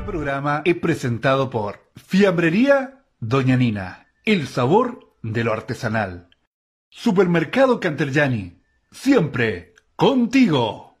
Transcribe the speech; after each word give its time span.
Este 0.00 0.12
programa 0.12 0.62
es 0.64 0.76
presentado 0.76 1.50
por 1.50 1.78
Fiambrería 1.94 3.04
Doña 3.18 3.58
Nina, 3.58 4.06
el 4.24 4.46
sabor 4.46 5.12
de 5.22 5.44
lo 5.44 5.52
artesanal. 5.52 6.30
Supermercado 6.88 7.80
Canterjani, 7.80 8.62
siempre 8.90 9.74
contigo. 9.96 10.96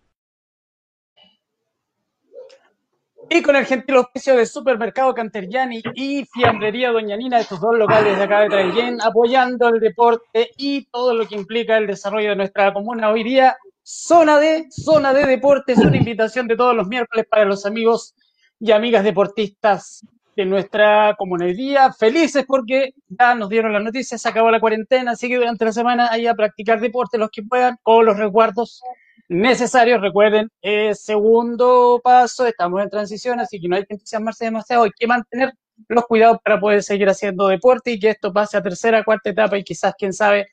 Y 3.30 3.40
con 3.40 3.56
el 3.56 3.64
gentil 3.64 3.96
oficio 3.96 4.36
de 4.36 4.44
Supermercado 4.44 5.14
Canterjani 5.14 5.82
y 5.94 6.26
Fiambrería 6.26 6.90
Doña 6.90 7.16
Nina, 7.16 7.40
estos 7.40 7.58
dos 7.58 7.78
locales 7.78 8.18
de 8.18 8.24
acá 8.24 8.40
de 8.40 8.48
Traillén, 8.50 9.00
apoyando 9.00 9.70
el 9.70 9.80
deporte 9.80 10.50
y 10.58 10.84
todo 10.90 11.14
lo 11.14 11.26
que 11.26 11.36
implica 11.36 11.78
el 11.78 11.86
desarrollo 11.86 12.28
de 12.28 12.36
nuestra 12.36 12.70
comuna. 12.74 13.08
Hoy 13.08 13.24
día, 13.24 13.56
zona 13.82 14.38
de, 14.38 14.66
zona 14.70 15.14
de 15.14 15.24
deportes, 15.24 15.78
una 15.78 15.96
invitación 15.96 16.46
de 16.46 16.56
todos 16.56 16.76
los 16.76 16.86
miércoles 16.86 17.24
para 17.30 17.46
los 17.46 17.64
amigos 17.64 18.14
y 18.60 18.72
amigas 18.72 19.02
deportistas 19.02 20.04
de 20.36 20.44
nuestra 20.44 21.16
día, 21.56 21.92
felices 21.92 22.44
porque 22.46 22.94
ya 23.08 23.34
nos 23.34 23.48
dieron 23.48 23.72
las 23.72 23.82
noticias, 23.82 24.20
se 24.20 24.28
acabó 24.28 24.50
la 24.50 24.60
cuarentena, 24.60 25.12
así 25.12 25.28
que 25.28 25.36
durante 25.36 25.64
la 25.64 25.72
semana 25.72 26.08
hay 26.10 26.26
a 26.26 26.34
practicar 26.34 26.80
deporte 26.80 27.18
los 27.18 27.30
que 27.30 27.42
puedan, 27.42 27.76
con 27.82 28.04
los 28.04 28.16
resguardos 28.16 28.80
necesarios. 29.28 30.00
Recuerden, 30.00 30.48
eh, 30.62 30.94
segundo 30.94 32.00
paso, 32.02 32.46
estamos 32.46 32.82
en 32.82 32.90
transición, 32.90 33.40
así 33.40 33.60
que 33.60 33.68
no 33.68 33.76
hay 33.76 33.86
que 33.86 33.94
entusiasmarse 33.94 34.44
demasiado, 34.44 34.84
hay 34.84 34.90
que 34.96 35.06
mantener 35.06 35.52
los 35.88 36.04
cuidados 36.06 36.38
para 36.44 36.60
poder 36.60 36.82
seguir 36.82 37.08
haciendo 37.08 37.48
deporte 37.48 37.92
y 37.92 37.98
que 37.98 38.10
esto 38.10 38.32
pase 38.32 38.56
a 38.58 38.62
tercera, 38.62 39.02
cuarta 39.04 39.30
etapa 39.30 39.58
y 39.58 39.64
quizás, 39.64 39.94
quién 39.98 40.12
sabe, 40.12 40.48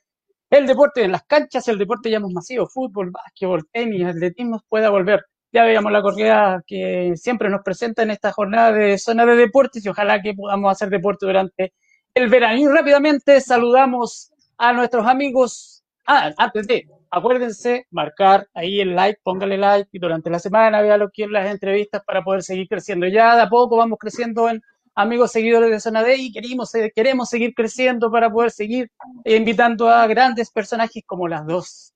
el 0.50 0.66
deporte 0.66 1.04
en 1.04 1.12
las 1.12 1.24
canchas, 1.24 1.68
el 1.68 1.78
deporte 1.78 2.10
ya 2.10 2.20
más 2.20 2.32
masivo, 2.32 2.66
fútbol, 2.66 3.10
básquetbol, 3.10 3.68
tenis, 3.70 4.06
atletismo, 4.06 4.62
pueda 4.68 4.88
volver. 4.90 5.24
Ya 5.50 5.64
veíamos 5.64 5.90
la 5.90 6.02
corrida 6.02 6.62
que 6.66 7.14
siempre 7.16 7.48
nos 7.48 7.62
presenta 7.62 8.02
en 8.02 8.10
esta 8.10 8.32
jornada 8.32 8.72
de 8.72 8.98
zona 8.98 9.24
de 9.24 9.34
deportes 9.34 9.84
y 9.84 9.88
ojalá 9.88 10.20
que 10.20 10.34
podamos 10.34 10.70
hacer 10.70 10.90
deporte 10.90 11.24
durante 11.24 11.72
el 12.14 12.28
verano. 12.28 12.58
Y 12.58 12.66
rápidamente 12.66 13.40
saludamos 13.40 14.30
a 14.58 14.72
nuestros 14.74 15.06
amigos. 15.06 15.82
Ah, 16.06 16.32
antes 16.36 16.66
de, 16.66 16.86
acuérdense, 17.10 17.86
marcar 17.90 18.46
ahí 18.52 18.80
el 18.80 18.94
like, 18.94 19.20
póngale 19.22 19.56
like 19.56 19.88
y 19.92 19.98
durante 19.98 20.28
la 20.28 20.38
semana 20.38 20.82
vea 20.82 20.98
lo 20.98 21.10
que 21.10 21.24
en 21.24 21.32
las 21.32 21.50
entrevistas 21.50 22.02
para 22.06 22.22
poder 22.22 22.42
seguir 22.42 22.68
creciendo. 22.68 23.06
Ya 23.06 23.34
de 23.34 23.42
a 23.42 23.48
poco 23.48 23.76
vamos 23.76 23.98
creciendo 23.98 24.50
en 24.50 24.60
amigos 24.94 25.32
seguidores 25.32 25.70
de 25.70 25.80
Zona 25.80 26.02
D 26.02 26.16
y 26.16 26.32
queremos, 26.32 26.74
eh, 26.74 26.92
queremos 26.94 27.30
seguir 27.30 27.54
creciendo 27.54 28.10
para 28.10 28.30
poder 28.30 28.50
seguir 28.50 28.90
invitando 29.24 29.88
a 29.88 30.06
grandes 30.06 30.50
personajes 30.50 31.02
como 31.06 31.28
las 31.28 31.46
dos 31.46 31.94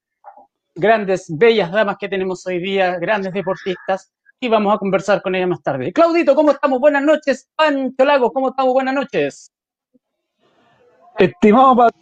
grandes, 0.75 1.25
bellas 1.35 1.71
damas 1.71 1.97
que 1.99 2.09
tenemos 2.09 2.45
hoy 2.47 2.59
día, 2.59 2.97
grandes 2.99 3.33
deportistas, 3.33 4.11
y 4.39 4.49
vamos 4.49 4.73
a 4.75 4.77
conversar 4.77 5.21
con 5.21 5.35
ellas 5.35 5.47
más 5.49 5.63
tarde. 5.63 5.93
Claudito, 5.93 6.35
¿cómo 6.35 6.51
estamos? 6.51 6.79
Buenas 6.79 7.03
noches. 7.03 7.49
Pancho 7.55 8.03
Lagos, 8.03 8.31
¿cómo 8.33 8.49
estamos? 8.49 8.73
Buenas 8.73 8.93
noches. 8.93 9.51
Estimado, 11.17 11.75
Pat- 11.75 11.95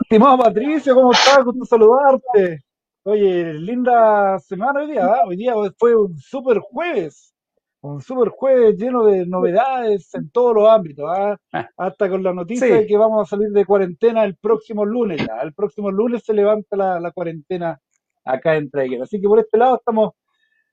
estimado 0.00 0.38
Patricio, 0.38 0.94
¿cómo 0.94 1.12
estás? 1.12 1.44
Gusto 1.44 1.64
saludarte. 1.64 2.62
Oye, 3.02 3.54
linda 3.54 4.38
semana 4.38 4.80
hoy 4.80 4.92
día, 4.92 5.04
¿ah? 5.06 5.20
Hoy 5.26 5.36
día 5.36 5.54
fue 5.78 5.94
un 5.94 6.16
super 6.16 6.58
jueves, 6.60 7.34
un 7.80 8.00
super 8.00 8.30
jueves 8.30 8.76
lleno 8.78 9.04
de 9.04 9.26
novedades 9.26 10.12
en 10.14 10.30
todos 10.30 10.54
los 10.54 10.68
ámbitos. 10.68 11.04
Ah, 11.08 11.36
Hasta 11.76 12.08
con 12.08 12.22
la 12.22 12.32
noticia 12.32 12.66
Sí, 12.66 12.72
de 12.72 12.86
que 12.86 12.96
vamos 12.96 13.22
a 13.26 13.36
salir 13.36 13.50
de 13.50 13.64
cuarentena 13.66 14.24
el 14.24 14.36
próximo 14.36 14.84
lunes 14.84 15.24
ya. 15.24 15.40
El 15.42 15.52
próximo 15.52 15.90
lunes 15.90 16.24
se 16.24 16.32
levanta 16.32 16.76
la, 16.76 16.98
la 17.00 17.10
cuarentena 17.10 17.78
acá 18.26 18.56
en 18.56 18.70
Traeger. 18.70 19.02
Así 19.02 19.20
que 19.20 19.28
por 19.28 19.38
este 19.38 19.56
lado 19.56 19.76
estamos 19.76 20.12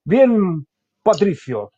bien, 0.04 0.68
Patricio. 1.02 1.72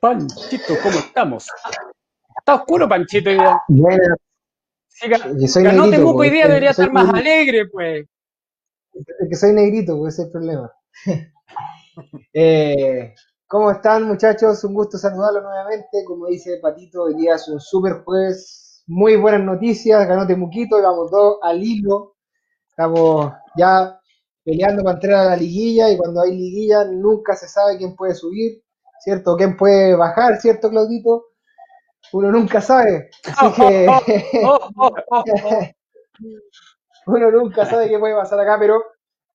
Panchito, 0.00 0.74
¿cómo 0.82 0.98
estamos? 0.98 1.48
Está 2.36 2.56
oscuro, 2.56 2.88
Panchito. 2.88 3.30
día. 3.30 3.62
Bueno, 3.68 4.16
yo 5.38 5.48
soy 5.48 5.62
negrito, 5.62 5.90
Temuco 5.90 6.18
hoy 6.18 6.28
pues, 6.28 6.42
es 6.42 6.48
debería 6.48 6.70
estar 6.70 6.92
más 6.92 7.14
alegre, 7.14 7.66
pues. 7.68 8.06
es 8.94 9.28
que 9.28 9.36
soy 9.36 9.52
negrito, 9.52 9.98
pues 9.98 10.14
ese 10.14 10.22
es 10.22 10.26
el 10.26 10.32
problema. 10.32 10.72
Eh, 12.32 13.12
¿cómo 13.46 13.70
están 13.70 14.04
muchachos? 14.04 14.64
Un 14.64 14.72
gusto 14.72 14.96
saludarlos 14.96 15.42
nuevamente. 15.42 16.04
Como 16.06 16.26
dice 16.26 16.56
Patito, 16.56 17.02
hoy 17.02 17.14
día 17.16 17.34
es 17.34 17.46
un 17.48 17.60
super 17.60 18.02
jueves. 18.02 18.82
Muy 18.86 19.16
buenas 19.16 19.42
noticias, 19.42 20.08
ganó 20.08 20.26
Temuquito, 20.26 20.80
vamos 20.80 21.10
dos 21.10 21.36
al 21.42 21.62
hilo. 21.62 22.11
Estamos 22.72 23.32
ya 23.54 24.00
peleando 24.42 24.82
para 24.82 24.94
entrar 24.94 25.14
a 25.14 25.30
la 25.30 25.36
liguilla 25.36 25.90
y 25.90 25.98
cuando 25.98 26.22
hay 26.22 26.30
liguilla 26.30 26.84
nunca 26.86 27.36
se 27.36 27.46
sabe 27.46 27.76
quién 27.76 27.94
puede 27.94 28.14
subir, 28.14 28.62
¿cierto? 29.00 29.36
¿Quién 29.36 29.58
puede 29.58 29.94
bajar, 29.94 30.40
¿cierto, 30.40 30.70
Claudito? 30.70 31.26
Uno 32.14 32.32
nunca 32.32 32.62
sabe. 32.62 33.10
Así 33.24 33.52
que. 33.52 33.86
Uno 37.06 37.30
nunca 37.30 37.66
sabe 37.66 37.88
qué 37.88 37.98
puede 37.98 38.14
pasar 38.14 38.40
acá, 38.40 38.56
pero 38.58 38.82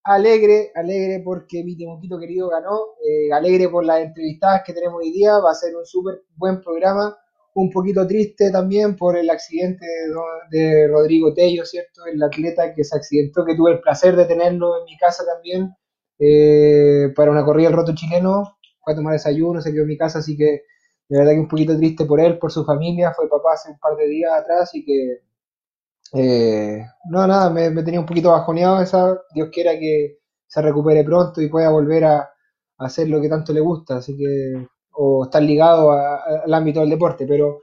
alegre, 0.04 0.72
alegre 0.74 1.22
porque 1.24 1.64
mi 1.64 1.78
Temuquito 1.78 2.18
querido 2.18 2.50
ganó, 2.50 2.80
eh, 3.04 3.32
alegre 3.32 3.70
por 3.70 3.86
las 3.86 4.00
entrevistadas 4.00 4.64
que 4.66 4.74
tenemos 4.74 5.00
hoy 5.00 5.12
día, 5.12 5.38
va 5.40 5.52
a 5.52 5.56
ser 5.56 5.76
un 5.76 5.86
súper 5.86 6.24
buen 6.36 6.62
programa, 6.62 7.16
un 7.58 7.72
poquito 7.72 8.06
triste 8.08 8.52
también 8.52 8.96
por 8.96 9.18
el 9.18 9.30
accidente 9.30 9.86
de, 9.86 10.14
Ro- 10.14 10.26
de 10.52 10.88
Rodrigo 10.88 11.34
Tello, 11.34 11.66
¿cierto? 11.66 12.06
El 12.06 12.22
atleta 12.24 12.74
que 12.76 12.84
se 12.84 12.96
accidentó, 12.98 13.46
que 13.46 13.56
tuve 13.56 13.72
el 13.74 13.82
placer 13.82 14.16
de 14.16 14.26
tenerlo 14.26 14.80
en 14.80 14.86
mi 14.86 14.98
casa 14.98 15.26
también, 15.26 15.74
eh, 16.20 17.12
para 17.16 17.32
una 17.32 17.46
corrida 17.46 17.68
del 17.70 17.78
roto 17.78 17.96
chileno, 17.96 18.58
fue 18.84 18.94
a 18.94 18.96
tomar 18.96 19.14
desayuno, 19.14 19.62
se 19.62 19.72
quedó 19.72 19.84
en 19.84 19.88
mi 19.90 19.98
casa, 19.98 20.20
así 20.20 20.38
que 20.38 20.64
de 21.10 21.18
verdad 21.20 21.32
que 21.34 21.40
un 21.40 21.48
poquito 21.48 21.78
triste 21.78 22.06
por 22.06 22.20
él, 22.20 22.38
por 22.40 22.52
su 22.52 22.66
familia, 22.66 23.14
fue 23.16 23.30
papá 23.30 23.54
hace 23.54 23.72
un 23.72 23.80
par 23.80 23.96
de 23.98 24.08
días 24.08 24.34
atrás, 24.34 24.72
y 24.76 24.86
que 24.86 25.20
eh, 26.14 26.86
no, 27.10 27.28
nada, 27.28 27.50
me, 27.50 27.70
me 27.70 27.84
tenía 27.84 28.00
un 28.00 28.06
poquito 28.06 28.32
bajoneado 28.32 28.82
esa. 28.82 29.20
Dios 29.34 29.50
quiera 29.52 29.78
que 29.80 30.20
se 30.48 30.62
recupere 30.62 31.04
pronto 31.04 31.42
y 31.42 31.50
pueda 31.50 31.70
volver 31.70 32.06
a 32.06 32.30
hacer 32.78 33.10
lo 33.10 33.22
que 33.22 33.30
tanto 33.30 33.54
le 33.54 33.60
gusta, 33.62 33.98
así 33.98 34.16
que, 34.18 34.68
o 34.98 35.26
estar 35.26 35.42
ligado 35.42 35.92
al 35.92 36.54
ámbito 36.54 36.80
del 36.82 36.90
deporte. 36.90 37.26
Pero 37.28 37.62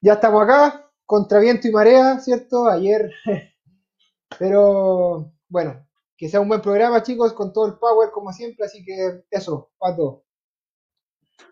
ya 0.00 0.14
estamos 0.14 0.42
acá, 0.42 0.90
contra 1.06 1.38
viento 1.38 1.68
y 1.68 1.72
marea, 1.72 2.18
¿cierto? 2.18 2.68
Ayer, 2.68 3.10
pero 4.38 5.32
bueno, 5.48 5.86
que 6.16 6.28
sea 6.28 6.40
un 6.40 6.48
buen 6.48 6.60
programa, 6.60 7.02
chicos, 7.02 7.32
con 7.32 7.52
todo 7.52 7.66
el 7.66 7.78
power 7.78 8.10
como 8.10 8.32
siempre, 8.32 8.66
así 8.66 8.84
que 8.84 9.22
eso, 9.30 9.70
Pato. 9.78 10.24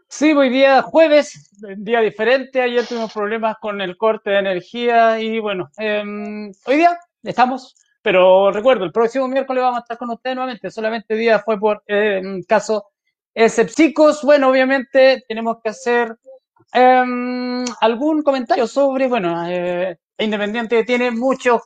Sí, 0.08 0.32
hoy 0.32 0.50
día 0.50 0.82
jueves, 0.82 1.50
día 1.78 2.00
diferente. 2.00 2.60
Ayer 2.60 2.86
tuvimos 2.86 3.12
problemas 3.12 3.56
con 3.60 3.80
el 3.80 3.96
corte 3.96 4.30
de 4.30 4.38
energía 4.38 5.20
y 5.20 5.40
bueno, 5.40 5.70
em, 5.76 6.52
hoy 6.64 6.76
día 6.76 6.98
estamos, 7.22 7.74
pero 8.02 8.52
recuerdo, 8.52 8.84
el 8.84 8.92
próximo 8.92 9.26
miércoles 9.26 9.62
vamos 9.62 9.78
a 9.78 9.82
estar 9.82 9.98
con 9.98 10.10
ustedes 10.10 10.36
nuevamente. 10.36 10.70
Solamente 10.70 11.14
día 11.14 11.40
fue 11.40 11.58
por 11.58 11.82
em, 11.86 12.42
caso 12.44 12.86
escépticos. 13.36 14.22
Bueno, 14.22 14.48
obviamente 14.50 15.24
tenemos 15.28 15.58
que 15.62 15.68
hacer 15.70 16.16
em, 16.72 17.64
algún 17.80 18.22
comentario 18.22 18.66
sobre, 18.66 19.08
bueno, 19.08 19.48
eh, 19.48 19.96
Independiente 20.18 20.82
tiene 20.84 21.10
muchos 21.10 21.60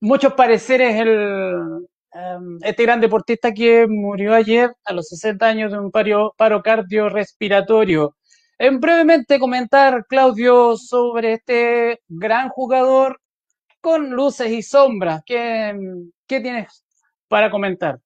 muchos 0.00 0.34
pareceres 0.34 1.00
el, 1.00 1.88
em, 2.12 2.58
este 2.62 2.82
gran 2.82 3.00
deportista 3.00 3.52
que 3.52 3.86
murió 3.88 4.34
ayer 4.34 4.70
a 4.84 4.92
los 4.92 5.08
60 5.08 5.46
años 5.46 5.72
de 5.72 5.78
un 5.78 5.90
paro, 5.90 6.34
paro 6.36 6.62
cardiorrespiratorio. 6.62 8.16
En 8.58 8.80
brevemente 8.80 9.38
comentar, 9.38 10.06
Claudio, 10.08 10.76
sobre 10.76 11.34
este 11.34 12.00
gran 12.08 12.48
jugador 12.50 13.20
con 13.80 14.10
luces 14.10 14.50
y 14.50 14.62
sombras. 14.62 15.22
¿Qué, 15.26 15.74
qué 16.26 16.40
tienes 16.40 16.84
para 17.28 17.50
comentar? 17.50 17.98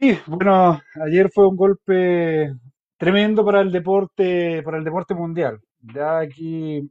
Sí, 0.00 0.18
bueno, 0.26 0.80
ayer 1.04 1.30
fue 1.30 1.46
un 1.46 1.56
golpe 1.56 2.54
tremendo 2.96 3.44
para 3.44 3.60
el 3.60 3.70
deporte, 3.70 4.62
para 4.62 4.78
el 4.78 4.84
deporte 4.84 5.14
mundial. 5.14 5.60
Ya 5.94 6.20
aquí 6.20 6.90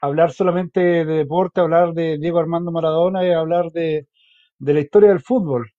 hablar 0.00 0.30
solamente 0.30 0.80
de 0.80 1.04
deporte, 1.04 1.60
hablar 1.60 1.94
de 1.94 2.18
Diego 2.18 2.38
Armando 2.38 2.70
Maradona 2.70 3.26
y 3.26 3.32
hablar 3.32 3.72
de, 3.72 4.06
la 4.60 4.80
historia 4.80 5.08
del 5.08 5.20
fútbol. 5.20 5.72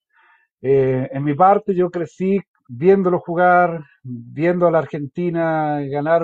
Eh, 0.62 1.08
en 1.14 1.24
mi 1.24 1.34
parte, 1.34 1.74
yo 1.74 1.90
crecí 1.90 2.42
viéndolo 2.68 3.20
jugar, 3.20 3.86
viendo 4.04 4.68
a 4.68 4.72
la 4.72 4.80
Argentina 4.80 5.80
ganar 5.82 6.24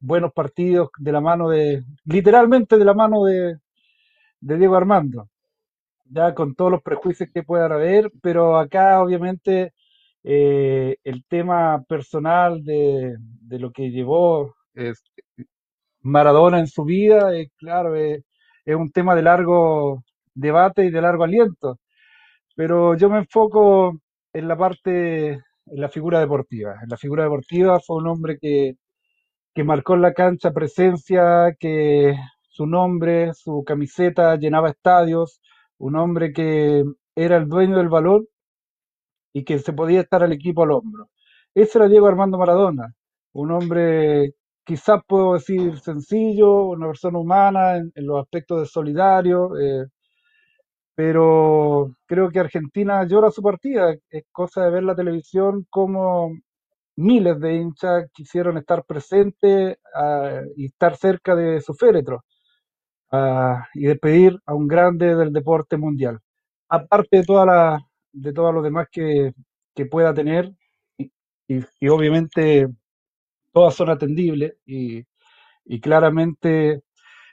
buenos 0.00 0.32
partidos 0.34 0.90
de 0.98 1.12
la 1.12 1.22
mano 1.22 1.48
de, 1.48 1.82
literalmente 2.04 2.76
de 2.76 2.84
la 2.84 2.94
mano 2.94 3.24
de 3.24 3.58
Diego 4.40 4.76
Armando, 4.76 5.28
ya 6.04 6.34
con 6.34 6.54
todos 6.54 6.70
los 6.70 6.82
prejuicios 6.82 7.30
que 7.32 7.42
puedan 7.42 7.72
haber, 7.72 8.10
pero 8.22 8.56
acá 8.58 9.02
obviamente 9.02 9.72
eh, 10.22 10.96
el 11.04 11.24
tema 11.26 11.82
personal 11.88 12.64
de, 12.64 13.16
de 13.18 13.58
lo 13.58 13.70
que 13.72 13.90
llevó 13.90 14.54
Maradona 16.02 16.58
en 16.60 16.66
su 16.68 16.84
vida, 16.84 17.34
eh, 17.36 17.50
claro, 17.56 17.96
eh, 17.96 18.22
es 18.64 18.76
un 18.76 18.90
tema 18.92 19.14
de 19.14 19.22
largo 19.22 20.04
debate 20.34 20.84
y 20.84 20.90
de 20.90 21.00
largo 21.00 21.24
aliento 21.24 21.78
pero 22.54 22.96
yo 22.96 23.08
me 23.10 23.18
enfoco 23.18 23.98
en 24.32 24.48
la 24.48 24.56
parte, 24.56 25.30
en 25.32 25.42
la 25.66 25.88
figura 25.88 26.20
deportiva. 26.20 26.76
En 26.82 26.88
la 26.88 26.96
figura 26.96 27.24
deportiva 27.24 27.80
fue 27.80 27.96
un 27.96 28.08
hombre 28.08 28.38
que, 28.40 28.74
que 29.54 29.64
marcó 29.64 29.94
en 29.94 30.02
la 30.02 30.14
cancha 30.14 30.52
presencia, 30.52 31.54
que 31.58 32.14
su 32.48 32.66
nombre, 32.66 33.34
su 33.34 33.64
camiseta 33.66 34.36
llenaba 34.36 34.70
estadios, 34.70 35.40
un 35.78 35.96
hombre 35.96 36.32
que 36.32 36.84
era 37.16 37.36
el 37.36 37.48
dueño 37.48 37.76
del 37.78 37.88
balón 37.88 38.26
y 39.32 39.44
que 39.44 39.58
se 39.58 39.72
podía 39.72 40.00
estar 40.02 40.22
al 40.22 40.32
equipo 40.32 40.62
al 40.62 40.72
hombro. 40.72 41.08
Ese 41.54 41.78
era 41.78 41.88
Diego 41.88 42.06
Armando 42.06 42.38
Maradona, 42.38 42.94
un 43.32 43.50
hombre 43.52 44.34
quizás 44.64 45.02
puedo 45.06 45.34
decir 45.34 45.78
sencillo, 45.80 46.64
una 46.66 46.86
persona 46.88 47.18
humana 47.18 47.76
en, 47.76 47.92
los 47.96 48.22
aspectos 48.22 48.60
de 48.60 48.66
solidario, 48.66 49.58
eh, 49.58 49.86
pero 50.94 51.96
creo 52.06 52.30
que 52.30 52.40
Argentina 52.40 53.04
llora 53.06 53.30
su 53.30 53.42
partida. 53.42 53.94
Es 54.10 54.24
cosa 54.32 54.64
de 54.64 54.70
ver 54.70 54.84
la 54.84 54.94
televisión 54.94 55.66
como 55.70 56.30
miles 56.96 57.40
de 57.40 57.54
hinchas 57.56 58.10
quisieron 58.12 58.58
estar 58.58 58.84
presentes 58.84 59.78
ah, 59.94 60.40
y 60.56 60.66
estar 60.66 60.96
cerca 60.96 61.34
de 61.36 61.60
su 61.60 61.74
féretro 61.74 62.24
y 63.74 63.84
despedir 63.86 64.38
a 64.46 64.54
un 64.54 64.68
grande 64.68 65.14
del 65.14 65.32
deporte 65.32 65.76
mundial. 65.76 66.18
Aparte 66.68 67.18
de 67.18 67.24
toda 67.24 67.46
la, 67.46 67.80
de 68.12 68.32
todo 68.32 68.52
lo 68.52 68.62
demás 68.62 68.88
que, 68.90 69.32
que 69.74 69.86
pueda 69.86 70.14
tener, 70.14 70.50
y, 70.98 71.10
y, 71.48 71.88
obviamente 71.88 72.68
todas 73.52 73.74
son 73.74 73.90
atendibles 73.90 74.54
y, 74.66 75.04
y 75.64 75.80
claramente, 75.80 76.82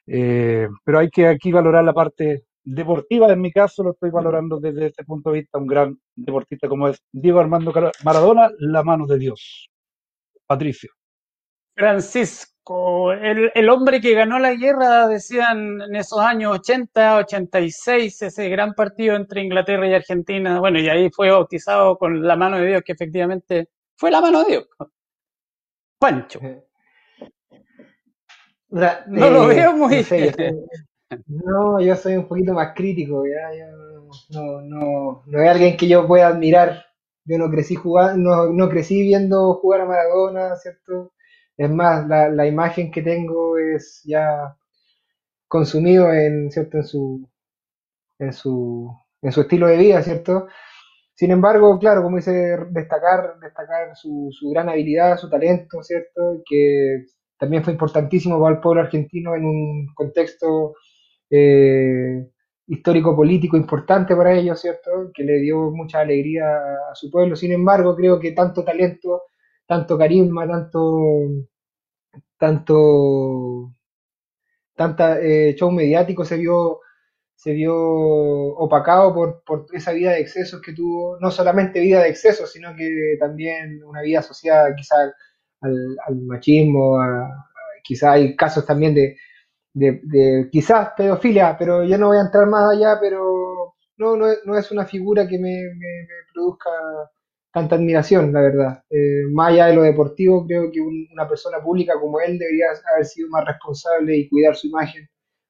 eh, 0.08 0.68
pero 0.84 1.00
hay 1.00 1.10
que 1.10 1.28
aquí 1.28 1.52
valorar 1.52 1.84
la 1.84 1.94
parte 1.94 2.46
deportiva, 2.64 3.32
en 3.32 3.42
mi 3.42 3.52
caso 3.52 3.84
lo 3.84 3.92
estoy 3.92 4.12
valorando 4.12 4.60
desde 4.60 4.88
ese 4.88 5.04
punto 5.04 5.32
de 5.32 5.40
vista, 5.40 5.58
un 5.58 5.68
gran 5.68 6.00
deportista 6.16 6.68
como 6.68 6.88
es 6.88 7.02
Diego 7.12 7.40
Armando 7.40 7.74
Maradona, 8.04 8.50
la 8.60 8.84
mano 8.84 9.08
de 9.08 9.18
Dios. 9.18 9.70
Patricio. 10.46 10.92
Francisco, 11.76 12.51
el, 12.68 13.52
el, 13.54 13.70
hombre 13.70 14.00
que 14.00 14.14
ganó 14.14 14.40
la 14.40 14.54
guerra, 14.54 15.08
decían 15.08 15.82
en 15.82 15.96
esos 15.96 16.20
años 16.20 16.60
80, 16.60 17.18
86, 17.18 18.22
ese 18.22 18.50
gran 18.50 18.74
partido 18.74 19.16
entre 19.16 19.42
Inglaterra 19.42 19.88
y 19.88 19.94
Argentina, 19.94 20.60
bueno, 20.60 20.80
y 20.80 20.88
ahí 20.88 21.10
fue 21.10 21.32
bautizado 21.32 21.98
con 21.98 22.26
la 22.26 22.36
mano 22.36 22.58
de 22.58 22.68
Dios, 22.68 22.84
que 22.86 22.94
efectivamente 22.94 23.70
fue 23.96 24.12
la 24.12 24.22
mano 24.22 24.44
de 24.44 24.52
Dios. 24.52 24.68
Pancho. 26.00 26.40
no 28.70 29.30
lo 29.30 29.48
veo 29.48 29.76
muy... 29.76 30.06
No, 31.28 31.82
yo 31.82 31.96
soy 31.96 32.16
un 32.16 32.28
poquito 32.28 32.54
más 32.54 32.74
crítico, 32.74 33.26
¿ya? 33.26 33.54
Yo 33.54 33.66
no, 34.30 34.62
no, 34.62 35.24
no, 35.26 35.42
es 35.42 35.50
alguien 35.50 35.76
que 35.76 35.88
yo 35.88 36.08
pueda 36.08 36.28
admirar. 36.28 36.86
Yo 37.26 37.38
no 37.38 37.50
crecí 37.50 37.76
jugando, 37.76 38.18
no, 38.18 38.54
no 38.54 38.70
crecí 38.70 39.02
viendo 39.02 39.56
jugar 39.56 39.82
a 39.82 39.86
Maradona, 39.86 40.56
¿cierto? 40.56 41.12
Es 41.58 41.70
más, 41.70 42.08
la, 42.08 42.30
la 42.30 42.48
imagen 42.48 42.92
que 42.92 43.02
tengo 43.02 43.58
es 43.58 44.02
ya 44.06 44.56
consumido 45.48 46.12
en, 46.14 46.52
¿cierto? 46.52 46.78
En 46.78 46.84
su, 46.86 47.30
en 48.20 48.34
su, 48.34 48.92
en 49.22 49.32
su 49.32 49.42
estilo 49.42 49.68
de 49.68 49.78
vida, 49.78 50.02
¿cierto? 50.02 50.48
Sin 51.16 51.32
embargo, 51.32 51.80
claro, 51.80 52.04
como 52.04 52.18
dice, 52.18 52.58
destacar, 52.72 53.40
destacar 53.42 53.96
su, 53.96 54.30
su 54.32 54.50
gran 54.52 54.70
habilidad, 54.70 55.18
su 55.18 55.30
talento, 55.30 55.84
¿cierto? 55.84 56.44
Que 56.50 57.06
también 57.40 57.64
fue 57.64 57.74
importantísimo 57.74 58.40
para 58.42 58.56
el 58.56 58.62
pueblo 58.62 58.82
argentino 58.82 59.36
en 59.36 59.46
un 59.46 59.88
contexto 59.96 60.76
eh, 61.30 62.28
histórico-político 62.68 63.58
importante 63.58 64.16
para 64.16 64.34
ellos, 64.34 64.62
¿cierto? 64.62 65.12
Que 65.14 65.24
le 65.24 65.40
dio 65.40 65.72
mucha 65.72 66.00
alegría 66.02 66.46
a 66.92 66.96
su 66.96 67.12
pueblo. 67.12 67.36
Sin 67.36 67.52
embargo, 67.52 67.96
creo 67.96 68.20
que 68.20 68.32
tanto 68.34 68.64
talento, 68.64 69.24
tanto 69.72 69.98
carisma, 69.98 70.46
tanto, 70.46 71.48
tanto, 72.38 73.74
tanta 74.76 75.18
eh, 75.22 75.56
show 75.56 75.72
mediático 75.72 76.26
se 76.26 76.36
vio, 76.36 76.82
se 77.36 77.54
vio 77.54 77.74
opacado 77.74 79.14
por, 79.14 79.44
por 79.46 79.66
esa 79.72 79.94
vida 79.94 80.12
de 80.12 80.20
excesos 80.20 80.62
que 80.62 80.74
tuvo, 80.74 81.18
no 81.22 81.32
solamente 81.32 81.80
vida 81.80 82.02
de 82.02 82.10
excesos, 82.10 82.52
sino 82.52 82.76
que 82.76 83.16
también 83.18 83.82
una 83.86 84.02
vida 84.02 84.20
asociada 84.20 84.76
quizá 84.76 84.96
al, 85.62 86.22
machismo, 86.26 86.98
quizá 87.82 88.12
hay 88.12 88.36
casos 88.36 88.66
también 88.66 88.94
de, 88.94 89.16
de, 89.74 90.50
quizás 90.52 90.90
pedofilia, 90.98 91.56
pero 91.58 91.86
yo 91.86 91.98
no 91.98 92.08
voy 92.08 92.18
a 92.18 92.28
entrar 92.28 92.46
más 92.48 92.76
allá, 92.76 92.98
pero 93.00 93.76
no, 93.96 94.18
no, 94.18 94.28
no 94.44 94.58
es 94.58 94.70
una 94.70 94.86
figura 94.86 95.26
que 95.30 95.38
me, 95.40 95.64
me, 95.78 96.08
produzca 96.34 96.70
tanta 97.52 97.76
admiración, 97.76 98.32
la 98.34 98.42
verdad. 98.42 98.84
Eh, 98.90 99.24
más 99.32 99.52
allá 99.52 99.68
de 99.68 99.76
lo 99.76 99.84
deportivo, 99.84 100.46
creo 100.48 100.72
que 100.72 100.82
una 100.82 101.28
persona 101.28 101.62
pública 101.62 101.94
como 102.00 102.20
él 102.20 102.38
debería 102.40 102.68
haber 102.94 103.06
sido 103.06 103.30
más 103.30 103.46
responsable 103.46 104.16
y 104.18 104.30
cuidar 104.30 104.56
su 104.56 104.68
imagen, 104.68 105.08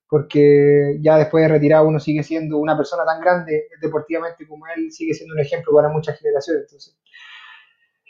porque 0.09 0.97
ya 1.01 1.17
después 1.17 1.43
de 1.43 1.49
retirado 1.49 1.87
uno 1.87 1.99
sigue 1.99 2.23
siendo 2.23 2.57
una 2.57 2.75
persona 2.77 3.05
tan 3.05 3.21
grande 3.21 3.67
deportivamente 3.81 4.47
como 4.47 4.65
él, 4.75 4.91
sigue 4.91 5.13
siendo 5.13 5.35
un 5.35 5.41
ejemplo 5.41 5.73
para 5.73 5.89
muchas 5.89 6.17
generaciones. 6.19 6.63
Entonces, 6.63 6.97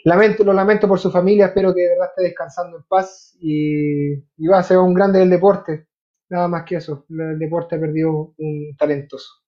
lamento, 0.05 0.43
lo 0.43 0.53
lamento 0.53 0.87
por 0.87 0.99
su 0.99 1.11
familia, 1.11 1.47
espero 1.47 1.73
que 1.73 1.81
de 1.81 1.89
verdad 1.89 2.09
esté 2.09 2.23
descansando 2.23 2.77
en 2.77 2.83
paz 2.83 3.37
y, 3.41 4.13
y 4.13 4.47
va 4.47 4.59
a 4.59 4.63
ser 4.63 4.77
un 4.77 4.93
grande 4.93 5.19
del 5.19 5.29
deporte. 5.29 5.87
Nada 6.29 6.47
más 6.47 6.63
que 6.63 6.77
eso. 6.77 7.05
El 7.09 7.37
deporte 7.39 7.75
ha 7.75 7.79
perdido 7.79 8.33
un 8.37 8.75
talentoso. 8.77 9.40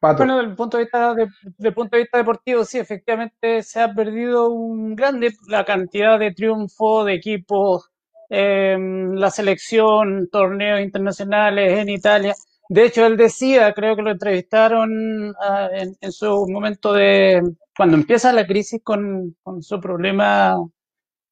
Bueno, 0.00 0.36
desde 0.36 0.50
el 0.50 0.56
punto 0.56 0.78
de 0.78 0.84
vista 0.84 1.14
de, 1.14 1.72
punto 1.72 1.96
de 1.96 2.02
vista 2.02 2.18
deportivo, 2.18 2.64
sí, 2.64 2.78
efectivamente 2.78 3.62
se 3.62 3.80
ha 3.80 3.92
perdido 3.92 4.48
un 4.50 4.96
grande 4.96 5.34
la 5.48 5.64
cantidad 5.64 6.18
de 6.18 6.32
triunfos 6.32 7.04
de 7.04 7.14
equipos, 7.14 7.90
em, 8.30 9.12
la 9.14 9.30
selección, 9.30 10.28
torneos 10.30 10.80
internacionales 10.80 11.78
en 11.78 11.90
Italia. 11.90 12.34
De 12.68 12.84
hecho, 12.86 13.04
él 13.04 13.16
decía, 13.16 13.72
creo 13.74 13.94
que 13.96 14.02
lo 14.02 14.12
entrevistaron 14.12 15.34
ah, 15.40 15.68
en, 15.72 16.12
su 16.12 16.46
momento 16.48 16.92
de 16.94 17.42
cuando 17.76 17.96
empieza 17.96 18.32
la 18.32 18.46
crisis 18.46 18.80
con, 18.82 19.36
su 19.60 19.80
problema 19.80 20.56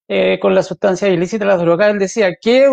eh, 0.08 0.38
con 0.40 0.54
la 0.54 0.62
sustancia 0.62 1.08
ilícita, 1.08 1.44
la 1.44 1.56
droga, 1.56 1.88
él 1.90 1.98
decía, 1.98 2.34
¿qué, 2.40 2.68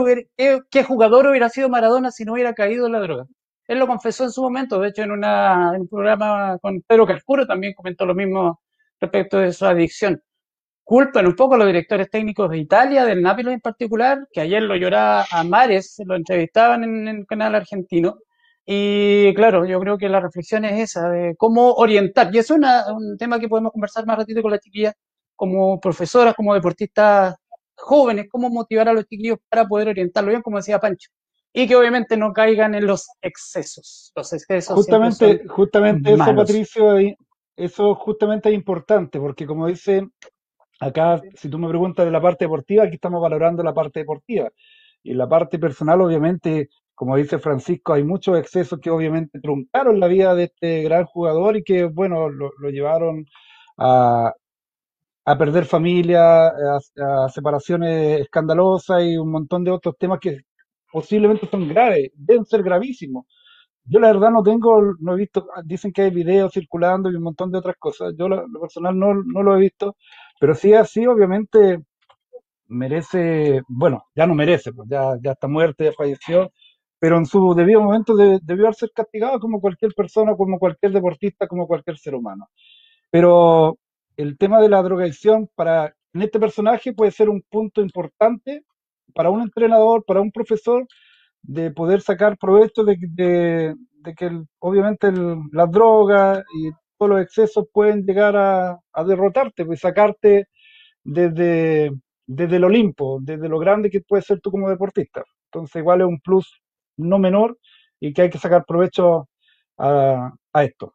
qué, 0.69 0.83
jugador 0.83 1.27
hubiera 1.27 1.49
sido 1.49 1.69
Maradona 1.69 2.11
si 2.11 2.25
no 2.25 2.33
hubiera 2.33 2.53
caído 2.53 2.87
en 2.87 2.93
la 2.93 2.99
droga? 3.01 3.25
Él 3.67 3.79
lo 3.79 3.87
confesó 3.87 4.23
en 4.25 4.31
su 4.31 4.41
momento, 4.43 4.79
de 4.79 4.89
hecho 4.89 5.03
en, 5.03 5.11
una, 5.11 5.71
un 5.71 5.87
programa 5.87 6.57
con 6.59 6.81
Pedro 6.81 7.07
Calcuro 7.07 7.47
también 7.47 7.73
comentó 7.73 8.05
lo 8.05 8.15
mismo 8.15 8.61
respecto 8.99 9.37
de 9.39 9.53
su 9.53 9.65
adicción. 9.65 10.21
Culpan 10.83 11.27
un 11.27 11.35
poco 11.35 11.55
a 11.55 11.57
los 11.57 11.67
directores 11.67 12.09
técnicos 12.09 12.49
de 12.49 12.59
Italia, 12.59 13.05
del 13.05 13.21
Nápoles 13.21 13.55
en 13.55 13.61
particular, 13.61 14.27
que 14.31 14.41
ayer 14.41 14.63
lo 14.63 14.75
lloraba 14.75 15.25
a 15.31 15.43
Mares, 15.43 15.95
lo 16.05 16.15
entrevistaban 16.15 16.83
en 16.83 17.07
el 17.07 17.25
canal 17.27 17.55
argentino. 17.55 18.19
Y 18.65 19.33
claro, 19.35 19.65
yo 19.65 19.79
creo 19.79 19.97
que 19.97 20.09
la 20.09 20.19
reflexión 20.19 20.65
es 20.65 20.79
esa, 20.79 21.09
de 21.09 21.35
cómo 21.37 21.73
orientar. 21.73 22.33
Y 22.33 22.39
es 22.39 22.51
un 22.51 22.63
tema 23.17 23.39
que 23.39 23.49
podemos 23.49 23.71
conversar 23.71 24.05
más 24.05 24.17
ratito 24.17 24.41
con 24.41 24.51
la 24.51 24.59
chiquilla, 24.59 24.93
como 25.35 25.79
profesoras, 25.79 26.35
como 26.35 26.53
deportistas 26.53 27.35
jóvenes, 27.75 28.27
cómo 28.29 28.49
motivar 28.49 28.89
a 28.89 28.93
los 28.93 29.05
chiquillos 29.05 29.39
para 29.49 29.65
poder 29.67 29.89
orientarlo 29.89 30.29
bien, 30.29 30.41
como 30.41 30.57
decía 30.57 30.79
Pancho. 30.79 31.09
Y 31.55 31.67
que 31.67 31.75
obviamente 31.75 32.17
no 32.17 32.33
caigan 32.33 32.75
en 32.75 32.85
los 32.85 33.07
excesos. 33.21 34.11
Los 34.15 34.33
excesos. 34.33 34.75
Justamente, 34.75 35.47
justamente 35.47 36.13
eso, 36.13 36.35
Patricio, 36.35 36.97
eso 37.55 37.95
justamente 37.95 38.49
es 38.49 38.55
importante, 38.55 39.19
porque 39.19 39.47
como 39.47 39.67
dice 39.67 40.07
acá, 40.79 41.21
si 41.35 41.49
tú 41.49 41.57
me 41.57 41.69
preguntas 41.69 42.05
de 42.05 42.11
la 42.11 42.21
parte 42.21 42.45
deportiva, 42.45 42.83
aquí 42.83 42.95
estamos 42.95 43.21
valorando 43.21 43.63
la 43.63 43.73
parte 43.73 44.01
deportiva. 44.01 44.49
Y 45.01 45.13
la 45.13 45.29
parte 45.29 45.57
personal, 45.57 46.01
obviamente, 46.01 46.69
como 46.93 47.15
dice 47.15 47.39
Francisco, 47.39 47.93
hay 47.93 48.03
muchos 48.03 48.37
excesos 48.37 48.79
que 48.79 48.89
obviamente 48.89 49.39
truncaron 49.39 49.99
la 49.99 50.07
vida 50.07 50.35
de 50.35 50.45
este 50.45 50.83
gran 50.83 51.05
jugador 51.05 51.55
y 51.57 51.63
que, 51.63 51.85
bueno, 51.85 52.29
lo 52.29 52.69
llevaron 52.69 53.25
a, 53.77 54.33
a 55.25 55.37
perder 55.37 55.65
familia, 55.65 56.47
a, 56.47 57.29
separaciones 57.29 58.21
escandalosas 58.21 59.03
y 59.03 59.17
un 59.17 59.31
montón 59.31 59.63
de 59.63 59.71
otros 59.71 59.95
temas 59.97 60.19
que 60.19 60.41
posiblemente 60.95 61.45
son 61.51 61.67
graves, 61.67 62.09
deben 62.15 62.45
ser 62.45 62.63
gravísimos. 62.63 63.25
Yo 63.83 63.99
la 63.99 64.13
verdad 64.13 64.31
no 64.31 64.41
tengo, 64.41 64.95
no 65.01 65.13
he 65.13 65.17
visto, 65.17 65.45
dicen 65.65 65.91
que 65.91 66.03
hay 66.03 66.09
videos 66.09 66.53
circulando 66.53 67.11
y 67.11 67.15
un 67.15 67.23
montón 67.23 67.51
de 67.51 67.57
otras 67.57 67.75
cosas. 67.77 68.13
Yo 68.17 68.29
lo, 68.29 68.45
personal 68.61 68.97
no, 68.97 69.13
no, 69.13 69.43
lo 69.43 69.57
he 69.57 69.59
visto, 69.59 69.97
pero 70.39 70.55
sí 70.55 70.73
así 70.73 71.05
obviamente 71.05 71.79
merece, 72.67 73.61
bueno, 73.67 74.05
ya 74.15 74.25
no 74.25 74.35
merece, 74.35 74.71
pues 74.71 74.87
ya, 74.89 75.17
ya 75.21 75.33
está 75.33 75.49
muerto, 75.49 75.83
ya 75.83 75.91
falleció, 75.91 76.49
pero 76.97 77.17
en 77.17 77.25
su 77.25 77.53
debido 77.53 77.81
momento 77.81 78.15
debió 78.15 78.71
ser 78.71 78.91
castigado 78.95 79.37
como 79.41 79.59
cualquier 79.59 79.93
persona, 79.93 80.33
como 80.37 80.57
cualquier 80.57 80.93
deportista, 80.93 81.45
como 81.45 81.67
cualquier 81.67 81.97
ser 81.97 82.15
humano. 82.15 82.47
Pero 83.11 83.77
el 84.15 84.37
tema 84.37 84.61
de 84.61 84.69
la 84.69 84.81
drogadicción 84.81 85.49
para 85.55 85.93
en 86.13 86.21
este 86.21 86.39
personaje 86.39 86.93
puede 86.93 87.11
ser 87.11 87.27
un 87.27 87.41
punto 87.41 87.81
importante 87.81 88.63
para 89.15 89.29
un 89.31 89.41
entrenador, 89.41 90.03
para 90.05 90.21
un 90.21 90.31
profesor, 90.31 90.85
de 91.41 91.71
poder 91.71 92.01
sacar 92.01 92.37
provecho 92.37 92.83
de, 92.83 92.97
que 94.17 94.31
obviamente 94.59 95.11
las 95.51 95.71
drogas 95.71 96.43
y 96.59 96.69
todos 96.97 97.11
los 97.11 97.21
excesos 97.21 97.65
pueden 97.71 98.05
llegar 98.05 98.35
a, 98.35 98.79
derrotarte, 99.05 99.65
pues 99.65 99.79
sacarte 99.79 100.47
desde, 101.03 101.91
desde 102.27 102.55
el 102.57 102.63
Olimpo, 102.65 103.19
desde 103.21 103.49
lo 103.49 103.59
grande 103.59 103.89
que 103.89 104.01
puedes 104.01 104.25
ser 104.25 104.41
tú 104.41 104.51
como 104.51 104.69
deportista. 104.69 105.23
Entonces 105.45 105.77
igual 105.77 106.01
es 106.01 106.07
un 106.07 106.19
plus 106.19 106.61
no 106.97 107.17
menor 107.19 107.57
y 107.99 108.13
que 108.13 108.23
hay 108.23 108.29
que 108.29 108.39
sacar 108.39 108.65
provecho 108.65 109.29
a 109.77 110.63
esto. 110.63 110.93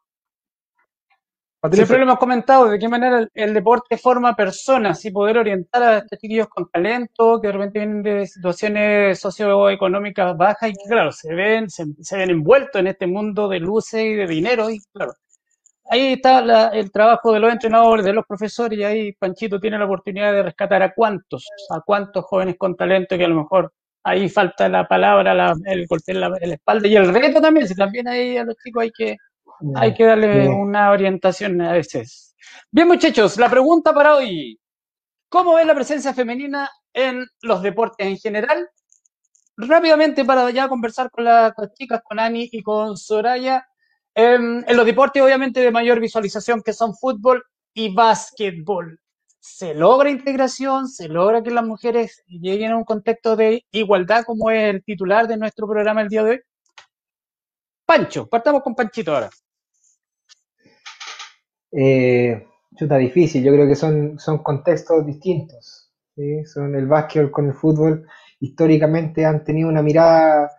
Siempre 1.69 1.97
lo 1.97 2.03
hemos 2.03 2.17
comentado, 2.17 2.69
de 2.69 2.79
qué 2.79 2.89
manera 2.89 3.27
el, 3.35 3.53
deporte 3.53 3.95
forma 3.95 4.35
personas 4.35 5.05
y 5.05 5.11
poder 5.11 5.37
orientar 5.37 5.83
a 5.83 5.97
estos 5.99 6.17
chiquillos 6.17 6.47
con 6.47 6.67
talento, 6.71 7.39
que 7.39 7.49
de 7.49 7.53
repente 7.53 7.79
vienen 7.79 8.01
de 8.01 8.25
situaciones 8.25 9.19
socioeconómicas 9.19 10.35
bajas 10.35 10.71
y 10.71 10.87
claro, 10.87 11.11
se 11.11 11.31
ven, 11.35 11.69
se, 11.69 11.85
ven 12.17 12.31
envueltos 12.31 12.79
en 12.79 12.87
este 12.87 13.05
mundo 13.05 13.47
de 13.47 13.59
luces 13.59 14.03
y 14.03 14.15
de 14.15 14.25
dinero 14.25 14.71
y, 14.71 14.79
claro, 14.91 15.13
ahí 15.85 16.13
está 16.13 16.41
la, 16.41 16.69
el 16.69 16.91
trabajo 16.91 17.31
de 17.31 17.39
los 17.39 17.53
entrenadores, 17.53 18.05
de 18.05 18.13
los 18.13 18.25
profesores, 18.25 18.79
y 18.79 18.83
ahí 18.83 19.13
Panchito 19.13 19.59
tiene 19.59 19.77
la 19.77 19.85
oportunidad 19.85 20.33
de 20.33 20.41
rescatar 20.41 20.81
a 20.81 20.93
cuántos, 20.95 21.47
a 21.69 21.81
cuántos 21.81 22.25
jóvenes 22.25 22.55
con 22.57 22.75
talento 22.75 23.15
que 23.15 23.25
a 23.25 23.27
lo 23.27 23.35
mejor 23.35 23.71
ahí 24.03 24.29
falta 24.29 24.67
la 24.67 24.87
palabra, 24.87 25.35
la, 25.35 25.53
el 25.65 25.85
golpe 25.85 26.11
en 26.11 26.23
en 26.23 26.49
la, 26.49 26.55
espalda 26.55 26.87
y 26.87 26.95
el 26.95 27.13
reto 27.13 27.39
también, 27.39 27.67
si 27.67 27.75
también 27.75 28.07
ahí 28.07 28.37
a 28.37 28.45
los 28.45 28.55
chicos 28.57 28.81
hay 28.81 28.91
que, 28.91 29.17
hay 29.75 29.93
que 29.93 30.05
darle 30.05 30.49
una 30.49 30.91
orientación 30.91 31.61
a 31.61 31.73
veces. 31.73 32.35
Bien 32.71 32.87
muchachos, 32.87 33.37
la 33.37 33.49
pregunta 33.49 33.93
para 33.93 34.15
hoy, 34.15 34.59
¿cómo 35.29 35.55
ves 35.55 35.65
la 35.65 35.75
presencia 35.75 36.13
femenina 36.13 36.69
en 36.93 37.25
los 37.41 37.61
deportes 37.61 38.07
en 38.07 38.17
general? 38.17 38.69
Rápidamente 39.57 40.25
para 40.25 40.49
ya 40.51 40.67
conversar 40.67 41.11
con, 41.11 41.25
la, 41.25 41.53
con 41.53 41.65
las 41.65 41.73
chicas, 41.73 42.01
con 42.03 42.19
Ani 42.19 42.49
y 42.51 42.63
con 42.63 42.97
Soraya, 42.97 43.67
en, 44.15 44.63
en 44.67 44.77
los 44.77 44.85
deportes 44.85 45.21
obviamente 45.21 45.59
de 45.59 45.71
mayor 45.71 45.99
visualización 45.99 46.61
que 46.61 46.73
son 46.73 46.95
fútbol 46.95 47.43
y 47.73 47.93
básquetbol. 47.93 48.99
¿Se 49.39 49.73
logra 49.73 50.09
integración? 50.09 50.87
¿Se 50.87 51.07
logra 51.07 51.41
que 51.41 51.49
las 51.49 51.65
mujeres 51.65 52.23
lleguen 52.27 52.71
a 52.71 52.77
un 52.77 52.83
contexto 52.83 53.35
de 53.35 53.65
igualdad 53.71 54.23
como 54.23 54.51
es 54.51 54.69
el 54.69 54.83
titular 54.83 55.27
de 55.27 55.37
nuestro 55.37 55.67
programa 55.67 56.01
el 56.01 56.09
día 56.09 56.23
de 56.23 56.31
hoy? 56.31 56.41
Pancho, 57.85 58.29
partamos 58.29 58.61
con 58.61 58.75
Panchito 58.75 59.13
ahora. 59.13 59.29
Eh, 61.71 62.47
chuta, 62.75 62.97
difícil, 62.97 63.43
yo 63.43 63.53
creo 63.53 63.67
que 63.67 63.75
son, 63.75 64.19
son 64.19 64.39
contextos 64.43 65.05
distintos. 65.05 65.91
Son 66.45 66.75
el 66.75 66.87
básquetbol 66.87 67.31
con 67.31 67.47
el 67.47 67.53
fútbol, 67.53 68.05
históricamente 68.39 69.25
han 69.25 69.43
tenido 69.43 69.69
una 69.69 69.81
mirada 69.81 70.51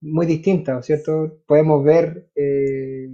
muy 0.00 0.26
distinta, 0.26 0.80
¿cierto? 0.82 1.40
Podemos 1.46 1.84
ver, 1.84 2.30
eh, 2.34 3.08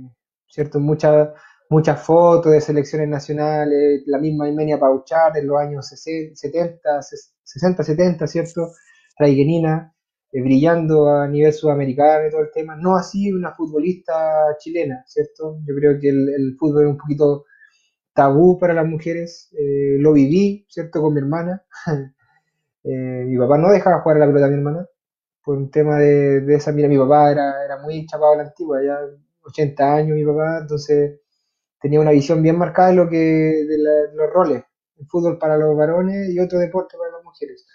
¿cierto? 0.49 0.79
Muchas 0.81 1.31
muchas 1.71 2.03
fotos 2.03 2.53
de 2.53 2.61
selecciones 2.61 3.09
nacionales, 3.09 4.03
la 4.07 4.19
misma 4.19 4.49
Imenia 4.49 4.79
Pauchar 4.79 5.37
en 5.37 5.47
los 5.47 5.59
años 5.59 5.87
70, 5.89 7.03
60, 7.45 7.85
70, 7.85 8.27
¿cierto? 8.27 8.73
Raiguenina, 9.19 9.95
eh, 9.95 10.00
brillando 10.33 11.09
a 11.09 11.27
nivel 11.27 11.53
sudamericano 11.53 12.27
y 12.27 12.31
todo 12.31 12.43
el 12.43 12.51
tema, 12.53 12.77
no 12.77 12.97
así 12.97 13.33
una 13.33 13.53
futbolista 13.53 14.57
chilena, 14.59 15.03
¿cierto? 15.07 15.59
Yo 15.67 15.75
creo 15.75 15.99
que 15.99 16.09
el, 16.09 16.57
fútbol 16.59 16.85
es 16.85 16.91
un 16.91 16.99
poquito 16.99 17.45
tabú 18.15 18.59
para 18.59 18.75
las 18.75 18.87
mujeres, 18.87 19.51
eh, 19.59 19.97
lo 19.99 20.13
viví, 20.13 20.67
¿cierto? 20.69 21.03
Con 21.03 21.15
mi 21.15 21.21
hermana. 21.21 21.65
eh, 22.85 23.25
mi 23.27 23.39
papá 23.39 23.59
no 23.59 23.71
dejaba 23.71 24.01
jugar 24.03 24.19
a 24.19 24.21
la 24.21 24.27
pelota 24.27 24.47
a 24.47 24.49
mi 24.51 24.55
hermana, 24.57 24.87
por 25.45 25.57
un 25.57 25.71
tema 25.71 25.99
de, 25.99 26.41
de 26.43 26.55
esa, 26.55 26.73
mira, 26.73 26.89
mi 26.89 26.99
papá 26.99 27.33
era, 27.33 27.65
era 27.65 27.79
muy 27.79 28.07
chapado 28.07 28.33
a 28.35 28.37
la 28.37 28.43
antigua, 28.45 28.83
ya 28.85 28.99
80 29.43 29.95
años 29.95 30.17
mi 30.17 30.25
papá, 30.25 30.59
entonces 30.61 31.21
tenía 31.81 32.01
una 32.01 32.13
visión 32.13 32.43
bien 32.43 32.59
marcada 32.59 32.91
de 32.91 32.95
lo 32.97 33.09
que 33.09 33.17
de, 33.17 33.65
de 33.67 34.15
los 34.15 34.31
roles, 34.33 34.63
el 34.99 35.07
fútbol 35.07 35.39
para 35.39 35.57
los 35.57 35.77
varones 35.77 36.31
y 36.31 36.39
otro 36.39 36.59
deporte 36.59 36.97
para 36.99 37.13
las 37.13 37.25
mujeres. 37.25 37.67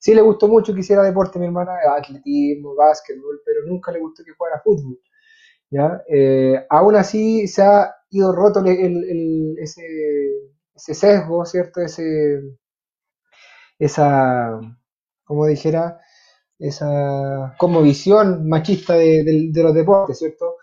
Sí 0.00 0.14
le 0.14 0.22
gustó 0.22 0.48
mucho 0.48 0.74
que 0.74 0.80
hiciera 0.80 1.02
deporte 1.02 1.38
mi 1.38 1.46
hermana, 1.46 1.72
atletismo, 1.96 2.74
básquetbol, 2.74 3.42
pero 3.44 3.66
nunca 3.66 3.92
le 3.92 4.00
gustó 4.00 4.24
que 4.24 4.32
jugara 4.32 4.60
fútbol. 4.64 4.98
¿ya? 5.70 6.02
Eh, 6.08 6.66
aún 6.70 6.96
así 6.96 7.46
se 7.46 7.62
ha 7.62 7.94
ido 8.10 8.32
roto 8.34 8.60
el, 8.64 9.56
ese, 9.58 9.82
ese, 10.74 10.94
sesgo, 10.94 11.44
¿cierto? 11.44 11.80
Ese, 11.82 12.40
esa, 13.78 14.58
como 15.24 15.46
dijera, 15.46 16.00
esa 16.58 17.54
como 17.58 17.82
visión 17.82 18.48
machista 18.48 18.94
de, 18.94 19.50
de 19.52 19.62
los 19.62 19.74
deportes, 19.74 20.18
¿cierto? 20.18 20.56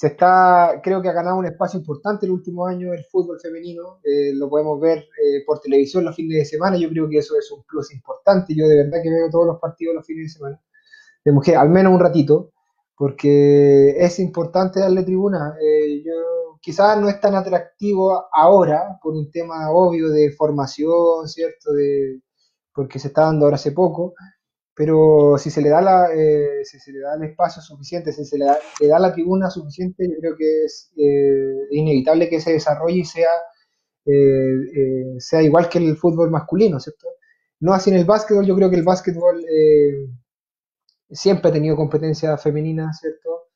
Se 0.00 0.06
está, 0.06 0.80
creo 0.82 1.02
que 1.02 1.10
ha 1.10 1.12
ganado 1.12 1.36
un 1.36 1.44
espacio 1.44 1.78
importante 1.78 2.24
el 2.24 2.32
último 2.32 2.66
año 2.66 2.94
el 2.94 3.04
fútbol 3.04 3.38
femenino, 3.38 4.00
eh, 4.02 4.32
lo 4.32 4.48
podemos 4.48 4.80
ver 4.80 5.00
eh, 5.00 5.44
por 5.44 5.60
televisión 5.60 6.06
los 6.06 6.16
fines 6.16 6.38
de 6.38 6.44
semana, 6.46 6.78
yo 6.78 6.88
creo 6.88 7.06
que 7.06 7.18
eso 7.18 7.36
es 7.36 7.50
un 7.50 7.62
plus 7.64 7.92
importante, 7.92 8.54
yo 8.56 8.66
de 8.66 8.78
verdad 8.78 9.02
que 9.02 9.10
veo 9.10 9.28
todos 9.28 9.46
los 9.46 9.60
partidos 9.60 9.94
los 9.94 10.06
fines 10.06 10.24
de 10.24 10.38
semana, 10.38 10.62
de 11.22 11.32
mujer, 11.32 11.56
al 11.58 11.68
menos 11.68 11.92
un 11.92 12.00
ratito, 12.00 12.50
porque 12.96 13.90
es 13.98 14.18
importante 14.20 14.80
darle 14.80 15.02
tribuna, 15.02 15.54
eh, 15.60 16.02
yo 16.02 16.56
quizás 16.62 16.98
no 16.98 17.10
es 17.10 17.20
tan 17.20 17.34
atractivo 17.34 18.24
ahora, 18.32 18.98
por 19.02 19.12
un 19.12 19.30
tema 19.30 19.70
obvio 19.70 20.08
de 20.08 20.30
formación, 20.32 21.28
¿cierto?, 21.28 21.74
de, 21.74 22.22
porque 22.74 22.98
se 22.98 23.08
está 23.08 23.24
dando 23.26 23.44
ahora 23.44 23.56
hace 23.56 23.72
poco, 23.72 24.14
pero 24.80 25.36
si 25.36 25.50
se 25.50 25.60
le 25.60 25.68
da 25.68 25.82
la, 25.82 26.08
eh, 26.10 26.64
se 26.64 26.90
le 26.90 27.00
da 27.00 27.14
el 27.14 27.24
espacio 27.24 27.60
suficiente, 27.60 28.14
si 28.14 28.24
se 28.24 28.38
le 28.38 28.46
da, 28.46 28.58
le 28.80 28.88
da 28.88 28.98
la 28.98 29.12
tribuna 29.12 29.50
suficiente, 29.50 30.08
yo 30.08 30.18
creo 30.18 30.36
que 30.38 30.64
es 30.64 30.90
eh, 30.96 31.66
inevitable 31.72 32.30
que 32.30 32.40
se 32.40 32.54
desarrolle 32.54 33.00
y 33.00 33.04
sea, 33.04 33.28
eh, 34.06 35.18
sea 35.18 35.42
igual 35.42 35.68
que 35.68 35.76
el 35.76 35.98
fútbol 35.98 36.30
masculino, 36.30 36.80
¿cierto? 36.80 37.08
No 37.60 37.74
así 37.74 37.90
en 37.90 37.96
el 37.96 38.06
básquetbol, 38.06 38.46
yo 38.46 38.56
creo 38.56 38.70
que 38.70 38.76
el 38.76 38.82
básquetbol 38.82 39.44
siempre 41.10 41.50
ha 41.50 41.52
tenido 41.52 41.76
competencia 41.76 42.38
femenina, 42.38 42.90
¿cierto? 42.94 43.50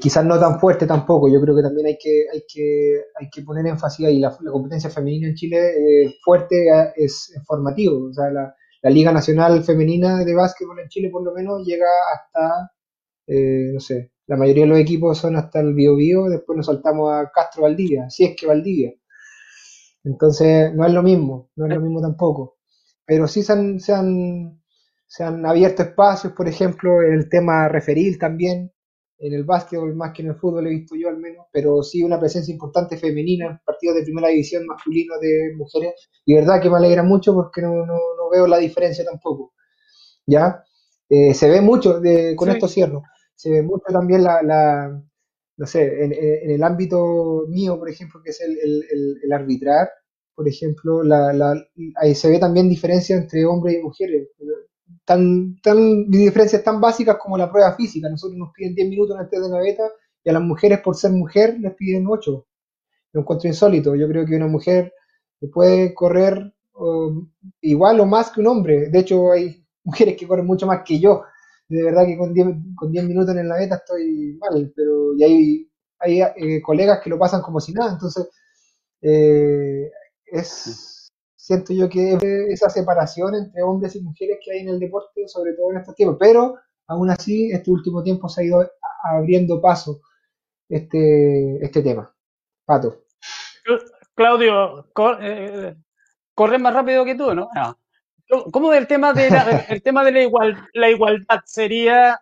quizás 0.00 0.24
no 0.24 0.38
tan 0.38 0.60
fuerte 0.60 0.86
tampoco, 0.86 1.28
yo 1.28 1.40
creo 1.40 1.56
que 1.56 1.62
también 1.62 1.88
hay 1.88 1.98
que, 1.98 2.26
hay 2.32 2.44
que, 2.46 3.02
hay 3.18 3.28
que 3.28 3.42
poner 3.42 3.66
énfasis 3.66 4.06
ahí, 4.06 4.20
la, 4.20 4.38
competencia 4.52 4.88
femenina 4.88 5.26
en 5.26 5.34
Chile 5.34 6.14
fuerte 6.22 6.68
es, 6.94 7.32
es 7.34 7.44
formativo, 7.44 8.06
o 8.06 8.12
sea, 8.12 8.30
la, 8.30 8.54
la 8.82 8.90
Liga 8.90 9.12
Nacional 9.12 9.64
Femenina 9.64 10.24
de 10.24 10.34
Básquetbol 10.34 10.80
en 10.80 10.88
Chile 10.88 11.10
por 11.10 11.24
lo 11.24 11.32
menos 11.32 11.66
llega 11.66 11.88
hasta, 12.14 12.72
eh, 13.26 13.70
no 13.72 13.80
sé, 13.80 14.12
la 14.26 14.36
mayoría 14.36 14.64
de 14.64 14.70
los 14.70 14.78
equipos 14.78 15.18
son 15.18 15.36
hasta 15.36 15.60
el 15.60 15.74
Bio 15.74 15.96
Bio, 15.96 16.24
después 16.24 16.56
nos 16.56 16.66
saltamos 16.66 17.12
a 17.12 17.30
Castro 17.32 17.62
Valdivia, 17.62 18.10
si 18.10 18.24
es 18.24 18.36
que 18.36 18.46
Valdivia. 18.46 18.92
Entonces, 20.04 20.74
no 20.74 20.86
es 20.86 20.92
lo 20.92 21.02
mismo, 21.02 21.50
no 21.56 21.66
es 21.66 21.74
lo 21.74 21.80
mismo 21.80 22.00
tampoco. 22.00 22.58
Pero 23.06 23.26
sí 23.26 23.42
se 23.42 23.52
han, 23.52 23.80
se 23.80 23.92
han, 23.94 24.62
se 25.06 25.24
han 25.24 25.44
abierto 25.46 25.82
espacios, 25.82 26.32
por 26.34 26.48
ejemplo, 26.48 27.02
en 27.02 27.14
el 27.14 27.28
tema 27.28 27.68
referil 27.68 28.18
también, 28.18 28.72
en 29.18 29.32
el 29.32 29.44
básquetbol 29.44 29.94
más 29.96 30.12
que 30.12 30.22
en 30.22 30.28
el 30.28 30.36
fútbol 30.36 30.66
he 30.66 30.70
visto 30.70 30.94
yo 30.96 31.08
al 31.08 31.18
menos, 31.18 31.46
pero 31.52 31.82
sí 31.82 32.02
una 32.02 32.20
presencia 32.20 32.52
importante 32.52 32.96
femenina 32.96 33.46
en 33.46 33.58
partidos 33.64 33.96
de 33.96 34.04
primera 34.04 34.28
división 34.28 34.66
masculinos 34.66 35.20
de 35.20 35.54
mujeres, 35.56 35.94
y 36.24 36.34
verdad 36.34 36.60
que 36.60 36.70
me 36.70 36.76
alegra 36.76 37.02
mucho 37.02 37.34
porque 37.34 37.62
no, 37.62 37.84
no, 37.84 37.94
no 37.94 38.30
veo 38.30 38.46
la 38.46 38.58
diferencia 38.58 39.04
tampoco. 39.04 39.54
¿Ya? 40.26 40.64
Eh, 41.08 41.34
se 41.34 41.48
ve 41.48 41.60
mucho, 41.60 42.00
de, 42.00 42.36
con 42.36 42.48
sí. 42.48 42.54
esto 42.54 42.68
cierro, 42.68 43.02
se 43.34 43.50
ve 43.50 43.62
mucho 43.62 43.84
también 43.92 44.22
la, 44.22 44.42
la 44.42 45.02
no 45.56 45.66
sé, 45.66 46.04
en, 46.04 46.12
en, 46.12 46.50
el 46.50 46.62
ámbito 46.62 47.44
mío, 47.48 47.78
por 47.78 47.88
ejemplo, 47.90 48.20
que 48.22 48.30
es 48.30 48.40
el, 48.40 48.56
el, 48.58 49.18
el 49.22 49.32
arbitrar, 49.32 49.88
por 50.34 50.46
ejemplo, 50.46 51.02
la, 51.02 51.32
la, 51.32 51.54
ahí 51.96 52.14
se 52.14 52.30
ve 52.30 52.38
también 52.38 52.68
diferencia 52.68 53.16
entre 53.16 53.44
hombres 53.44 53.74
y 53.76 53.82
mujeres 53.82 54.28
tan, 55.04 55.60
tan 55.62 56.10
diferencias 56.10 56.62
tan 56.62 56.80
básicas 56.80 57.16
como 57.16 57.38
la 57.38 57.50
prueba 57.50 57.74
física. 57.74 58.08
Nosotros 58.08 58.38
nos 58.38 58.52
piden 58.52 58.74
10 58.74 58.88
minutos 58.88 59.16
antes 59.18 59.40
de 59.40 59.48
la 59.48 59.58
beta 59.58 59.84
y 60.24 60.30
a 60.30 60.32
las 60.32 60.42
mujeres 60.42 60.80
por 60.80 60.96
ser 60.96 61.12
mujer 61.12 61.56
les 61.60 61.74
piden 61.74 62.06
8. 62.06 62.46
Lo 63.12 63.20
encuentro 63.20 63.48
insólito. 63.48 63.94
Yo 63.94 64.08
creo 64.08 64.26
que 64.26 64.36
una 64.36 64.46
mujer 64.46 64.92
puede 65.52 65.94
correr 65.94 66.52
uh, 66.74 67.26
igual 67.60 68.00
o 68.00 68.06
más 68.06 68.30
que 68.30 68.40
un 68.40 68.48
hombre. 68.48 68.90
De 68.90 68.98
hecho, 68.98 69.32
hay 69.32 69.64
mujeres 69.84 70.16
que 70.16 70.26
corren 70.26 70.46
mucho 70.46 70.66
más 70.66 70.82
que 70.84 70.98
yo. 71.00 71.22
De 71.68 71.82
verdad 71.82 72.06
que 72.06 72.16
con 72.16 72.32
10, 72.32 72.46
con 72.76 72.90
10 72.92 73.04
minutos 73.04 73.36
en 73.36 73.48
la 73.48 73.56
beta 73.56 73.76
estoy 73.76 74.38
mal, 74.40 74.72
pero 74.74 75.14
y 75.16 75.22
hay, 75.22 75.70
hay 75.98 76.22
eh, 76.22 76.62
colegas 76.62 77.00
que 77.02 77.10
lo 77.10 77.18
pasan 77.18 77.42
como 77.42 77.60
si 77.60 77.72
nada. 77.72 77.92
Entonces, 77.92 78.28
eh, 79.02 79.90
es 80.26 80.97
siento 81.48 81.72
yo 81.72 81.88
que 81.88 82.18
esa 82.50 82.68
separación 82.68 83.34
entre 83.34 83.62
hombres 83.62 83.96
y 83.96 84.02
mujeres 84.02 84.38
que 84.44 84.52
hay 84.52 84.60
en 84.60 84.68
el 84.68 84.78
deporte, 84.78 85.26
sobre 85.28 85.54
todo 85.54 85.70
en 85.70 85.78
estos 85.78 85.94
tiempos, 85.94 86.18
pero 86.20 86.56
aún 86.86 87.08
así, 87.08 87.50
este 87.50 87.70
último 87.70 88.02
tiempo 88.02 88.28
se 88.28 88.42
ha 88.42 88.44
ido 88.44 88.70
abriendo 89.02 89.58
paso 89.58 90.02
este, 90.68 91.64
este 91.64 91.80
tema. 91.82 92.14
Pato. 92.66 93.04
Claudio, 94.14 94.90
cor, 94.92 95.20
eh, 95.22 95.74
corres 96.34 96.60
más 96.60 96.74
rápido 96.74 97.06
que 97.06 97.14
tú, 97.14 97.34
¿no? 97.34 97.48
no. 97.54 97.78
¿Cómo 98.52 98.74
el 98.74 98.86
tema 98.86 99.14
de 99.14 99.28
el 99.70 99.82
tema 99.82 100.04
de 100.04 100.12
la, 100.12 100.20
igual, 100.20 100.68
la 100.74 100.90
igualdad 100.90 101.40
sería 101.46 102.20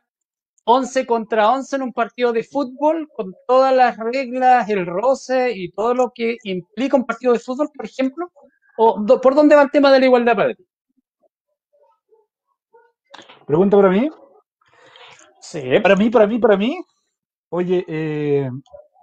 11 0.62 1.04
contra 1.04 1.50
11 1.50 1.74
en 1.74 1.82
un 1.82 1.92
partido 1.92 2.32
de 2.32 2.44
fútbol, 2.44 3.08
con 3.12 3.34
todas 3.48 3.74
las 3.74 3.96
reglas, 3.96 4.68
el 4.68 4.86
roce 4.86 5.50
y 5.50 5.72
todo 5.72 5.94
lo 5.94 6.12
que 6.14 6.36
implica 6.44 6.96
un 6.96 7.06
partido 7.06 7.32
de 7.32 7.40
fútbol, 7.40 7.70
por 7.74 7.86
ejemplo? 7.86 8.30
¿O 8.78 9.04
por 9.20 9.34
dónde 9.34 9.56
va 9.56 9.62
el 9.62 9.70
tema 9.70 9.92
de 9.92 10.00
la 10.00 10.06
igualdad 10.06 10.36
para 10.36 10.54
ti? 10.54 10.64
¿Pregunta 13.46 13.76
para 13.76 13.90
mí? 13.90 14.10
Sí. 15.40 15.62
Para 15.82 15.96
mí, 15.96 16.10
para 16.10 16.26
mí, 16.26 16.38
para 16.38 16.56
mí. 16.56 16.78
Oye, 17.50 17.84
eh, 17.86 18.50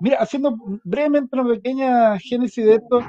mira, 0.02 0.18
haciendo 0.18 0.56
brevemente 0.84 1.40
una 1.40 1.50
pequeña 1.50 2.20
génesis 2.20 2.66
de 2.66 2.76
esto, 2.76 3.00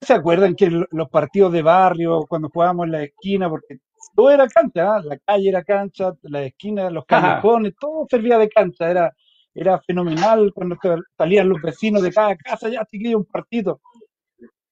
¿se 0.00 0.14
acuerdan 0.14 0.54
que 0.54 0.70
los 0.90 1.10
partidos 1.10 1.52
de 1.52 1.62
barrio, 1.62 2.24
cuando 2.26 2.48
jugábamos 2.48 2.86
en 2.86 2.92
la 2.92 3.02
esquina, 3.02 3.50
porque 3.50 3.78
todo 4.14 4.30
era 4.30 4.48
cancha, 4.48 4.96
¿ah? 4.96 5.02
la 5.04 5.18
calle 5.18 5.50
era 5.50 5.62
cancha, 5.62 6.14
la 6.22 6.44
esquina, 6.44 6.88
los 6.88 7.04
callejones, 7.04 7.74
todo 7.78 8.06
servía 8.08 8.38
de 8.38 8.48
cancha, 8.48 8.90
era, 8.90 9.12
era 9.54 9.78
fenomenal 9.80 10.52
cuando 10.54 10.76
salían 11.18 11.50
los 11.50 11.60
vecinos 11.60 12.02
de 12.02 12.12
cada 12.12 12.34
casa, 12.36 12.70
ya 12.70 12.86
chiquillo, 12.86 13.18
un 13.18 13.26
partido. 13.26 13.80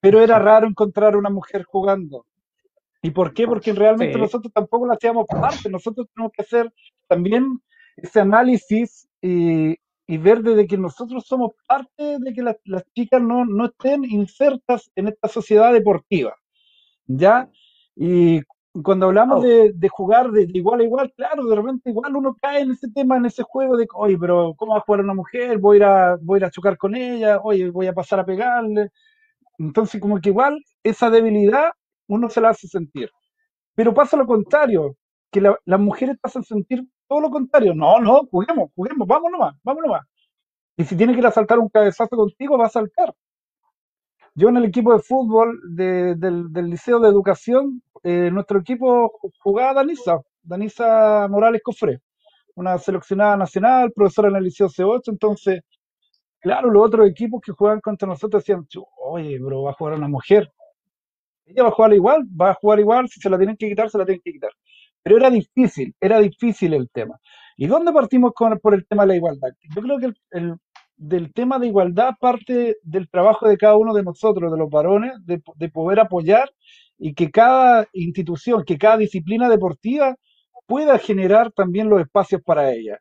Pero 0.00 0.20
era 0.20 0.38
raro 0.38 0.66
encontrar 0.66 1.16
una 1.16 1.30
mujer 1.30 1.64
jugando. 1.64 2.24
¿Y 3.02 3.10
por 3.10 3.32
qué? 3.32 3.46
Porque 3.46 3.72
realmente 3.72 4.18
nosotros 4.18 4.52
tampoco 4.52 4.86
la 4.86 4.94
hacíamos 4.94 5.26
parte, 5.26 5.70
nosotros 5.70 6.08
tenemos 6.14 6.32
que 6.32 6.42
hacer 6.42 6.72
también 7.06 7.60
ese 7.96 8.20
análisis 8.20 9.08
y, 9.20 9.76
ver 10.18 10.42
desde 10.42 10.66
que 10.66 10.78
nosotros 10.78 11.24
somos 11.26 11.52
parte 11.66 12.18
de 12.18 12.32
que 12.32 12.42
las, 12.42 12.56
chicas 12.94 13.20
no, 13.20 13.44
no 13.44 13.66
estén 13.66 14.04
insertas 14.04 14.90
en 14.96 15.08
esta 15.08 15.28
sociedad 15.28 15.72
deportiva. 15.72 16.34
¿Ya? 17.06 17.48
Y 17.94 18.40
cuando 18.82 19.06
hablamos 19.06 19.42
de, 19.42 19.88
jugar 19.88 20.30
de, 20.30 20.48
igual 20.52 20.80
a 20.80 20.84
igual, 20.84 21.12
claro, 21.16 21.46
de 21.46 21.56
repente 21.56 21.90
igual 21.90 22.16
uno 22.16 22.36
cae 22.40 22.60
en 22.60 22.72
ese 22.72 22.88
tema, 22.90 23.16
en 23.16 23.26
ese 23.26 23.42
juego 23.42 23.76
de, 23.76 23.86
oye, 23.94 24.16
pero 24.18 24.54
¿cómo 24.56 24.72
va 24.72 24.78
a 24.78 24.82
jugar 24.82 25.00
una 25.00 25.14
mujer? 25.14 25.58
Voy 25.58 25.82
a 25.82 26.16
voy 26.20 26.42
a 26.42 26.50
chocar 26.50 26.76
con 26.76 26.94
ella, 26.94 27.40
oye, 27.42 27.70
voy 27.70 27.86
a 27.86 27.92
pasar 27.92 28.20
a 28.20 28.24
pegarle. 28.24 28.90
Entonces, 29.58 30.00
como 30.00 30.20
que 30.20 30.30
igual 30.30 30.58
esa 30.82 31.10
debilidad 31.10 31.70
uno 32.08 32.30
se 32.30 32.40
la 32.40 32.50
hace 32.50 32.68
sentir. 32.68 33.10
Pero 33.74 33.94
pasa 33.94 34.16
lo 34.16 34.26
contrario, 34.26 34.96
que 35.30 35.40
las 35.40 35.80
mujeres 35.80 36.16
pasan 36.20 36.42
a 36.42 36.46
sentir 36.46 36.84
todo 37.06 37.20
lo 37.20 37.30
contrario. 37.30 37.74
No, 37.74 38.00
no, 38.00 38.22
juguemos, 38.30 38.70
juguemos, 38.74 39.06
vamos 39.06 39.30
nomás, 39.30 39.54
vamos 39.62 39.82
nomás. 39.84 40.06
Y 40.76 40.84
si 40.84 40.96
tiene 40.96 41.12
que 41.12 41.20
ir 41.20 41.26
a 41.26 41.32
saltar 41.32 41.58
un 41.58 41.68
cabezazo 41.68 42.16
contigo, 42.16 42.56
va 42.56 42.66
a 42.66 42.70
saltar. 42.70 43.14
Yo 44.34 44.48
en 44.48 44.56
el 44.56 44.66
equipo 44.66 44.92
de 44.92 45.00
fútbol 45.00 45.58
del, 45.74 46.70
Liceo 46.70 47.00
de 47.00 47.08
Educación, 47.08 47.82
eh, 48.04 48.30
nuestro 48.32 48.60
equipo 48.60 49.10
jugaba 49.40 49.74
Danisa, 49.74 50.20
Danisa 50.42 51.26
Morales 51.28 51.60
Cofré, 51.64 51.98
una 52.54 52.78
seleccionada 52.78 53.36
nacional, 53.36 53.90
profesora 53.92 54.28
en 54.28 54.36
el 54.36 54.44
Liceo 54.44 54.68
C8, 54.68 55.08
entonces, 55.08 55.62
claro, 56.40 56.70
los 56.70 56.86
otros 56.86 57.08
equipos 57.08 57.40
que 57.44 57.52
jugaban 57.52 57.80
contra 57.80 58.08
nosotros 58.08 58.42
decían, 58.42 58.66
oye, 58.96 59.38
bro, 59.38 59.62
va 59.62 59.70
a 59.70 59.74
jugar 59.74 59.94
una 59.94 60.08
mujer. 60.08 60.50
Ella 61.46 61.62
va 61.62 61.68
a 61.70 61.72
jugar 61.72 61.94
igual, 61.94 62.24
va 62.40 62.50
a 62.50 62.54
jugar 62.54 62.80
igual, 62.80 63.08
si 63.08 63.20
se 63.20 63.30
la 63.30 63.38
tienen 63.38 63.56
que 63.56 63.68
quitar, 63.68 63.90
se 63.90 63.98
la 63.98 64.04
tienen 64.04 64.20
que 64.22 64.32
quitar. 64.32 64.50
Pero 65.02 65.16
era 65.16 65.30
difícil, 65.30 65.94
era 66.00 66.20
difícil 66.20 66.74
el 66.74 66.90
tema. 66.90 67.18
¿Y 67.56 67.66
dónde 67.66 67.92
partimos 67.92 68.32
con, 68.34 68.58
por 68.60 68.74
el 68.74 68.86
tema 68.86 69.02
de 69.04 69.08
la 69.08 69.16
igualdad? 69.16 69.48
Yo 69.74 69.82
creo 69.82 69.98
que 69.98 70.12
el 70.32 70.56
del 70.98 71.32
tema 71.32 71.58
de 71.58 71.68
igualdad 71.68 72.14
parte 72.20 72.76
del 72.82 73.08
trabajo 73.08 73.48
de 73.48 73.56
cada 73.56 73.76
uno 73.76 73.94
de 73.94 74.02
nosotros, 74.02 74.50
de 74.52 74.58
los 74.58 74.68
varones, 74.68 75.12
de, 75.24 75.68
poder 75.70 76.00
apoyar 76.00 76.50
y 76.98 77.14
que 77.14 77.30
cada 77.30 77.86
institución, 77.92 78.64
que 78.64 78.76
cada 78.76 78.98
disciplina 78.98 79.48
deportiva 79.48 80.16
pueda 80.66 80.98
generar 80.98 81.52
también 81.52 81.88
los 81.88 82.00
espacios 82.00 82.42
para 82.42 82.72
ella. 82.72 82.98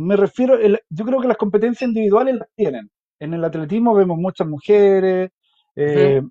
Me 0.00 0.16
refiero, 0.16 0.58
yo 0.88 1.04
creo 1.04 1.20
que 1.20 1.28
las 1.28 1.36
competencias 1.36 1.86
individuales 1.86 2.36
las 2.36 2.48
tienen. 2.56 2.90
En 3.18 3.34
el 3.34 3.44
atletismo 3.44 3.94
vemos 3.94 4.16
muchas 4.16 4.48
mujeres, 4.48 5.30
eh, 5.76 6.22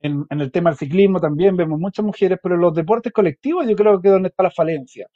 En, 0.00 0.26
el 0.30 0.50
tema 0.50 0.70
del 0.70 0.78
ciclismo 0.78 1.20
también 1.20 1.54
vemos 1.54 1.78
muchas 1.78 2.04
mujeres, 2.04 2.38
pero 2.42 2.54
en 2.54 2.62
los 2.62 2.72
deportes 2.72 3.12
colectivos 3.12 3.66
yo 3.68 3.76
creo 3.76 4.00
que 4.00 4.08
es 4.08 4.12
donde 4.14 4.28
está 4.30 4.44
la 4.44 4.50
falencia 4.50 5.06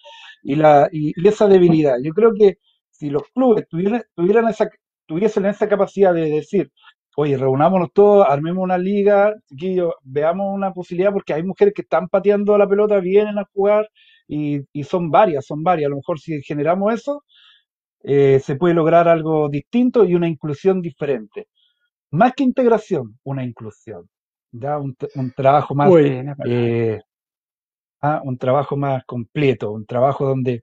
y, 0.42 0.56
la, 0.56 0.88
y, 0.92 1.14
esa 1.26 1.48
debilidad. 1.48 1.96
Yo 2.02 2.12
creo 2.12 2.34
que 2.34 2.58
si 2.90 3.08
los 3.08 3.22
clubes 3.34 3.66
tuvieran, 3.68 4.02
tuvieran 4.14 4.48
esa, 4.48 4.68
tuviesen 5.06 5.46
esa 5.46 5.66
capacidad 5.66 6.12
de 6.12 6.28
decir, 6.28 6.70
oye, 7.16 7.38
reunámonos 7.38 7.90
todos, 7.94 8.26
armemos 8.28 8.64
una 8.64 8.76
liga, 8.76 9.34
chiquillos, 9.48 9.94
veamos 10.02 10.54
una 10.54 10.72
posibilidad, 10.72 11.12
porque 11.12 11.32
hay 11.34 11.42
mujeres 11.42 11.72
que 11.74 11.82
están 11.82 12.08
pateando 12.08 12.58
la 12.58 12.68
pelota, 12.68 13.00
vienen 13.00 13.38
a 13.38 13.48
jugar 13.52 13.88
y, 14.28 14.84
son 14.84 15.10
varias, 15.10 15.46
son 15.46 15.62
varias. 15.62 15.86
A 15.88 15.90
lo 15.90 15.96
mejor 15.96 16.18
si 16.20 16.42
generamos 16.42 16.94
eso, 16.94 17.24
eh, 18.04 18.40
se 18.40 18.56
puede 18.56 18.74
lograr 18.74 19.08
algo 19.08 19.48
distinto 19.48 20.04
y 20.04 20.14
una 20.14 20.28
inclusión 20.28 20.80
diferente. 20.80 21.48
Más 22.10 22.34
que 22.34 22.44
integración, 22.44 23.18
una 23.24 23.44
inclusión. 23.44 24.08
¿ya? 24.50 24.78
Un, 24.78 24.94
trabajo 25.34 25.74
más, 25.74 25.90
eh, 26.46 27.00
ah, 28.00 28.20
un 28.24 28.36
trabajo 28.38 28.76
más 28.76 29.04
completo, 29.04 29.72
un 29.72 29.86
trabajo 29.86 30.26
donde 30.26 30.62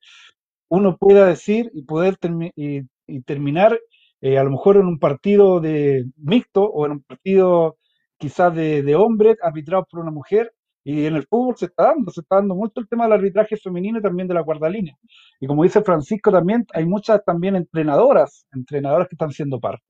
uno 0.69 0.97
pueda 0.97 1.25
decir 1.25 1.71
y 1.73 1.83
poder 1.83 2.17
y 2.55 3.21
terminar 3.21 3.79
eh, 4.21 4.37
a 4.37 4.43
lo 4.43 4.51
mejor 4.51 4.77
en 4.77 4.85
un 4.85 4.99
partido 4.99 5.59
de 5.59 6.05
mixto 6.17 6.63
o 6.63 6.85
en 6.85 6.93
un 6.93 7.01
partido 7.01 7.77
quizás 8.17 8.53
de, 8.53 8.83
de 8.83 8.95
hombres 8.95 9.37
arbitrados 9.41 9.87
por 9.89 10.01
una 10.01 10.11
mujer, 10.11 10.53
y 10.91 11.05
en 11.05 11.15
el 11.15 11.27
fútbol 11.27 11.55
se 11.57 11.65
está 11.65 11.83
dando, 11.83 12.11
se 12.11 12.21
está 12.21 12.37
dando 12.37 12.55
mucho 12.55 12.79
el 12.79 12.87
tema 12.87 13.05
del 13.05 13.13
arbitraje 13.13 13.57
femenino 13.57 13.99
y 13.99 14.01
también 14.01 14.27
de 14.27 14.33
la 14.33 14.41
guardalínea. 14.41 14.95
Y 15.39 15.47
como 15.47 15.63
dice 15.63 15.81
Francisco 15.81 16.31
también, 16.31 16.65
hay 16.73 16.85
muchas 16.85 17.23
también 17.23 17.55
entrenadoras, 17.55 18.47
entrenadoras 18.53 19.07
que 19.07 19.15
están 19.15 19.31
siendo 19.31 19.59
parte. 19.59 19.83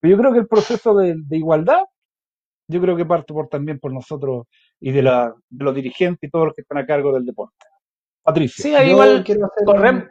Pero 0.00 0.16
yo 0.16 0.20
creo 0.20 0.32
que 0.32 0.38
el 0.40 0.48
proceso 0.48 0.94
de, 0.94 1.16
igualdad, 1.30 1.82
yo 2.68 2.80
creo 2.80 2.96
que 2.96 3.04
parte 3.04 3.32
por 3.32 3.48
también 3.48 3.78
por 3.78 3.92
nosotros 3.92 4.46
y 4.80 4.92
de, 4.92 5.02
la, 5.02 5.34
de 5.48 5.64
los 5.64 5.74
dirigentes 5.74 6.28
y 6.28 6.30
todos 6.30 6.46
los 6.46 6.54
que 6.54 6.62
están 6.62 6.78
a 6.78 6.86
cargo 6.86 7.12
del 7.12 7.26
deporte. 7.26 7.56
Patricia. 8.22 8.62
Sí, 8.62 8.90
igual 8.90 9.24
quiero 9.24 9.46
hacer 9.46 10.08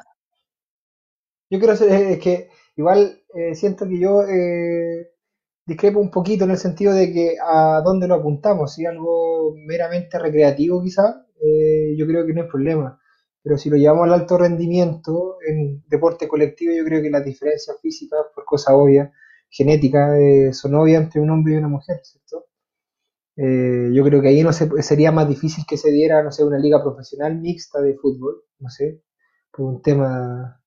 Yo 1.49 1.59
quiero 1.59 1.73
hacer, 1.73 1.91
es 1.91 2.19
que 2.19 2.49
Igual 2.79 3.21
eh, 3.35 3.55
siento 3.55 3.85
que 3.89 3.99
yo 3.99 4.21
eh, 4.23 5.11
discrepo 5.69 5.99
un 5.99 6.09
poquito 6.09 6.45
en 6.45 6.51
el 6.51 6.57
sentido 6.57 6.93
de 6.93 7.13
que 7.13 7.35
a 7.39 7.81
dónde 7.85 8.07
lo 8.07 8.15
apuntamos, 8.15 8.73
si 8.73 8.85
algo 8.87 9.53
meramente 9.55 10.17
recreativo 10.17 10.81
quizá, 10.81 11.25
eh, 11.41 11.95
yo 11.95 12.07
creo 12.07 12.25
que 12.25 12.33
no 12.33 12.41
hay 12.41 12.47
problema. 12.49 12.99
Pero 13.43 13.57
si 13.57 13.69
lo 13.69 13.77
llevamos 13.77 14.05
al 14.05 14.13
alto 14.13 14.37
rendimiento 14.37 15.37
en 15.47 15.83
deporte 15.87 16.27
colectivo, 16.27 16.73
yo 16.75 16.83
creo 16.83 17.01
que 17.01 17.11
las 17.11 17.23
diferencias 17.23 17.77
físicas, 17.81 18.19
por 18.33 18.45
cosa 18.45 18.75
obvia, 18.75 19.13
genética, 19.49 20.09
son 20.53 20.75
obvias 20.75 21.03
entre 21.03 21.21
un 21.21 21.29
hombre 21.29 21.53
y 21.53 21.57
una 21.57 21.67
mujer, 21.69 21.99
¿cierto? 22.03 22.45
yo 23.37 24.03
creo 24.03 24.21
que 24.21 24.27
ahí 24.27 24.43
no 24.43 24.51
sería 24.51 25.11
más 25.13 25.27
difícil 25.29 25.63
que 25.67 25.77
se 25.77 25.91
diera, 25.91 26.21
no 26.23 26.31
sé, 26.31 26.43
una 26.43 26.59
liga 26.59 26.83
profesional 26.83 27.39
mixta 27.39 27.81
de 27.81 27.95
fútbol, 27.95 28.43
no 28.59 28.69
sé, 28.69 29.01
por 29.51 29.65
un 29.65 29.81
tema 29.81 30.61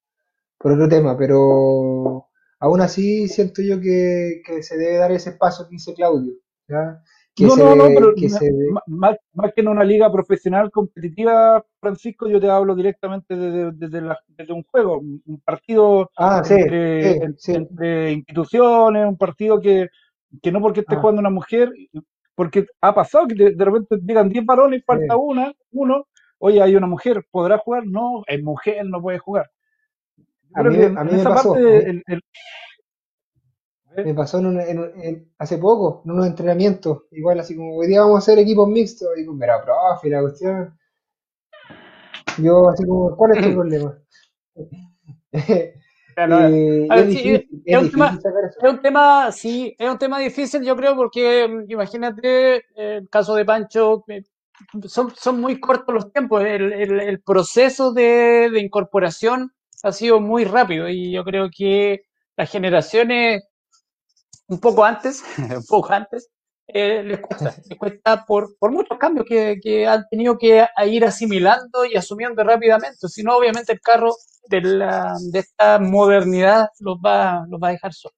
por 0.59 0.73
otro 0.73 0.89
tema, 0.89 1.17
pero 1.19 2.29
aún 2.63 2.81
así 2.81 3.27
siento 3.27 3.61
yo 3.61 3.81
que, 3.81 4.41
se 4.63 4.79
debe 4.79 4.97
dar 4.97 5.11
ese 5.11 5.33
paso 5.33 5.65
que 5.69 5.75
dice 5.75 5.93
Claudio. 5.95 6.33
no, 6.69 7.57
no, 7.57 7.75
no, 7.75 7.89
pero 7.89 8.15
más, 8.87 9.17
que 9.55 9.63
en 9.63 9.69
una 9.69 9.83
liga 9.83 10.11
profesional 10.13 10.71
competitiva, 10.71 11.65
Francisco, 11.81 12.29
yo 12.29 12.41
te 12.41 12.49
hablo 12.49 12.77
directamente 12.77 13.35
desde, 13.35 14.53
un 14.53 14.63
juego, 14.63 14.99
un 15.01 15.43
partido 15.45 16.09
ah, 16.17 16.41
entre, 16.49 18.13
instituciones, 18.13 19.09
un 19.09 19.19
partido 19.19 19.61
que, 19.61 19.89
no 20.53 20.61
porque 20.61 20.81
esté 20.81 20.95
ah. 20.95 21.01
jugando 21.01 21.19
una 21.19 21.31
mujer, 21.31 21.73
porque 22.37 22.67
ha 22.81 22.95
pasado 22.95 23.27
que 23.27 23.35
de, 23.35 23.65
repente 23.65 23.99
digan 24.01 24.29
10 24.29 24.47
varones, 24.47 24.85
falta 24.87 25.17
una, 25.17 25.53
uno, 25.73 26.07
oye, 26.39 26.63
hay 26.63 26.77
una 26.77 26.87
mujer, 26.87 27.27
¿podrá 27.29 27.59
jugar? 27.59 27.83
No, 27.87 28.23
es 28.29 28.41
mujer, 28.41 28.87
no 28.87 29.03
puede 29.03 29.19
jugar. 29.19 29.51
A 30.55 30.63
mí, 30.63 30.77
me 30.77 31.23
pasó. 31.25 31.55
me 33.97 34.15
pasó 34.15 34.39
en 34.39 35.33
hace 35.39 35.59
poco, 35.59 36.03
en 36.05 36.13
unos 36.13 36.27
entrenamientos, 36.27 37.05
igual 37.11 37.41
así 37.41 37.57
como 37.57 37.77
hoy 37.77 37.87
día 37.87 38.01
vamos 38.01 38.17
a 38.17 38.19
hacer 38.19 38.39
equipos 38.39 38.69
mixtos, 38.69 39.09
y 39.17 39.21
digo, 39.21 39.33
mira, 39.35 39.63
profe, 39.63 40.11
la 40.11 40.21
cuestión. 40.21 40.79
Yo 42.39 42.69
así 42.69 42.87
como, 42.87 43.17
¿cuál 43.17 43.37
es 43.37 43.45
tu 43.45 43.53
problema? 43.55 43.99
es 48.63 48.71
un 48.71 48.83
tema, 48.83 49.33
sí, 49.33 49.75
es 49.79 49.91
un 49.91 49.99
tema 49.99 50.19
difícil, 50.19 50.63
yo 50.63 50.77
creo, 50.77 50.95
porque 50.95 51.49
mm, 51.49 51.71
imagínate 51.71 52.65
el 52.75 53.09
caso 53.09 53.35
de 53.35 53.45
Pancho, 53.45 54.05
son, 54.87 55.13
son 55.17 55.41
muy 55.41 55.59
cortos 55.59 55.95
los 55.95 56.13
tiempos, 56.13 56.43
el, 56.45 56.73
el, 57.01 57.21
proceso 57.23 57.93
de, 57.93 58.51
de, 58.53 58.61
incorporación 58.61 59.53
ha 59.83 59.93
sido 59.93 60.21
muy 60.21 60.45
rápido 60.45 60.89
y 60.89 61.13
yo 61.13 61.25
creo 61.25 61.49
que 61.55 62.03
las 62.37 62.51
generaciones 62.51 63.43
un 64.49 64.61
poco 64.61 64.85
antes, 64.85 65.23
un 65.39 65.65
poco 65.67 65.93
antes, 65.93 66.29
eh, 66.69 67.03
les 67.03 67.21
cuesta, 67.21 67.55
les 67.69 67.79
cuesta 67.79 68.25
por, 68.25 68.57
por 68.59 68.71
muchos 68.73 68.99
cambios 68.99 69.27
que, 69.29 69.59
que 69.63 69.87
han 69.87 70.05
tenido 70.11 70.39
que 70.39 70.67
ir 70.87 71.05
asimilando 71.05 71.85
y 71.85 71.97
asumiendo 71.97 72.43
rápidamente. 72.45 73.09
Si 73.09 73.23
no, 73.23 73.37
obviamente 73.37 73.73
el 73.73 73.81
carro 73.81 74.15
de, 74.49 74.61
la, 74.63 75.15
de 75.33 75.39
esta 75.39 75.79
modernidad 75.79 76.69
los 76.81 76.99
va, 76.99 77.45
los 77.49 77.61
va 77.61 77.69
a 77.69 77.73
dejar 77.73 77.93
solos. 77.93 78.17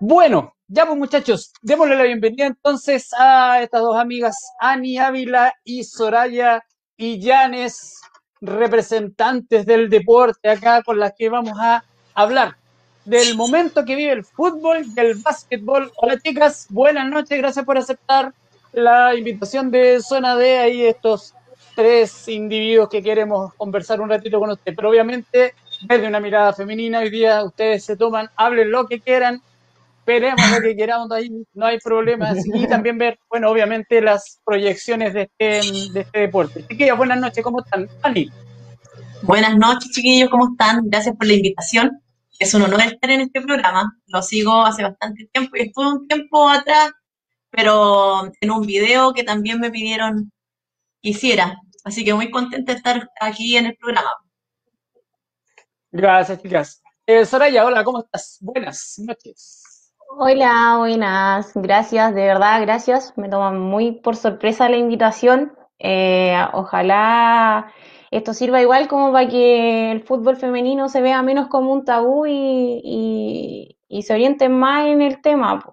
Bueno, 0.00 0.54
ya 0.66 0.86
pues 0.86 0.98
muchachos, 0.98 1.52
démosle 1.62 1.96
la 1.96 2.02
bienvenida 2.04 2.46
entonces 2.46 3.08
a 3.16 3.62
estas 3.62 3.80
dos 3.80 3.96
amigas, 3.96 4.36
Ani 4.60 4.98
Ávila 4.98 5.54
y 5.64 5.84
Soraya 5.84 6.62
Illanes, 6.96 8.00
representantes 8.44 9.66
del 9.66 9.88
deporte 9.88 10.48
acá 10.48 10.82
con 10.82 10.98
las 10.98 11.12
que 11.14 11.28
vamos 11.28 11.58
a 11.58 11.84
hablar. 12.14 12.56
Del 13.04 13.36
momento 13.36 13.84
que 13.84 13.96
vive 13.96 14.12
el 14.12 14.24
fútbol 14.24 14.84
y 14.84 15.00
el 15.00 15.16
básquetbol. 15.16 15.92
Hola 15.96 16.18
chicas, 16.18 16.66
buenas 16.70 17.08
noches, 17.10 17.36
gracias 17.38 17.64
por 17.64 17.76
aceptar 17.76 18.32
la 18.72 19.14
invitación 19.14 19.70
de 19.70 20.00
Zona 20.00 20.36
D, 20.36 20.58
ahí 20.58 20.84
estos 20.84 21.34
tres 21.74 22.28
individuos 22.28 22.88
que 22.88 23.02
queremos 23.02 23.52
conversar 23.54 24.00
un 24.00 24.08
ratito 24.08 24.38
con 24.38 24.50
ustedes, 24.50 24.76
pero 24.76 24.90
obviamente 24.90 25.54
desde 25.82 26.06
una 26.06 26.20
mirada 26.20 26.52
femenina, 26.52 27.00
hoy 27.00 27.10
día 27.10 27.44
ustedes 27.44 27.84
se 27.84 27.96
toman, 27.96 28.30
hablen 28.36 28.70
lo 28.70 28.86
que 28.86 29.00
quieran, 29.00 29.42
esperemos 30.04 30.50
lo 30.50 30.60
que 30.60 30.76
queramos, 30.76 31.10
ahí 31.12 31.30
no 31.54 31.66
hay 31.66 31.78
problemas, 31.78 32.38
y 32.46 32.66
también 32.66 32.98
ver, 32.98 33.18
bueno, 33.28 33.50
obviamente 33.50 34.00
las 34.00 34.40
proyecciones 34.44 35.14
de 35.14 35.22
este, 35.22 35.92
de 35.92 36.00
este 36.00 36.18
deporte. 36.18 36.64
Chiquillas, 36.68 36.96
buenas 36.96 37.20
noches, 37.20 37.42
¿cómo 37.42 37.60
están? 37.60 37.88
Ani. 38.02 38.30
Buenas 39.22 39.56
noches, 39.56 39.90
chiquillos, 39.90 40.30
¿cómo 40.30 40.50
están? 40.52 40.82
Gracias 40.90 41.16
por 41.16 41.26
la 41.26 41.32
invitación 41.34 42.04
es 42.38 42.54
un 42.54 42.62
honor 42.62 42.82
estar 42.82 43.10
en 43.10 43.22
este 43.22 43.40
programa. 43.40 43.96
Lo 44.06 44.22
sigo 44.22 44.64
hace 44.64 44.82
bastante 44.82 45.28
tiempo 45.32 45.56
y 45.56 45.62
estuve 45.62 45.88
un 45.88 46.08
tiempo 46.08 46.48
atrás, 46.48 46.92
pero 47.50 48.32
en 48.40 48.50
un 48.50 48.66
video 48.66 49.12
que 49.12 49.24
también 49.24 49.60
me 49.60 49.70
pidieron 49.70 50.32
que 51.02 51.10
hiciera. 51.10 51.60
Así 51.84 52.04
que 52.04 52.14
muy 52.14 52.30
contenta 52.30 52.72
de 52.72 52.78
estar 52.78 53.10
aquí 53.20 53.56
en 53.56 53.66
el 53.66 53.76
programa. 53.76 54.10
Gracias, 55.92 56.42
chicas. 56.42 56.82
Eh, 57.06 57.24
Soraya, 57.24 57.64
hola, 57.64 57.84
¿cómo 57.84 58.00
estás? 58.00 58.38
Buenas 58.40 58.98
noches. 58.98 59.73
Hola, 60.16 60.76
buenas. 60.78 61.50
Gracias, 61.54 62.14
de 62.14 62.22
verdad, 62.24 62.60
gracias. 62.62 63.12
Me 63.16 63.28
toman 63.28 63.58
muy 63.58 63.92
por 63.92 64.14
sorpresa 64.14 64.68
la 64.68 64.76
invitación. 64.76 65.52
Eh, 65.80 66.36
ojalá 66.52 67.72
esto 68.12 68.32
sirva 68.32 68.62
igual 68.62 68.86
como 68.86 69.10
para 69.10 69.28
que 69.28 69.90
el 69.90 70.04
fútbol 70.04 70.36
femenino 70.36 70.88
se 70.88 71.02
vea 71.02 71.20
menos 71.22 71.48
como 71.48 71.72
un 71.72 71.84
tabú 71.84 72.26
y, 72.26 73.76
se 74.02 74.14
oriente 74.14 74.48
más 74.48 74.86
en 74.86 75.02
el 75.02 75.20
tema. 75.20 75.64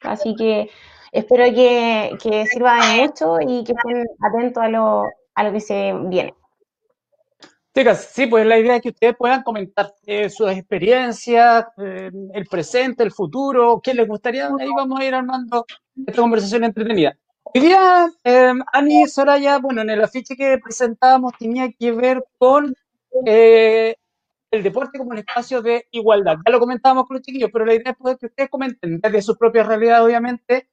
Así 0.00 0.34
que 0.34 0.70
espero 1.12 1.44
que, 1.54 2.46
sirva 2.50 2.76
de 2.76 3.02
mucho 3.02 3.36
y 3.40 3.64
que 3.64 3.72
estén 3.72 4.06
atentos 4.22 4.62
a 4.62 4.68
lo, 4.68 5.04
a 5.34 5.44
lo 5.44 5.52
que 5.52 5.60
se 5.60 5.92
viene. 6.06 6.34
Chicas, 7.72 8.10
sí, 8.12 8.26
pues 8.26 8.44
la 8.46 8.58
idea 8.58 8.76
es 8.76 8.82
que 8.82 8.88
ustedes 8.88 9.16
puedan 9.16 9.44
comentar 9.44 9.94
eh, 10.04 10.28
sus 10.28 10.50
experiencias, 10.50 11.66
eh, 11.78 12.10
el 12.34 12.46
presente, 12.46 13.04
el 13.04 13.12
futuro, 13.12 13.80
qué 13.80 13.94
les 13.94 14.08
gustaría. 14.08 14.46
Ahí 14.46 14.68
vamos 14.76 14.98
a 14.98 15.04
ir 15.04 15.14
armando 15.14 15.64
esta 16.04 16.20
conversación 16.20 16.64
entretenida. 16.64 17.16
Hoy 17.44 17.60
día, 17.60 18.10
eh, 18.24 18.52
Ani 18.72 19.06
Soraya, 19.06 19.58
bueno, 19.58 19.82
en 19.82 19.90
el 19.90 20.02
afiche 20.02 20.36
que 20.36 20.58
presentábamos 20.58 21.32
tenía 21.38 21.70
que 21.72 21.92
ver 21.92 22.24
con 22.38 22.74
eh, 23.24 23.94
el 24.50 24.62
deporte 24.64 24.98
como 24.98 25.10
un 25.10 25.18
espacio 25.18 25.62
de 25.62 25.86
igualdad. 25.92 26.38
Ya 26.44 26.52
lo 26.52 26.58
comentábamos 26.58 27.06
con 27.06 27.18
los 27.18 27.22
chiquillos, 27.24 27.50
pero 27.52 27.66
la 27.66 27.74
idea 27.74 27.96
es 27.96 28.16
que 28.18 28.26
ustedes 28.26 28.50
comenten 28.50 29.00
desde 29.00 29.22
su 29.22 29.36
propia 29.36 29.62
realidad, 29.62 30.04
obviamente, 30.04 30.68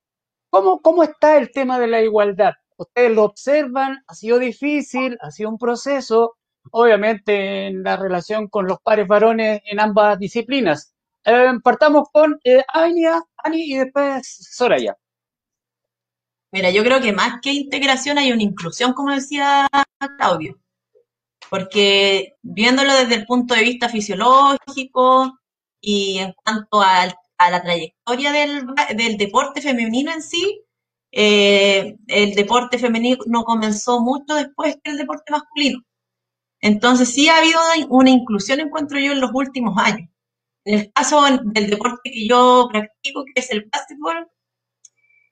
cómo, 0.50 0.82
cómo 0.82 1.04
está 1.04 1.38
el 1.38 1.52
tema 1.52 1.78
de 1.78 1.88
la 1.88 2.02
igualdad. 2.02 2.54
Ustedes 2.76 3.12
lo 3.12 3.24
observan, 3.24 4.04
ha 4.08 4.16
sido 4.16 4.40
difícil, 4.40 5.18
ha 5.22 5.30
sido 5.30 5.50
un 5.50 5.58
proceso, 5.60 6.38
obviamente 6.72 7.68
en 7.68 7.84
la 7.84 7.98
relación 7.98 8.48
con 8.48 8.68
los 8.68 8.80
pares 8.82 9.08
varones 9.08 9.62
en 9.66 9.80
ambas 9.80 10.20
disciplinas. 10.20 10.94
Eh, 11.26 11.52
partamos 11.64 12.10
con 12.12 12.40
eh, 12.44 12.64
Ani 12.74 13.04
y 13.64 13.78
después 13.78 14.26
Soraya. 14.52 14.98
Mira, 16.52 16.72
yo 16.72 16.84
creo 16.84 17.02
que 17.02 17.12
más 17.12 17.42
que 17.42 17.52
integración 17.52 18.18
hay 18.18 18.32
una 18.32 18.44
inclusión, 18.44 18.94
como 18.94 19.12
decía 19.12 19.68
Claudio, 20.18 20.58
porque 21.50 22.36
viéndolo 22.42 22.94
desde 22.94 23.16
el 23.16 23.26
punto 23.26 23.54
de 23.54 23.64
vista 23.64 23.90
fisiológico 23.90 25.40
y 25.82 26.20
en 26.20 26.34
cuanto 26.34 26.82
a, 26.82 27.08
la 27.52 27.62
trayectoria 27.62 28.32
del, 28.32 29.18
deporte 29.18 29.62
femenino 29.62 30.12
en 30.12 30.22
sí, 30.22 30.64
eh, 31.12 31.98
el 32.08 32.34
deporte 32.36 32.80
femenino 32.80 33.44
comenzó 33.46 34.00
mucho 34.02 34.36
después 34.36 34.78
que 34.84 34.92
el 34.92 34.98
deporte 34.98 35.32
masculino. 35.32 35.82
Entonces 36.62 37.10
sí 37.10 37.30
ha 37.30 37.38
habido 37.38 37.60
una 37.90 38.10
inclusión, 38.10 38.60
encuentro 38.60 39.00
yo, 39.00 39.12
en 39.12 39.22
los 39.22 39.32
últimos 39.34 39.78
años. 39.78 40.10
En 40.66 40.80
el 40.80 40.92
caso 40.94 41.24
del 41.24 41.70
deporte 41.70 42.12
que 42.12 42.28
yo 42.28 42.68
practico, 42.72 43.24
que 43.26 43.42
es 43.42 43.52
el 43.52 43.70
básquetbol, 43.72 44.28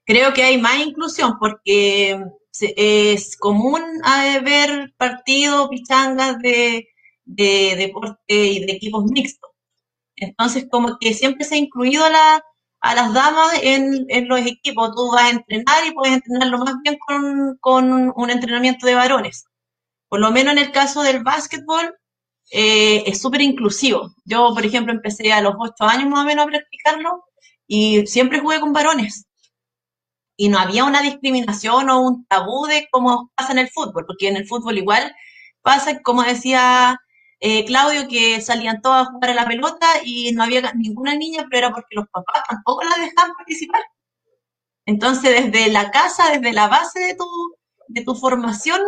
creo 0.04 0.32
que 0.32 0.44
hay 0.44 0.58
más 0.58 0.78
inclusión 0.78 1.38
porque 1.38 2.18
es 2.60 3.36
común 3.36 3.82
ver 4.44 4.94
partidos, 4.96 5.68
pichangas 5.68 6.38
de, 6.38 6.88
deporte 7.24 8.22
y 8.28 8.64
de 8.64 8.72
equipos 8.72 9.04
mixtos. 9.04 9.50
Entonces, 10.16 10.66
como 10.70 10.98
que 10.98 11.12
siempre 11.12 11.44
se 11.44 11.56
ha 11.56 11.58
incluido 11.58 12.04
a, 12.06 12.42
a 12.80 12.94
las 12.94 13.12
damas 13.12 13.60
en, 13.62 14.06
los 14.28 14.40
equipos. 14.40 14.94
Tú 14.94 15.10
vas 15.12 15.24
a 15.24 15.30
entrenar 15.30 15.86
y 15.86 15.92
puedes 15.92 16.14
entrenarlo 16.14 16.58
más 16.58 16.76
bien 16.82 16.96
con, 17.06 17.58
con 17.60 18.12
un 18.16 18.30
entrenamiento 18.30 18.86
de 18.86 18.94
varones. 18.94 19.46
Por 20.08 20.20
lo 20.20 20.30
menos 20.30 20.52
en 20.52 20.58
el 20.58 20.72
caso 20.72 21.02
del 21.02 21.22
básquetbol, 21.22 21.94
eh, 22.52 23.04
es 23.06 23.20
súper 23.20 23.42
inclusivo. 23.42 24.14
Yo, 24.24 24.52
por 24.54 24.64
ejemplo, 24.64 24.92
empecé 24.92 25.32
a 25.32 25.40
los 25.40 25.54
ocho 25.58 25.84
años 25.84 26.08
más 26.08 26.24
o 26.24 26.26
menos 26.26 26.44
a 26.46 26.48
practicarlo 26.48 27.24
y 27.66 28.06
siempre 28.06 28.40
jugué 28.40 28.60
con 28.60 28.72
varones 28.72 29.26
y 30.36 30.48
no 30.48 30.58
había 30.58 30.84
una 30.84 31.02
discriminación 31.02 31.90
o 31.90 32.00
un 32.00 32.26
tabú 32.26 32.66
de 32.66 32.88
cómo 32.90 33.30
pasa 33.34 33.52
en 33.52 33.58
el 33.58 33.70
fútbol, 33.70 34.04
porque 34.06 34.28
en 34.28 34.36
el 34.36 34.46
fútbol 34.46 34.78
igual 34.78 35.14
pasa, 35.62 36.00
como 36.02 36.22
decía 36.22 36.98
eh, 37.40 37.64
Claudio, 37.64 38.08
que 38.08 38.40
salían 38.40 38.82
todas 38.82 39.08
a 39.08 39.10
jugar 39.10 39.30
a 39.30 39.34
la 39.34 39.46
pelota 39.46 39.86
y 40.04 40.32
no 40.32 40.42
había 40.44 40.72
ninguna 40.74 41.14
niña, 41.16 41.46
pero 41.50 41.66
era 41.66 41.74
porque 41.74 41.96
los 41.96 42.08
papás 42.08 42.42
tampoco 42.48 42.82
la 42.84 42.96
dejaban 43.04 43.32
participar. 43.36 43.82
Entonces, 44.86 45.52
desde 45.52 45.70
la 45.72 45.90
casa, 45.90 46.30
desde 46.30 46.52
la 46.52 46.68
base 46.68 47.00
de 47.00 47.14
tu, 47.16 47.26
de 47.88 48.04
tu 48.04 48.14
formación, 48.14 48.80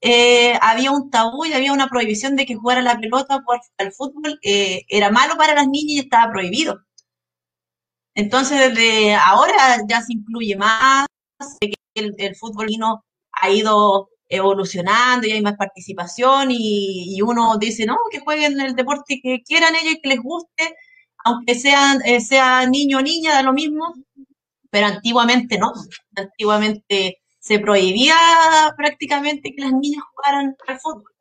eh, 0.00 0.58
había 0.62 0.92
un 0.92 1.10
tabú 1.10 1.44
y 1.44 1.52
había 1.52 1.72
una 1.72 1.88
prohibición 1.88 2.36
de 2.36 2.46
que 2.46 2.54
jugar 2.54 2.78
a 2.78 2.82
la 2.82 2.98
pelota, 2.98 3.42
jugar 3.44 3.60
al 3.78 3.92
fútbol, 3.92 4.38
eh, 4.42 4.84
era 4.88 5.10
malo 5.10 5.36
para 5.36 5.54
las 5.54 5.68
niñas 5.68 5.96
y 5.96 5.98
estaba 6.00 6.32
prohibido. 6.32 6.80
Entonces, 8.14 8.58
desde 8.58 9.14
ahora 9.14 9.78
ya 9.88 10.02
se 10.02 10.12
incluye 10.12 10.56
más, 10.56 11.06
el, 11.94 12.14
el 12.18 12.36
futbolino 12.36 13.04
ha 13.32 13.50
ido 13.50 14.08
evolucionando 14.28 15.26
y 15.26 15.32
hay 15.32 15.42
más 15.42 15.56
participación 15.56 16.48
y, 16.50 17.20
uno 17.22 17.56
dice, 17.58 17.86
no, 17.86 17.96
que 18.10 18.20
jueguen 18.20 18.60
el 18.60 18.74
deporte 18.74 19.20
que 19.22 19.42
quieran 19.42 19.74
ellos 19.74 19.94
y 19.94 20.00
que 20.00 20.08
les 20.08 20.20
guste, 20.20 20.76
aunque 21.24 21.54
sean 21.54 22.00
eh, 22.04 22.20
sea 22.20 22.66
niño 22.66 22.98
o 22.98 23.02
niña, 23.02 23.34
da 23.34 23.42
lo 23.42 23.52
mismo, 23.52 23.94
pero 24.70 24.86
antiguamente 24.86 25.58
no, 25.58 25.72
antiguamente 26.16 27.20
se 27.48 27.58
prohibía 27.58 28.14
prácticamente 28.76 29.54
que 29.56 29.62
las 29.62 29.72
niñas 29.72 30.04
jugaran 30.14 30.56
al 30.66 30.78
fútbol. 30.80 31.12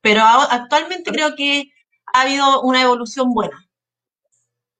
Pero 0.00 0.22
actualmente 0.24 1.12
creo 1.12 1.36
que 1.36 1.70
ha 2.12 2.22
habido 2.22 2.62
una 2.62 2.82
evolución 2.82 3.32
buena. 3.32 3.68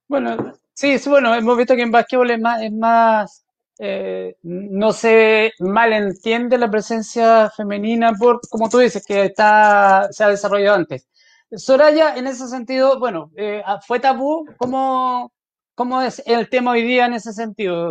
Bueno, 0.09 0.61
Sí, 0.81 0.97
bueno, 1.11 1.35
hemos 1.35 1.59
visto 1.59 1.77
que 1.77 1.83
en 1.83 1.91
básquetbol 1.91 2.31
es 2.31 2.41
más, 2.41 2.63
es 2.63 2.73
más 2.73 3.45
eh, 3.79 4.35
no 4.43 4.93
se 4.95 5.53
malentiende 5.59 6.57
la 6.57 6.71
presencia 6.71 7.51
femenina 7.51 8.13
por, 8.19 8.41
como 8.49 8.71
tú 8.71 8.79
dices, 8.79 9.05
que 9.05 9.27
está, 9.27 10.09
se 10.11 10.25
ha 10.25 10.29
desarrollado 10.29 10.77
antes. 10.77 11.07
Soraya, 11.55 12.17
en 12.17 12.27
ese 12.27 12.49
sentido, 12.49 12.99
bueno, 12.99 13.31
eh, 13.37 13.63
¿fue 13.87 14.01
tabú? 14.01 14.47
¿Cómo, 14.57 15.33
¿Cómo 15.81 16.03
es 16.03 16.23
el 16.27 16.51
tema 16.51 16.73
hoy 16.73 16.83
día 16.83 17.07
en 17.07 17.15
ese 17.15 17.33
sentido? 17.33 17.89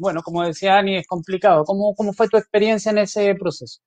bueno, 0.00 0.22
como 0.24 0.42
decía 0.42 0.76
Ani, 0.76 0.96
es 0.96 1.06
complicado. 1.06 1.62
¿Cómo, 1.64 1.94
¿Cómo 1.94 2.12
fue 2.12 2.26
tu 2.26 2.36
experiencia 2.36 2.90
en 2.90 2.98
ese 2.98 3.32
proceso? 3.36 3.80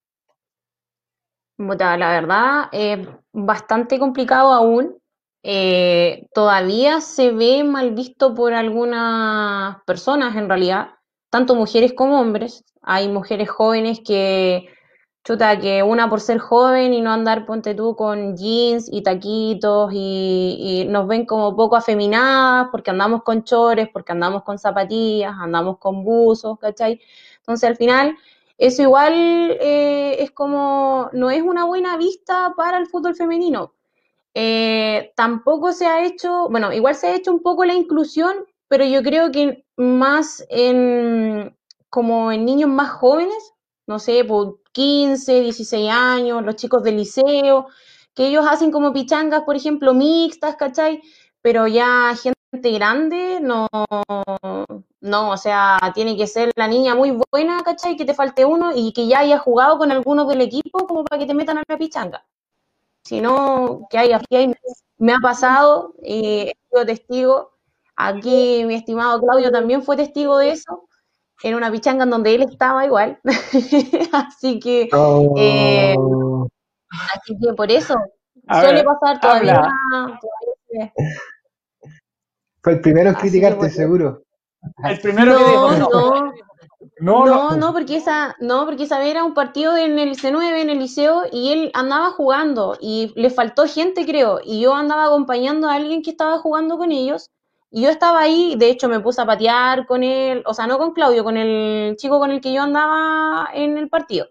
la 1.58 2.12
verdad, 2.12 2.70
es 2.72 3.06
bastante 3.34 4.00
complicado 4.00 4.54
aún. 4.54 4.98
Eh, 5.44 6.28
todavía 6.34 7.02
se 7.02 7.32
ve 7.32 7.66
mal 7.66 7.94
visto 7.94 8.34
por 8.34 8.54
algunas 8.54 9.84
personas 9.84 10.38
en 10.38 10.48
realidad, 10.48 10.92
tanto 11.30 11.56
mujeres 11.56 11.92
como 11.92 12.22
hombres. 12.22 12.64
Hay 12.82 13.10
mujeres 13.10 13.50
jóvenes 13.50 14.00
que 14.00 14.70
chuta, 15.24 15.60
que 15.60 15.84
una 15.84 16.10
por 16.10 16.22
ser 16.22 16.40
joven 16.40 16.94
y 16.94 17.02
no 17.02 17.12
andar, 17.12 17.46
ponte 17.46 17.76
tú, 17.76 17.96
con 17.96 18.36
jeans 18.38 18.90
y 18.92 19.04
taquitos 19.04 19.92
y, 19.94 20.86
nos 20.90 21.08
ven 21.08 21.26
como 21.26 21.56
poco 21.56 21.76
afeminadas 21.76 22.70
porque 22.72 22.92
andamos 22.92 23.24
con 23.24 23.44
chores, 23.44 23.90
porque 23.92 24.12
andamos 24.12 24.44
con 24.44 24.58
zapatillas, 24.58 25.36
andamos 25.40 25.78
con 25.78 26.04
buzos, 26.04 26.58
¿cachai? 26.60 27.00
Entonces 27.40 27.70
al 27.70 27.76
final 27.78 28.18
eso 28.58 28.82
igual 28.82 29.14
eh, 29.14 30.18
es 30.20 30.32
como, 30.32 31.10
no 31.14 31.32
es 31.32 31.42
una 31.42 31.66
buena 31.66 31.98
vista 31.98 32.54
para 32.58 32.78
el 32.78 32.88
fútbol 32.88 33.16
femenino. 33.16 33.74
Eh, 34.34 35.14
tampoco 35.16 35.72
se 35.74 35.88
ha 35.88 36.06
hecho, 36.06 36.50
bueno, 36.50 36.72
igual 36.74 36.96
se 36.96 37.08
ha 37.08 37.16
hecho 37.16 37.32
un 37.32 37.42
poco 37.42 37.66
la 37.66 37.74
inclusión, 37.74 38.46
pero 38.68 38.86
yo 38.86 39.02
creo 39.02 39.32
que 39.32 39.66
más 39.78 40.46
en 40.50 41.56
como 41.90 42.32
en 42.32 42.46
niños 42.46 42.70
más 42.70 42.92
jóvenes, 42.92 43.54
no 43.90 43.98
sé, 43.98 44.24
por 44.24 44.60
15, 44.72 45.42
16 45.42 45.90
años, 45.92 46.44
los 46.46 46.56
chicos 46.56 46.84
del 46.84 46.98
liceo, 46.98 47.68
que 48.14 48.28
ellos 48.28 48.46
hacen 48.48 48.72
como 48.72 48.94
pichangas, 48.94 49.42
por 49.44 49.56
ejemplo, 49.56 49.96
mixtas, 49.96 50.56
¿cachai? 50.58 51.02
Pero 51.42 51.66
ya 51.68 52.14
gente 52.16 52.72
grande, 52.72 53.40
no, 53.42 53.68
no, 55.02 55.32
o 55.32 55.38
sea, 55.38 55.80
tiene 55.96 56.16
que 56.16 56.28
ser 56.28 56.52
la 56.56 56.68
niña 56.68 56.94
muy 56.94 57.18
buena, 57.32 57.64
¿cachai? 57.64 57.98
Que 57.98 58.06
te 58.06 58.14
falte 58.14 58.46
uno 58.46 58.72
y 58.76 58.94
que 58.94 59.08
ya 59.08 59.20
haya 59.22 59.40
jugado 59.40 59.80
con 59.80 59.92
algunos 59.92 60.28
del 60.28 60.42
equipo 60.42 60.86
como 60.86 61.04
para 61.04 61.20
que 61.20 61.26
te 61.26 61.34
metan 61.34 61.58
a 61.58 61.64
la 61.68 61.78
pichanga. 61.78 62.24
Si 63.04 63.22
no, 63.22 63.88
que 63.90 63.98
hay, 63.98 64.12
aquí 64.14 64.36
hay, 64.36 64.54
me 64.98 65.14
ha 65.14 65.20
pasado, 65.20 65.96
y 66.04 66.50
he 66.50 66.54
sido 66.70 66.86
testigo, 66.86 67.52
aquí 67.96 68.64
mi 68.66 68.76
estimado 68.76 69.20
Claudio 69.22 69.52
también 69.52 69.82
fue 69.82 69.98
testigo 69.98 70.38
de 70.38 70.52
eso, 70.52 70.89
en 71.44 71.56
una 71.56 71.72
pichanga 71.72 72.04
en 72.04 72.10
donde 72.10 72.36
él 72.36 72.44
estaba 72.44 72.86
igual. 72.86 73.20
así 74.14 74.60
que, 74.60 74.90
eh, 75.38 75.96
Oh. 75.98 76.48
así 77.14 77.38
que 77.42 77.54
por 77.54 77.72
eso, 77.72 77.96
A 78.48 78.62
suele 78.62 78.78
ver, 78.78 78.86
pasar 78.86 79.20
todavía. 79.20 79.62
todavía 79.62 80.94
Fue 82.62 82.74
el 82.74 82.82
primero 82.82 83.10
en 83.10 83.16
que 83.16 83.22
criticarte, 83.22 83.70
seguro. 83.70 84.24
El 84.84 85.00
primero 85.00 85.38
que 85.38 85.44
dijo 85.44 85.72
No, 85.72 85.78
no. 85.78 85.90
no, 85.90 86.34
No, 87.00 87.26
no, 87.26 87.50
no. 87.52 87.58
no, 87.58 87.74
porque 87.74 87.96
esa, 87.96 88.36
no, 88.40 88.66
porque 88.66 88.84
esa 88.84 89.00
vez 89.00 89.10
era 89.10 89.24
un 89.24 89.34
partido 89.34 89.78
en 89.78 89.98
el 90.00 90.18
C9, 90.18 90.62
en 90.62 90.70
el 90.70 90.80
liceo, 90.80 91.24
y 91.32 91.54
él 91.54 91.72
andaba 91.74 92.12
jugando, 92.12 92.78
y 92.82 93.14
le 93.16 93.30
faltó 93.30 93.66
gente, 93.68 94.06
creo, 94.06 94.40
y 94.44 94.62
yo 94.62 94.74
andaba 94.76 95.06
acompañando 95.06 95.70
a 95.70 95.76
alguien 95.76 96.02
que 96.02 96.12
estaba 96.12 96.40
jugando 96.40 96.78
con 96.78 96.92
ellos, 96.92 97.30
y 97.72 97.84
yo 97.84 97.90
estaba 97.90 98.22
ahí, 98.22 98.56
de 98.58 98.70
hecho 98.70 98.90
me 98.90 99.00
puse 99.00 99.22
a 99.22 99.26
patear 99.26 99.86
con 99.86 100.04
él, 100.04 100.44
o 100.46 100.54
sea, 100.54 100.66
no 100.66 100.78
con 100.78 100.94
Claudio, 100.94 101.24
con 101.24 101.38
el 101.38 101.96
chico 101.98 102.20
con 102.20 102.32
el 102.32 102.42
que 102.42 102.54
yo 102.54 102.64
andaba 102.64 103.50
en 103.54 103.78
el 103.78 103.90
partido. 103.90 104.28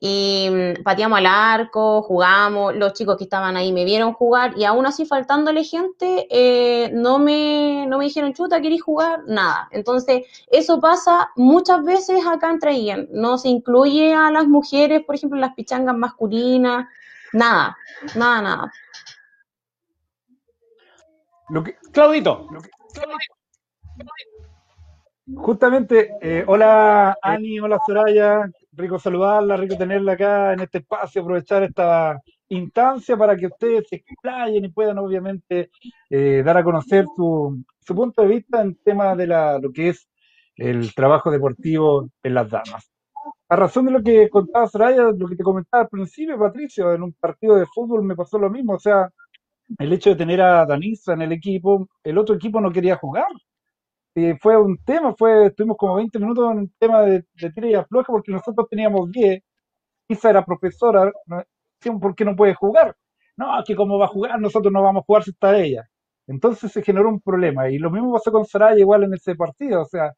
Y 0.00 0.48
mm, 0.50 0.82
pateamos 0.82 1.18
al 1.18 1.26
arco, 1.26 2.02
jugamos, 2.02 2.74
los 2.74 2.92
chicos 2.92 3.16
que 3.16 3.24
estaban 3.24 3.56
ahí 3.56 3.72
me 3.72 3.84
vieron 3.84 4.12
jugar 4.12 4.52
y 4.56 4.64
aún 4.64 4.86
así 4.86 5.06
faltándole 5.06 5.64
gente, 5.64 6.26
eh, 6.30 6.90
no, 6.92 7.18
me, 7.18 7.86
no 7.88 7.98
me 7.98 8.04
dijeron, 8.04 8.34
chuta, 8.34 8.60
¿querés 8.60 8.82
jugar? 8.82 9.22
Nada. 9.26 9.68
Entonces, 9.70 10.26
eso 10.48 10.80
pasa 10.80 11.30
muchas 11.36 11.84
veces 11.84 12.26
acá 12.26 12.50
en 12.50 12.58
Traillén. 12.58 13.08
No 13.12 13.38
se 13.38 13.48
incluye 13.48 14.12
a 14.14 14.30
las 14.30 14.46
mujeres, 14.46 15.04
por 15.04 15.14
ejemplo, 15.14 15.38
las 15.38 15.54
pichangas 15.54 15.96
masculinas, 15.96 16.86
nada, 17.32 17.76
nada, 18.16 18.42
nada. 18.42 18.72
Lo 21.50 21.62
que, 21.62 21.76
Claudito, 21.94 22.48
Justamente, 25.36 26.10
eh, 26.20 26.44
hola 26.46 27.16
Ani, 27.22 27.60
hola 27.60 27.78
Soraya, 27.86 28.50
rico 28.72 28.98
saludarla, 28.98 29.56
rico 29.56 29.76
tenerla 29.76 30.14
acá 30.14 30.52
en 30.52 30.60
este 30.60 30.78
espacio, 30.78 31.22
aprovechar 31.22 31.62
esta 31.62 32.20
instancia 32.48 33.16
para 33.16 33.36
que 33.36 33.46
ustedes 33.46 33.88
se 33.88 33.96
explayen 33.96 34.64
y 34.64 34.68
puedan 34.70 34.98
obviamente 34.98 35.70
eh, 36.10 36.42
dar 36.44 36.58
a 36.58 36.64
conocer 36.64 37.06
su, 37.14 37.62
su 37.78 37.94
punto 37.94 38.22
de 38.22 38.28
vista 38.28 38.60
en 38.60 38.74
tema 38.82 39.14
de 39.14 39.28
la, 39.28 39.60
lo 39.60 39.70
que 39.70 39.90
es 39.90 40.08
el 40.56 40.92
trabajo 40.94 41.30
deportivo 41.30 42.08
en 42.24 42.34
las 42.34 42.50
damas. 42.50 42.90
A 43.48 43.56
razón 43.56 43.86
de 43.86 43.92
lo 43.92 44.02
que 44.02 44.28
contaba 44.28 44.66
Soraya, 44.66 45.12
lo 45.16 45.28
que 45.28 45.36
te 45.36 45.44
comentaba 45.44 45.84
al 45.84 45.88
principio, 45.88 46.38
Patricio, 46.38 46.92
en 46.92 47.04
un 47.04 47.12
partido 47.12 47.54
de 47.54 47.66
fútbol 47.66 48.02
me 48.02 48.16
pasó 48.16 48.36
lo 48.36 48.50
mismo, 48.50 48.74
o 48.74 48.80
sea, 48.80 49.08
el 49.78 49.92
hecho 49.92 50.10
de 50.10 50.16
tener 50.16 50.40
a 50.42 50.66
Danisa 50.66 51.14
en 51.14 51.22
el 51.22 51.32
equipo, 51.32 51.88
el 52.02 52.18
otro 52.18 52.34
equipo 52.36 52.60
no 52.60 52.72
quería 52.72 52.96
jugar 52.96 53.26
eh, 54.14 54.36
fue 54.40 54.56
un 54.56 54.78
tema, 54.84 55.14
fue, 55.16 55.46
estuvimos 55.46 55.76
como 55.76 55.96
20 55.96 56.18
minutos 56.20 56.52
en 56.52 56.58
un 56.58 56.72
tema 56.78 57.02
de, 57.02 57.24
de 57.34 57.50
tira 57.52 57.68
y 57.68 57.74
afloja 57.74 58.12
porque 58.12 58.30
nosotros 58.32 58.68
teníamos 58.70 59.10
10, 59.10 59.42
Isa 60.08 60.30
era 60.30 60.44
profesora, 60.44 61.12
¿no? 61.26 61.44
¿por 62.00 62.14
qué 62.14 62.24
no 62.24 62.36
puede 62.36 62.54
jugar? 62.54 62.96
No, 63.36 63.48
que 63.66 63.74
cómo 63.76 63.98
va 63.98 64.06
a 64.06 64.08
jugar, 64.08 64.40
nosotros 64.40 64.72
no 64.72 64.82
vamos 64.82 65.02
a 65.02 65.06
jugar 65.06 65.24
si 65.24 65.30
está 65.32 65.58
ella. 65.58 65.84
Entonces 66.26 66.72
se 66.72 66.82
generó 66.82 67.08
un 67.10 67.20
problema 67.20 67.68
y 67.70 67.78
lo 67.78 67.90
mismo 67.90 68.12
pasó 68.12 68.32
con 68.32 68.46
Soraya 68.46 68.78
igual 68.80 69.04
en 69.04 69.14
ese 69.14 69.34
partido, 69.36 69.82
o 69.82 69.86
sea, 69.86 70.12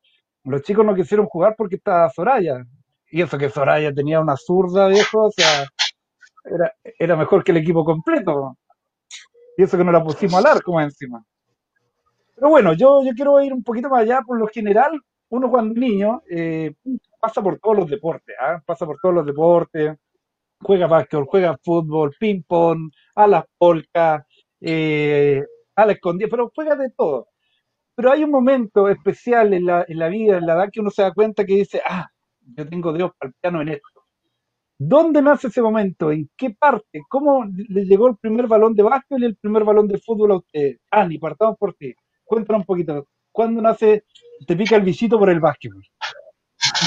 los 0.45 0.63
chicos 0.63 0.87
no 0.87 0.95
quisieron 0.95 1.27
jugar 1.27 1.55
porque 1.57 1.77
estaba 1.77 2.09
Soraya. 2.11 2.65
Y 3.11 3.23
eso 3.23 3.39
que 3.39 3.51
Soraya 3.51 3.93
tenía 3.95 4.21
una 4.21 4.37
zurda, 4.37 4.89
viejo, 4.89 5.27
o 5.27 5.31
sea, 5.33 5.67
era, 6.45 6.73
era 6.99 7.17
mejor 7.17 7.45
que 7.45 7.53
el 7.53 7.59
equipo 7.59 7.85
completo. 7.85 8.57
Y 9.57 9.63
eso 9.63 9.79
que 9.79 9.85
no 9.85 9.93
la 9.93 10.03
pusimos 10.03 10.35
al 10.35 10.47
arco 10.47 10.73
más 10.73 10.85
encima. 10.85 11.25
Pero 12.35 12.51
bueno, 12.51 12.75
yo, 12.75 13.03
yo 13.03 13.13
quiero 13.15 13.41
ir 13.41 13.53
un 13.53 13.63
poquito 13.63 13.89
más 13.89 14.03
allá. 14.03 14.21
Por 14.27 14.39
lo 14.39 14.47
general, 14.49 15.01
uno 15.31 15.51
cuando 15.51 15.75
es 15.75 15.81
niño 15.81 16.23
eh, 16.31 16.75
pasa 17.19 17.43
por 17.43 17.59
todos 17.59 17.77
los 17.79 17.91
deportes, 17.91 18.37
¿ah? 18.41 18.63
pasa 18.65 18.87
por 18.87 18.99
todos 19.01 19.15
los 19.15 19.27
deportes, 19.27 19.97
juega 20.61 20.87
básquetbol, 20.87 21.27
juega 21.27 21.59
fútbol, 21.63 22.15
ping 22.19 22.43
pong, 22.47 22.91
a 23.15 23.27
las 23.27 23.45
polcas, 23.59 24.25
eh, 24.61 25.43
a 25.75 25.87
la 25.87 25.93
escondida, 25.93 26.29
pero 26.31 26.51
juega 26.55 26.77
de 26.77 26.91
todo. 26.91 27.29
Pero 27.95 28.13
hay 28.13 28.25
un 28.25 28.31
momento 28.31 28.89
especial 28.89 29.55
en 29.55 29.67
la, 29.67 29.85
en 29.89 29.99
la 29.99 30.09
vida, 30.09 30.39
en 30.39 30.47
la 30.47 30.55
edad 30.55 30.69
que 30.71 30.81
uno 30.81 30.91
se 30.91 31.03
da 31.03 31.13
cuenta 31.13 31.45
que 31.45 31.55
dice, 31.55 31.81
ah, 31.85 32.09
yo 32.57 32.69
tengo 32.69 32.93
Dios 32.93 33.11
para 33.19 33.31
el 33.31 33.35
piano 33.41 33.63
en 33.63 33.69
esto. 33.71 33.96
¿Dónde 34.79 35.23
nace 35.23 35.49
ese 35.49 35.63
momento? 35.63 36.13
¿En 36.13 36.29
qué 36.37 36.51
parte? 36.51 37.01
¿Cómo 37.09 37.45
le 37.47 37.85
llegó 37.85 38.09
el 38.09 38.17
primer 38.17 38.47
balón 38.47 38.75
de 38.75 38.83
básquet 38.83 39.19
y 39.19 39.25
el 39.25 39.37
primer 39.37 39.65
balón 39.65 39.89
de 39.89 39.99
fútbol 39.99 40.33
a 40.33 40.37
usted? 40.37 40.77
Ani, 40.91 41.19
partamos 41.19 41.57
por 41.57 41.75
ti. 41.75 41.95
Cuéntanos 42.25 42.61
un 42.61 42.67
poquito. 42.67 43.07
¿Cuándo 43.33 43.63
nace, 43.63 44.05
te 44.47 44.55
pica 44.55 44.77
el 44.77 44.83
visito 44.83 45.19
por 45.19 45.31
el 45.31 45.41
básquetbol? 45.41 45.83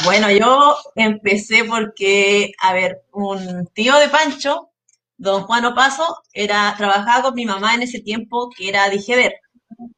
Bueno, 0.03 0.29
yo 0.31 0.75
empecé 0.95 1.63
porque, 1.63 2.51
a 2.61 2.73
ver, 2.73 3.03
un 3.13 3.67
tío 3.73 3.95
de 3.95 4.09
Pancho, 4.09 4.69
don 5.17 5.43
Juan 5.43 5.65
Opaso, 5.65 6.21
era, 6.33 6.75
trabajaba 6.77 7.23
con 7.23 7.33
mi 7.35 7.45
mamá 7.45 7.73
en 7.73 7.83
ese 7.83 8.01
tiempo, 8.01 8.49
que 8.55 8.69
era 8.69 8.89
Digeber, 8.89 9.33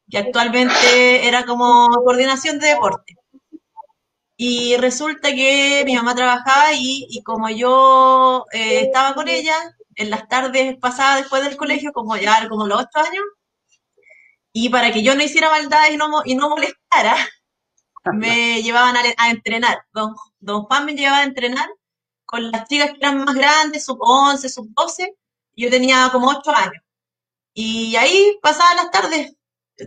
que 0.08 0.18
actualmente 0.18 1.26
era 1.26 1.44
como 1.44 1.88
coordinación 2.04 2.58
de 2.58 2.68
deporte. 2.68 3.16
Y 4.44 4.76
resulta 4.76 5.30
que 5.30 5.84
mi 5.86 5.94
mamá 5.94 6.16
trabajaba 6.16 6.66
ahí 6.66 7.06
y 7.08 7.22
como 7.22 7.48
yo 7.48 8.44
eh, 8.50 8.80
estaba 8.80 9.14
con 9.14 9.28
ella 9.28 9.54
en 9.94 10.10
las 10.10 10.26
tardes 10.26 10.76
pasadas 10.78 11.20
después 11.20 11.44
del 11.44 11.56
colegio, 11.56 11.92
como 11.92 12.16
ya 12.16 12.48
como 12.48 12.66
los 12.66 12.80
ocho 12.80 12.98
años, 12.98 13.22
y 14.52 14.68
para 14.68 14.92
que 14.92 15.04
yo 15.04 15.14
no 15.14 15.22
hiciera 15.22 15.48
maldades 15.48 15.92
y 15.92 15.96
no, 15.96 16.22
y 16.24 16.34
no 16.34 16.48
molestara, 16.48 17.14
me 18.14 18.60
llevaban 18.64 18.96
a, 18.96 19.02
a 19.16 19.30
entrenar. 19.30 19.84
Don, 19.92 20.16
don 20.40 20.64
Juan 20.64 20.86
me 20.86 20.94
llevaba 20.94 21.18
a 21.18 21.24
entrenar 21.24 21.68
con 22.24 22.50
las 22.50 22.66
chicas 22.66 22.90
que 22.90 22.96
eran 22.96 23.24
más 23.24 23.36
grandes, 23.36 23.84
sub 23.84 23.98
11, 24.00 24.48
sub 24.48 24.68
12. 24.74 25.14
Yo 25.54 25.70
tenía 25.70 26.08
como 26.10 26.28
8 26.30 26.50
años. 26.50 26.82
Y 27.54 27.94
ahí 27.94 28.40
pasaba 28.42 28.74
las 28.74 28.90
tardes. 28.90 29.36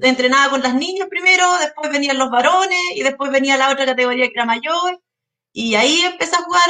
Entrenaba 0.02 0.50
con 0.50 0.62
las 0.62 0.76
niñas 0.76 1.08
primero, 1.10 1.46
después 1.60 1.92
venían 1.92 2.18
los 2.18 2.30
varones 2.30 2.80
y 2.96 3.04
después 3.04 3.32
venía 3.32 3.58
la 3.58 3.72
otra 3.72 3.86
categoría 3.86 4.28
que 4.28 4.34
era 4.34 4.46
mayor. 4.46 5.02
Y 5.54 5.76
ahí 5.76 6.02
empecé 6.02 6.36
a 6.36 6.44
jugar 6.44 6.70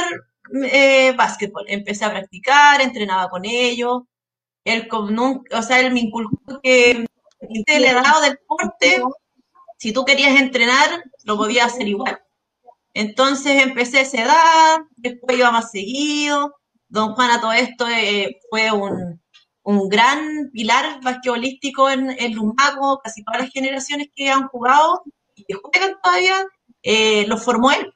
eh, 0.72 1.12
básquetbol. 1.16 1.64
Empecé 1.68 2.04
a 2.04 2.10
practicar, 2.10 2.80
entrenaba 2.80 3.28
con 3.28 3.44
ellos. 3.44 4.02
Él, 4.64 4.88
como 4.88 5.10
nunca, 5.10 5.58
o 5.58 5.62
sea, 5.62 5.80
él 5.80 5.92
me 5.92 6.00
inculcó 6.00 6.60
que 6.62 7.06
el 7.40 7.82
legado 7.82 8.20
del 8.20 8.32
deporte 8.32 9.02
si 9.78 9.92
tú 9.92 10.04
querías 10.04 10.40
entrenar, 10.40 11.04
lo 11.24 11.36
podías 11.36 11.66
hacer 11.66 11.88
igual. 11.88 12.20
Entonces 12.94 13.62
empecé 13.62 14.00
esa 14.02 14.22
edad, 14.22 14.78
después 14.96 15.38
iba 15.38 15.50
más 15.50 15.70
seguido. 15.70 16.56
Don 16.88 17.14
Juan 17.14 17.30
a 17.30 17.40
todo 17.40 17.52
esto 17.52 17.86
eh, 17.88 18.38
fue 18.50 18.72
un, 18.72 19.20
un 19.66 19.88
gran 19.88 20.50
pilar 20.52 21.00
basquetbolístico 21.02 21.90
en, 21.90 22.10
en 22.10 22.34
Lumaco, 22.34 23.00
casi 23.02 23.24
todas 23.24 23.40
las 23.40 23.50
generaciones 23.50 24.08
que 24.14 24.30
han 24.30 24.46
jugado 24.46 25.02
y 25.34 25.44
que 25.44 25.54
juegan 25.54 25.96
todavía, 26.00 26.46
eh, 26.84 27.26
los 27.26 27.42
formó 27.42 27.72
él. 27.72 27.92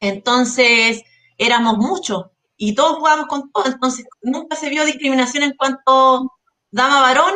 Entonces 0.00 1.04
éramos 1.38 1.78
muchos 1.78 2.24
y 2.56 2.74
todos 2.74 2.98
jugábamos 2.98 3.26
con 3.28 3.52
todos, 3.52 3.68
entonces 3.68 4.06
nunca 4.22 4.56
se 4.56 4.70
vio 4.70 4.84
discriminación 4.84 5.44
en 5.44 5.54
cuanto 5.56 6.32
dama 6.72 7.00
varón, 7.00 7.34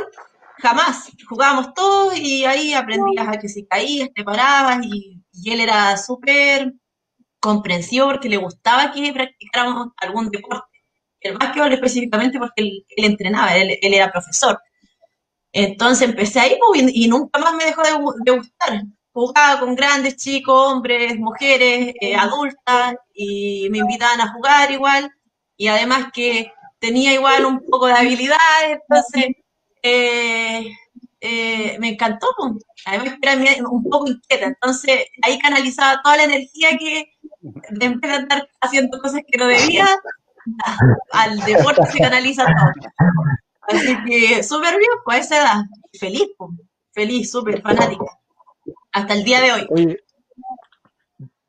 jamás. 0.59 1.13
Jugábamos 1.29 1.73
todos 1.73 2.19
y 2.19 2.45
ahí 2.45 2.75
aprendías 2.75 3.29
a 3.29 3.39
que 3.39 3.49
si 3.49 3.65
caías, 3.65 4.09
te 4.13 4.25
parabas 4.25 4.81
y, 4.83 5.23
y 5.33 5.51
él 5.53 5.61
era 5.61 5.97
súper 5.99 6.75
comprensivo 7.39 8.07
porque 8.07 8.29
le 8.29 8.39
gustaba 8.39 8.91
que 8.91 9.13
practicáramos 9.13 9.91
algún 9.99 10.31
deporte. 10.31 10.76
El 11.27 11.39
básquetbol 11.39 11.73
específicamente 11.73 12.39
porque 12.39 12.63
él, 12.63 12.87
entrenaba, 12.97 13.57
él, 13.57 13.79
era 13.83 14.11
profesor. 14.11 14.59
Entonces 15.53 16.09
empecé 16.09 16.41
ahí 16.41 16.59
pues, 16.59 16.85
y, 16.93 17.09
nunca 17.09 17.39
más 17.39 17.55
me 17.55 17.65
dejó 17.65 17.83
de, 17.83 18.33
gustar. 18.33 18.83
Jugaba 19.13 19.61
con 19.61 19.75
grandes 19.75 20.17
chicos, 20.17 20.73
hombres, 20.73 21.19
mujeres, 21.19 21.95
eh, 22.01 22.15
adultas, 22.15 22.97
y 23.15 23.69
me 23.71 23.79
invitaban 23.79 24.21
a 24.21 24.33
jugar 24.33 24.71
igual. 24.71 25.11
Y 25.57 25.69
además 25.69 26.09
que 26.13 26.53
tenía 26.79 27.15
igual 27.15 27.47
un 27.47 27.61
poco 27.65 27.87
de 27.87 27.95
habilidades, 27.95 28.81
entonces 28.83 29.37
eh, 29.83 30.67
eh, 31.21 31.77
me 31.79 31.89
encantó. 31.89 32.29
Pues. 32.37 32.65
Además 32.85 33.19
era 33.23 33.69
un 33.69 33.83
poco 33.85 34.09
inquieta, 34.09 34.47
entonces 34.47 35.07
ahí 35.23 35.39
canalizaba 35.39 36.01
toda 36.03 36.19
la 36.19 36.25
energía 36.25 36.77
que 36.79 37.17
vez 37.41 38.01
de 38.01 38.09
andar 38.09 38.49
haciendo 38.61 39.01
cosas 39.01 39.23
que 39.27 39.39
no 39.39 39.47
debía, 39.47 39.87
al 41.13 41.39
deporte 41.41 41.87
se 41.87 41.99
canaliza 41.99 42.45
todo. 42.45 42.73
Así 43.69 43.97
que 44.05 44.43
súper 44.43 44.79
bien, 44.79 44.91
pues 45.05 45.17
a 45.17 45.21
esa 45.21 45.37
edad, 45.37 45.65
feliz, 45.99 46.29
pues. 46.37 46.51
feliz, 46.93 47.31
súper 47.31 47.61
fanática, 47.63 48.05
hasta 48.93 49.15
el 49.15 49.25
día 49.25 49.41
de 49.41 49.53
hoy. 49.53 49.99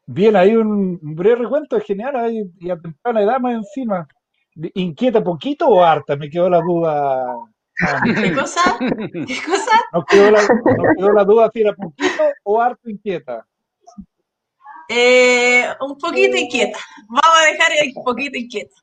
bien, 0.05 0.35
hay 0.35 0.55
un 0.55 0.99
breve 1.01 1.43
recuento, 1.43 1.77
es 1.77 1.83
genial, 1.83 2.15
ahí, 2.15 2.43
y 2.59 2.69
a 2.69 2.79
temprana 2.79 3.21
edad 3.21 3.39
más 3.39 3.53
encima. 3.53 4.07
¿Inquieta 4.73 5.23
poquito 5.23 5.67
o 5.67 5.83
harta? 5.83 6.15
Me 6.15 6.29
quedó 6.29 6.49
la 6.49 6.59
duda. 6.59 7.35
¿Qué 8.23 8.33
cosa? 8.33 8.75
¿Qué 8.79 9.37
cosa? 9.45 9.79
Nos 9.93 10.05
quedó 10.05 10.31
la, 10.31 10.39
quedó 10.97 11.13
la 11.13 11.23
duda 11.23 11.51
si 11.53 11.61
era 11.61 11.75
poquito 11.75 12.23
o 12.43 12.59
harto 12.59 12.89
inquieta. 12.89 13.45
Eh, 14.89 15.67
un 15.81 15.97
poquito 15.97 16.37
inquieta. 16.37 16.79
Vamos 17.07 17.37
a 17.39 17.51
dejar 17.51 17.71
un 17.95 18.03
poquito 18.03 18.37
inquieta. 18.37 18.75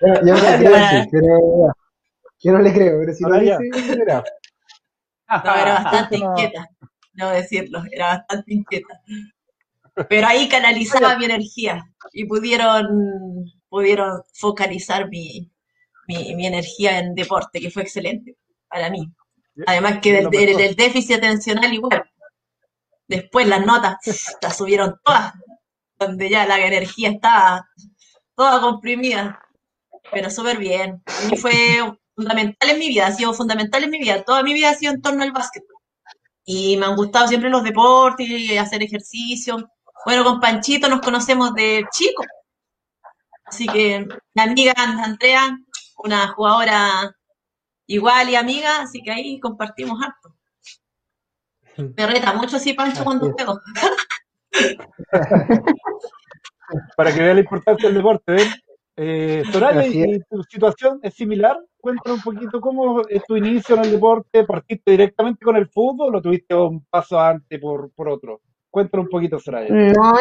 Yo, 0.00 0.34
no 0.34 0.34
le 0.34 0.58
creo, 0.58 1.06
pero 1.10 1.74
yo 2.40 2.52
no 2.52 2.58
le 2.58 2.72
creo, 2.72 2.98
pero 3.00 3.14
si 3.14 3.24
lo 3.24 3.38
dice, 3.38 3.58
No, 5.28 5.54
era 5.54 5.74
bastante 5.82 6.16
inquieta, 6.16 6.68
no 7.14 7.30
decirlo, 7.30 7.82
era 7.90 8.18
bastante 8.18 8.54
inquieta. 8.54 9.00
Pero 10.08 10.26
ahí 10.26 10.48
canalizaba 10.48 11.18
mi 11.18 11.26
energía 11.26 11.84
y 12.12 12.24
pudieron, 12.24 12.86
pudieron 13.68 14.22
focalizar 14.32 15.08
mi, 15.08 15.52
mi, 16.08 16.46
energía 16.46 16.98
en 16.98 17.14
deporte, 17.14 17.60
que 17.60 17.70
fue 17.70 17.82
excelente 17.82 18.36
para 18.68 18.90
mí. 18.90 19.12
Además 19.66 19.98
que 20.00 20.14
del, 20.14 20.30
del, 20.30 20.74
déficit 20.74 21.16
atencional 21.16 21.72
igual. 21.72 22.04
Después 23.06 23.46
las 23.46 23.64
notas 23.66 23.96
las 24.40 24.56
subieron 24.56 24.98
todas, 25.04 25.34
donde 26.06 26.28
ya 26.30 26.46
la 26.46 26.58
energía 26.64 27.10
estaba 27.10 27.68
toda 28.36 28.60
comprimida. 28.60 29.40
Pero 30.10 30.30
súper 30.30 30.58
bien. 30.58 31.02
A 31.06 31.28
mí 31.28 31.36
fue 31.36 31.52
fundamental 32.14 32.70
en 32.70 32.78
mi 32.78 32.88
vida, 32.88 33.06
ha 33.06 33.12
sido 33.12 33.32
fundamental 33.34 33.84
en 33.84 33.90
mi 33.90 33.98
vida. 33.98 34.22
Toda 34.24 34.42
mi 34.42 34.54
vida 34.54 34.70
ha 34.70 34.74
sido 34.74 34.92
en 34.92 35.02
torno 35.02 35.22
al 35.22 35.32
básquetbol. 35.32 35.76
Y 36.44 36.76
me 36.76 36.86
han 36.86 36.96
gustado 36.96 37.28
siempre 37.28 37.50
los 37.50 37.62
deportes, 37.62 38.28
y 38.28 38.56
hacer 38.56 38.82
ejercicio. 38.82 39.70
Bueno, 40.04 40.24
con 40.24 40.40
Panchito 40.40 40.88
nos 40.88 41.00
conocemos 41.00 41.54
de 41.54 41.84
chico. 41.92 42.24
Así 43.44 43.66
que 43.66 44.06
la 44.34 44.44
amiga 44.44 44.72
Andrea, 44.76 45.56
una 45.98 46.28
jugadora 46.28 47.14
igual 47.86 48.30
y 48.30 48.36
amiga, 48.36 48.82
así 48.82 49.02
que 49.02 49.12
ahí 49.12 49.38
compartimos 49.40 49.98
harto. 50.02 50.34
Me 51.96 52.06
reta 52.06 52.32
mucho 52.34 52.56
así 52.56 52.72
Pancho 52.72 53.04
cuando 53.04 53.30
juego. 53.32 53.60
Para 56.96 57.12
que 57.12 57.20
vea 57.20 57.34
la 57.34 57.40
importancia 57.40 57.88
del 57.88 57.98
deporte, 57.98 58.36
¿eh? 58.36 58.46
Eh, 58.96 59.42
Soraya, 59.50 59.86
¿y 59.86 60.20
tu 60.30 60.42
situación 60.42 61.00
es 61.02 61.14
similar? 61.14 61.58
Cuéntanos 61.80 62.18
un 62.18 62.34
poquito 62.34 62.60
cómo 62.60 63.00
es 63.08 63.24
tu 63.24 63.36
inicio 63.36 63.76
en 63.76 63.84
el 63.84 63.92
deporte. 63.92 64.44
¿Partiste 64.44 64.90
directamente 64.90 65.44
con 65.44 65.56
el 65.56 65.68
fútbol 65.68 66.14
o 66.14 66.22
tuviste 66.22 66.54
un 66.54 66.84
paso 66.90 67.18
antes 67.18 67.58
por, 67.58 67.90
por 67.92 68.08
otro? 68.08 68.40
Cuéntanos 68.70 69.06
un 69.06 69.10
poquito, 69.10 69.38
Soraya. 69.38 69.68
No, 69.70 70.12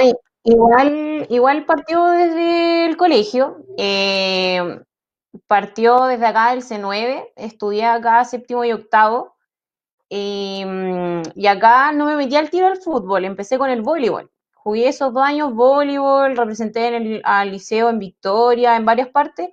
igual, 0.44 1.28
igual 1.30 1.66
partió 1.66 2.06
desde 2.12 2.86
el 2.86 2.96
colegio. 2.96 3.58
Eh, 3.78 4.80
partió 5.48 6.06
desde 6.06 6.26
acá 6.26 6.54
el 6.54 6.62
C9, 6.62 7.32
estudié 7.36 7.86
acá 7.86 8.24
séptimo 8.24 8.64
y 8.64 8.72
octavo. 8.72 9.31
Mm, 10.12 11.22
y 11.36 11.48
acá 11.48 11.92
no 11.94 12.06
me 12.06 12.18
metí 12.18 12.36
al 12.36 12.50
tiro 12.50 12.68
al 12.68 12.78
fútbol, 12.78 13.24
empecé 13.26 13.58
con 13.58 13.70
el 13.70 13.82
voleibol. 13.82 14.30
Jugué 14.54 14.90
esos 14.90 15.14
dos 15.14 15.24
años 15.24 15.54
voleibol, 15.54 16.36
representé 16.36 16.88
en 16.88 16.94
el, 16.96 17.22
al 17.24 17.52
liceo 17.52 17.90
en 17.90 18.00
Victoria, 18.00 18.76
en 18.76 18.86
varias 18.86 19.08
partes, 19.10 19.50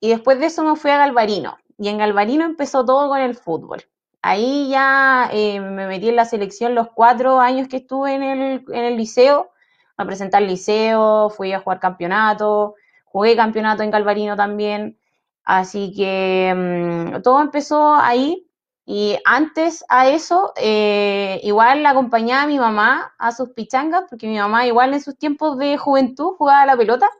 y 0.00 0.10
después 0.10 0.38
de 0.38 0.46
eso 0.46 0.62
me 0.64 0.76
fui 0.76 0.90
a 0.92 0.98
Galvarino. 0.98 1.58
Y 1.78 1.88
en 1.88 1.98
Galvarino 1.98 2.44
empezó 2.44 2.84
todo 2.84 3.08
con 3.08 3.20
el 3.20 3.34
fútbol. 3.34 3.82
Ahí 4.22 4.68
ya 4.70 5.30
eh, 5.32 5.60
me 5.60 5.86
metí 5.86 6.08
en 6.08 6.16
la 6.16 6.24
selección 6.24 6.74
los 6.74 6.88
cuatro 6.90 7.40
años 7.40 7.68
que 7.68 7.78
estuve 7.78 8.14
en 8.14 8.22
el, 8.22 8.64
en 8.68 8.84
el 8.84 8.96
liceo, 8.96 9.50
a 9.96 10.04
presentar 10.04 10.42
liceo, 10.42 11.30
fui 11.30 11.52
a 11.52 11.60
jugar 11.60 11.80
campeonato, 11.80 12.76
jugué 13.04 13.36
campeonato 13.36 13.82
en 13.82 13.90
Galvarino 13.90 14.36
también. 14.36 14.98
Así 15.44 15.92
que 15.96 16.54
mm, 16.56 17.22
todo 17.22 17.40
empezó 17.40 17.94
ahí 17.94 18.47
y 18.90 19.18
antes 19.26 19.84
a 19.90 20.08
eso, 20.08 20.54
eh, 20.56 21.40
igual 21.42 21.84
acompañaba 21.84 22.44
a 22.44 22.46
mi 22.46 22.58
mamá 22.58 23.12
a 23.18 23.32
sus 23.32 23.50
pichangas, 23.50 24.04
porque 24.08 24.26
mi 24.26 24.38
mamá 24.38 24.66
igual 24.66 24.94
en 24.94 25.02
sus 25.02 25.18
tiempos 25.18 25.58
de 25.58 25.76
juventud 25.76 26.36
jugaba 26.38 26.62
a 26.62 26.66
la 26.66 26.74
pelota. 26.74 27.10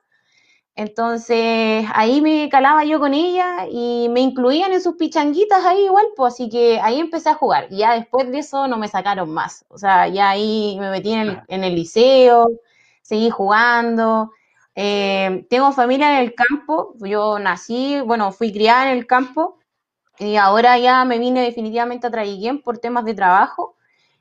Entonces 0.75 1.85
ahí 1.93 2.23
me 2.23 2.49
calaba 2.49 2.85
yo 2.85 2.99
con 2.99 3.13
ella 3.13 3.67
y 3.71 4.09
me 4.09 4.21
incluían 4.21 4.73
en 4.73 4.81
sus 4.81 4.97
pichanguitas 4.97 5.63
ahí 5.67 5.85
igual, 5.85 6.07
pues 6.17 6.33
así 6.33 6.49
que 6.49 6.81
ahí 6.81 7.01
empecé 7.01 7.29
a 7.29 7.35
jugar. 7.35 7.67
Y 7.71 7.79
ya 7.79 7.93
después 7.97 8.33
de 8.33 8.39
eso 8.39 8.67
no 8.67 8.79
me 8.79 8.89
sacaron 8.89 9.31
más. 9.31 9.67
O 9.69 9.77
sea, 9.77 10.09
ya 10.09 10.31
ahí 10.31 10.79
me 10.81 10.91
metí 10.91 11.13
en 11.13 11.21
el, 11.21 11.43
en 11.49 11.65
el 11.65 11.75
liceo, 11.75 12.49
seguí 13.03 13.29
jugando. 13.29 14.33
Eh, 14.75 15.47
tengo 15.51 15.73
familia 15.73 16.15
en 16.19 16.29
el 16.29 16.35
campo, 16.35 16.95
yo 17.01 17.39
nací, 17.39 18.01
bueno, 18.01 18.33
fui 18.33 18.55
criada 18.55 18.91
en 18.91 18.97
el 18.97 19.07
campo 19.07 19.59
y 20.19 20.37
ahora 20.37 20.79
ya 20.79 21.05
me 21.05 21.19
vine 21.19 21.43
definitivamente 21.43 22.07
a 22.07 22.11
Traiguén 22.11 22.63
por 22.63 22.79
temas 22.79 23.05
de 23.05 23.15
trabajo. 23.15 23.77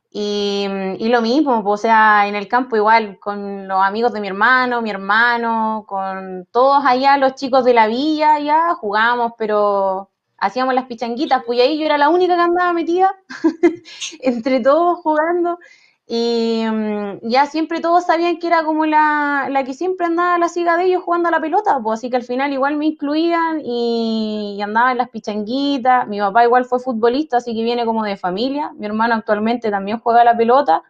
Y, 0.10 0.66
y, 1.00 1.10
lo 1.10 1.22
mismo, 1.22 1.64
pues, 1.64 1.82
o 1.82 1.82
sea, 1.82 2.28
en 2.28 2.36
el 2.36 2.48
campo 2.48 2.76
igual, 2.78 3.20
con 3.20 3.68
los 3.68 3.84
amigos 3.84 4.14
de 4.14 4.22
mi 4.22 4.28
hermano, 4.28 4.82
mi 4.82 4.90
hermano, 4.90 5.86
con 5.88 6.48
todos 6.52 6.84
allá, 6.86 7.18
los 7.18 7.36
chicos 7.36 7.66
de 7.66 7.74
la 7.74 7.88
villa, 7.88 8.40
ya 8.40 8.74
jugábamos, 8.76 9.34
pero 9.38 10.10
hacíamos 10.38 10.74
las 10.74 10.86
pichanguitas, 10.86 11.44
pues 11.46 11.60
ahí 11.60 11.78
yo 11.78 11.86
era 11.86 11.98
la 11.98 12.10
única 12.10 12.36
que 12.36 12.42
andaba 12.42 12.74
metida 12.74 13.16
entre 14.22 14.60
todos 14.62 15.00
jugando. 15.00 15.60
Y 16.10 16.64
mm, 16.66 17.20
ya 17.24 17.48
siempre 17.48 17.82
todos 17.82 18.06
sabían 18.06 18.40
que 18.40 18.48
era 18.48 18.64
como 18.64 18.86
la, 18.86 19.48
la 19.50 19.66
que 19.66 19.74
siempre 19.74 20.06
andaba 20.06 20.38
la 20.38 20.48
ciega 20.48 20.78
de 20.78 20.86
ellos 20.86 21.04
jugando 21.04 21.28
a 21.28 21.32
la 21.32 21.42
pelota, 21.42 21.80
pues 21.84 22.00
así 22.00 22.10
que 22.10 22.16
al 22.16 22.24
final 22.24 22.54
igual 22.54 22.78
me 22.78 22.86
incluían 22.86 23.62
y, 23.64 24.60
andaba 24.64 24.94
en 24.94 25.00
las 25.00 25.10
pichanguitas. 25.10 26.08
Mi 26.08 26.20
papá 26.20 26.46
igual 26.46 26.66
fue 26.66 26.80
futbolista, 26.80 27.38
así 27.38 27.54
que 27.54 27.64
viene 27.64 27.86
como 27.86 28.04
de 28.06 28.16
familia. 28.18 28.72
Mi 28.78 28.86
hermano 28.86 29.16
actualmente 29.16 29.70
también 29.70 30.00
juega 30.00 30.22
a 30.22 30.24
la 30.24 30.38
pelota. 30.38 30.84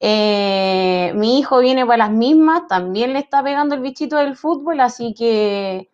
Eh, 0.00 1.12
mi 1.16 1.38
hijo 1.38 1.58
viene 1.60 1.86
para 1.86 2.06
las 2.06 2.10
mismas, 2.12 2.68
también 2.68 3.12
le 3.12 3.20
está 3.20 3.42
pegando 3.42 3.74
el 3.74 3.80
bichito 3.80 4.16
del 4.18 4.36
fútbol, 4.36 4.80
así 4.80 5.14
que 5.14 5.90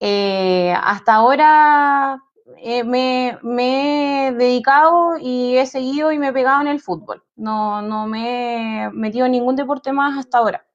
eh, 0.00 0.74
hasta 0.82 1.14
ahora 1.14 2.22
eh, 2.58 2.84
me, 2.84 3.38
me, 3.42 4.28
he 4.28 4.32
dedicado 4.32 5.16
y 5.20 5.56
he 5.56 5.66
seguido 5.66 6.12
y 6.12 6.18
me 6.18 6.28
he 6.28 6.32
pegado 6.32 6.60
en 6.60 6.68
el 6.68 6.80
fútbol. 6.80 7.22
No, 7.36 7.82
no 7.82 8.06
me 8.06 8.84
he 8.84 8.90
metido 8.90 9.26
en 9.26 9.32
ningún 9.32 9.56
deporte 9.56 9.92
más 9.92 10.18
hasta 10.18 10.38
ahora. 10.38 10.66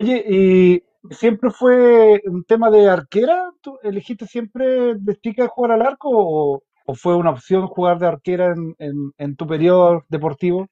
Oye, 0.00 0.24
¿y 0.26 1.14
siempre 1.14 1.50
fue 1.50 2.20
un 2.24 2.44
tema 2.44 2.70
de 2.70 2.88
arquera? 2.88 3.52
¿Tú 3.60 3.78
elegiste 3.82 4.26
siempre 4.26 4.94
de 4.94 5.16
chica 5.20 5.48
jugar 5.48 5.72
al 5.72 5.82
arco 5.82 6.08
o, 6.10 6.62
fue 6.94 7.14
una 7.14 7.30
opción 7.30 7.68
jugar 7.68 8.00
de 8.00 8.08
arquera 8.08 8.52
en, 8.78 9.12
en, 9.16 9.36
tu 9.36 9.46
periodo 9.46 10.04
deportivo? 10.08 10.66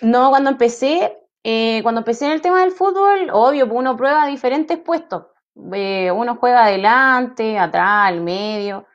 No, 0.00 0.30
cuando 0.30 0.48
empecé, 0.48 1.18
eh, 1.44 1.82
cuando 1.82 2.00
empecé 2.00 2.24
en 2.26 2.32
el 2.32 2.40
tema 2.40 2.62
del 2.62 2.70
fútbol, 2.70 3.28
obvio, 3.30 3.66
pues 3.66 3.78
uno 3.78 3.94
prueba 3.94 4.26
diferentes 4.26 4.78
puestos. 4.78 5.26
Eh, 5.72 6.10
uno 6.10 6.36
juega 6.36 6.64
adelante, 6.64 7.58
atrás, 7.58 8.08
al 8.08 8.20
medio. 8.20 8.86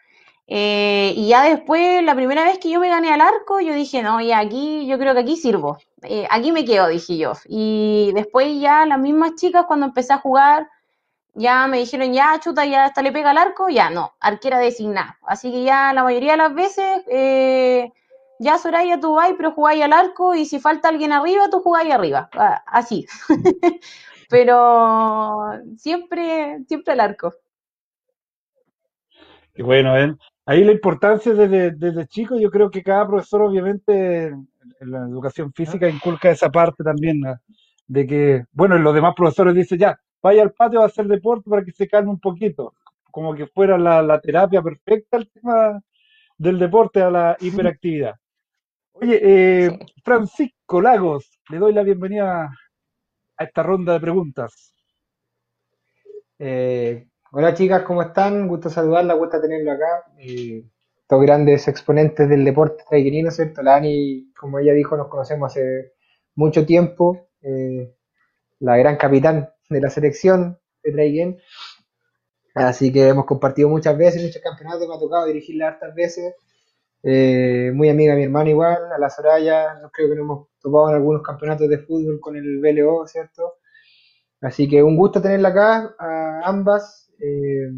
Eh, 0.48 1.14
y 1.16 1.30
ya 1.30 1.44
después, 1.44 2.04
la 2.04 2.16
primera 2.16 2.44
vez 2.44 2.60
que 2.60 2.70
yo 2.70 2.80
me 2.80 2.90
gané 2.90 3.12
al 3.14 3.22
arco, 3.22 3.60
yo 3.62 3.74
dije, 3.74 4.04
no, 4.04 4.22
ya 4.22 4.40
aquí, 4.40 4.86
yo 4.88 4.98
creo 4.98 5.14
que 5.14 5.22
aquí 5.22 5.38
sirvo. 5.38 5.78
Eh, 6.04 6.28
aquí 6.30 6.52
me 6.52 6.66
quedo, 6.66 6.88
dije 6.88 7.18
yo. 7.18 7.34
Y 7.48 8.12
después 8.14 8.60
ya 8.60 8.86
las 8.86 9.00
mismas 9.00 9.36
chicas, 9.36 9.66
cuando 9.68 9.86
empecé 9.88 10.14
a 10.14 10.20
jugar, 10.20 10.70
ya 11.34 11.68
me 11.68 11.80
dijeron, 11.80 12.14
ya, 12.14 12.40
chuta, 12.42 12.66
ya 12.66 12.86
hasta 12.86 13.02
le 13.02 13.12
pega 13.12 13.32
al 13.32 13.38
arco, 13.38 13.70
ya 13.70 13.90
no, 13.90 14.14
arquera 14.20 14.60
designada. 14.60 15.18
Así 15.24 15.52
que 15.52 15.64
ya 15.64 15.94
la 15.94 16.04
mayoría 16.04 16.34
de 16.34 16.38
las 16.38 16.54
veces 16.54 17.04
ya 18.42 18.58
Soraya, 18.58 19.00
tú 19.00 19.14
vas, 19.14 19.32
pero 19.38 19.52
jugáis 19.52 19.84
al 19.84 19.94
arco 19.94 20.34
y 20.34 20.48
si 20.48 20.60
falta 20.60 20.90
alguien 20.90 21.12
arriba, 21.12 21.48
tú 21.52 21.62
jugáis 21.62 21.94
arriba. 21.94 22.28
Ah, 22.34 22.64
así. 22.66 23.06
pero 24.32 25.36
siempre, 25.76 26.64
siempre 26.66 26.94
al 26.94 27.02
arco. 27.02 27.36
Y 29.54 29.62
bueno, 29.62 29.98
¿eh? 29.98 30.16
ahí 30.46 30.64
la 30.64 30.72
importancia 30.72 31.34
desde, 31.34 31.72
desde 31.72 32.08
chico, 32.08 32.40
yo 32.40 32.50
creo 32.50 32.72
que 32.72 32.82
cada 32.82 33.06
profesor 33.06 33.42
obviamente 33.42 34.28
en 34.28 34.48
la 34.80 35.00
educación 35.00 35.52
física 35.52 35.90
inculca 35.90 36.32
esa 36.32 36.50
parte 36.50 36.82
también, 36.82 37.22
de 37.88 38.08
que, 38.08 38.46
bueno, 38.54 38.78
los 38.78 38.96
demás 38.96 39.14
profesores 39.18 39.54
dicen 39.54 39.80
ya, 39.80 40.00
vaya 40.22 40.44
al 40.44 40.54
patio 40.54 40.82
a 40.82 40.86
hacer 40.86 41.08
deporte 41.08 41.50
para 41.50 41.66
que 41.66 41.74
se 41.74 41.90
calme 41.90 42.12
un 42.12 42.20
poquito, 42.20 42.74
como 43.12 43.36
que 43.36 43.48
fuera 43.48 43.78
la, 43.78 44.02
la 44.02 44.22
terapia 44.22 44.62
perfecta 44.62 45.18
el 45.18 45.30
tema 45.30 45.82
del 46.38 46.58
deporte 46.58 47.02
a 47.02 47.12
la 47.12 47.38
hiperactividad. 47.42 48.16
Oye, 48.94 49.20
eh, 49.22 49.80
Francisco 50.06 50.82
Lagos, 50.82 51.30
le 51.50 51.58
doy 51.58 51.74
la 51.74 51.84
bienvenida 51.84 52.50
a 53.42 53.46
esta 53.46 53.64
ronda 53.64 53.94
de 53.94 54.00
preguntas. 54.00 54.74
Eh, 56.38 57.08
hola 57.32 57.54
chicas, 57.56 57.82
¿cómo 57.84 58.04
están? 58.04 58.48
Gusto 58.48 58.70
saludarla, 58.70 59.16
gusto 59.16 59.42
tenerlo 59.42 59.72
acá. 59.72 60.06
Eh, 60.20 60.64
estos 61.02 61.22
grandes 61.22 61.68
exponentes 61.68 62.30
del 62.30 62.46
deporte 62.46 62.84
traiquerino, 62.88 63.32
¿cierto? 63.32 63.64
La 63.64 63.76
Ani, 63.78 64.32
como 64.40 64.60
ella 64.60 64.74
dijo, 64.74 64.96
nos 64.96 65.08
conocemos 65.08 65.52
hace 65.52 65.94
mucho 66.36 66.66
tiempo. 66.66 67.30
Eh, 67.42 67.96
la 68.60 68.78
gran 68.78 68.98
capitán 68.98 69.50
de 69.70 69.82
la 69.82 69.90
selección 69.90 70.60
de 70.84 70.92
Traigen. 70.92 71.40
Así 72.54 72.94
que 72.94 73.08
hemos 73.08 73.26
compartido 73.26 73.70
muchas 73.70 73.98
veces, 73.98 74.22
muchos 74.22 74.42
campeonatos, 74.42 74.88
me 74.88 74.96
ha 74.96 75.00
tocado 75.00 75.26
dirigirla 75.26 75.70
hartas 75.70 75.96
veces. 75.96 76.36
Eh, 77.04 77.72
muy 77.74 77.90
amiga 77.90 78.14
de 78.14 78.20
mi 78.20 78.26
hermano 78.26 78.50
igual, 78.50 78.92
a 78.92 78.98
la 79.00 79.10
Soraya, 79.10 79.82
creo 79.92 80.10
que 80.10 80.16
nos 80.16 80.24
hemos 80.24 80.48
topado 80.60 80.90
en 80.90 80.96
algunos 80.96 81.24
campeonatos 81.24 81.68
de 81.68 81.80
fútbol 81.80 82.20
con 82.20 82.36
el 82.36 82.60
BLO, 82.60 83.08
¿cierto? 83.08 83.56
Así 84.42 84.68
que 84.70 84.84
un 84.84 84.98
gusto 84.98 85.22
tenerla 85.22 85.50
acá, 85.50 85.96
a 86.00 86.42
ambas. 86.44 87.12
Eh, 87.20 87.70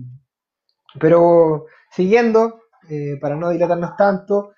pero 0.99 1.65
siguiendo, 1.91 2.61
eh, 2.89 3.17
para 3.19 3.35
no 3.35 3.49
dilatarnos 3.49 3.95
tanto, 3.97 4.53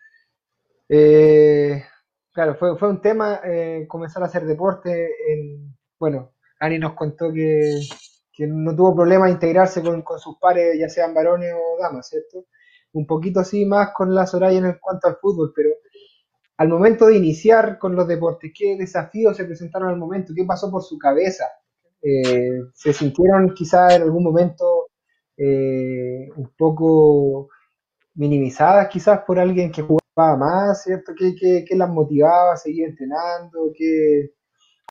claro, 2.32 2.56
fue, 2.56 2.78
fue 2.78 2.90
un 2.90 3.02
tema 3.02 3.42
comenzar 3.88 4.24
a 4.24 4.28
hacer 4.28 4.46
deporte. 4.46 5.10
En, 5.28 5.76
bueno, 6.00 6.34
Ani 6.60 6.80
nos 6.80 6.94
contó 6.94 7.32
que, 7.34 7.80
no 8.48 8.76
tuvo 8.76 8.96
problema 8.96 9.30
integrarse 9.30 9.82
con 9.82 10.20
sus 10.20 10.38
pares, 10.40 10.78
ya 10.80 10.90
sean 10.90 11.14
varones 11.14 11.54
o 11.54 11.82
damas, 11.82 12.10
¿cierto? 12.10 12.46
Un 12.96 13.06
poquito 13.06 13.42
así 13.42 13.66
más 13.66 13.92
con 13.94 14.14
la 14.16 14.26
Soraya 14.26 14.58
en 14.60 14.78
cuanto 14.82 15.08
al 15.08 15.18
fútbol, 15.18 15.52
pero 15.56 15.70
al 16.58 16.70
momento 16.70 17.08
de 17.08 17.18
iniciar 17.18 17.78
con 17.78 17.96
los 17.96 18.08
deportes, 18.08 18.54
¿qué 18.58 18.78
desafíos 18.78 19.36
se 19.36 19.44
presentaron 19.44 19.90
al 19.90 19.98
momento? 19.98 20.34
¿Qué 20.36 20.46
pasó 20.46 20.72
por 20.72 20.82
su 20.82 20.98
cabeza? 20.98 21.46
Eh, 22.02 22.62
¿Se 22.74 22.94
sintieron 22.94 23.54
quizás 23.54 23.96
en 23.96 24.04
algún 24.04 24.24
momento 24.24 24.88
eh, 25.38 26.30
un 26.38 26.50
poco 26.58 27.50
minimizadas 28.14 28.88
quizás 28.88 29.22
por 29.28 29.40
alguien 29.40 29.72
que 29.72 29.82
jugaba 29.82 30.38
más, 30.38 30.84
¿cierto? 30.84 31.12
¿Qué, 31.18 31.36
qué, 31.36 31.76
las 31.76 31.90
motivaba 31.90 32.54
a 32.54 32.58
seguir 32.58 32.88
entrenando? 32.88 33.74
¿Qué, 33.78 34.32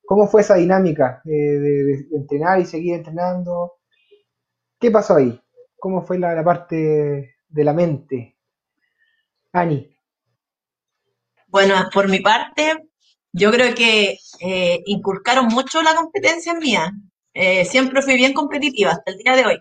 ¿Cómo 0.05 0.27
fue 0.27 0.43
esa 0.43 0.57
dinámica 0.57 1.23
eh, 1.25 1.31
de, 1.31 2.07
entrenar 2.13 2.61
y 2.61 2.67
seguir 2.67 2.97
entrenando? 2.97 3.77
¿Qué 4.79 4.91
pasó 4.91 5.15
ahí? 5.17 5.41
¿Cómo 5.79 6.03
fue 6.03 6.19
la, 6.19 6.35
la 6.35 6.45
parte 6.45 7.34
de 7.55 7.65
la 7.65 7.73
mente. 7.73 8.37
Ani. 9.53 9.89
Bueno, 11.47 11.89
por 11.93 12.09
mi 12.09 12.19
parte, 12.19 12.89
yo 13.33 13.53
creo 13.53 13.75
que 13.75 14.19
eh, 14.41 14.83
inculcaron 14.87 15.47
mucho 15.47 15.81
la 15.83 15.95
competencia 15.95 16.53
en 16.53 16.59
mía. 16.59 16.93
Eh, 17.33 17.65
siempre 17.65 18.03
fui 18.03 18.17
bien 18.17 18.33
competitiva 18.33 18.91
hasta 18.91 19.13
el 19.13 19.19
día 19.19 19.37
de 19.37 19.47
hoy. 19.47 19.61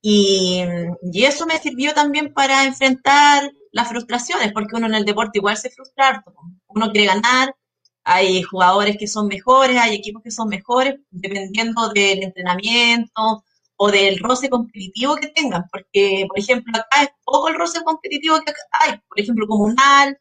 Y, 0.00 0.62
y, 1.12 1.24
eso 1.24 1.46
me 1.46 1.58
sirvió 1.58 1.92
también 1.92 2.32
para 2.32 2.64
enfrentar 2.64 3.50
las 3.72 3.88
frustraciones, 3.88 4.52
porque 4.52 4.76
uno 4.76 4.86
en 4.86 4.94
el 4.94 5.04
deporte 5.04 5.38
igual 5.38 5.56
se 5.58 5.70
frustra 5.70 6.24
Uno 6.68 6.90
quiere 6.90 7.06
ganar, 7.06 7.54
hay 8.04 8.42
jugadores 8.42 8.96
que 8.96 9.06
son 9.06 9.26
mejores, 9.26 9.76
hay 9.76 9.94
equipos 9.94 10.22
que 10.22 10.30
son 10.30 10.48
mejores, 10.48 10.94
dependiendo 11.10 11.90
del 11.90 12.22
entrenamiento, 12.22 13.44
o 13.82 13.90
del 13.90 14.18
roce 14.18 14.50
competitivo 14.50 15.16
que 15.16 15.28
tengan, 15.28 15.64
porque, 15.72 16.26
por 16.28 16.38
ejemplo, 16.38 16.70
acá 16.76 17.04
es 17.04 17.08
poco 17.24 17.48
el 17.48 17.54
roce 17.54 17.82
competitivo 17.82 18.38
que 18.44 18.52
hay, 18.72 18.98
por 19.08 19.18
ejemplo, 19.18 19.46
comunal, 19.46 20.20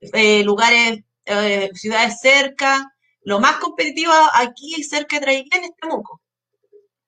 eh, 0.00 0.42
lugares, 0.42 1.00
eh, 1.26 1.70
ciudades 1.74 2.18
cerca. 2.20 2.94
Lo 3.20 3.40
más 3.40 3.56
competitivo 3.56 4.10
aquí 4.32 4.82
cerca 4.84 5.16
de 5.16 5.22
Traiguén 5.22 5.64
es 5.64 5.72
Temuco. 5.78 6.22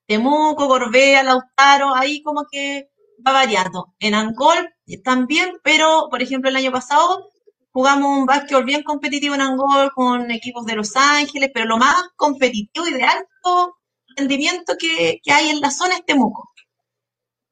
Temuco, 0.05 0.67
Gorbea, 0.67 1.23
Lautaro, 1.23 1.95
ahí 1.95 2.21
como 2.21 2.45
que 2.51 2.91
va 3.25 3.31
variando. 3.31 3.95
En 3.99 4.13
Angol 4.13 4.69
también, 5.03 5.57
pero, 5.63 6.09
por 6.11 6.21
ejemplo, 6.21 6.51
el 6.51 6.57
año 6.57 6.71
pasado 6.71 7.27
jugamos 7.71 8.19
un 8.19 8.25
básquetbol 8.27 8.65
bien 8.65 8.83
competitivo 8.83 9.33
en 9.33 9.41
Angol 9.41 9.91
con 9.95 10.29
equipos 10.29 10.63
de 10.67 10.75
Los 10.75 10.95
Ángeles, 10.95 11.49
pero 11.51 11.65
lo 11.65 11.77
más 11.77 11.95
competitivo 12.15 12.85
y 12.85 12.93
de 12.93 13.03
alto 13.03 13.77
rendimiento 14.17 14.73
que, 14.79 15.19
hay 15.31 15.49
en 15.49 15.61
la 15.61 15.71
zona 15.71 15.95
es 15.95 16.05
Temuco. 16.05 16.49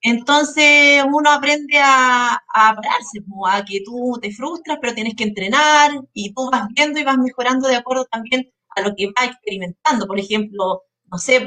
Entonces 0.02 1.04
uno 1.12 1.32
aprende 1.32 1.80
a, 1.80 2.34
a 2.36 2.76
pararse, 2.76 3.20
a 3.48 3.66
que 3.66 3.82
tú 3.84 4.20
te 4.22 4.32
frustras, 4.32 4.78
pero 4.82 4.94
tienes 4.94 5.16
que 5.16 5.24
entrenar 5.24 5.92
y 6.14 6.34
tú 6.34 6.50
vas 6.52 6.68
viendo 6.76 7.00
y 7.00 7.04
vas 7.04 7.18
mejorando 7.18 7.68
de 7.68 7.76
acuerdo 7.76 8.06
también 8.06 8.52
a 8.76 8.82
lo 8.82 8.96
que 8.96 9.08
vas 9.16 9.28
experimentando. 9.28 10.06
Por 10.08 10.20
ejemplo, 10.20 10.84
no 11.12 11.18
sé, 11.18 11.44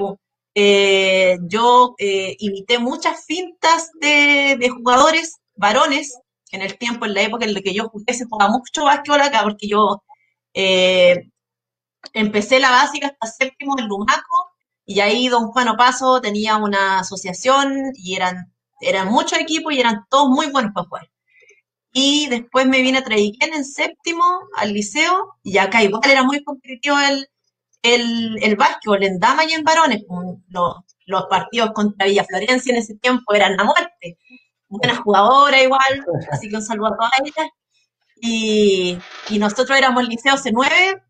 eh, 0.55 1.39
yo 1.49 1.95
eh, 1.99 2.37
imité 2.41 2.79
muchas 2.79 3.25
fintas 3.27 3.91
de, 4.01 4.69
jugadores 4.71 5.39
varones 5.55 6.19
en 6.51 6.63
el 6.63 6.77
tiempo, 6.79 7.07
en 7.07 7.15
la 7.15 7.23
época 7.23 7.45
en 7.45 7.55
la 7.55 7.61
que 7.61 7.75
yo 7.75 7.89
jugué, 7.89 8.15
se 8.15 8.25
jugaba 8.25 8.51
mucho 8.51 8.85
básquetbol 8.85 9.21
acá, 9.21 9.43
porque 9.45 9.69
yo 9.69 10.03
eh, 10.55 11.31
empecé 12.13 12.59
la 12.61 12.71
básica 12.71 13.09
hasta 13.09 13.27
séptimo 13.45 13.79
en 13.79 13.87
Lumaco 13.87 14.48
y 14.89 15.01
ahí 15.01 15.29
Don 15.29 15.49
Juan 15.49 15.69
Opaso 15.69 16.19
tenía 16.23 16.57
una 16.57 17.01
asociación 17.01 17.93
y 17.95 18.17
eran, 18.17 18.51
eran 18.81 19.09
muchos 19.09 19.39
equipos 19.39 19.75
y 19.75 19.81
eran 19.81 20.07
todos 20.09 20.31
muy 20.31 20.51
buenos 20.51 20.73
para 20.73 20.87
jugar. 20.87 21.11
Y 21.93 22.27
después 22.29 22.67
me 22.67 22.81
vine 22.81 22.99
a 22.99 23.05
Traiquén 23.05 23.53
en 23.53 23.67
séptimo 23.67 24.25
al 24.57 24.73
liceo 24.73 25.35
y 25.43 25.59
acá 25.59 25.83
igual 25.83 26.11
era 26.11 26.23
muy 26.23 26.43
competitivo 26.43 26.97
el, 27.01 27.29
el, 27.83 28.43
el 28.43 28.57
básquetbol 28.57 29.03
en 29.05 29.19
damas 29.19 29.47
y 29.51 29.53
en 29.53 29.65
varones. 29.65 30.05
Los, 30.49 30.77
los 31.05 31.27
partidos 31.27 31.73
contra 31.73 32.07
Villa 32.07 32.25
Florencia 32.25 32.73
en 32.73 32.79
ese 32.79 32.95
tiempo 32.95 33.35
eran 33.35 33.59
la 33.59 33.65
muerte. 33.65 34.17
Buena 34.69 34.97
jugadora 34.97 35.63
igual, 35.63 36.07
así 36.33 36.49
que 36.49 36.57
un 36.57 36.63
saludo 36.63 36.95
a 36.95 36.97
todas 36.97 37.13
ellas. 37.23 37.51
Y, 38.23 38.99
y 39.29 39.39
nosotros 39.39 39.77
éramos 39.77 40.09
liceo 40.09 40.37
C9, 40.37 41.03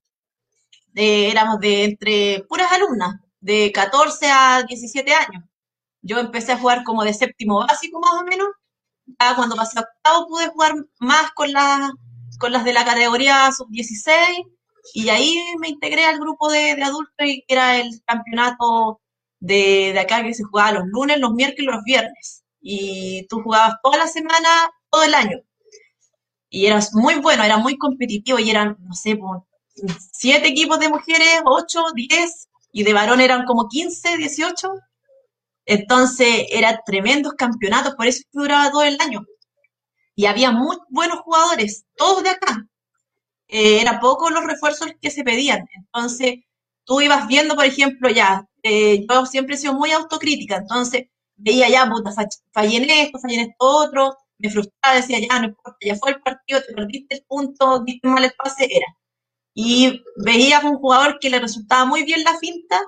éramos 0.95 1.61
de 1.61 1.85
entre 1.85 2.45
puras 2.49 2.73
alumnas, 2.73 3.21
de 3.41 3.73
14 3.73 4.27
a 4.31 4.63
17 4.63 5.13
años. 5.15 5.45
Yo 6.03 6.19
empecé 6.19 6.53
a 6.53 6.59
jugar 6.59 6.85
como 6.85 7.05
de 7.05 7.15
séptimo 7.15 7.61
básico 7.67 8.01
más 8.01 8.21
o 8.21 8.25
menos. 8.25 8.49
Ya 9.21 9.35
cuando 9.37 9.57
pasé 9.57 9.79
a 9.79 9.83
octavo 9.83 10.29
pude 10.29 10.49
jugar 10.49 10.75
más 11.01 11.33
con, 11.33 11.53
las 11.53 11.93
con 12.39 12.53
las 12.53 12.65
de 12.65 12.73
la 12.73 12.85
categoría 12.85 13.51
sub-16 13.53 14.47
y 14.95 15.09
ahí 15.09 15.37
me 15.59 15.69
integré 15.69 16.05
al 16.05 16.19
grupo 16.19 16.51
de, 16.51 16.73
adultos 16.83 17.27
y 17.27 17.43
que 17.43 17.55
era 17.55 17.79
el 17.79 18.03
campeonato 18.07 19.01
de, 19.41 19.93
de, 19.93 20.01
acá 20.01 20.23
que 20.23 20.35
se 20.35 20.45
jugaba 20.45 20.73
los 20.73 20.87
lunes, 20.87 21.19
los 21.19 21.33
miércoles 21.33 21.69
y 21.69 21.77
los 21.77 21.85
viernes. 21.85 22.45
Y 22.61 23.27
tú 23.29 23.43
jugabas 23.43 23.77
toda 23.83 23.99
la 23.99 24.09
semana, 24.09 24.49
todo 24.91 25.05
el 25.05 25.15
año. 25.15 25.39
Y 26.51 26.67
eras 26.67 26.95
muy 26.95 27.17
bueno, 27.17 27.45
era 27.45 27.59
muy 27.59 27.77
competitivo 27.77 28.39
y 28.39 28.51
eran, 28.51 28.77
no 28.81 28.95
sé, 28.95 29.19
siete 30.13 30.49
equipos 30.49 30.79
de 30.81 30.89
mujeres, 30.89 31.43
ocho, 31.45 31.83
diez, 31.95 32.48
y 32.73 32.83
de 32.85 32.93
varón 32.93 33.21
eran 33.21 33.45
como 33.45 33.69
15, 33.69 34.17
18. 34.17 34.73
Entonces 35.67 36.47
eran 36.51 36.79
tremendos 36.87 37.35
campeonatos, 37.35 37.95
por 37.95 38.07
eso 38.07 38.23
duraba 38.33 38.71
todo 38.71 38.83
el 38.83 38.99
año. 39.01 39.25
Y 40.15 40.27
había 40.27 40.51
muy 40.51 40.77
buenos 40.89 41.21
jugadores, 41.21 41.85
todos 41.97 42.23
de 42.23 42.31
acá. 42.31 42.67
Eh, 43.49 43.81
era 43.81 44.01
poco 44.01 44.31
los 44.31 44.45
refuerzos 44.45 44.89
que 45.01 45.11
se 45.11 45.25
pedían. 45.25 45.67
Entonces 45.77 46.37
tú 46.85 47.01
ibas 47.01 47.27
viendo, 47.29 47.55
por 47.57 47.65
ejemplo, 47.67 48.09
ya, 48.11 48.47
eh, 48.63 49.07
yo 49.09 49.27
siempre 49.27 49.57
he 49.57 49.59
sido 49.59 49.75
muy 49.75 49.93
autocrítica, 49.93 50.57
entonces 50.57 51.05
veía 51.37 51.69
ya, 51.69 51.89
puta, 51.89 52.11
fallé 52.53 52.77
en 52.79 52.91
esto, 52.91 53.19
fallé 53.21 53.35
en 53.37 53.41
esto 53.51 53.57
otro, 53.61 54.17
me 54.39 54.51
frustraba, 54.51 54.97
decía, 54.97 55.19
ya, 55.21 55.39
no 55.41 55.49
importa, 55.49 55.79
ya 55.83 55.97
fue 55.97 56.11
el 56.13 56.21
partido, 56.23 56.61
te 56.67 56.75
perdiste 56.75 57.17
el 57.17 57.25
punto, 57.27 57.81
diste 57.85 58.09
mal 58.09 58.25
el 58.25 58.33
pase, 58.33 58.65
era 58.65 58.87
y 59.61 60.05
veías 60.15 60.63
un 60.63 60.77
jugador 60.77 61.19
que 61.19 61.31
le 61.31 61.41
resultaba 61.41 61.85
muy 61.85 62.05
bien 62.05 62.23
la 62.23 62.39
finta 62.39 62.81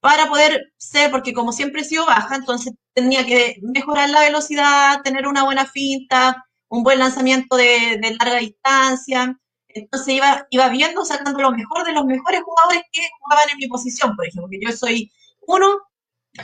para 0.00 0.26
poder 0.26 0.72
ser, 0.78 1.10
porque 1.10 1.34
como 1.34 1.52
siempre 1.52 1.82
he 1.82 1.84
sido 1.84 2.06
baja, 2.06 2.34
entonces 2.36 2.72
tenía 2.94 3.26
que 3.26 3.58
mejorar 3.60 4.08
la 4.08 4.22
velocidad, 4.22 5.02
tener 5.02 5.26
una 5.26 5.44
buena 5.44 5.66
finta, 5.66 6.46
un 6.68 6.82
buen 6.82 6.98
lanzamiento 6.98 7.56
de, 7.56 7.98
de 8.00 8.16
larga 8.18 8.38
distancia. 8.38 9.38
Entonces 9.68 10.14
iba, 10.14 10.46
iba 10.48 10.70
viendo, 10.70 11.04
sacando 11.04 11.42
lo 11.42 11.50
mejor 11.52 11.84
de 11.84 11.92
los 11.92 12.06
mejores 12.06 12.40
jugadores 12.42 12.84
que 12.90 13.02
jugaban 13.20 13.50
en 13.50 13.58
mi 13.58 13.68
posición, 13.68 14.16
por 14.16 14.26
ejemplo, 14.26 14.48
que 14.50 14.60
yo 14.64 14.74
soy 14.74 15.12
uno 15.46 15.66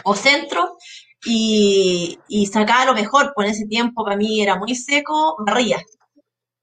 o 0.04 0.14
centro 0.14 0.76
y, 1.24 2.18
y 2.28 2.46
sacaba 2.48 2.84
lo 2.84 2.92
mejor, 2.92 3.32
por 3.34 3.46
ese 3.46 3.64
tiempo 3.66 4.04
para 4.04 4.18
mí 4.18 4.42
era 4.42 4.56
muy 4.56 4.74
seco, 4.74 5.36
barría. 5.38 5.82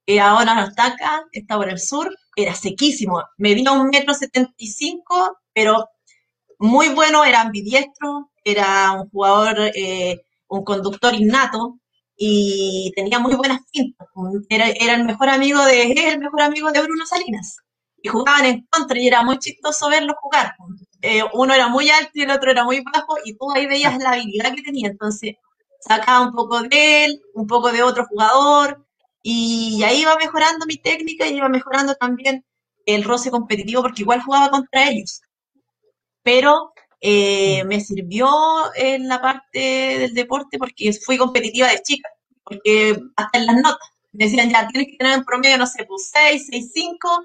Y 0.05 0.19
ahora 0.19 0.53
no 0.53 0.65
está 0.65 0.85
acá, 0.85 1.23
está 1.31 1.57
por 1.57 1.67
el 1.67 1.79
sur, 1.79 2.15
era 2.35 2.55
sequísimo, 2.55 3.23
medía 3.37 3.71
un 3.71 3.89
metro 3.89 4.13
setenta 4.13 4.53
y 4.57 4.67
cinco, 4.67 5.37
pero 5.53 5.89
muy 6.59 6.89
bueno, 6.89 7.23
era 7.25 7.41
ambidiestro, 7.41 8.31
era 8.43 8.91
un 8.93 9.09
jugador, 9.09 9.71
eh, 9.75 10.21
un 10.47 10.63
conductor 10.63 11.13
innato 11.13 11.79
y 12.15 12.91
tenía 12.95 13.19
muy 13.19 13.33
buenas 13.35 13.61
pintas. 13.71 14.07
Era, 14.49 14.67
el 14.69 15.05
mejor 15.05 15.29
amigo 15.29 15.63
de, 15.65 15.91
el 15.91 16.19
mejor 16.19 16.41
amigo 16.41 16.71
de 16.71 16.81
Bruno 16.81 17.05
Salinas. 17.05 17.57
Y 18.03 18.09
jugaban 18.09 18.45
en 18.45 18.67
contra 18.69 18.99
y 18.99 19.07
era 19.07 19.23
muy 19.23 19.37
chistoso 19.39 19.89
verlos 19.89 20.15
jugar. 20.21 20.55
Eh, 21.01 21.23
uno 21.33 21.53
era 21.53 21.67
muy 21.67 21.89
alto 21.89 22.11
y 22.13 22.23
el 22.23 22.31
otro 22.31 22.51
era 22.51 22.63
muy 22.63 22.81
bajo 22.81 23.15
y 23.25 23.35
tú 23.35 23.51
ahí 23.51 23.65
veías 23.67 23.97
la 23.99 24.11
habilidad 24.11 24.53
que 24.55 24.61
tenía. 24.61 24.89
Entonces 24.89 25.35
sacaba 25.79 26.25
un 26.27 26.33
poco 26.33 26.61
de 26.61 27.05
él, 27.05 27.21
un 27.33 27.47
poco 27.47 27.71
de 27.71 27.83
otro 27.83 28.05
jugador 28.05 28.85
y 29.23 29.81
ahí 29.83 30.01
iba 30.01 30.15
mejorando 30.17 30.65
mi 30.65 30.77
técnica 30.77 31.27
y 31.27 31.37
iba 31.37 31.49
mejorando 31.49 31.95
también 31.95 32.45
el 32.85 33.03
roce 33.03 33.31
competitivo 33.31 33.81
porque 33.83 34.01
igual 34.03 34.21
jugaba 34.21 34.49
contra 34.49 34.89
ellos 34.89 35.21
pero 36.23 36.73
eh, 37.01 37.63
me 37.65 37.79
sirvió 37.79 38.29
en 38.75 39.07
la 39.07 39.21
parte 39.21 39.59
del 39.59 40.13
deporte 40.13 40.57
porque 40.57 40.93
fui 40.93 41.17
competitiva 41.17 41.67
de 41.69 41.81
chica, 41.81 42.09
porque 42.43 42.99
hasta 43.15 43.39
en 43.39 43.45
las 43.47 43.55
notas 43.57 43.89
me 44.11 44.25
decían 44.25 44.49
ya, 44.49 44.67
tienes 44.67 44.91
que 44.91 44.97
tener 44.97 45.17
un 45.17 45.25
promedio, 45.25 45.57
no 45.57 45.65
sé, 45.65 45.85
pues 45.85 46.11
6, 46.13 46.47
6, 46.49 46.71
5, 46.73 47.23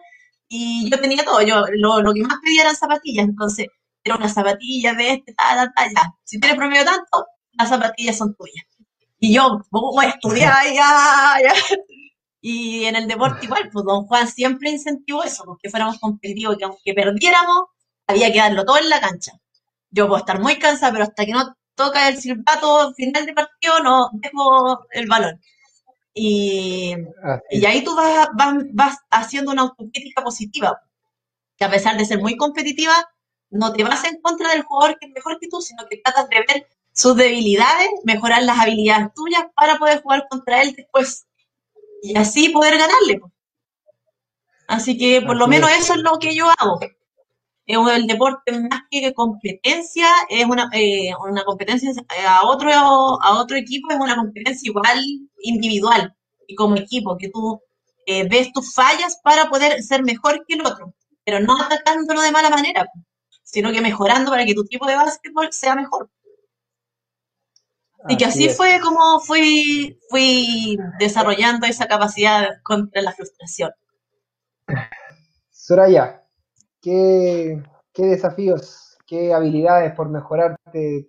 y 0.48 0.90
yo 0.90 1.00
tenía 1.00 1.24
todo, 1.24 1.42
yo 1.42 1.64
lo, 1.74 2.00
lo 2.00 2.14
que 2.14 2.22
más 2.22 2.38
pedía 2.42 2.62
eran 2.62 2.76
zapatillas, 2.76 3.26
entonces 3.26 3.66
era 4.04 4.16
una 4.16 4.28
zapatilla 4.28 4.94
de 4.94 5.14
este, 5.14 5.34
tal, 5.34 5.56
tal, 5.56 5.72
tal, 5.74 5.90
ya. 5.94 6.14
Si 6.24 6.38
tienes 6.38 6.56
promedio 6.56 6.84
tanto, 6.84 7.26
las 7.52 7.68
zapatillas 7.68 8.16
son 8.16 8.34
tuyas. 8.36 8.64
Y 9.26 9.34
yo 9.34 9.60
a 10.00 10.06
estudiar, 10.06 10.54
ya, 10.72 11.36
ya. 11.42 11.54
Y 12.40 12.84
en 12.84 12.94
el 12.94 13.08
deporte 13.08 13.46
igual, 13.46 13.68
pues 13.72 13.84
don 13.84 14.06
Juan 14.06 14.28
siempre 14.28 14.70
incentivó 14.70 15.24
eso, 15.24 15.42
porque 15.44 15.68
fuéramos 15.68 15.98
competitivos, 15.98 16.56
que 16.56 16.64
aunque 16.64 16.94
perdiéramos, 16.94 17.64
había 18.06 18.32
que 18.32 18.38
darlo 18.38 18.64
todo 18.64 18.78
en 18.78 18.88
la 18.88 19.00
cancha. 19.00 19.32
Yo 19.90 20.06
puedo 20.06 20.18
estar 20.18 20.40
muy 20.40 20.60
cansada, 20.60 20.92
pero 20.92 21.04
hasta 21.04 21.26
que 21.26 21.32
no 21.32 21.56
toca 21.74 22.08
el 22.08 22.18
silbato 22.18 22.94
final 22.94 23.26
de 23.26 23.32
partido, 23.32 23.80
no 23.82 24.10
dejo 24.12 24.86
el 24.92 25.08
balón. 25.08 25.40
Y, 26.14 26.94
y 27.50 27.66
ahí 27.66 27.82
tú 27.82 27.96
vas, 27.96 28.28
vas, 28.34 28.54
vas, 28.72 28.96
haciendo 29.10 29.50
una 29.50 29.62
autocrítica 29.62 30.22
positiva, 30.22 30.80
que 31.56 31.64
a 31.64 31.70
pesar 31.70 31.96
de 31.96 32.04
ser 32.04 32.20
muy 32.20 32.36
competitiva, 32.36 32.94
no 33.50 33.72
te 33.72 33.82
vas 33.82 34.04
en 34.04 34.20
contra 34.20 34.50
del 34.50 34.62
jugador 34.62 34.98
que 35.00 35.06
es 35.06 35.12
mejor 35.12 35.40
que 35.40 35.48
tú, 35.48 35.60
sino 35.60 35.84
que 35.88 35.96
tratas 35.96 36.28
de 36.28 36.44
ver 36.46 36.66
sus 36.96 37.14
debilidades, 37.14 37.90
mejorar 38.04 38.42
las 38.42 38.58
habilidades 38.58 39.14
tuyas 39.14 39.44
para 39.54 39.78
poder 39.78 40.02
jugar 40.02 40.26
contra 40.28 40.62
él 40.62 40.74
después 40.76 41.26
y 42.02 42.16
así 42.16 42.48
poder 42.48 42.78
ganarle. 42.78 43.20
Así 44.66 44.98
que 44.98 45.22
por 45.22 45.36
lo 45.36 45.46
menos 45.46 45.70
eso 45.70 45.94
es 45.94 46.00
lo 46.00 46.18
que 46.18 46.34
yo 46.34 46.48
hago 46.58 46.80
es 47.66 47.78
el 47.96 48.06
deporte 48.06 48.52
más 48.52 48.82
que 48.90 49.12
competencia, 49.12 50.06
es 50.28 50.44
una, 50.44 50.70
eh, 50.72 51.10
una 51.28 51.44
competencia 51.44 51.90
a 52.28 52.46
otro, 52.46 52.70
a 52.70 53.40
otro 53.40 53.56
equipo, 53.56 53.90
es 53.90 53.98
una 53.98 54.16
competencia 54.16 54.68
igual 54.68 55.04
individual 55.42 56.14
y 56.46 56.54
como 56.54 56.76
equipo, 56.76 57.16
que 57.18 57.28
tú 57.28 57.60
eh, 58.06 58.28
ves 58.28 58.52
tus 58.52 58.72
fallas 58.72 59.18
para 59.22 59.48
poder 59.48 59.82
ser 59.82 60.04
mejor 60.04 60.44
que 60.46 60.54
el 60.54 60.64
otro, 60.64 60.94
pero 61.24 61.40
no 61.40 61.60
atacándolo 61.60 62.20
de 62.22 62.30
mala 62.30 62.50
manera, 62.50 62.86
sino 63.42 63.72
que 63.72 63.80
mejorando 63.80 64.30
para 64.30 64.44
que 64.44 64.54
tu 64.54 64.64
tipo 64.64 64.86
de 64.86 64.94
básquetbol 64.94 65.48
sea 65.52 65.74
mejor. 65.74 66.08
Y 68.08 68.16
que 68.16 68.24
así 68.24 68.48
fue 68.48 68.78
como 68.82 69.20
fui, 69.20 69.98
fui 70.08 70.78
desarrollando 70.98 71.66
esa 71.66 71.86
capacidad 71.86 72.48
contra 72.62 73.02
la 73.02 73.12
frustración. 73.12 73.70
Soraya, 75.50 76.26
¿Qué, 76.86 77.60
desafíos, 77.96 78.96
qué 79.08 79.34
habilidades 79.34 79.92
por 79.94 80.08
mejorar 80.08 80.56
te, 80.70 81.08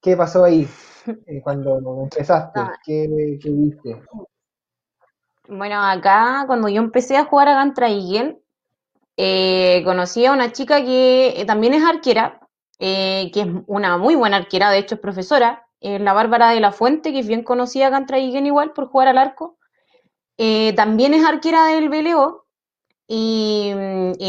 qué 0.00 0.16
pasó 0.16 0.42
ahí 0.42 0.66
eh, 1.26 1.40
cuando 1.40 1.78
empezaste? 2.02 2.58
Ah. 2.58 2.72
¿Qué, 2.84 3.38
viste? 3.44 4.02
Bueno, 5.48 5.80
acá 5.80 6.42
cuando 6.48 6.68
yo 6.68 6.82
empecé 6.82 7.16
a 7.16 7.26
jugar 7.26 7.46
a 7.46 7.54
Gantra 7.54 7.86
eh, 9.16 9.82
conocí 9.84 10.26
a 10.26 10.32
una 10.32 10.50
chica 10.50 10.84
que 10.84 11.44
también 11.46 11.74
es 11.74 11.84
arquera, 11.84 12.39
que 12.80 13.30
es 13.34 13.46
una 13.66 13.98
muy 13.98 14.14
buena 14.14 14.38
arquera, 14.38 14.70
de 14.70 14.78
hecho 14.78 14.96
es 14.96 15.00
profesora, 15.00 15.66
la 15.80 16.12
Bárbara 16.12 16.50
de 16.50 16.60
la 16.60 16.72
Fuente, 16.72 17.12
que 17.12 17.20
es 17.20 17.28
bien 17.28 17.44
conocida 17.44 17.86
a 17.86 17.90
Gantra 17.90 18.18
igual 18.18 18.72
por 18.72 18.88
jugar 18.88 19.08
al 19.08 19.18
arco. 19.18 19.58
también 20.76 21.14
es 21.14 21.24
arquera 21.24 21.66
del 21.66 21.88
BLO, 21.88 22.46
y, 23.12 23.72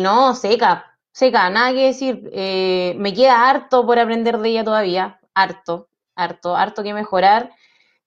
no, 0.01 0.33
seca, 0.33 0.97
seca, 1.11 1.51
nada 1.51 1.71
que 1.71 1.85
decir. 1.85 2.27
Eh, 2.33 2.95
me 2.97 3.13
queda 3.13 3.47
harto 3.47 3.85
por 3.85 3.99
aprender 3.99 4.39
de 4.39 4.49
ella 4.49 4.63
todavía, 4.63 5.19
harto, 5.35 5.87
harto, 6.15 6.55
harto 6.55 6.81
que 6.81 6.95
mejorar. 6.95 7.51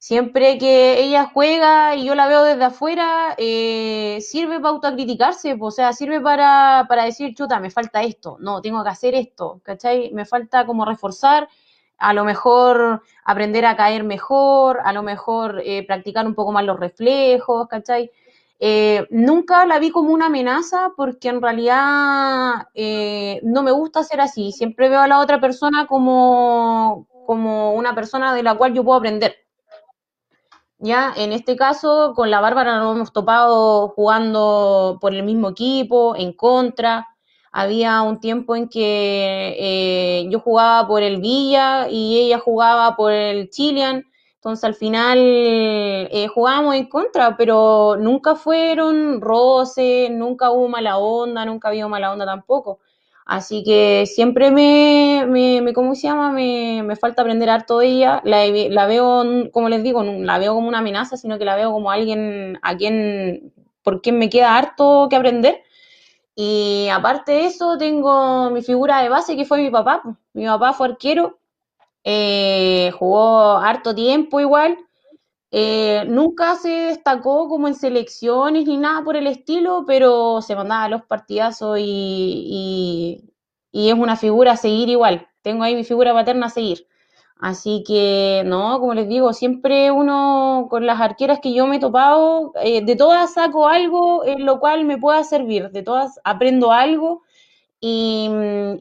Siempre 0.06 0.58
que 0.58 1.00
ella 1.00 1.30
juega 1.32 1.96
y 1.96 2.04
yo 2.04 2.14
la 2.14 2.26
veo 2.26 2.44
desde 2.44 2.64
afuera, 2.64 3.34
eh, 3.38 4.18
sirve 4.20 4.60
para 4.60 4.74
autocriticarse, 4.74 5.56
o 5.58 5.70
sea, 5.70 5.94
sirve 5.94 6.20
para, 6.20 6.84
para 6.90 7.04
decir, 7.04 7.34
chuta, 7.34 7.58
me 7.58 7.70
falta 7.70 8.02
esto, 8.02 8.36
no, 8.38 8.60
tengo 8.60 8.84
que 8.84 8.90
hacer 8.90 9.14
esto, 9.14 9.62
¿cachai? 9.62 10.10
Me 10.12 10.26
falta 10.26 10.66
como 10.66 10.84
reforzar, 10.84 11.48
a 11.96 12.12
lo 12.12 12.26
mejor 12.26 13.02
aprender 13.24 13.64
a 13.64 13.76
caer 13.76 14.04
mejor, 14.04 14.80
a 14.84 14.92
lo 14.92 15.02
mejor 15.02 15.62
eh, 15.64 15.86
practicar 15.86 16.26
un 16.26 16.34
poco 16.34 16.52
más 16.52 16.66
los 16.66 16.78
reflejos, 16.78 17.66
¿cachai? 17.66 18.10
Eh, 18.60 19.06
nunca 19.08 19.64
la 19.64 19.78
vi 19.78 19.90
como 19.90 20.12
una 20.12 20.26
amenaza 20.26 20.92
porque 20.98 21.30
en 21.30 21.40
realidad 21.40 22.68
eh, 22.74 23.40
no 23.42 23.62
me 23.62 23.72
gusta 23.72 24.04
ser 24.04 24.20
así. 24.20 24.52
Siempre 24.52 24.90
veo 24.90 25.00
a 25.00 25.08
la 25.08 25.20
otra 25.20 25.40
persona 25.40 25.86
como, 25.86 27.06
como 27.26 27.72
una 27.72 27.94
persona 27.94 28.34
de 28.34 28.42
la 28.42 28.54
cual 28.54 28.74
yo 28.74 28.84
puedo 28.84 28.98
aprender. 28.98 29.43
Ya, 30.84 31.14
en 31.16 31.32
este 31.32 31.56
caso, 31.56 32.12
con 32.14 32.30
la 32.30 32.42
Bárbara 32.42 32.78
nos 32.78 32.94
hemos 32.94 33.10
topado 33.10 33.88
jugando 33.88 34.98
por 35.00 35.14
el 35.14 35.22
mismo 35.22 35.48
equipo, 35.48 36.14
en 36.14 36.34
contra. 36.34 37.08
Había 37.50 38.02
un 38.02 38.20
tiempo 38.20 38.54
en 38.54 38.68
que 38.68 39.56
eh, 39.58 40.28
yo 40.28 40.40
jugaba 40.40 40.86
por 40.86 41.02
el 41.02 41.22
Villa 41.22 41.88
y 41.88 42.18
ella 42.18 42.38
jugaba 42.38 42.96
por 42.96 43.12
el 43.12 43.48
Chilean 43.48 44.04
entonces 44.44 44.64
al 44.64 44.74
final 44.74 45.18
eh, 45.20 46.28
jugábamos 46.28 46.74
en 46.74 46.86
contra, 46.90 47.34
pero 47.34 47.96
nunca 47.98 48.36
fueron 48.36 49.22
roces, 49.22 50.10
nunca 50.10 50.50
hubo 50.50 50.68
mala 50.68 50.98
onda, 50.98 51.46
nunca 51.46 51.68
había 51.68 51.88
mala 51.88 52.12
onda 52.12 52.26
tampoco. 52.26 52.80
Así 53.26 53.64
que 53.64 54.04
siempre 54.06 54.50
me, 54.50 55.24
me, 55.26 55.72
¿cómo 55.72 55.94
se 55.94 56.02
llama? 56.08 56.30
Me, 56.30 56.82
me, 56.84 56.96
falta 56.96 57.22
aprender 57.22 57.48
harto 57.50 57.78
de 57.78 57.86
ella. 57.88 58.20
La, 58.24 58.86
veo, 58.86 59.24
como 59.52 59.68
les 59.68 59.82
digo, 59.82 60.02
la 60.02 60.38
veo 60.38 60.54
como 60.54 60.68
una 60.68 60.78
amenaza, 60.78 61.16
sino 61.16 61.38
que 61.38 61.44
la 61.44 61.56
veo 61.56 61.72
como 61.72 61.90
alguien 61.90 62.58
a 62.62 62.76
quien, 62.76 63.52
por 63.82 64.02
quien 64.02 64.18
me 64.18 64.28
queda 64.30 64.56
harto 64.58 65.08
que 65.08 65.16
aprender. 65.16 65.62
Y 66.36 66.88
aparte 66.92 67.32
de 67.32 67.46
eso, 67.46 67.78
tengo 67.78 68.50
mi 68.50 68.62
figura 68.62 69.02
de 69.02 69.08
base, 69.08 69.36
que 69.36 69.44
fue 69.44 69.62
mi 69.62 69.70
papá. 69.70 70.02
Mi 70.34 70.46
papá 70.46 70.72
fue 70.74 70.88
arquero 70.88 71.38
eh, 72.04 72.90
jugó 72.98 73.56
harto 73.58 73.94
tiempo 73.94 74.38
igual. 74.40 74.78
Eh, 75.56 76.04
nunca 76.08 76.56
se 76.56 76.68
destacó 76.68 77.48
como 77.48 77.68
en 77.68 77.76
selecciones 77.76 78.66
ni 78.66 78.76
nada 78.76 79.04
por 79.04 79.14
el 79.16 79.28
estilo, 79.28 79.84
pero 79.86 80.42
se 80.42 80.56
mandaba 80.56 80.88
los 80.88 81.04
partidazos 81.04 81.78
y, 81.80 83.22
y, 83.72 83.88
es 83.88 83.94
una 83.94 84.16
figura 84.16 84.52
a 84.52 84.56
seguir 84.56 84.88
igual. 84.88 85.28
Tengo 85.42 85.62
ahí 85.62 85.76
mi 85.76 85.84
figura 85.84 86.12
paterna 86.12 86.46
a 86.46 86.50
seguir. 86.50 86.88
Así 87.38 87.84
que, 87.86 88.42
no, 88.46 88.80
como 88.80 88.94
les 88.94 89.08
digo, 89.08 89.32
siempre 89.32 89.92
uno 89.92 90.66
con 90.70 90.86
las 90.86 91.00
arqueras 91.00 91.38
que 91.40 91.54
yo 91.54 91.68
me 91.68 91.76
he 91.76 91.80
topado, 91.80 92.52
eh, 92.60 92.84
de 92.84 92.96
todas 92.96 93.34
saco 93.34 93.68
algo 93.68 94.24
en 94.24 94.44
lo 94.46 94.58
cual 94.58 94.84
me 94.84 94.98
pueda 94.98 95.22
servir, 95.22 95.70
de 95.70 95.82
todas 95.84 96.18
aprendo 96.24 96.72
algo 96.72 97.22
y, 97.80 98.28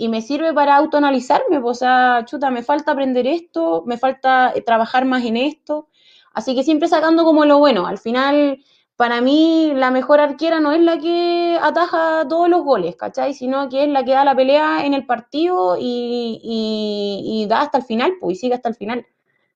me 0.09 0.21
sirve 0.21 0.53
para 0.53 0.77
autoanalizarme, 0.77 1.59
pues, 1.61 1.77
o 1.77 1.79
sea, 1.79 2.23
chuta, 2.25 2.49
me 2.51 2.63
falta 2.63 2.93
aprender 2.93 3.27
esto, 3.27 3.83
me 3.85 3.97
falta 3.97 4.53
trabajar 4.65 5.05
más 5.05 5.25
en 5.25 5.37
esto, 5.37 5.89
así 6.33 6.55
que 6.55 6.63
siempre 6.63 6.87
sacando 6.87 7.23
como 7.23 7.45
lo 7.45 7.59
bueno, 7.59 7.87
al 7.87 7.97
final, 7.97 8.59
para 8.95 9.21
mí, 9.21 9.73
la 9.75 9.91
mejor 9.91 10.19
arquera 10.19 10.59
no 10.59 10.71
es 10.73 10.81
la 10.81 10.97
que 10.99 11.57
ataja 11.61 12.27
todos 12.27 12.49
los 12.49 12.63
goles, 12.63 12.95
¿cachai? 12.95 13.33
Sino 13.33 13.69
que 13.69 13.83
es 13.83 13.89
la 13.89 14.03
que 14.03 14.11
da 14.11 14.25
la 14.25 14.35
pelea 14.35 14.85
en 14.85 14.93
el 14.93 15.05
partido 15.05 15.77
y, 15.79 16.39
y 16.43 17.47
da 17.47 17.61
hasta 17.61 17.79
el 17.79 17.83
final, 17.85 18.13
pues, 18.19 18.37
y 18.37 18.39
sigue 18.41 18.55
hasta 18.55 18.69
el 18.69 18.75
final, 18.75 19.05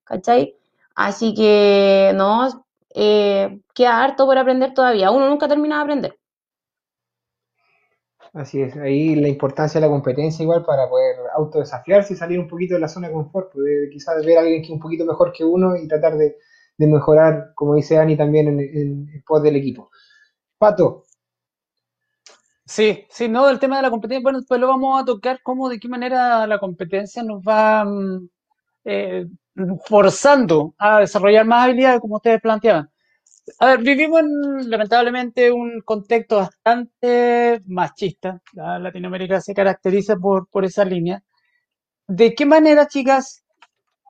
¿cachai? 0.03 0.55
Así 0.95 1.33
que, 1.35 2.11
no, 2.15 2.65
eh, 2.99 3.59
queda 3.75 4.03
harto 4.03 4.25
por 4.25 4.37
aprender 4.37 4.73
todavía. 4.73 5.11
Uno 5.11 5.29
nunca 5.29 5.47
termina 5.47 5.77
de 5.77 5.81
aprender. 5.83 6.19
Así 8.33 8.61
es, 8.61 8.75
ahí 8.77 9.15
la 9.15 9.27
importancia 9.27 9.79
de 9.79 9.87
la 9.87 9.91
competencia 9.91 10.43
igual 10.43 10.63
para 10.65 10.89
poder 10.89 11.15
autodesafiarse 11.35 12.13
y 12.13 12.17
salir 12.17 12.39
un 12.39 12.47
poquito 12.47 12.75
de 12.75 12.79
la 12.79 12.87
zona 12.87 13.07
de 13.07 13.13
confort, 13.13 13.51
pues, 13.53 13.65
de 13.65 13.89
quizás 13.91 14.25
ver 14.25 14.37
a 14.37 14.41
alguien 14.41 14.61
que 14.61 14.67
es 14.67 14.71
un 14.73 14.79
poquito 14.79 15.05
mejor 15.05 15.31
que 15.31 15.43
uno 15.43 15.75
y 15.75 15.87
tratar 15.87 16.17
de, 16.17 16.37
de 16.77 16.87
mejorar, 16.87 17.51
como 17.55 17.75
dice 17.75 17.97
Ani, 17.97 18.17
también 18.17 18.47
en, 18.49 18.59
en, 18.59 19.09
en 19.09 19.43
del 19.43 19.55
equipo. 19.55 19.89
Pato, 20.59 21.05
Sí, 22.65 23.05
sí, 23.09 23.29
no, 23.29 23.49
el 23.49 23.59
tema 23.59 23.77
de 23.77 23.83
la 23.83 23.89
competencia, 23.89 24.21
bueno, 24.23 24.39
después 24.39 24.59
lo 24.59 24.67
vamos 24.67 25.01
a 25.01 25.05
tocar, 25.05 25.39
cómo, 25.41 25.69
de 25.69 25.79
qué 25.79 25.87
manera 25.87 26.45
la 26.47 26.59
competencia 26.59 27.23
nos 27.23 27.41
va 27.41 27.85
mm, 27.85 28.29
eh, 28.85 29.27
forzando 29.87 30.75
a 30.77 30.99
desarrollar 31.01 31.45
más 31.45 31.65
habilidades, 31.65 32.01
como 32.01 32.17
ustedes 32.17 32.41
planteaban. 32.41 32.89
A 33.59 33.67
ver, 33.67 33.81
vivimos 33.83 34.21
en, 34.21 34.69
lamentablemente, 34.71 35.51
un 35.51 35.81
contexto 35.81 36.37
bastante 36.37 37.61
machista. 37.67 38.41
La 38.53 38.79
Latinoamérica 38.79 39.41
se 39.41 39.53
caracteriza 39.53 40.17
por, 40.17 40.47
por 40.49 40.65
esa 40.65 40.85
línea. 40.85 41.23
¿De 42.07 42.33
qué 42.35 42.45
manera, 42.45 42.87
chicas? 42.87 43.43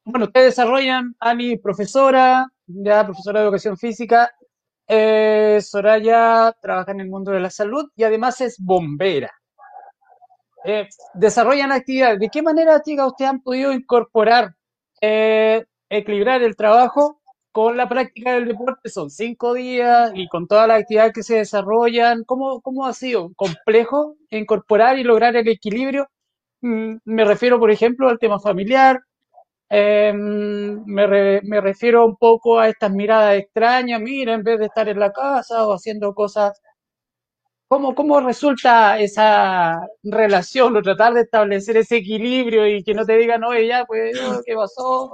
Bueno, 0.05 0.25
ustedes 0.27 0.47
desarrollan, 0.55 1.15
Ani, 1.19 1.57
profesora, 1.57 2.47
ya 2.67 3.03
profesora 3.05 3.39
de 3.39 3.45
educación 3.45 3.77
física, 3.77 4.31
eh, 4.87 5.59
Soraya 5.61 6.55
trabaja 6.61 6.91
en 6.91 7.01
el 7.01 7.09
mundo 7.09 7.31
de 7.31 7.39
la 7.41 7.49
salud 7.49 7.89
y 7.95 8.03
además 8.03 8.39
es 8.41 8.57
bombera. 8.59 9.31
Eh, 10.65 10.87
desarrollan 11.13 11.71
actividades. 11.71 12.19
¿De 12.19 12.29
qué 12.29 12.41
manera, 12.41 12.81
chicas, 12.81 13.07
ustedes 13.07 13.31
han 13.31 13.41
podido 13.41 13.71
incorporar, 13.71 14.55
eh, 15.01 15.65
equilibrar 15.89 16.41
el 16.43 16.55
trabajo 16.55 17.21
con 17.51 17.77
la 17.77 17.87
práctica 17.87 18.33
del 18.33 18.47
deporte? 18.47 18.89
Son 18.89 19.09
cinco 19.09 19.53
días 19.53 20.11
y 20.13 20.27
con 20.27 20.47
todas 20.47 20.67
las 20.67 20.81
actividades 20.81 21.13
que 21.13 21.23
se 21.23 21.37
desarrollan. 21.37 22.23
¿Cómo, 22.25 22.61
cómo 22.61 22.85
ha 22.85 22.93
sido 22.93 23.31
complejo 23.35 24.15
incorporar 24.29 24.99
y 24.99 25.03
lograr 25.03 25.35
el 25.35 25.47
equilibrio? 25.47 26.09
Mm, 26.61 26.97
me 27.05 27.25
refiero, 27.25 27.59
por 27.59 27.71
ejemplo, 27.71 28.09
al 28.09 28.19
tema 28.19 28.39
familiar, 28.39 29.01
eh, 29.69 30.13
me, 30.15 31.07
re- 31.07 31.41
me 31.43 31.61
refiero 31.61 32.05
un 32.05 32.15
poco 32.17 32.59
a 32.59 32.69
estas 32.69 32.91
miradas 32.91 33.37
extrañas, 33.37 34.01
mira, 34.01 34.33
en 34.33 34.43
vez 34.43 34.59
de 34.59 34.65
estar 34.65 34.87
en 34.89 34.99
la 34.99 35.11
casa 35.11 35.65
o 35.67 35.73
haciendo 35.73 36.13
cosas, 36.13 36.61
¿cómo, 37.67 37.95
cómo 37.95 38.19
resulta 38.21 38.99
esa 38.99 39.81
relación 40.03 40.75
o 40.75 40.81
tratar 40.81 41.13
de 41.13 41.21
establecer 41.21 41.77
ese 41.77 41.97
equilibrio 41.97 42.67
y 42.67 42.83
que 42.83 42.93
no 42.93 43.05
te 43.05 43.17
digan, 43.17 43.43
oye, 43.43 43.67
ya, 43.67 43.85
pues, 43.85 44.17
¿qué 44.45 44.55
pasó? 44.55 45.11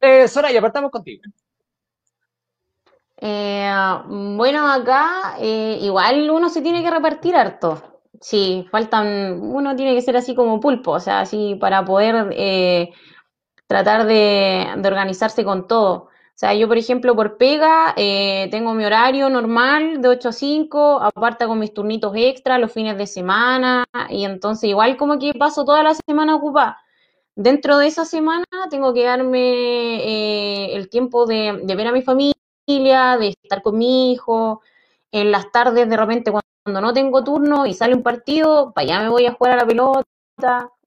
Eh, 0.00 0.28
Soraya, 0.28 0.60
partamos 0.60 0.90
contigo. 0.90 1.22
Eh, 3.16 3.72
bueno, 4.08 4.70
acá 4.70 5.36
eh, 5.38 5.78
igual 5.80 6.30
uno 6.30 6.48
se 6.48 6.62
tiene 6.62 6.82
que 6.82 6.90
repartir 6.90 7.34
harto. 7.36 7.93
Sí, 8.26 8.66
faltan, 8.70 9.38
uno 9.42 9.76
tiene 9.76 9.94
que 9.94 10.00
ser 10.00 10.16
así 10.16 10.34
como 10.34 10.58
pulpo, 10.58 10.92
o 10.92 11.00
sea, 11.00 11.20
así 11.20 11.56
para 11.60 11.84
poder 11.84 12.28
eh, 12.32 12.90
tratar 13.68 14.06
de, 14.06 14.66
de 14.78 14.88
organizarse 14.88 15.44
con 15.44 15.68
todo. 15.68 15.92
O 16.06 16.10
sea, 16.36 16.54
yo, 16.54 16.68
por 16.68 16.78
ejemplo, 16.78 17.16
por 17.16 17.38
pega, 17.38 17.94
eh, 17.96 18.48
tengo 18.50 18.74
mi 18.74 18.84
horario 18.84 19.30
normal 19.30 20.02
de 20.02 20.08
8 20.08 20.30
a 20.30 20.32
5, 20.32 21.00
aparte 21.02 21.46
con 21.46 21.58
mis 21.60 21.74
turnitos 21.74 22.12
extra 22.16 22.58
los 22.58 22.72
fines 22.72 22.98
de 22.98 23.06
semana, 23.08 23.86
y 24.10 24.24
entonces 24.24 24.70
igual 24.70 24.96
como 24.96 25.18
que 25.18 25.34
paso 25.34 25.64
toda 25.64 25.82
la 25.84 25.94
semana 25.94 26.36
ocupada. 26.36 26.78
Dentro 27.36 27.78
de 27.78 27.88
esa 27.88 28.04
semana 28.04 28.46
tengo 28.70 28.94
que 28.94 29.04
darme 29.04 29.40
eh, 30.04 30.76
el 30.76 30.88
tiempo 30.90 31.26
de, 31.26 31.60
de 31.64 31.76
ver 31.76 31.88
a 31.88 31.92
mi 31.92 32.02
familia, 32.02 33.16
de 33.18 33.28
estar 33.42 33.62
con 33.62 33.78
mi 33.78 34.12
hijo. 34.12 34.62
En 35.14 35.30
las 35.30 35.52
tardes, 35.52 35.88
de 35.88 35.96
repente, 35.96 36.32
cuando 36.32 36.80
no 36.80 36.92
tengo 36.92 37.22
turno 37.22 37.66
y 37.66 37.72
sale 37.72 37.94
un 37.94 38.02
partido, 38.02 38.72
para 38.74 38.84
allá 38.84 39.00
me 39.04 39.10
voy 39.10 39.26
a 39.26 39.32
jugar 39.32 39.52
a 39.52 39.56
la 39.58 39.64
pelota. 39.64 40.02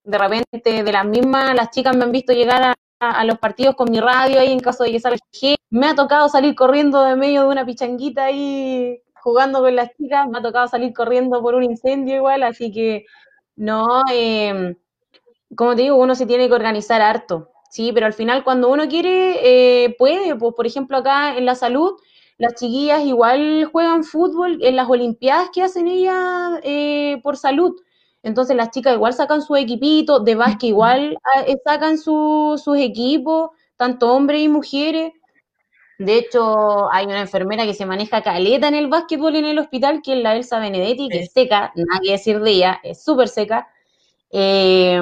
De 0.03 0.17
repente, 0.17 0.84
de 0.84 0.91
las 0.91 1.05
mismas, 1.05 1.55
las 1.55 1.71
chicas 1.71 1.95
me 1.95 2.03
han 2.03 2.11
visto 2.11 2.34
llegar 2.34 2.75
a, 2.99 3.23
los 3.23 3.39
partidos 3.39 3.75
con 3.75 3.89
mi 3.89 4.01
radio 4.01 4.41
ahí 4.41 4.51
en 4.51 4.59
caso 4.59 4.84
de 4.84 4.91
que 4.91 4.99
salga 4.99 5.17
G. 5.32 5.55
Me 5.69 5.88
ha 5.88 5.95
tocado 5.95 6.28
salir 6.28 6.55
corriendo 6.55 7.05
de 7.05 7.15
medio 7.15 7.43
de 7.43 7.47
una 7.47 7.65
pichanguita 7.65 8.25
ahí 8.25 9.01
jugando 9.13 9.61
con 9.61 9.73
las 9.73 9.95
chicas. 9.95 10.28
Me 10.28 10.39
ha 10.39 10.41
tocado 10.41 10.67
salir 10.67 10.91
corriendo 10.91 11.41
por 11.41 11.55
un 11.55 11.63
incendio 11.63 12.17
igual, 12.17 12.43
así 12.43 12.69
que 12.69 13.05
no. 13.55 14.01
Eh, 14.11 14.75
como 15.55 15.73
te 15.73 15.84
digo, 15.84 15.95
uno 15.95 16.15
se 16.15 16.25
tiene 16.25 16.49
que 16.49 16.53
organizar 16.53 17.01
harto, 17.01 17.51
sí, 17.69 17.91
pero 17.93 18.05
al 18.05 18.13
final 18.13 18.43
cuando 18.43 18.67
uno 18.67 18.89
quiere, 18.89 19.86
eh, 19.86 19.95
puede, 19.97 20.36
pues 20.36 20.53
por 20.53 20.67
ejemplo 20.67 20.97
acá 20.97 21.38
en 21.38 21.45
la 21.45 21.55
salud, 21.55 21.93
las 22.38 22.55
chiquillas 22.55 23.03
igual 23.05 23.65
juegan 23.71 24.03
fútbol 24.03 24.59
en 24.61 24.75
las 24.75 24.89
olimpiadas 24.89 25.49
que 25.53 25.63
hacen 25.63 25.88
ellas 25.88 26.59
eh, 26.63 27.19
por 27.23 27.38
salud. 27.38 27.75
Entonces 28.23 28.55
las 28.55 28.71
chicas 28.71 28.95
igual 28.95 29.13
sacan 29.13 29.41
su 29.41 29.55
equipito, 29.55 30.19
de 30.19 30.35
básquet 30.35 30.69
igual 30.69 31.17
ah, 31.35 31.41
eh, 31.47 31.57
sacan 31.63 31.97
su- 31.97 32.61
sus 32.63 32.77
equipos, 32.77 33.51
tanto 33.77 34.13
hombres 34.13 34.41
y 34.41 34.49
mujeres. 34.49 35.13
De 35.99 36.17
hecho, 36.17 36.91
hay 36.93 37.05
una 37.07 37.21
enfermera 37.21 37.65
que 37.65 37.73
se 37.73 37.85
maneja 37.85 38.21
caleta 38.21 38.67
en 38.67 38.75
el 38.75 38.88
básquetbol 38.88 39.35
en 39.35 39.45
el 39.45 39.57
hospital, 39.59 40.01
que 40.03 40.13
es 40.17 40.23
la 40.23 40.35
Elsa 40.35 40.59
Benedetti, 40.59 41.09
que 41.09 41.21
es 41.21 41.31
seca, 41.33 41.71
nada 41.75 41.99
que 42.03 42.11
decir 42.11 42.39
de 42.39 42.51
ella, 42.51 42.79
es 42.83 43.03
súper 43.03 43.27
seca. 43.29 43.67
Eh, 44.30 44.99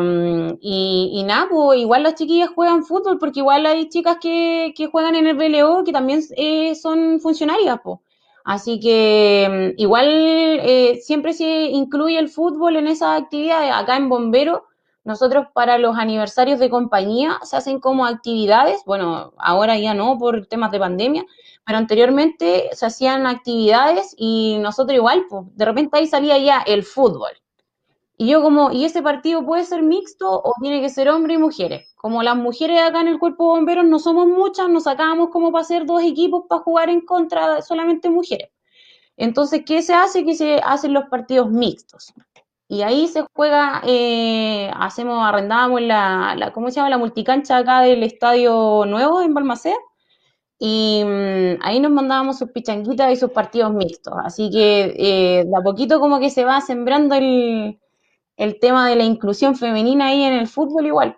y, 0.62 1.24
nada, 1.26 1.48
pues 1.50 1.80
igual 1.80 2.04
las 2.04 2.16
chiquillas 2.16 2.50
juegan 2.50 2.86
fútbol, 2.86 3.18
porque 3.20 3.40
igual 3.40 3.66
hay 3.66 3.90
chicas 3.90 4.18
que, 4.22 4.74
que 4.76 4.88
juegan 4.88 5.16
en 5.16 5.28
el 5.28 5.36
BLO 5.36 5.84
que 5.84 5.92
también 5.92 6.22
eh, 6.38 6.76
son 6.76 7.20
funcionarias, 7.20 7.80
pues. 7.84 8.00
Así 8.46 8.80
que 8.80 9.74
mm, 9.78 9.82
igual 9.82 10.06
eh, 10.08 11.00
siempre 11.04 11.34
se 11.34 11.46
incluye 11.66 12.20
el 12.20 12.30
fútbol 12.30 12.76
en 12.78 12.88
esas 12.88 13.22
actividades. 13.22 13.72
Acá 13.74 13.98
en 13.98 14.08
Bombero, 14.10 14.66
nosotros 15.04 15.48
para 15.54 15.78
los 15.80 15.98
aniversarios 15.98 16.60
de 16.60 16.70
compañía 16.70 17.40
se 17.44 17.58
hacen 17.58 17.80
como 17.80 18.06
actividades, 18.06 18.82
bueno, 18.86 19.34
ahora 19.38 19.78
ya 19.80 19.94
no 19.96 20.18
por 20.20 20.46
temas 20.48 20.72
de 20.72 20.80
pandemia, 20.80 21.26
pero 21.66 21.80
anteriormente 21.80 22.70
se 22.74 22.86
hacían 22.86 23.26
actividades 23.28 24.16
y 24.18 24.58
nosotros 24.60 24.96
igual, 24.96 25.26
pues 25.30 25.46
de 25.56 25.66
repente 25.66 25.98
ahí 25.98 26.08
salía 26.08 26.38
ya 26.38 26.62
el 26.62 26.84
fútbol. 26.84 27.32
Y 28.18 28.28
yo 28.30 28.42
como, 28.42 28.72
¿y 28.72 28.86
ese 28.86 29.02
partido 29.02 29.46
puede 29.46 29.66
ser 29.66 29.82
mixto 29.84 30.30
o 30.32 30.54
tiene 30.62 30.82
que 30.82 30.90
ser 30.90 31.10
hombre 31.10 31.34
y 31.34 31.38
mujeres? 31.38 31.94
Como 31.98 32.24
las 32.24 32.38
mujeres 32.38 32.82
acá 32.82 33.02
en 33.02 33.10
el 33.10 33.20
cuerpo 33.20 33.44
de 33.44 33.60
bomberos 33.60 33.86
no 33.86 34.00
somos 34.00 34.28
muchas, 34.28 34.70
nos 34.70 34.84
sacábamos 34.84 35.30
como 35.32 35.52
para 35.52 35.64
hacer 35.64 35.86
dos 35.86 36.02
equipos 36.02 36.46
para 36.48 36.62
jugar 36.62 36.90
en 36.90 37.02
contra 37.02 37.62
solamente 37.62 38.10
mujeres. 38.10 38.50
Entonces, 39.18 39.64
¿qué 39.66 39.82
se 39.82 39.94
hace? 39.94 40.26
Que 40.26 40.36
se 40.36 40.62
hacen 40.64 40.94
los 40.94 41.06
partidos 41.06 41.50
mixtos. 41.52 42.14
Y 42.68 42.82
ahí 42.82 43.08
se 43.08 43.26
juega, 43.34 43.82
eh, 43.86 44.72
hacemos, 44.76 45.20
arrendábamos 45.24 45.82
la, 45.82 46.36
la, 46.38 46.52
¿cómo 46.54 46.70
se 46.70 46.78
llama? 46.78 46.90
La 46.90 46.98
multicancha 46.98 47.58
acá 47.58 47.82
del 47.82 48.04
Estadio 48.04 48.86
Nuevo 48.86 49.22
en 49.22 49.34
Balmaceda. 49.34 49.76
Y 50.60 51.04
mm, 51.06 51.60
ahí 51.62 51.80
nos 51.80 51.92
mandábamos 51.92 52.40
sus 52.40 52.52
pichanguitas 52.52 53.12
y 53.12 53.18
sus 53.18 53.32
partidos 53.32 53.74
mixtos. 53.74 54.14
Así 54.24 54.50
que 54.50 54.96
eh, 54.98 55.46
de 55.46 55.58
a 55.58 55.62
poquito 55.64 56.00
como 56.00 56.20
que 56.20 56.30
se 56.30 56.46
va 56.46 56.62
sembrando 56.62 57.16
el, 57.16 57.80
el 58.38 58.60
tema 58.60 58.90
de 58.90 58.96
la 58.96 59.04
inclusión 59.04 59.56
femenina 59.56 60.08
ahí 60.08 60.24
en 60.24 60.34
el 60.34 60.48
fútbol 60.48 60.86
igual. 60.88 61.18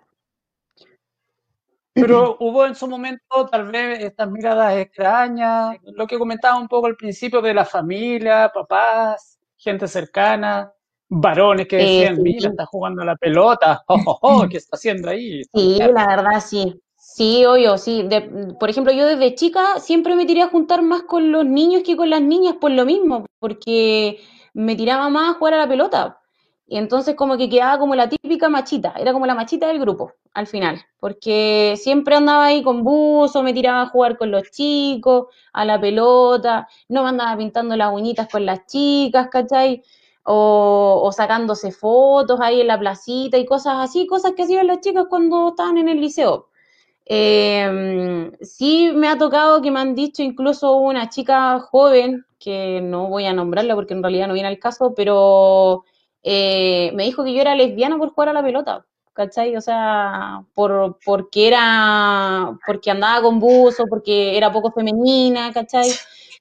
Pero 1.98 2.36
hubo 2.40 2.64
en 2.66 2.74
su 2.74 2.86
momento 2.88 3.46
tal 3.50 3.70
vez 3.70 4.00
estas 4.04 4.30
miradas 4.30 4.76
extrañas, 4.76 5.76
lo 5.82 6.06
que 6.06 6.18
comentaba 6.18 6.58
un 6.58 6.68
poco 6.68 6.86
al 6.86 6.96
principio 6.96 7.40
de 7.42 7.54
la 7.54 7.64
familia, 7.64 8.50
papás, 8.54 9.38
gente 9.56 9.88
cercana, 9.88 10.72
varones 11.08 11.66
que 11.66 11.76
Eh, 11.76 11.82
decían, 11.82 12.22
mira, 12.22 12.48
sí, 12.48 12.50
está 12.50 12.66
jugando 12.66 13.02
a 13.02 13.06
la 13.06 13.16
pelota, 13.16 13.82
oh, 13.88 14.00
oh, 14.06 14.18
oh, 14.22 14.48
¿qué 14.48 14.58
está 14.58 14.76
haciendo 14.76 15.10
ahí? 15.10 15.48
sí, 15.52 15.78
la 15.78 16.06
verdad 16.06 16.40
sí. 16.44 16.80
Sí, 16.96 17.44
obvio, 17.46 17.78
sí. 17.78 18.02
De- 18.08 18.54
por 18.60 18.68
ejemplo, 18.70 18.92
yo 18.92 19.06
desde 19.06 19.34
chica 19.34 19.78
siempre 19.80 20.14
me 20.14 20.26
tiré 20.26 20.42
a 20.42 20.48
juntar 20.48 20.82
más 20.82 21.02
con 21.04 21.32
los 21.32 21.44
niños 21.46 21.82
que 21.84 21.96
con 21.96 22.10
las 22.10 22.20
niñas 22.22 22.56
por 22.60 22.70
lo 22.70 22.84
mismo, 22.84 23.24
porque 23.38 24.20
me 24.52 24.76
tiraba 24.76 25.08
más 25.08 25.30
a 25.34 25.38
jugar 25.38 25.54
a 25.54 25.58
la 25.58 25.68
pelota. 25.68 26.17
Y 26.70 26.76
entonces 26.76 27.14
como 27.16 27.38
que 27.38 27.48
quedaba 27.48 27.78
como 27.78 27.94
la 27.94 28.10
típica 28.10 28.50
machita, 28.50 28.92
era 28.98 29.14
como 29.14 29.24
la 29.24 29.34
machita 29.34 29.68
del 29.68 29.80
grupo 29.80 30.12
al 30.34 30.46
final, 30.46 30.78
porque 31.00 31.74
siempre 31.78 32.14
andaba 32.14 32.44
ahí 32.44 32.62
con 32.62 32.84
buzo, 32.84 33.42
me 33.42 33.54
tiraba 33.54 33.82
a 33.82 33.86
jugar 33.86 34.18
con 34.18 34.30
los 34.30 34.50
chicos, 34.50 35.28
a 35.54 35.64
la 35.64 35.80
pelota, 35.80 36.68
no 36.88 37.02
me 37.02 37.08
andaba 37.08 37.38
pintando 37.38 37.74
las 37.74 37.92
uñitas 37.92 38.28
con 38.28 38.44
las 38.44 38.66
chicas, 38.66 39.28
¿cachai? 39.30 39.82
O, 40.24 41.00
o 41.02 41.10
sacándose 41.10 41.72
fotos 41.72 42.38
ahí 42.40 42.60
en 42.60 42.66
la 42.66 42.78
placita 42.78 43.38
y 43.38 43.46
cosas 43.46 43.76
así, 43.78 44.06
cosas 44.06 44.32
que 44.36 44.42
hacían 44.42 44.66
las 44.66 44.80
chicas 44.80 45.06
cuando 45.08 45.48
estaban 45.48 45.78
en 45.78 45.88
el 45.88 46.00
liceo. 46.02 46.48
Eh, 47.06 48.30
sí 48.42 48.92
me 48.94 49.08
ha 49.08 49.16
tocado 49.16 49.62
que 49.62 49.70
me 49.70 49.80
han 49.80 49.94
dicho 49.94 50.22
incluso 50.22 50.76
una 50.76 51.08
chica 51.08 51.58
joven, 51.60 52.26
que 52.38 52.80
no 52.82 53.08
voy 53.08 53.24
a 53.24 53.32
nombrarla 53.32 53.74
porque 53.74 53.94
en 53.94 54.02
realidad 54.02 54.28
no 54.28 54.34
viene 54.34 54.48
al 54.48 54.58
caso, 54.58 54.92
pero 54.94 55.84
eh, 56.30 56.92
me 56.94 57.04
dijo 57.04 57.24
que 57.24 57.32
yo 57.32 57.40
era 57.40 57.54
lesbiana 57.54 57.96
por 57.96 58.10
jugar 58.10 58.28
a 58.28 58.32
la 58.34 58.42
pelota, 58.42 58.84
¿cachai? 59.14 59.56
O 59.56 59.62
sea, 59.62 60.44
por, 60.52 60.98
porque 61.02 61.48
era, 61.48 62.54
porque 62.66 62.90
andaba 62.90 63.22
con 63.22 63.38
buzo, 63.40 63.86
porque 63.88 64.36
era 64.36 64.52
poco 64.52 64.70
femenina, 64.70 65.50
¿cachai? 65.54 65.90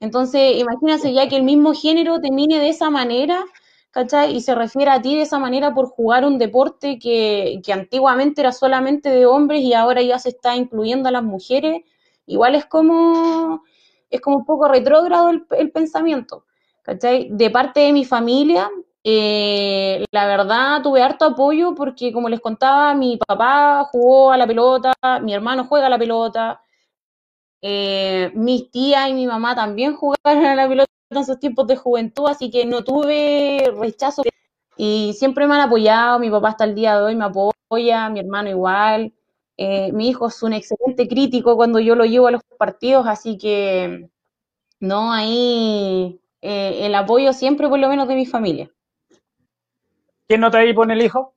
Entonces, 0.01 0.57
imagínate 0.57 1.13
ya 1.13 1.29
que 1.29 1.37
el 1.37 1.43
mismo 1.43 1.73
género 1.73 2.19
te 2.19 2.31
mire 2.31 2.59
de 2.59 2.67
esa 2.67 2.89
manera, 2.89 3.45
¿cachai? 3.91 4.35
Y 4.35 4.41
se 4.41 4.55
refiere 4.55 4.91
a 4.91 5.01
ti 5.01 5.15
de 5.15 5.21
esa 5.21 5.39
manera 5.39 5.73
por 5.73 5.87
jugar 5.87 6.25
un 6.25 6.37
deporte 6.37 6.99
que, 6.99 7.61
que 7.63 7.71
antiguamente 7.71 8.41
era 8.41 8.51
solamente 8.51 9.09
de 9.09 9.25
hombres 9.25 9.61
y 9.61 9.73
ahora 9.73 10.01
ya 10.01 10.19
se 10.19 10.29
está 10.29 10.57
incluyendo 10.57 11.07
a 11.07 11.13
las 11.13 11.23
mujeres, 11.23 11.83
igual 12.25 12.55
es 12.55 12.65
como, 12.65 13.63
es 14.09 14.19
como 14.19 14.39
un 14.39 14.45
poco 14.45 14.67
retrógrado 14.67 15.29
el, 15.29 15.45
el 15.51 15.71
pensamiento, 15.71 16.43
¿cachai? 16.81 17.29
De 17.31 17.49
parte 17.49 17.79
de 17.79 17.93
mi 17.93 18.03
familia, 18.03 18.69
eh, 19.09 20.03
la 20.11 20.27
verdad 20.27 20.81
tuve 20.83 21.01
harto 21.01 21.23
apoyo 21.25 21.73
porque, 21.75 22.11
como 22.11 22.27
les 22.27 22.41
contaba, 22.41 22.93
mi 22.93 23.15
papá 23.17 23.85
jugó 23.89 24.31
a 24.33 24.37
la 24.37 24.45
pelota, 24.45 24.93
mi 25.21 25.33
hermano 25.33 25.63
juega 25.65 25.87
a 25.87 25.89
la 25.89 25.97
pelota, 25.97 26.61
eh, 27.61 28.31
mis 28.35 28.69
tías 28.71 29.09
y 29.09 29.13
mi 29.13 29.25
mamá 29.27 29.55
también 29.55 29.95
jugaron 29.95 30.45
a 30.45 30.55
la 30.55 30.67
pelota 30.67 30.91
en 31.09 31.25
sus 31.25 31.39
tiempos 31.39 31.67
de 31.67 31.77
juventud, 31.77 32.27
así 32.27 32.51
que 32.51 32.65
no 32.65 32.83
tuve 32.83 33.71
rechazo 33.79 34.23
y 34.77 35.13
siempre 35.17 35.47
me 35.47 35.55
han 35.55 35.61
apoyado, 35.61 36.19
mi 36.19 36.29
papá 36.29 36.49
hasta 36.49 36.65
el 36.65 36.75
día 36.75 36.97
de 36.97 37.03
hoy 37.03 37.15
me 37.15 37.25
apoya, 37.25 38.09
mi 38.09 38.19
hermano 38.19 38.49
igual, 38.49 39.13
eh, 39.57 39.91
mi 39.93 40.09
hijo 40.09 40.27
es 40.27 40.43
un 40.43 40.53
excelente 40.53 41.07
crítico 41.07 41.55
cuando 41.55 41.79
yo 41.79 41.95
lo 41.95 42.05
llevo 42.05 42.27
a 42.27 42.31
los 42.31 42.41
partidos, 42.59 43.07
así 43.07 43.37
que 43.37 44.09
no, 44.81 45.13
ahí 45.13 46.21
eh, 46.41 46.85
el 46.87 46.95
apoyo 46.95 47.33
siempre 47.33 47.69
por 47.69 47.79
lo 47.79 47.89
menos 47.89 48.07
de 48.09 48.15
mi 48.15 48.25
familia. 48.25 48.71
¿Quién 50.27 50.41
nota 50.41 50.59
ahí 50.59 50.73
pone 50.73 50.93
el 50.93 51.01
hijo? 51.01 51.33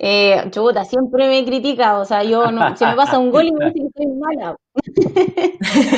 Eh, 0.00 0.42
chuta, 0.50 0.84
siempre 0.84 1.28
me 1.28 1.44
critica, 1.44 1.98
o 1.98 2.04
sea, 2.04 2.24
yo 2.24 2.50
no, 2.50 2.76
se 2.76 2.86
me 2.86 2.96
pasa 2.96 3.18
un 3.18 3.30
gol 3.30 3.46
y 3.46 3.52
me 3.52 3.66
dice 3.66 3.88
que 3.96 4.02
soy 4.02 4.12
mala. 4.16 4.56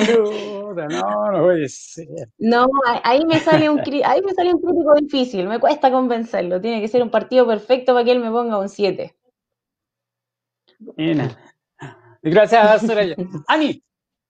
Chuta, 0.07 0.89
no, 0.89 1.33
no 1.33 1.45
puede 1.45 1.69
ser. 1.69 2.07
No, 2.39 2.67
ahí 3.03 3.25
me 3.25 3.39
sale 3.39 3.71
un 3.71 3.81
ahí 4.05 4.21
me 4.23 4.35
sale 4.35 4.53
un 4.55 4.61
crítico 4.61 4.95
difícil, 4.95 5.49
me 5.49 5.59
cuesta 5.59 5.91
convencerlo, 5.91 6.61
tiene 6.61 6.81
que 6.81 6.89
ser 6.89 7.03
un 7.03 7.11
partido 7.11 7.47
perfecto 7.47 7.95
para 7.95 8.05
que 8.05 8.13
él 8.13 8.21
me 8.21 8.31
ponga 8.31 8.59
un 8.59 8.69
7. 8.69 9.15
Mira. 10.97 11.31
Gracias, 12.23 12.83
Soraya. 12.83 13.17
Ani, 13.49 13.83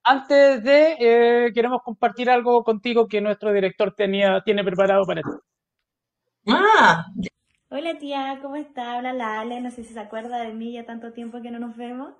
antes 0.04 0.62
de, 0.62 0.96
eh, 0.98 1.52
queremos 1.52 1.82
compartir 1.82 2.30
algo 2.30 2.62
contigo 2.64 3.06
que 3.06 3.20
nuestro 3.20 3.52
director 3.52 3.94
tenía, 3.94 4.42
tiene 4.44 4.64
preparado 4.64 5.04
para 5.04 5.22
ti. 5.22 5.28
Ah, 6.46 7.06
Hola 7.70 7.98
tía, 7.98 8.38
¿cómo 8.42 8.56
está? 8.56 8.94
Habla 8.94 9.12
la 9.12 9.40
Ale, 9.40 9.60
no 9.60 9.70
sé 9.70 9.84
si 9.84 9.94
se 9.94 10.00
acuerda 10.00 10.38
de 10.44 10.52
mí, 10.52 10.72
ya 10.72 10.84
tanto 10.84 11.12
tiempo 11.12 11.40
que 11.42 11.50
no 11.50 11.58
nos 11.58 11.76
vemos. 11.76 12.14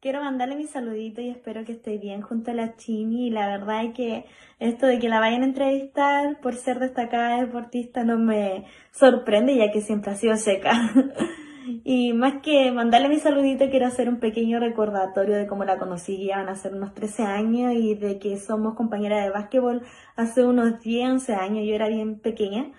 Quiero 0.00 0.20
mandarle 0.22 0.56
mi 0.56 0.66
saludito 0.66 1.20
y 1.20 1.30
espero 1.30 1.64
que 1.64 1.72
esté 1.72 1.98
bien 1.98 2.22
junto 2.22 2.50
a 2.50 2.54
la 2.54 2.76
Chini. 2.76 3.28
Y 3.28 3.30
la 3.30 3.46
verdad 3.48 3.84
es 3.84 3.94
que 3.94 4.26
esto 4.58 4.86
de 4.86 4.98
que 4.98 5.08
la 5.08 5.20
vayan 5.20 5.42
a 5.42 5.46
entrevistar 5.46 6.40
por 6.40 6.56
ser 6.56 6.78
destacada 6.80 7.40
deportista 7.40 8.04
no 8.04 8.18
me 8.18 8.66
sorprende, 8.92 9.56
ya 9.56 9.70
que 9.72 9.80
siempre 9.80 10.12
ha 10.12 10.16
sido 10.16 10.36
seca. 10.36 10.72
Y 11.84 12.12
más 12.12 12.42
que 12.42 12.72
mandarle 12.72 13.08
mi 13.08 13.18
saludito, 13.20 13.70
quiero 13.70 13.86
hacer 13.86 14.08
un 14.08 14.18
pequeño 14.18 14.58
recordatorio 14.58 15.36
de 15.36 15.46
cómo 15.46 15.64
la 15.64 15.78
conocí, 15.78 16.26
ya 16.26 16.38
van 16.38 16.48
a 16.48 16.56
ser 16.56 16.74
unos 16.74 16.92
13 16.94 17.22
años, 17.22 17.72
y 17.74 17.94
de 17.94 18.18
que 18.18 18.36
somos 18.38 18.74
compañeras 18.74 19.24
de 19.24 19.30
básquetbol 19.30 19.82
hace 20.16 20.44
unos 20.44 20.80
10, 20.80 21.10
11 21.10 21.34
años, 21.34 21.64
yo 21.66 21.74
era 21.74 21.88
bien 21.88 22.18
pequeña. 22.18 22.72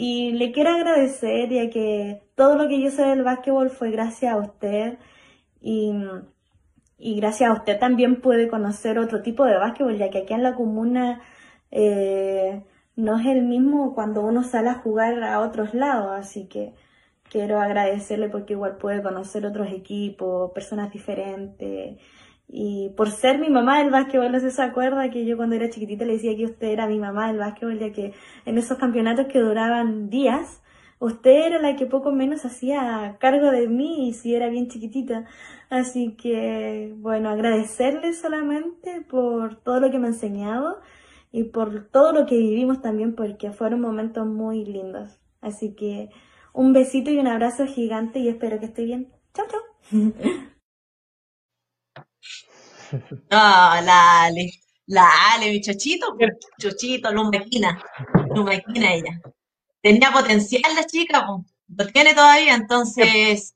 Y 0.00 0.30
le 0.30 0.52
quiero 0.52 0.70
agradecer, 0.70 1.48
ya 1.50 1.70
que 1.70 2.22
todo 2.36 2.54
lo 2.56 2.68
que 2.68 2.80
yo 2.80 2.88
sé 2.92 3.02
del 3.02 3.24
básquetbol 3.24 3.68
fue 3.70 3.90
gracias 3.90 4.32
a 4.32 4.36
usted. 4.36 4.96
Y, 5.60 5.92
y 6.98 7.16
gracias 7.16 7.50
a 7.50 7.54
usted 7.54 7.80
también 7.80 8.20
pude 8.20 8.46
conocer 8.46 9.00
otro 9.00 9.22
tipo 9.22 9.44
de 9.44 9.56
básquetbol, 9.58 9.98
ya 9.98 10.08
que 10.08 10.18
aquí 10.18 10.34
en 10.34 10.44
la 10.44 10.54
comuna 10.54 11.20
eh, 11.72 12.62
no 12.94 13.18
es 13.18 13.26
el 13.26 13.42
mismo 13.42 13.92
cuando 13.96 14.22
uno 14.22 14.44
sale 14.44 14.68
a 14.68 14.74
jugar 14.74 15.24
a 15.24 15.40
otros 15.40 15.74
lados. 15.74 16.12
Así 16.12 16.46
que 16.46 16.74
quiero 17.28 17.60
agradecerle 17.60 18.28
porque 18.28 18.52
igual 18.52 18.76
puede 18.76 19.02
conocer 19.02 19.46
otros 19.46 19.68
equipos, 19.72 20.52
personas 20.52 20.92
diferentes. 20.92 22.00
Y 22.48 22.90
por 22.96 23.10
ser 23.10 23.38
mi 23.38 23.50
mamá 23.50 23.78
del 23.78 23.90
básquetbol, 23.90 24.32
no 24.32 24.40
sé 24.40 24.50
si 24.50 24.56
se 24.56 24.62
acuerda 24.62 25.10
que 25.10 25.26
yo 25.26 25.36
cuando 25.36 25.54
era 25.54 25.68
chiquitita 25.68 26.06
le 26.06 26.14
decía 26.14 26.34
que 26.34 26.46
usted 26.46 26.68
era 26.68 26.86
mi 26.86 26.98
mamá 26.98 27.28
del 27.28 27.38
básquetbol, 27.38 27.78
ya 27.78 27.92
que 27.92 28.14
en 28.46 28.56
esos 28.56 28.78
campeonatos 28.78 29.26
que 29.26 29.38
duraban 29.38 30.08
días, 30.08 30.62
usted 30.98 31.46
era 31.46 31.60
la 31.60 31.76
que 31.76 31.84
poco 31.84 32.10
menos 32.10 32.46
hacía 32.46 33.16
cargo 33.20 33.50
de 33.50 33.68
mí 33.68 34.14
si 34.14 34.34
era 34.34 34.48
bien 34.48 34.68
chiquitita. 34.68 35.26
Así 35.68 36.16
que, 36.16 36.94
bueno, 36.96 37.28
agradecerle 37.28 38.14
solamente 38.14 39.02
por 39.02 39.56
todo 39.56 39.80
lo 39.80 39.90
que 39.90 39.98
me 39.98 40.06
ha 40.06 40.10
enseñado 40.10 40.80
y 41.30 41.44
por 41.44 41.88
todo 41.88 42.12
lo 42.12 42.24
que 42.26 42.38
vivimos 42.38 42.80
también, 42.80 43.14
porque 43.14 43.52
fueron 43.52 43.82
momentos 43.82 44.26
muy 44.26 44.64
lindos. 44.64 45.20
Así 45.42 45.74
que 45.74 46.08
un 46.54 46.72
besito 46.72 47.10
y 47.10 47.18
un 47.18 47.26
abrazo 47.26 47.66
gigante 47.66 48.20
y 48.20 48.28
espero 48.28 48.58
que 48.58 48.66
esté 48.66 48.84
bien. 48.84 49.12
Chao, 49.34 49.46
chao. 49.50 49.60
ah, 53.30 53.80
la 53.84 54.22
Ale. 54.24 54.50
La 54.86 55.06
Ale, 55.34 55.50
mi 55.50 55.60
chochito, 55.60 56.16
chochito. 56.58 57.10
Lumbaquina 58.34 58.94
ella. 58.94 59.20
Tenía 59.82 60.12
potencial 60.12 60.74
la 60.76 60.84
chica, 60.86 61.26
lo 61.76 61.86
tiene 61.92 62.14
todavía, 62.14 62.54
entonces 62.54 63.54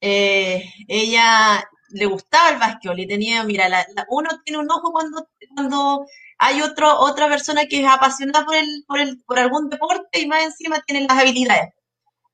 eh, 0.00 0.64
ella 0.88 1.64
le 1.90 2.06
gustaba 2.06 2.50
el 2.50 2.58
básquetbol 2.58 3.00
y 3.00 3.06
tenía, 3.06 3.44
mira, 3.44 3.68
la- 3.68 3.86
la- 3.94 4.06
uno 4.10 4.30
tiene 4.44 4.58
un 4.60 4.70
ojo 4.70 4.92
cuando, 4.92 5.28
cuando 5.54 6.06
hay 6.38 6.60
otro, 6.62 6.98
otra 6.98 7.28
persona 7.28 7.66
que 7.66 7.80
es 7.80 7.86
apasionada 7.86 8.44
por 8.44 8.56
el, 8.56 8.84
por 8.86 8.98
el, 9.00 9.22
por 9.24 9.38
algún 9.38 9.68
deporte 9.70 10.20
y 10.20 10.26
más 10.26 10.42
encima 10.44 10.80
tiene 10.86 11.06
las 11.06 11.18
habilidades. 11.18 11.73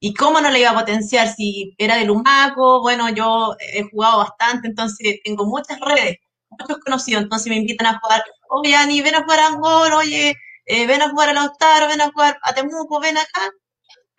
¿Y 0.00 0.14
cómo 0.14 0.40
no 0.40 0.50
le 0.50 0.60
iba 0.60 0.70
a 0.70 0.74
potenciar 0.78 1.28
si 1.28 1.74
era 1.78 1.96
de 1.96 2.06
Lumaco? 2.06 2.80
Bueno, 2.80 3.10
yo 3.10 3.54
he 3.60 3.82
jugado 3.90 4.18
bastante, 4.18 4.68
entonces 4.68 5.20
tengo 5.24 5.44
muchas 5.46 5.78
redes, 5.80 6.18
muchos 6.50 6.78
conocidos, 6.84 7.22
entonces 7.24 7.48
me 7.50 7.56
invitan 7.58 7.86
a 7.88 8.00
jugar, 8.00 8.22
oye, 8.50 8.74
Ani, 8.76 9.02
ven 9.02 9.14
a 9.14 9.22
jugar 9.24 9.40
a 9.40 9.46
Angol, 9.48 9.92
oye, 9.92 10.34
eh, 10.66 10.86
ven 10.86 11.02
a 11.02 11.10
jugar 11.10 11.28
a 11.30 11.34
Lautaro, 11.34 11.88
ven 11.88 12.00
a 12.00 12.10
jugar 12.12 12.38
a 12.42 12.54
Temuco, 12.54 13.00
ven 13.00 13.18
acá. 13.18 13.50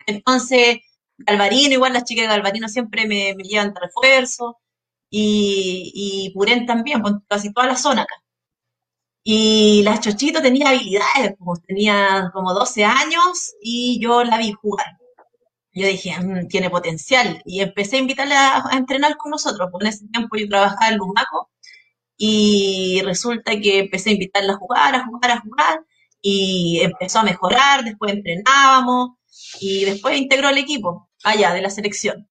Entonces, 0.06 0.78
Galvarino, 1.18 1.74
igual 1.74 1.92
las 1.94 2.04
chicas 2.04 2.24
de 2.24 2.28
Galvarino 2.28 2.68
siempre 2.68 3.06
me, 3.06 3.34
me 3.36 3.44
llevan 3.44 3.74
refuerzo, 3.74 4.58
y, 5.10 5.92
y 5.94 6.30
Purén 6.34 6.66
también, 6.66 7.02
con 7.02 7.24
casi 7.28 7.52
toda 7.52 7.66
la 7.68 7.76
zona 7.76 8.02
acá. 8.02 8.14
Y 9.24 9.82
la 9.82 9.98
Chochito 10.00 10.40
tenía 10.42 10.68
habilidades, 10.70 11.34
pues, 11.38 11.60
tenía 11.66 12.30
como 12.32 12.54
12 12.54 12.84
años 12.84 13.52
y 13.60 14.00
yo 14.00 14.22
la 14.24 14.38
vi 14.38 14.52
jugar. 14.52 14.86
Yo 15.72 15.86
dije, 15.86 16.14
"Mm, 16.20 16.48
tiene 16.48 16.70
potencial. 16.70 17.42
Y 17.46 17.60
empecé 17.60 17.96
a 17.96 18.00
invitarla 18.00 18.56
a, 18.70 18.76
entrenar 18.76 19.16
con 19.16 19.30
nosotros. 19.30 19.68
Porque 19.72 19.86
en 19.86 19.92
ese 19.92 20.06
tiempo 20.08 20.36
yo 20.36 20.48
trabajaba 20.48 20.88
en 20.88 20.98
Lumaco 20.98 21.50
y 22.16 23.02
resulta 23.04 23.58
que 23.60 23.80
empecé 23.80 24.10
a 24.10 24.12
invitarla 24.14 24.54
a 24.54 24.56
jugar, 24.56 24.94
a 24.94 25.06
jugar, 25.06 25.30
a 25.32 25.40
jugar. 25.40 25.80
Y 26.22 26.80
empezó 26.82 27.20
a 27.20 27.24
mejorar, 27.24 27.84
después 27.84 28.12
entrenábamos 28.12 29.10
y 29.60 29.84
después 29.84 30.18
integró 30.18 30.50
el 30.50 30.58
equipo 30.58 31.10
allá 31.24 31.52
de 31.54 31.62
la 31.62 31.70
selección. 31.70 32.28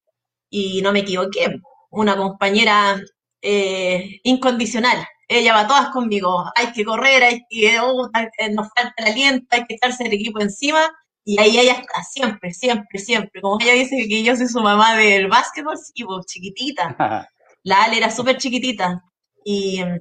Y 0.50 0.82
no 0.82 0.92
me 0.92 1.00
equivoqué, 1.00 1.60
una 1.90 2.16
compañera 2.16 3.00
eh, 3.42 4.20
incondicional. 4.24 5.06
Ella 5.28 5.54
va 5.54 5.66
todas 5.66 5.88
conmigo. 5.90 6.44
Hay 6.54 6.72
que 6.72 6.84
correr, 6.84 7.22
hay 7.24 7.42
que, 7.48 7.80
oh, 7.80 8.08
eh, 8.38 8.50
nos 8.50 8.68
falta 8.74 8.94
el 8.98 9.12
aliento, 9.12 9.46
hay 9.50 9.64
que 9.66 9.74
echarse 9.74 10.04
el 10.04 10.12
equipo 10.12 10.40
encima. 10.40 10.90
Y 11.24 11.38
ahí 11.40 11.58
ella 11.58 11.72
está, 11.74 12.02
siempre, 12.02 12.52
siempre, 12.52 12.98
siempre. 12.98 13.40
Como 13.40 13.58
ella 13.60 13.74
dice 13.74 14.06
que 14.08 14.22
yo 14.24 14.34
soy 14.36 14.48
su 14.48 14.60
mamá 14.60 14.96
del 14.96 15.28
básquetbol, 15.28 15.76
sí, 15.78 16.04
pues, 16.04 16.26
chiquitita. 16.26 16.96
La 17.64 17.84
Ale 17.84 17.98
era 17.98 18.10
súper 18.10 18.38
chiquitita. 18.38 19.02
Y 19.44 19.82
mm, 19.84 19.98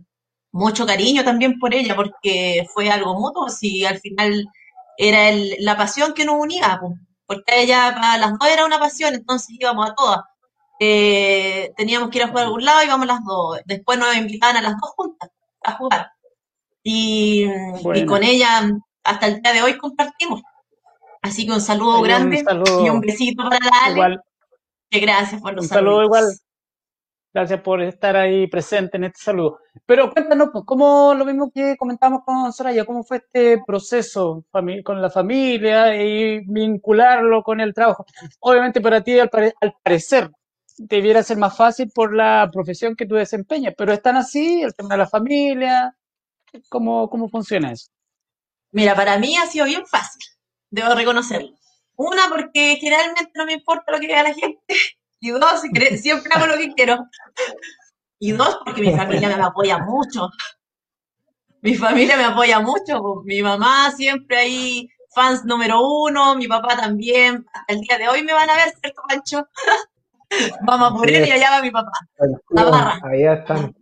mucho 0.54 0.86
cariño 0.86 1.24
también 1.24 1.60
por 1.60 1.74
ella, 1.76 1.96
porque 1.96 2.66
fue 2.74 2.90
algo 2.90 3.14
mutuo. 3.20 3.50
Si 3.50 3.86
al 3.86 4.00
final 4.00 4.48
era 4.98 5.30
el- 5.30 5.56
la 5.60 5.78
pasión 5.78 6.14
que 6.14 6.26
nos 6.26 6.36
unía, 6.40 6.78
pues, 6.82 6.94
porque 7.28 7.62
ella 7.62 7.92
para 7.96 8.18
las 8.18 8.32
dos 8.40 8.50
era 8.50 8.66
una 8.66 8.80
pasión, 8.80 9.14
entonces 9.16 9.50
íbamos 9.60 9.90
a 9.90 9.96
todas. 9.96 10.20
Eh, 10.80 11.72
teníamos 11.78 12.10
que 12.10 12.18
ir 12.20 12.24
a 12.24 12.28
jugar 12.30 12.44
a 12.44 12.48
algún 12.48 12.66
lado, 12.66 12.84
íbamos 12.84 13.08
las 13.08 13.24
dos. 13.26 13.60
Después 13.66 14.00
nos 14.00 14.16
invitaban 14.18 14.58
a 14.58 14.62
las 14.62 14.74
dos 14.82 14.92
juntas 14.96 15.30
a 15.64 15.74
jugar. 15.74 16.10
Y, 16.84 17.46
y 17.46 17.48
Buena. 17.84 18.06
con 18.06 18.24
ella 18.24 18.70
hasta 19.04 19.28
el 19.28 19.42
día 19.42 19.54
de 19.54 19.62
hoy 19.64 19.78
compartimos. 19.78 20.42
Así 21.22 21.46
que 21.46 21.54
un 21.54 21.62
saludo 21.62 22.02
grande 22.02 22.44
saludo. 22.44 22.86
y 22.86 22.90
un 22.90 23.00
besito 23.00 23.44
para 23.44 23.60
Ale. 23.84 23.94
Igual, 23.94 24.22
Que 24.90 25.00
gracias 25.00 25.42
por 25.42 25.54
los 25.54 25.66
un 25.66 25.70
saludo 25.70 25.98
saluditos. 25.98 26.06
igual. 26.20 26.38
Gracias 27.34 27.62
por 27.62 27.82
estar 27.82 28.18
ahí 28.18 28.48
presente 28.48 28.98
en 28.98 29.06
este 29.06 29.22
saludo. 29.22 29.60
Pero 29.86 30.12
cuéntanos, 30.12 30.50
pues, 30.52 30.66
¿cómo 30.66 31.14
lo 31.14 31.24
mismo 31.24 31.50
que 31.50 31.78
comentamos 31.78 32.24
con 32.26 32.52
Soraya, 32.52 32.84
cómo 32.84 33.04
fue 33.06 33.18
este 33.18 33.62
proceso 33.66 34.44
con 34.84 35.02
la 35.02 35.10
familia 35.10 35.96
y 35.96 36.42
vincularlo 36.46 37.42
con 37.42 37.62
el 37.62 37.74
trabajo? 37.74 38.06
Obviamente 38.42 38.82
para 38.82 39.02
ti, 39.02 39.18
al, 39.18 39.30
pare- 39.30 39.54
al 39.62 39.74
parecer, 39.82 40.30
debiera 40.78 41.24
ser 41.24 41.38
más 41.38 41.56
fácil 41.56 41.90
por 41.96 42.14
la 42.14 42.50
profesión 42.52 42.98
que 42.98 43.06
tú 43.06 43.16
desempeñas, 43.16 43.76
pero 43.78 43.94
¿están 43.94 44.18
así? 44.18 44.62
El 44.64 44.74
tema 44.76 44.90
de 44.90 44.98
la 44.98 45.08
familia, 45.08 45.96
¿cómo, 46.68 47.10
cómo 47.10 47.30
funciona 47.30 47.72
eso? 47.72 47.88
Mira, 48.74 48.94
para 48.94 49.18
mí 49.18 49.38
ha 49.38 49.46
sido 49.46 49.66
bien 49.68 49.86
fácil, 49.86 50.22
debo 50.72 50.96
reconocerlo. 50.96 51.52
Una, 51.96 52.24
porque 52.30 52.78
generalmente 52.80 53.32
no 53.36 53.46
me 53.46 53.54
importa 53.54 53.92
lo 53.92 54.00
que 54.00 54.08
vea 54.08 54.24
la 54.24 54.34
gente. 54.34 54.60
Y 55.20 55.30
dos, 55.30 55.62
siempre 56.02 56.32
hago 56.34 56.48
lo 56.48 56.58
que 56.58 56.74
quiero. 56.74 57.06
Y 58.18 58.32
dos, 58.32 58.58
porque 58.66 58.82
mi 58.82 58.96
familia 58.96 59.28
me 59.38 59.44
apoya 59.44 59.78
mucho. 59.78 60.30
Mi 61.62 61.76
familia 61.76 62.18
me 62.18 62.24
apoya 62.24 62.60
mucho. 62.60 63.22
Mi 63.26 63.44
mamá 63.44 63.92
siempre 63.92 64.38
ahí, 64.38 64.90
fans 65.14 65.46
número 65.46 65.80
uno, 65.82 66.36
mi 66.36 66.48
papá 66.48 66.76
también. 66.76 67.46
Hasta 67.54 67.74
el 67.74 67.82
día 67.82 67.98
de 68.00 68.08
hoy 68.10 68.24
me 68.24 68.34
van 68.34 68.50
a 68.50 68.56
ver, 68.56 68.74
¿cierto, 68.82 69.02
Pancho? 69.08 69.48
Vamos 70.62 70.92
a 70.92 70.96
por 70.96 71.10
él 71.10 71.28
y 71.28 71.32
allá 71.32 71.52
va 71.52 71.62
mi 71.62 71.70
papá. 71.72 71.92
La 72.50 72.64
barra. 72.64 73.00
Allá 73.04 73.34
están. 73.34 73.76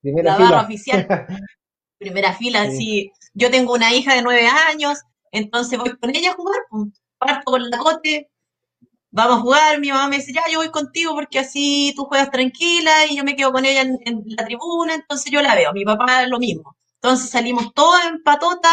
Primera 0.00 0.32
La 0.32 0.38
barra 0.38 0.46
fila. 0.48 0.62
oficial. 0.62 1.26
Primera 1.98 2.32
fila, 2.32 2.64
Sí. 2.70 2.76
sí. 2.76 3.12
Yo 3.34 3.50
tengo 3.50 3.74
una 3.74 3.92
hija 3.92 4.14
de 4.14 4.22
nueve 4.22 4.46
años, 4.46 4.98
entonces 5.32 5.78
voy 5.78 5.96
con 5.98 6.14
ella 6.14 6.30
a 6.30 6.34
jugar. 6.34 6.60
Parto 7.18 7.52
con 7.52 7.70
la 7.70 7.78
cote, 7.78 8.30
vamos 9.12 9.38
a 9.38 9.40
jugar, 9.40 9.80
mi 9.80 9.90
mamá 9.90 10.08
me 10.08 10.16
dice, 10.16 10.32
ya, 10.32 10.42
yo 10.50 10.58
voy 10.58 10.70
contigo 10.70 11.14
porque 11.14 11.38
así 11.38 11.92
tú 11.96 12.04
juegas 12.04 12.30
tranquila 12.30 13.06
y 13.08 13.16
yo 13.16 13.24
me 13.24 13.36
quedo 13.36 13.52
con 13.52 13.64
ella 13.64 13.82
en, 13.82 14.22
la 14.26 14.44
tribuna, 14.44 14.94
entonces 14.94 15.30
yo 15.30 15.42
la 15.42 15.54
veo, 15.54 15.72
mi 15.72 15.84
papá 15.84 16.26
lo 16.26 16.38
mismo. 16.38 16.76
Entonces 16.94 17.30
salimos 17.30 17.72
todos 17.74 18.00
en 18.06 18.22
patota 18.22 18.68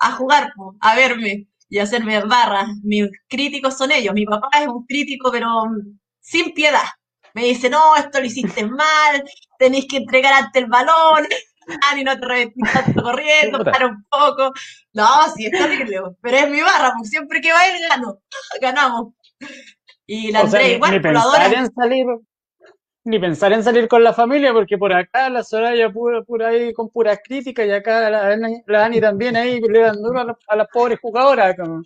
a, 0.00 0.12
jugar, 0.12 0.52
a 0.80 0.96
verme 0.96 1.48
y 1.68 1.78
a 1.78 1.84
hacerme 1.84 2.20
barra. 2.24 2.66
Mis 2.82 3.08
críticos 3.28 3.76
son 3.76 3.92
ellos, 3.92 4.14
mi 4.14 4.26
papá 4.26 4.48
es 4.60 4.68
un 4.68 4.86
crítico 4.86 5.30
pero 5.30 5.48
sin 6.20 6.52
piedad. 6.54 6.84
Me 7.34 7.44
dice, 7.46 7.68
no, 7.68 7.96
esto 7.96 8.20
lo 8.20 8.26
hiciste 8.26 8.64
mal, 8.66 9.24
tenéis 9.58 9.86
que 9.88 9.96
entregar 9.98 10.34
ante 10.34 10.60
el 10.60 10.66
balón, 10.66 11.26
Ani, 11.90 12.04
no 12.04 12.18
te 12.18 12.26
reventís 12.26 12.64
tanto 12.72 13.02
corriendo, 13.02 13.64
para 13.64 13.86
un 13.86 14.04
poco. 14.04 14.52
No, 14.92 15.06
sí, 15.36 15.46
es 15.46 15.52
terrible, 15.52 16.00
pero 16.20 16.36
es 16.36 16.50
mi 16.50 16.60
barra, 16.60 16.92
pues 16.96 17.10
siempre 17.10 17.40
que 17.40 17.52
va 17.52 17.66
él 17.66 17.82
gano, 17.88 18.18
ganamos. 18.60 19.14
Y 20.06 20.30
la 20.32 20.40
Andrea 20.40 20.68
igual, 20.76 20.92
ni 20.92 21.00
pensar 21.00 21.54
en 21.54 21.72
salir, 21.74 22.06
ni 23.04 23.18
pensar 23.18 23.52
en 23.52 23.62
salir 23.64 23.88
con 23.88 24.02
la 24.04 24.12
familia, 24.12 24.52
porque 24.52 24.78
por 24.78 24.92
acá 24.92 25.28
la 25.30 25.42
Soraya 25.42 25.90
pura, 25.90 26.22
pura 26.22 26.48
ahí 26.48 26.72
con 26.72 26.88
puras 26.90 27.18
críticas 27.22 27.66
y 27.66 27.70
acá 27.70 28.08
la, 28.10 28.28
Ani- 28.28 28.62
la 28.66 28.84
Ani 28.84 29.00
también 29.00 29.36
ahí 29.36 29.60
le 29.60 29.80
dan 29.80 30.00
duro 30.02 30.20
a, 30.20 30.24
las- 30.24 30.36
a 30.48 30.56
las 30.56 30.68
pobres 30.72 30.98
jugadoras. 31.00 31.54
Como. 31.56 31.82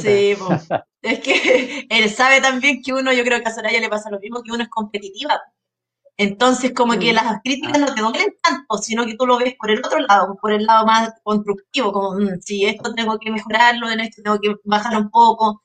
Sí, 0.00 0.36
pues. 0.38 0.68
Es 1.02 1.20
que 1.20 1.86
él 1.90 2.10
sabe 2.10 2.40
también 2.40 2.82
que 2.82 2.92
uno, 2.92 3.12
yo 3.12 3.22
creo 3.24 3.40
que 3.42 3.48
a 3.48 3.54
Soraya 3.54 3.80
le 3.80 3.88
pasa 3.88 4.10
lo 4.10 4.18
mismo, 4.20 4.42
que 4.42 4.50
uno 4.52 4.62
es 4.62 4.68
competitiva. 4.68 5.40
Entonces, 6.18 6.72
como 6.74 6.96
que 6.98 7.12
las 7.12 7.40
críticas 7.42 7.78
no 7.80 7.92
te 7.92 8.00
duelen 8.00 8.34
tanto, 8.42 8.78
sino 8.78 9.04
que 9.04 9.16
tú 9.16 9.26
lo 9.26 9.36
ves 9.38 9.54
por 9.58 9.70
el 9.70 9.78
otro 9.80 9.98
lado, 9.98 10.36
por 10.40 10.52
el 10.52 10.64
lado 10.64 10.86
más 10.86 11.10
constructivo, 11.24 11.92
como, 11.92 12.12
mm, 12.20 12.40
si 12.40 12.64
esto 12.66 12.94
tengo 12.94 13.18
que 13.18 13.30
mejorarlo, 13.32 13.90
en 13.90 14.00
esto 14.00 14.22
tengo 14.22 14.38
que 14.40 14.54
bajar 14.64 14.96
un 14.96 15.10
poco. 15.10 15.62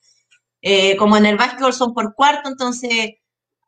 Eh, 0.62 0.96
como 0.96 1.16
en 1.18 1.26
el 1.26 1.36
básquetbol 1.38 1.72
son 1.74 1.94
por 1.94 2.14
cuarto, 2.14 2.48
entonces 2.50 3.12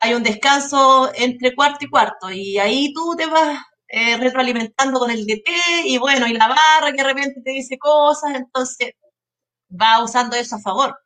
hay 0.01 0.15
un 0.15 0.23
descanso 0.25 1.11
entre 1.15 1.55
cuarto 1.55 1.85
y 1.87 1.91
cuarto, 1.91 2.31
y 2.33 2.59
ahí 2.59 2.93
tú 2.95 3.15
te 3.17 3.27
vas 3.27 3.59
eh, 3.89 4.17
retroalimentando 4.19 4.99
con 5.01 5.11
el 5.11 5.27
DT, 5.27 5.51
y 5.87 5.99
bueno, 5.99 6.27
y 6.29 6.35
la 6.35 6.49
barra 6.49 6.93
que 6.93 6.99
de 7.03 7.05
repente 7.05 7.43
te 7.45 7.51
dice 7.53 7.79
cosas, 7.79 8.35
entonces 8.37 8.93
va 9.71 10.03
usando 10.05 10.37
eso 10.37 10.57
a 10.57 10.61
favor. 10.61 10.97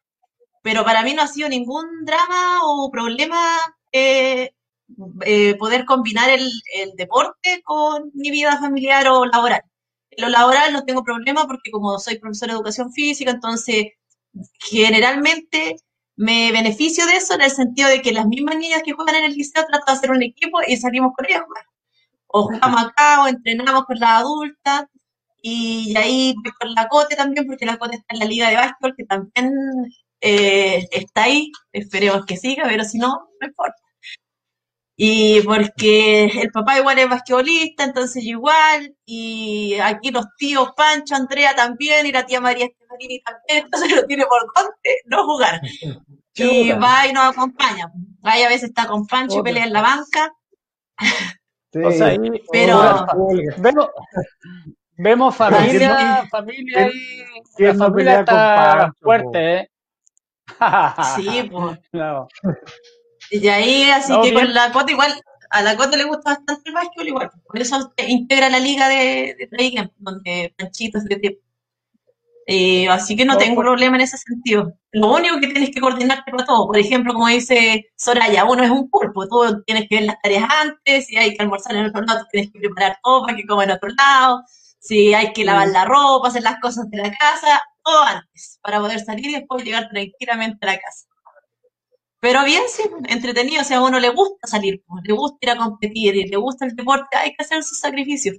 Pero 0.62 0.84
para 0.84 1.02
mí 1.02 1.14
no 1.14 1.22
ha 1.22 1.28
sido 1.28 1.48
ningún 1.48 1.86
drama 2.04 2.60
o 2.64 2.90
problema 2.90 3.58
eh, 3.92 4.52
eh, 5.24 5.56
poder 5.56 5.84
combinar 5.84 6.30
el, 6.30 6.48
deporte 6.96 7.62
con 7.64 8.10
mi 8.14 8.30
vida 8.30 8.58
familiar 8.58 9.08
o 9.08 9.26
laboral. 9.26 9.62
En 10.10 10.24
lo 10.24 10.30
laboral 10.30 10.72
no 10.72 10.84
tengo 10.84 11.02
problema 11.04 11.46
porque 11.46 11.70
como 11.70 11.98
soy 11.98 12.18
profesora 12.18 12.52
de 12.52 12.58
educación 12.58 12.92
física, 12.92 13.30
entonces 13.32 13.86
generalmente 14.70 15.76
me 16.16 16.52
beneficio 16.52 17.06
de 17.06 17.16
eso 17.16 17.34
en 17.34 17.42
el 17.42 17.50
sentido 17.50 17.88
de 17.88 18.00
que 18.02 18.12
las 18.12 18.26
mismas 18.26 18.56
niñas 18.56 18.82
que 18.84 18.92
juegan 18.92 19.16
en 19.16 19.24
el 19.24 19.34
liceo 19.34 19.64
trato 19.66 19.84
de 19.86 19.92
hacer 19.92 20.10
un 20.10 20.22
equipo 20.22 20.58
y 20.66 20.76
salimos 20.76 21.12
con 21.16 21.26
ellas 21.26 21.40
a 21.40 21.44
jugar. 21.44 21.64
O 22.28 22.42
jugamos 22.44 22.84
acá 22.84 23.22
o 23.22 23.28
entrenamos 23.28 23.84
con 23.84 23.98
las 23.98 24.10
adultas 24.22 24.86
y 25.42 25.94
ahí 25.96 26.34
voy 26.42 26.52
con 26.58 26.74
la 26.74 26.88
Cote 26.88 27.16
también 27.16 27.46
porque 27.46 27.66
la 27.66 27.78
Cote 27.78 27.96
está 27.96 28.14
en 28.14 28.20
la 28.20 28.26
liga 28.26 28.48
de 28.50 28.56
básquetbol 28.56 28.94
que 28.96 29.04
también 29.04 29.52
eh, 30.20 30.86
está 30.90 31.24
ahí, 31.24 31.52
esperemos 31.72 32.24
que 32.26 32.36
siga, 32.36 32.64
pero 32.66 32.84
si 32.84 32.98
no, 32.98 33.28
no 33.40 33.46
importa. 33.46 33.85
Y 34.98 35.42
porque 35.42 36.24
el 36.24 36.50
papá 36.50 36.78
igual 36.78 36.98
es 36.98 37.08
basquetbolista, 37.08 37.84
entonces 37.84 38.24
yo 38.24 38.30
igual, 38.30 38.96
y 39.04 39.74
aquí 39.82 40.10
los 40.10 40.24
tíos 40.38 40.70
Pancho, 40.74 41.14
Andrea 41.14 41.54
también, 41.54 42.06
y 42.06 42.12
la 42.12 42.24
tía 42.24 42.40
María 42.40 42.64
Estefanini 42.66 43.20
también, 43.20 43.64
entonces 43.64 43.94
lo 43.94 44.06
tiene 44.06 44.24
por 44.24 44.50
conte 44.52 44.90
no 45.06 45.24
jugar. 45.24 45.60
Y 46.38 46.68
Chuta. 46.68 46.78
va 46.78 47.06
y 47.06 47.14
nos 47.14 47.30
acompaña. 47.32 47.90
Va 48.26 48.38
y 48.38 48.42
a 48.42 48.48
veces 48.50 48.64
está 48.68 48.86
con 48.86 49.06
Pancho 49.06 49.38
y 49.38 49.42
pelea 49.42 49.64
en 49.64 49.72
la 49.72 49.80
banca, 49.80 50.32
Sí. 51.72 51.82
O 51.82 51.90
sea, 51.90 52.08
ahí 52.08 52.18
pero 52.52 53.06
vemos, 53.56 53.88
vemos 54.98 55.34
familia, 55.36 56.26
familia 56.30 56.74
¿Quién- 56.76 56.90
ahí, 56.90 57.42
quién 57.56 57.78
la 57.78 57.84
familia 57.86 58.20
está 58.20 58.92
fuerte, 59.00 59.54
¿eh? 59.56 59.70
sí, 61.16 61.48
pues. 61.50 61.78
No. 61.92 62.28
Y 63.30 63.46
ahí, 63.48 63.90
así 63.90 64.12
No, 64.12 64.22
que 64.22 64.30
bien. 64.30 64.44
con 64.46 64.54
la 64.54 64.72
Cote 64.72 64.92
igual, 64.92 65.12
a 65.50 65.62
la 65.62 65.76
Cote 65.76 65.96
le 65.96 66.04
gusta 66.04 66.30
bastante 66.34 66.62
el 66.70 66.74
básquetbol 66.74 67.08
igual. 67.08 67.30
Por 67.46 67.60
eso 67.60 67.92
integra 68.06 68.48
la 68.50 68.58
liga 68.60 68.88
de, 68.88 69.34
de 69.38 69.46
Traigan, 69.50 69.92
donde 69.98 70.54
Panchito 70.56 71.00
se 71.00 71.08
tiempo. 71.16 71.40
Eh, 72.48 72.88
así 72.88 73.16
que 73.16 73.24
no 73.24 73.34
No, 73.34 73.38
tengo 73.38 73.56
por- 73.56 73.64
problema 73.64 73.96
en 73.96 74.02
ese 74.02 74.16
sentido. 74.18 74.72
Lo 74.92 75.12
único 75.12 75.40
que 75.40 75.48
tienes 75.48 75.70
que 75.70 75.80
coordinarte 75.80 76.30
para 76.30 76.44
todo. 76.46 76.66
Por 76.68 76.78
ejemplo, 76.78 77.12
como 77.12 77.26
dice 77.28 77.86
Soraya, 77.96 78.44
uno 78.44 78.62
es 78.62 78.70
un 78.70 78.88
pulpo. 78.88 79.26
Tú 79.28 79.62
tienes 79.66 79.88
que 79.88 79.96
ver 79.96 80.04
las 80.06 80.20
tareas 80.22 80.48
antes, 80.62 81.06
si 81.06 81.16
hay 81.16 81.34
que 81.36 81.42
almorzar 81.42 81.74
en 81.76 81.86
otro 81.86 82.02
lado, 82.02 82.24
tienes 82.30 82.52
que 82.52 82.60
preparar 82.60 82.98
todo 83.02 83.22
para 83.24 83.36
que 83.36 83.46
coma 83.46 83.64
en 83.64 83.72
otro 83.72 83.88
lado. 83.98 84.42
Si 84.78 85.12
hay 85.14 85.32
que 85.32 85.44
lavar 85.44 85.68
la 85.68 85.84
ropa, 85.84 86.28
hacer 86.28 86.42
las 86.42 86.60
cosas 86.60 86.88
de 86.90 86.98
la 86.98 87.10
casa, 87.12 87.60
todo 87.82 88.02
antes, 88.04 88.58
para 88.62 88.78
poder 88.80 89.00
salir 89.00 89.26
y 89.30 89.32
después 89.34 89.64
llegar 89.64 89.88
tranquilamente 89.88 90.58
a 90.62 90.72
la 90.72 90.78
casa. 90.78 91.05
Pero 92.20 92.44
bien, 92.44 92.62
sí, 92.68 92.82
entretenido, 93.08 93.62
o 93.62 93.64
sea, 93.64 93.78
a 93.78 93.84
uno 93.84 94.00
le 94.00 94.08
gusta 94.10 94.46
salir, 94.46 94.82
pues, 94.86 95.04
le 95.06 95.12
gusta 95.14 95.38
ir 95.42 95.50
a 95.50 95.56
competir, 95.56 96.16
y 96.16 96.26
le 96.26 96.36
gusta 96.36 96.64
el 96.66 96.74
deporte, 96.74 97.16
hay 97.16 97.30
que 97.34 97.44
hacer 97.44 97.62
sus 97.62 97.78
sacrificios. 97.78 98.36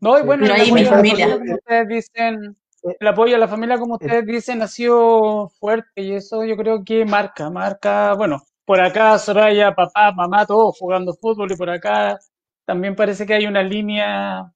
No, 0.00 0.18
y 0.18 0.22
bueno, 0.22 0.44
Pero 0.44 0.54
el 0.54 0.60
ahí 0.60 0.72
mi 0.72 0.82
apoyo 0.82 0.88
a 0.88 0.92
la 0.92 0.96
familia. 0.96 1.38
como 1.38 1.54
ustedes 1.54 1.88
dicen, 1.88 2.56
el 2.98 3.06
apoyo 3.06 3.36
a 3.36 3.38
la 3.38 3.48
familia, 3.48 3.78
como 3.78 3.94
ustedes 3.94 4.24
dicen, 4.26 4.62
ha 4.62 4.68
sido 4.68 5.48
fuerte 5.58 6.02
y 6.02 6.14
eso 6.14 6.44
yo 6.44 6.56
creo 6.56 6.82
que 6.84 7.04
marca, 7.04 7.50
marca, 7.50 8.14
bueno, 8.14 8.42
por 8.64 8.80
acá 8.80 9.18
Soraya, 9.18 9.74
papá, 9.74 10.12
mamá, 10.12 10.46
todos 10.46 10.76
jugando 10.78 11.12
fútbol 11.14 11.50
y 11.52 11.56
por 11.56 11.70
acá 11.70 12.18
también 12.64 12.94
parece 12.94 13.26
que 13.26 13.34
hay 13.34 13.46
una 13.46 13.62
línea. 13.62 14.52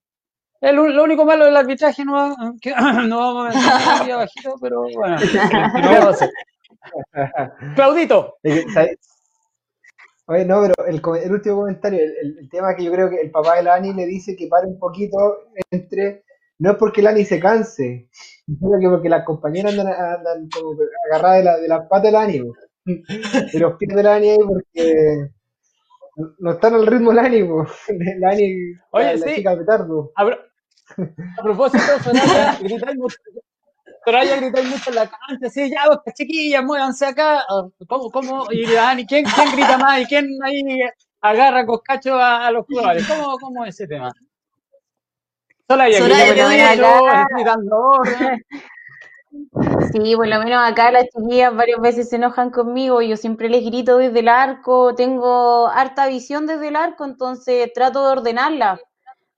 El, 0.61 0.77
lo 0.77 1.05
único 1.05 1.25
malo 1.27 1.45
del 1.45 1.57
arbitraje 1.57 2.05
no, 2.05 2.35
que, 2.61 2.71
no 3.09 3.19
vamos 3.19 3.57
a 3.57 4.01
aquí 4.01 4.11
abajito, 4.13 4.55
pero 4.61 4.83
bueno, 4.95 5.17
¿qué 5.21 5.39
vamos 5.39 6.07
a 6.07 6.11
hacer? 6.11 6.31
Claudito. 7.75 8.37
Oye, 10.27 10.45
no, 10.47 10.63
pero 10.63 10.87
el, 10.87 11.33
último 11.33 11.57
comentario, 11.57 12.01
el, 12.01 12.49
tema 12.49 12.75
que 12.75 12.85
yo 12.85 12.93
creo 12.93 13.11
que 13.11 13.21
el 13.21 13.31
papá 13.31 13.57
de 13.57 13.63
la 13.65 13.75
Ani 13.75 13.93
le 13.93 14.07
dice 14.07 14.35
que 14.35 14.49
pare 14.49 14.67
un 14.67 14.79
poquito 14.79 15.19
entre, 15.71 16.25
no 16.59 16.71
es 16.73 16.77
porque 16.79 17.03
la 17.03 17.11
Ani 17.11 17.25
se 17.27 17.39
canse, 17.39 18.09
sino 18.47 18.79
que 18.81 18.89
porque 18.89 19.11
las 19.11 19.25
compañeras 19.25 19.73
andan, 19.73 19.89
andan 19.89 20.49
como 20.49 20.77
agarradas 21.11 21.39
de 21.39 21.45
la, 21.45 21.57
de 21.59 21.69
las 21.69 21.89
patas 21.89 22.05
de 22.05 22.13
la 22.13 22.23
Ani, 22.23 22.39
de 22.87 23.61
los 23.61 23.75
pies 23.77 23.95
de 23.95 24.03
la 24.03 24.15
Ani 24.15 24.31
ahí 24.31 24.39
porque 24.47 25.31
no- 26.39 26.53
están 26.53 26.75
al 26.75 26.87
ritmo 26.87 27.11
de 27.11 27.17
la 27.17 27.23
Ani, 27.23 27.41
la 28.19 28.31
Ani, 28.31 28.55
Oye, 28.93 29.05
la, 29.05 29.17
la 29.17 29.27
sí. 29.27 29.35
chica 29.35 29.57
petardo. 29.57 30.11
a, 30.17 30.23
a 30.23 31.43
propósito, 31.43 31.85
Soraya, 32.03 32.59
gritáis 32.63 32.97
mucho, 34.07 34.27
Soraya 34.29 34.37
gritáis 34.37 34.69
mucho 34.69 34.91
en 34.91 34.97
la 34.97 35.11
cancha, 35.11 35.51
sí, 35.51 35.71
ya, 35.71 35.85
pues, 36.03 36.15
chiquillas, 36.15 36.65
muévanse 36.65 37.07
acá. 37.07 37.45
Ah, 37.49 37.69
¿Cómo, 37.89 38.11
cómo? 38.11 38.47
Y 38.51 38.67
Dani, 38.71 39.07
¿quién, 39.07 39.25
¿quién 39.25 39.53
grita 39.53 39.79
más 39.79 40.01
y 40.01 40.07
quién 40.07 40.27
ahí 40.45 40.63
agarra 41.21 41.65
coscacho 41.67 42.15
a, 42.15 42.47
a 42.47 42.51
los 42.51 42.67
jugadores? 42.67 43.07
¿Cómo, 43.09 43.39
¿Cómo 43.39 43.65
es 43.65 43.75
ese 43.75 43.89
tema? 43.89 44.13
Soraya, 45.69 45.99
Soraya, 45.99 46.33
grita 46.35 46.71
acá. 46.73 47.27
gritando 47.35 47.77
orden. 47.77 48.45
Sí, 49.93 50.15
por 50.15 50.29
lo 50.29 50.39
menos 50.39 50.63
acá 50.63 50.93
las 50.93 51.07
chiquillas 51.09 51.55
varias 51.57 51.81
veces 51.81 52.09
se 52.09 52.17
enojan 52.17 52.51
conmigo 52.51 53.03
y 53.03 53.09
yo 53.09 53.17
siempre 53.17 53.49
les 53.49 53.65
grito 53.65 53.97
desde 53.97 54.21
el 54.21 54.29
arco, 54.29 54.95
tengo 54.95 55.69
harta 55.69 56.07
visión 56.07 56.47
desde 56.47 56.69
el 56.69 56.77
arco, 56.77 57.05
entonces 57.05 57.73
trato 57.73 58.07
de 58.07 58.13
ordenarla. 58.13 58.81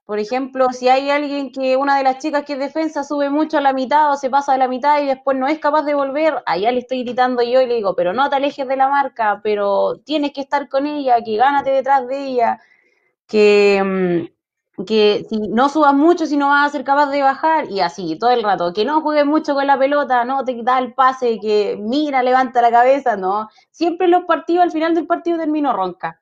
Por 0.06 0.20
ejemplo, 0.20 0.68
si 0.70 0.88
hay 0.88 1.10
alguien 1.10 1.50
que 1.50 1.76
una 1.76 1.96
de 1.98 2.04
las 2.04 2.18
chicas 2.18 2.44
que 2.44 2.52
es 2.52 2.60
defensa 2.60 3.02
sube 3.02 3.28
mucho 3.28 3.58
a 3.58 3.60
la 3.60 3.72
mitad 3.72 4.12
o 4.12 4.16
se 4.16 4.30
pasa 4.30 4.52
a 4.54 4.56
la 4.58 4.68
mitad 4.68 5.02
y 5.02 5.06
después 5.06 5.36
no 5.36 5.48
es 5.48 5.58
capaz 5.58 5.82
de 5.82 5.94
volver, 5.94 6.44
allá 6.46 6.70
le 6.70 6.78
estoy 6.78 7.02
gritando 7.02 7.42
yo 7.42 7.60
y 7.60 7.66
le 7.66 7.74
digo, 7.74 7.96
pero 7.96 8.12
no 8.12 8.30
te 8.30 8.36
alejes 8.36 8.68
de 8.68 8.76
la 8.76 8.88
marca, 8.88 9.40
pero 9.42 9.96
tienes 10.04 10.32
que 10.32 10.42
estar 10.42 10.68
con 10.68 10.86
ella, 10.86 11.16
que 11.24 11.36
gánate 11.36 11.70
detrás 11.72 12.06
de 12.06 12.24
ella, 12.24 12.60
que, 13.26 14.28
mm, 14.78 14.84
que 14.86 15.26
si 15.28 15.38
no 15.48 15.68
subas 15.70 15.94
mucho, 15.94 16.26
si 16.26 16.36
no 16.36 16.48
vas 16.50 16.68
a 16.68 16.72
ser 16.72 16.84
capaz 16.84 17.10
de 17.10 17.22
bajar, 17.22 17.70
y 17.70 17.80
así, 17.80 18.18
todo 18.18 18.30
el 18.30 18.42
rato, 18.44 18.72
que 18.72 18.84
no 18.84 19.02
juegues 19.02 19.26
mucho 19.26 19.54
con 19.54 19.66
la 19.66 19.78
pelota, 19.78 20.24
no 20.24 20.44
te 20.44 20.62
da 20.62 20.78
el 20.80 20.94
pase, 20.94 21.38
que 21.40 21.76
mira, 21.80 22.22
levanta 22.22 22.62
la 22.62 22.70
cabeza, 22.72 23.16
no. 23.16 23.48
Siempre 23.70 24.08
los 24.08 24.24
partidos, 24.24 24.64
al 24.64 24.72
final 24.72 24.94
del 24.94 25.06
partido 25.06 25.38
termino 25.38 25.72
ronca. 25.72 26.20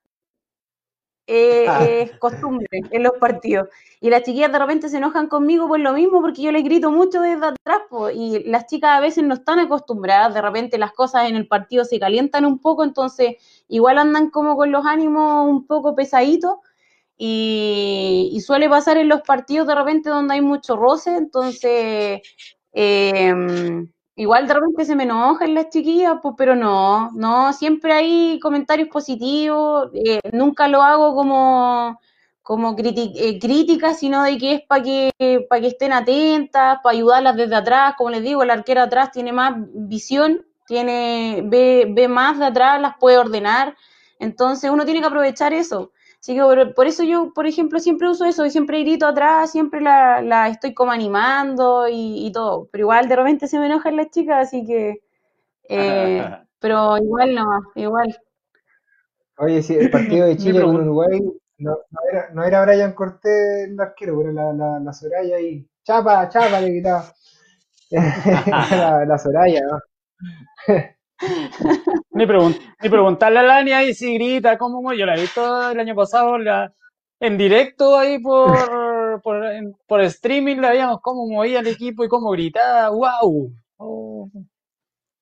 Eh, 1.27 1.65
Ah. 1.69 1.85
es 1.87 2.19
costumbre 2.19 2.67
en 2.91 3.03
los 3.03 3.13
partidos. 3.19 3.69
Y 4.01 4.11
las 4.11 4.23
chiquillas 4.25 4.53
de 4.53 4.59
repente 4.59 4.91
se 4.91 4.99
enojan 4.99 5.27
conmigo 5.29 5.67
por 5.69 5.81
lo 5.81 5.95
mismo, 5.95 6.21
porque 6.21 6.43
yo 6.43 6.53
les 6.53 6.63
grito 6.63 6.91
mucho 6.91 7.23
desde 7.23 7.47
atrás, 7.47 7.79
po, 7.89 8.11
y 8.11 8.45
las 8.45 8.67
chicas 8.67 8.91
a 8.99 9.01
veces 9.01 9.25
no 9.25 9.33
están 9.35 9.59
acostumbradas, 9.59 10.35
de 10.35 10.43
repente 10.43 10.77
las 10.77 10.93
cosas 10.93 11.29
en 11.31 11.37
el 11.37 11.49
partido 11.49 11.87
se 11.87 11.99
calientan 11.99 12.45
un 12.45 12.59
poco, 12.59 12.85
entonces 12.85 13.37
igual 13.69 13.97
andan 13.99 14.29
como 14.31 14.57
con 14.57 14.71
los 14.71 14.85
ánimos 14.85 15.49
un 15.49 15.67
poco 15.67 15.95
pesaditos, 15.95 16.57
y, 17.17 18.31
y 18.33 18.41
suele 18.41 18.69
pasar 18.69 18.99
en 18.99 19.09
los 19.09 19.23
partidos 19.23 19.67
de 19.69 19.75
repente 19.77 20.11
donde 20.11 20.35
hay 20.35 20.41
mucho 20.43 20.77
roce, 20.77 21.17
entonces 21.17 22.21
eh, 22.73 23.33
igual 24.17 24.47
de 24.47 24.55
repente 24.55 24.85
se 24.85 24.97
me 24.97 25.05
enojan 25.05 25.55
las 25.55 25.71
chiquillas, 25.71 26.19
pues, 26.23 26.35
pero 26.37 26.55
no, 26.57 27.11
no, 27.13 27.53
siempre 27.53 27.93
hay 27.93 28.39
comentarios 28.41 28.89
positivos, 28.89 29.91
eh, 29.95 30.21
nunca 30.33 30.69
lo 30.69 30.83
hago 30.83 31.15
como, 31.15 32.01
como 32.43 32.77
eh, 32.79 33.39
crítica, 33.41 33.95
sino 33.95 34.23
de 34.23 34.39
que 34.39 34.55
es 34.55 34.63
para 34.67 34.83
que, 34.83 35.13
para 35.49 35.61
que 35.61 35.69
estén 35.69 35.93
atentas, 35.93 36.79
para 36.83 36.97
ayudarlas 36.97 37.37
desde 37.37 37.57
atrás, 37.57 37.95
como 37.97 38.11
les 38.11 38.23
digo, 38.23 38.43
el 38.43 38.51
arquero 38.51 38.83
atrás 38.83 39.11
tiene 39.13 39.33
más 39.33 39.55
visión, 39.75 40.47
tiene, 40.67 41.43
ve, 41.47 41.87
ve 41.91 42.09
más 42.09 42.39
de 42.39 42.47
atrás, 42.47 42.81
las 42.81 42.97
puede 42.99 43.19
ordenar, 43.19 43.77
entonces 44.19 44.71
uno 44.71 44.85
tiene 44.85 45.01
que 45.01 45.07
aprovechar 45.07 45.53
eso. 45.53 45.93
Así 46.25 46.35
que 46.35 46.41
por, 46.41 46.73
por 46.73 46.87
eso 46.87 47.03
yo, 47.03 47.35
por 47.35 47.47
ejemplo, 47.47 47.79
siempre 47.79 48.09
uso 48.09 48.25
eso, 48.25 48.47
y 48.47 48.51
siempre 48.51 48.81
grito 48.81 49.07
atrás, 49.07 49.53
siempre 49.53 49.83
la, 49.83 50.23
la 50.23 50.49
estoy 50.49 50.73
como 50.73 50.91
animando 50.91 51.87
y, 51.87 52.27
y 52.27 52.33
todo. 52.33 52.67
Pero 52.73 52.85
igual 52.85 53.09
de 53.09 53.17
repente 53.17 53.47
se 53.47 53.59
me 53.59 53.67
enojan 53.67 53.97
las 53.97 54.09
chicas, 54.09 54.49
así 54.49 54.65
que. 54.65 55.03
eh, 55.69 56.25
pero 56.61 56.97
igual 56.97 57.35
no, 57.35 57.45
igual. 57.75 58.19
Oye, 59.37 59.63
sí, 59.63 59.75
el 59.75 59.91
partido 59.91 60.27
de 60.27 60.37
Chile 60.39 60.63
con. 60.63 60.77
Uruguay 60.77 61.21
no, 61.59 61.73
no 61.91 62.01
era, 62.11 62.31
no 62.31 62.43
era 62.43 62.65
Brian 62.65 62.95
Cortés 62.95 63.69
el 63.69 63.79
arquero, 63.79 64.19
era 64.23 64.33
la, 64.33 64.53
la, 64.55 64.81
la 64.81 64.93
Soraya 64.95 65.37
ahí. 65.37 65.69
Chapa, 65.83 66.27
chapa, 66.31 66.59
le 66.59 66.71
gritaba. 66.71 67.05
la, 67.91 69.05
la 69.05 69.19
Soraya, 69.19 69.61
¿no? 69.61 69.79
Ni, 72.13 72.27
pregun- 72.27 72.59
preguntarle 72.91 73.39
a 73.41 73.43
Lani 73.43 73.73
ahí 73.73 73.95
si 73.95 74.15
grita, 74.15 74.57
cómo. 74.59 74.93
Yo 74.93 75.07
la 75.07 75.15
he 75.17 75.21
visto 75.21 75.71
el 75.71 75.81
año 75.81 75.95
pasado 75.95 76.37
en 77.21 77.39
directo 77.39 77.99
ahí 77.99 78.19
por, 78.19 79.21
por, 79.23 79.45
en- 79.47 79.75
streaming, 80.03 80.57
la 80.59 80.71
veíamos 80.71 81.01
cómo 81.03 81.27
movía 81.27 81.61
el 81.61 81.67
equipo 81.69 82.05
y 82.05 82.09
cómo 82.09 82.31
gritaba. 82.31 82.91
¡Wow! 82.91 83.53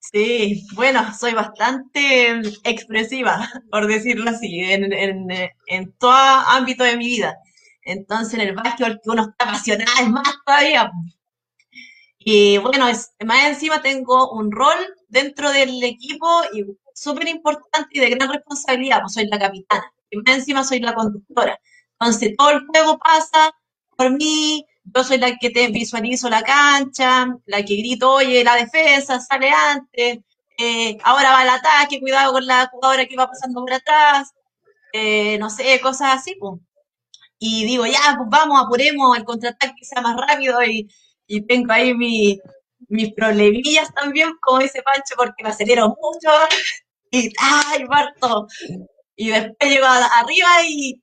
Sí, 0.00 0.66
bueno, 0.74 1.14
soy 1.14 1.32
bastante 1.32 2.30
expresiva, 2.64 3.48
por 3.70 3.86
decirlo 3.86 4.30
así, 4.30 4.60
en, 4.60 4.92
en, 4.92 5.28
en 5.66 5.92
todo 5.98 6.12
ámbito 6.12 6.84
de 6.84 6.96
mi 6.96 7.06
vida. 7.06 7.36
Entonces, 7.84 8.34
en 8.34 8.48
el 8.48 8.54
básquetbol 8.54 9.00
que 9.02 9.10
uno 9.10 9.22
está 9.22 9.44
apasionado 9.44 9.90
es 10.02 10.08
más 10.10 10.24
todavía. 10.44 10.90
Y 12.18 12.56
bueno, 12.58 12.86
más 13.24 13.44
encima 13.48 13.82
tengo 13.82 14.30
un 14.32 14.50
rol 14.52 14.76
dentro 15.12 15.50
del 15.52 15.82
equipo 15.84 16.26
y 16.54 16.64
súper 16.94 17.28
importante 17.28 17.88
y 17.92 18.00
de 18.00 18.10
gran 18.10 18.32
responsabilidad, 18.32 19.00
pues 19.02 19.14
soy 19.14 19.26
la 19.26 19.38
capitana. 19.38 19.92
Y 20.10 20.16
más 20.18 20.36
encima 20.38 20.64
soy 20.64 20.80
la 20.80 20.94
conductora. 20.94 21.58
Entonces, 22.00 22.34
todo 22.36 22.50
el 22.50 22.66
juego 22.66 22.98
pasa 22.98 23.52
por 23.96 24.10
mí, 24.12 24.66
yo 24.84 25.04
soy 25.04 25.18
la 25.18 25.36
que 25.36 25.50
te 25.50 25.68
visualizo 25.68 26.28
la 26.28 26.42
cancha, 26.42 27.26
la 27.46 27.64
que 27.64 27.76
grito, 27.76 28.12
oye, 28.12 28.42
la 28.44 28.56
defensa 28.56 29.20
sale 29.20 29.50
antes, 29.50 30.18
eh, 30.58 30.98
ahora 31.04 31.32
va 31.32 31.42
el 31.42 31.48
ataque, 31.50 32.00
cuidado 32.00 32.32
con 32.32 32.46
la 32.46 32.68
jugadora 32.72 33.06
que 33.06 33.16
va 33.16 33.28
pasando 33.28 33.60
por 33.60 33.72
atrás, 33.72 34.32
eh, 34.92 35.38
no 35.38 35.50
sé, 35.50 35.80
cosas 35.80 36.14
así, 36.20 36.36
pues. 36.40 36.60
Y 37.38 37.64
digo, 37.66 37.86
ya, 37.86 38.14
pues 38.16 38.28
vamos, 38.30 38.62
apuremos, 38.64 39.16
el 39.16 39.24
contraataque 39.24 39.74
que 39.78 39.84
sea 39.84 40.00
más 40.02 40.16
rápido 40.16 40.62
y, 40.64 40.88
y 41.26 41.42
tengo 41.46 41.72
ahí 41.72 41.94
mi- 41.94 42.40
mis 42.92 43.12
problemillas 43.14 43.92
también, 43.94 44.32
como 44.40 44.60
dice 44.60 44.82
Pancho, 44.82 45.14
porque 45.16 45.42
me 45.44 45.50
acelero 45.50 45.88
mucho 45.88 46.30
y 47.10 47.30
¡ay, 47.40 47.84
parto! 47.86 48.46
Y 49.16 49.30
después 49.30 49.70
llego 49.70 49.86
a- 49.86 50.06
arriba 50.20 50.48
y 50.68 50.94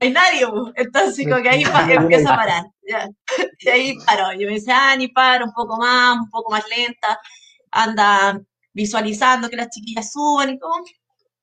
no 0.00 0.06
hay 0.06 0.12
nadie, 0.12 0.46
entonces 0.76 1.26
como 1.28 1.42
que 1.42 1.50
ahí 1.50 1.64
empiezo 1.90 2.30
a 2.30 2.36
parar. 2.36 2.64
ya. 2.88 3.08
Y 3.60 3.68
ahí 3.70 3.94
paro. 4.06 4.32
Yo 4.34 4.46
me 4.48 4.54
dice, 4.54 4.72
ah, 4.72 4.96
ni 4.96 5.08
paro, 5.08 5.46
un 5.46 5.52
poco 5.54 5.76
más, 5.78 6.18
un 6.18 6.30
poco 6.30 6.50
más 6.52 6.64
lenta, 6.68 7.20
anda 7.72 8.40
visualizando 8.74 9.48
que 9.50 9.56
las 9.56 9.70
chiquillas 9.70 10.12
suban 10.12 10.50
y 10.50 10.58
todo, 10.58 10.72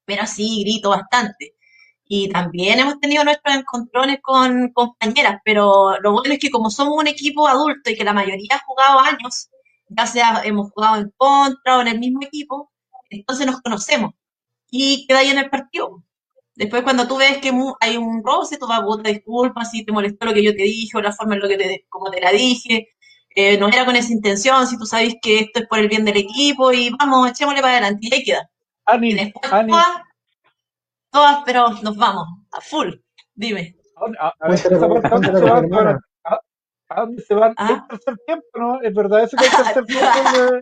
pero 0.05 0.25
sí, 0.27 0.63
grito 0.63 0.89
bastante. 0.91 1.55
Y 2.05 2.29
también 2.29 2.79
hemos 2.79 2.99
tenido 2.99 3.23
nuestros 3.23 3.55
encontrones 3.55 4.19
con 4.21 4.71
compañeras, 4.73 5.39
pero 5.45 5.99
lo 6.01 6.11
bueno 6.13 6.33
es 6.33 6.39
que 6.39 6.51
como 6.51 6.69
somos 6.69 6.95
un 6.97 7.07
equipo 7.07 7.47
adulto 7.47 7.89
y 7.89 7.95
que 7.97 8.03
la 8.03 8.13
mayoría 8.13 8.55
ha 8.55 8.65
jugado 8.65 8.99
años, 8.99 9.49
ya 9.97 10.07
sea 10.07 10.41
hemos 10.43 10.71
jugado 10.71 10.97
en 10.97 11.11
contra 11.17 11.77
o 11.77 11.81
en 11.81 11.87
el 11.87 11.99
mismo 11.99 12.19
equipo, 12.23 12.71
entonces 13.09 13.45
nos 13.45 13.61
conocemos 13.61 14.11
y 14.71 15.05
queda 15.07 15.19
ahí 15.19 15.29
en 15.29 15.39
el 15.39 15.49
partido. 15.49 16.03
Después 16.55 16.83
cuando 16.83 17.07
tú 17.07 17.17
ves 17.17 17.37
que 17.39 17.51
hay 17.81 17.97
un 17.97 18.23
roce, 18.23 18.57
tú 18.57 18.67
vas 18.67 18.81
a 18.81 18.85
pedir 19.03 19.17
disculpas 19.17 19.71
si 19.71 19.85
te 19.85 19.91
molestó 19.91 20.25
lo 20.27 20.33
que 20.33 20.43
yo 20.43 20.51
te 20.51 20.63
dije 20.63 20.97
o 20.97 21.01
la 21.01 21.11
forma 21.13 21.35
en 21.35 21.41
lo 21.41 21.47
que 21.47 21.57
te, 21.57 21.85
como 21.89 22.11
te 22.11 22.21
la 22.21 22.31
dije. 22.31 22.89
Eh, 23.35 23.57
no 23.57 23.67
era 23.67 23.85
con 23.85 23.95
esa 23.95 24.13
intención, 24.13 24.67
si 24.67 24.77
tú 24.77 24.85
sabes 24.85 25.15
que 25.21 25.39
esto 25.39 25.61
es 25.61 25.67
por 25.67 25.79
el 25.79 25.87
bien 25.89 26.05
del 26.05 26.17
equipo 26.17 26.71
y 26.71 26.91
vamos, 26.91 27.29
echémosle 27.31 27.61
para 27.61 27.73
adelante 27.73 28.07
y 28.07 28.13
ahí 28.13 28.23
queda. 28.23 28.49
Y 28.87 28.91
Ani, 28.93 29.13
después 29.15 29.51
Ani, 29.51 29.71
todas, 29.71 29.87
todas, 31.11 31.37
pero 31.45 31.69
nos 31.81 31.95
vamos, 31.97 32.25
a 32.51 32.61
full. 32.61 32.89
Dime. 33.33 33.75
a, 34.19 34.27
a- 34.27 34.33
a 34.39 34.47
ver, 34.49 34.53
esa 34.55 34.69
parte, 34.87 35.07
¿a 36.95 37.01
dónde 37.01 37.21
cuéntale 37.21 37.27
se 37.27 37.33
van? 37.33 37.53
Ah. 37.57 37.69
El 37.71 37.87
tercer 37.97 38.17
tiempo, 38.25 38.47
¿no? 38.55 38.81
¿Es 38.81 38.93
verdad 38.93 39.23
eso 39.23 39.37
que 39.37 39.45
el 39.45 39.51
tercer 39.75 39.85
tiempo? 39.85 40.07
de- 40.41 40.59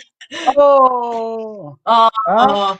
¡Oh! 0.55 1.77
¿Ah? 1.85 2.09
Oh, 2.27 2.77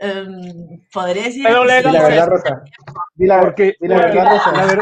em, 0.00 0.80
podría 0.92 1.24
decir 1.24 1.44
la 1.44 2.02
verdad, 2.08 2.26
Rosa. 2.28 2.62
La, 3.16 3.40
Porque, 3.40 3.74
la 3.80 3.96
porque 3.96 4.16
verdad, 4.16 4.30
Rosa. 4.32 4.52
la, 4.52 4.64
ver- 4.66 4.80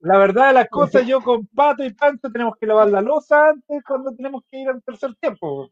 la 0.00 0.18
verdad 0.18 0.46
de 0.48 0.52
las 0.54 0.68
cosas, 0.68 1.06
yo 1.06 1.20
con 1.20 1.46
Pato 1.46 1.84
y 1.84 1.92
Pancho 1.94 2.30
tenemos 2.30 2.54
que 2.58 2.66
lavar 2.66 2.88
la 2.88 3.00
losa 3.00 3.48
antes 3.48 3.82
cuando 3.86 4.14
tenemos 4.14 4.42
que 4.50 4.58
ir 4.60 4.68
al 4.68 4.82
tercer 4.82 5.14
tiempo. 5.16 5.70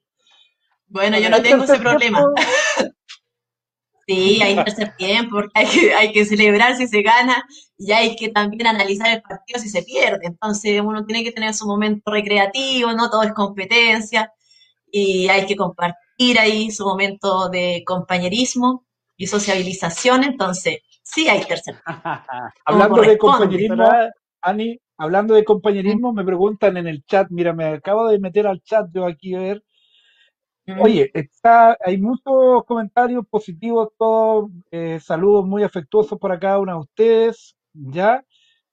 Bueno, 0.87 1.19
yo 1.19 1.29
no 1.31 1.43
tengo 1.43 1.65
ese 1.65 1.79
problema. 1.79 2.19
tiempo- 2.19 2.35
Sí, 4.09 4.41
hay 4.41 4.57
tercer 4.57 4.97
tiempo, 4.97 5.37
porque 5.37 5.51
hay 5.53 5.67
que, 5.67 5.93
hay 5.93 6.13
que 6.13 6.25
celebrar 6.25 6.75
si 6.77 6.89
se 6.89 7.03
gana 7.03 7.45
y 7.77 7.93
hay 7.93 8.17
que 8.17 8.31
también 8.31 8.67
analizar 8.67 9.09
el 9.11 9.21
partido 9.21 9.61
si 9.61 9.69
se 9.69 9.83
pierde. 9.83 10.21
Entonces 10.23 10.81
uno 10.83 11.05
tiene 11.05 11.23
que 11.23 11.33
tener 11.33 11.53
su 11.53 11.67
momento 11.67 12.11
recreativo, 12.11 12.91
no 12.95 13.11
todo 13.11 13.23
es 13.23 13.35
competencia 13.35 14.33
y 14.91 15.29
hay 15.29 15.45
que 15.45 15.57
compartir 15.57 16.39
ahí 16.39 16.71
su 16.71 16.87
momento 16.87 17.51
de 17.51 17.83
compañerismo 17.87 18.87
y 19.15 19.27
sociabilización. 19.27 20.25
Entonces, 20.25 20.79
sí 21.03 21.29
hay 21.29 21.45
tercer 21.45 21.75
tiempo. 21.85 22.03
Hablando 22.65 23.03
de 23.03 23.19
compañerismo. 23.19 23.85
Ani, 24.41 24.79
hablando 24.97 25.35
de 25.35 25.45
compañerismo, 25.45 26.15
me 26.15 26.25
preguntan 26.25 26.79
en 26.79 26.87
el 26.87 27.05
chat, 27.05 27.27
mira, 27.29 27.53
me 27.53 27.67
acabo 27.67 28.09
de 28.09 28.21
meter 28.21 28.47
al 28.47 28.63
chat 28.63 28.87
yo 28.95 29.05
aquí 29.05 29.35
a 29.35 29.41
ver. 29.41 29.63
Oye, 30.81 31.11
está, 31.15 31.77
hay 31.85 31.99
muchos 31.99 32.65
comentarios 32.67 33.27
positivos, 33.29 33.89
todos 33.99 34.51
eh, 34.71 35.01
saludos 35.01 35.47
muy 35.47 35.63
afectuosos 35.63 36.19
para 36.19 36.39
cada 36.39 36.59
una 36.59 36.73
de 36.75 36.79
ustedes, 36.81 37.57
¿ya? 37.73 38.25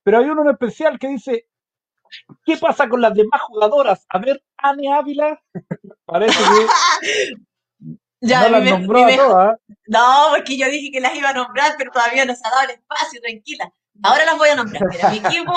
Pero 0.04 0.20
hay 0.20 0.26
uno 0.30 0.44
en 0.44 0.50
especial 0.50 1.00
que 1.00 1.08
dice, 1.08 1.48
¿qué 2.46 2.58
pasa 2.58 2.88
con 2.90 3.02
las 3.02 3.14
demás 3.14 3.42
jugadoras? 3.42 4.06
A 4.10 4.20
ver, 4.20 4.44
Ani 4.58 4.92
Ávila, 4.92 5.42
parece 6.06 6.38
que 6.38 6.68
Ya, 8.22 8.42
no 8.44 8.50
las 8.50 8.64
me- 8.64 8.72
nombró 8.72 9.06
todas. 9.16 9.60
No, 9.88 10.28
porque 10.32 10.58
yo 10.58 10.68
dije 10.70 10.90
que 10.92 11.00
las 11.00 11.16
iba 11.16 11.30
a 11.30 11.34
nombrar, 11.34 11.76
pero 11.78 11.92
todavía 11.92 12.26
no 12.26 12.36
se 12.36 12.42
ha 12.48 12.50
dado 12.52 12.64
el 12.64 12.72
espacio, 12.72 13.22
tranquila. 13.22 13.72
Ahora 14.04 14.26
las 14.26 14.38
voy 14.38 14.50
a 14.50 14.56
nombrar. 14.56 14.84
Mira, 14.90 15.10
mi 15.12 15.18
equipo 15.18 15.54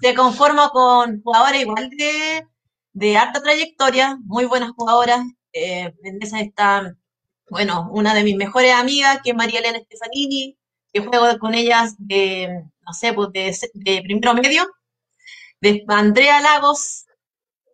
se 0.00 0.14
conforma 0.14 0.68
con 0.70 1.22
jugadores 1.22 1.60
igual 1.62 1.88
de, 1.90 2.46
de 2.92 3.16
harta 3.16 3.40
trayectoria, 3.42 4.18
muy 4.24 4.44
buenas 4.46 4.72
jugadoras. 4.72 5.20
Eh, 5.52 5.92
en 6.02 6.22
esa 6.22 6.40
está, 6.40 6.94
bueno, 7.50 7.88
una 7.92 8.14
de 8.14 8.24
mis 8.24 8.36
mejores 8.36 8.72
amigas, 8.74 9.20
que 9.22 9.30
es 9.30 9.36
María 9.36 9.60
Elena 9.60 9.80
Stefanini, 9.80 10.56
que 10.92 11.00
juego 11.00 11.38
con 11.38 11.54
ellas 11.54 11.94
de, 11.98 12.64
no 12.86 12.92
sé, 12.92 13.12
pues 13.12 13.30
de, 13.74 14.02
primero 14.02 14.34
medio. 14.34 14.66
De 15.60 15.84
Andrea 15.88 16.40
Lagos, 16.40 17.06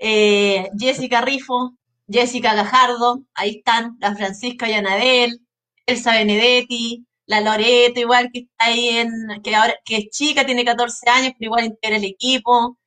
eh, 0.00 0.70
Jessica 0.78 1.20
Rifo, 1.20 1.74
Jessica 2.08 2.54
Gajardo, 2.54 3.24
ahí 3.34 3.58
están, 3.58 3.96
la 4.00 4.14
Francisca 4.16 4.68
Yanadel, 4.68 5.40
Elsa 5.86 6.12
Benedetti, 6.12 7.06
la 7.26 7.40
Loreto, 7.40 8.00
igual 8.00 8.30
que 8.32 8.40
está 8.40 8.66
ahí 8.66 8.88
en, 8.88 9.10
que 9.42 9.54
ahora, 9.54 9.74
que 9.84 9.96
es 9.96 10.10
chica, 10.10 10.44
tiene 10.46 10.64
14 10.64 11.08
años, 11.10 11.32
pero 11.38 11.48
igual 11.48 11.64
integra 11.66 11.96
el 11.96 12.04
equipo. 12.04 12.78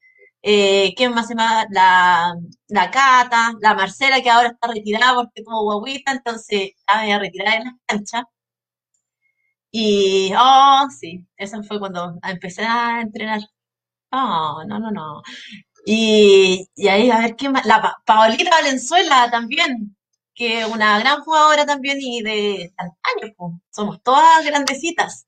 Eh, 0.49 0.93
¿Quién 0.95 1.13
más 1.13 1.27
se 1.27 1.35
llama? 1.35 1.65
La, 1.71 2.33
la 2.69 2.89
Cata, 2.91 3.53
la 3.61 3.73
Marcela, 3.75 4.21
que 4.21 4.29
ahora 4.29 4.49
está 4.49 4.67
retirada 4.67 5.15
porque 5.15 5.43
tuvo 5.43 5.63
guaguita, 5.63 6.11
entonces 6.13 6.71
está 6.77 7.01
media 7.01 7.19
retirada 7.19 7.57
en 7.57 7.63
la 7.65 7.77
cancha. 7.85 8.23
Y, 9.71 10.31
oh, 10.37 10.87
sí, 10.89 11.25
eso 11.37 11.61
fue 11.63 11.79
cuando 11.79 12.17
empecé 12.23 12.63
a 12.65 13.01
entrenar. 13.01 13.41
Oh, 14.11 14.63
no, 14.67 14.79
no, 14.79 14.91
no. 14.91 15.23
Y, 15.85 16.67
y 16.75 16.89
ahí, 16.89 17.11
a 17.11 17.19
ver, 17.19 17.35
¿quién 17.37 17.53
más? 17.53 17.65
La 17.65 17.97
Paolita 18.05 18.51
Valenzuela 18.51 19.29
también, 19.31 19.97
que 20.35 20.65
una 20.65 20.99
gran 20.99 21.21
jugadora 21.23 21.65
también 21.65 21.99
y 22.01 22.21
de 22.23 22.73
años, 22.77 23.35
somos 23.71 24.03
todas 24.03 24.45
grandecitas. 24.45 25.27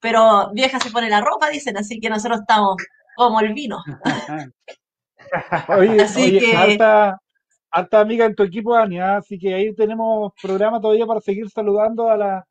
Pero 0.00 0.50
vieja 0.54 0.80
se 0.80 0.90
pone 0.92 1.10
la 1.10 1.20
ropa, 1.22 1.50
dicen, 1.50 1.76
así 1.78 2.00
que 2.00 2.10
nosotros 2.10 2.40
estamos 2.42 2.76
como 3.18 3.40
el 3.40 3.52
vino. 3.52 3.78
oye, 5.76 6.02
así 6.02 6.38
que... 6.38 6.56
alta, 6.56 7.20
alta, 7.70 8.00
amiga 8.00 8.24
en 8.24 8.36
tu 8.36 8.44
equipo, 8.44 8.76
Ania, 8.76 9.16
así 9.16 9.36
que 9.38 9.52
ahí 9.52 9.74
tenemos 9.74 10.32
programa 10.40 10.80
todavía 10.80 11.04
para 11.04 11.20
seguir 11.20 11.50
saludando 11.50 12.08
a 12.08 12.16
la, 12.16 12.46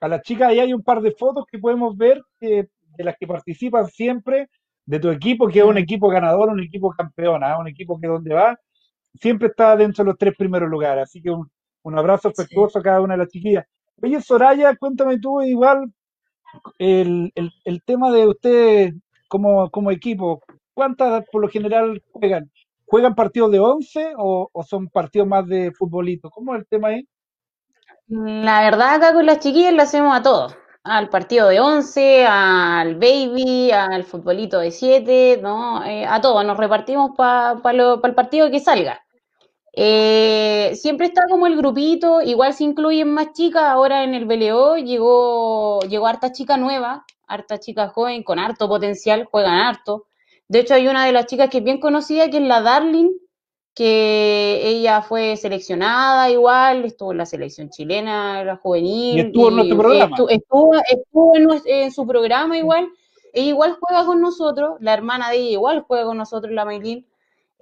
a 0.00 0.08
las 0.08 0.20
chicas. 0.20 0.50
Ahí 0.50 0.60
hay 0.60 0.74
un 0.74 0.82
par 0.82 1.00
de 1.00 1.12
fotos 1.12 1.46
que 1.50 1.58
podemos 1.58 1.96
ver 1.96 2.20
de 2.38 2.68
las 2.98 3.16
que 3.18 3.26
participan 3.26 3.86
siempre 3.86 4.50
de 4.84 5.00
tu 5.00 5.08
equipo, 5.08 5.48
que 5.48 5.60
es 5.60 5.64
un 5.64 5.78
equipo 5.78 6.08
ganador, 6.08 6.50
un 6.50 6.62
equipo 6.62 6.90
campeón, 6.90 7.42
¿ah? 7.42 7.58
un 7.58 7.68
equipo 7.68 7.98
que 7.98 8.06
donde 8.06 8.34
va 8.34 8.58
siempre 9.14 9.48
está 9.48 9.76
dentro 9.76 10.04
de 10.04 10.10
los 10.10 10.18
tres 10.18 10.34
primeros 10.36 10.68
lugares. 10.68 11.04
Así 11.04 11.22
que 11.22 11.30
un, 11.30 11.98
abrazo 11.98 12.28
afectuoso 12.28 12.78
a 12.78 12.82
cada 12.82 13.00
una 13.00 13.14
de 13.14 13.18
las 13.18 13.28
chiquillas. 13.28 13.64
Oye, 14.02 14.20
Soraya, 14.20 14.76
cuéntame 14.76 15.18
tú 15.18 15.40
igual 15.42 15.90
el, 16.78 17.32
tema 17.86 18.12
de 18.12 18.28
ustedes 18.28 18.94
como, 19.30 19.70
como 19.70 19.90
equipo. 19.90 20.42
¿Cuántas 20.74 21.24
por 21.30 21.40
lo 21.40 21.48
general 21.48 22.02
juegan? 22.12 22.50
¿Juegan 22.84 23.14
partidos 23.14 23.52
de 23.52 23.60
11 23.60 24.14
o, 24.18 24.50
son 24.68 24.88
partidos 24.88 25.28
más 25.28 25.46
de 25.46 25.70
futbolito? 25.72 26.28
¿Cómo 26.30 26.54
es 26.54 26.62
el 26.62 26.66
tema 26.66 26.88
ahí? 26.88 27.06
La 28.08 28.62
verdad, 28.62 28.96
acá 28.96 29.12
con 29.12 29.24
las 29.24 29.38
chiquillas 29.38 29.72
lo 29.72 29.82
hacemos 29.82 30.14
a 30.14 30.22
todos. 30.22 30.56
Al 30.82 31.08
partido 31.08 31.48
de 31.48 31.60
11, 31.60 32.26
al 32.26 32.96
baby, 32.96 33.70
al 33.70 34.02
futbolito 34.04 34.58
de 34.58 34.72
7, 34.72 35.38
¿no? 35.40 35.84
Eh, 35.84 36.04
a 36.04 36.20
todos, 36.20 36.44
nos 36.44 36.56
repartimos 36.56 37.12
para 37.16 37.60
el 38.02 38.14
partido 38.14 38.50
que 38.50 38.58
salga. 38.58 39.00
Eh, 39.72 40.72
siempre 40.74 41.06
está 41.06 41.22
como 41.28 41.46
el 41.46 41.56
grupito, 41.56 42.20
igual 42.22 42.54
se 42.54 42.64
incluyen 42.64 43.12
más 43.12 43.32
chicas, 43.34 43.62
ahora 43.62 44.02
en 44.02 44.14
el 44.14 44.24
BLO 44.24 44.76
llegó, 44.76 45.80
llegó 45.82 46.08
harta 46.08 46.32
chica 46.32 46.56
nueva, 46.56 47.04
harta 47.30 47.58
chica 47.58 47.88
joven 47.88 48.22
con 48.22 48.38
harto 48.38 48.68
potencial, 48.68 49.24
juegan 49.24 49.54
harto. 49.54 50.06
De 50.48 50.60
hecho, 50.60 50.74
hay 50.74 50.88
una 50.88 51.06
de 51.06 51.12
las 51.12 51.26
chicas 51.26 51.48
que 51.48 51.58
es 51.58 51.64
bien 51.64 51.78
conocida, 51.78 52.28
que 52.28 52.38
es 52.38 52.42
la 52.42 52.60
Darling, 52.60 53.12
que 53.74 54.60
ella 54.64 55.00
fue 55.00 55.36
seleccionada 55.36 56.28
igual, 56.28 56.84
estuvo 56.84 57.12
en 57.12 57.18
la 57.18 57.26
selección 57.26 57.70
chilena, 57.70 58.42
la 58.44 58.56
juvenil. 58.56 59.16
Y 59.16 59.20
estuvo 59.20 59.48
en 59.48 59.56
nuestro 59.56 59.78
programa. 59.78 60.16
Estuvo, 60.28 60.74
en, 61.66 61.92
su 61.92 62.06
programa 62.06 62.58
igual. 62.58 62.88
Ella 63.32 63.48
igual 63.48 63.78
juega 63.80 64.04
con 64.04 64.20
nosotros, 64.20 64.72
la 64.80 64.92
hermana 64.92 65.30
de 65.30 65.36
ella 65.36 65.50
igual 65.52 65.84
juega 65.86 66.04
con 66.04 66.18
nosotros, 66.18 66.52
la 66.52 66.64
Maylin. 66.64 67.06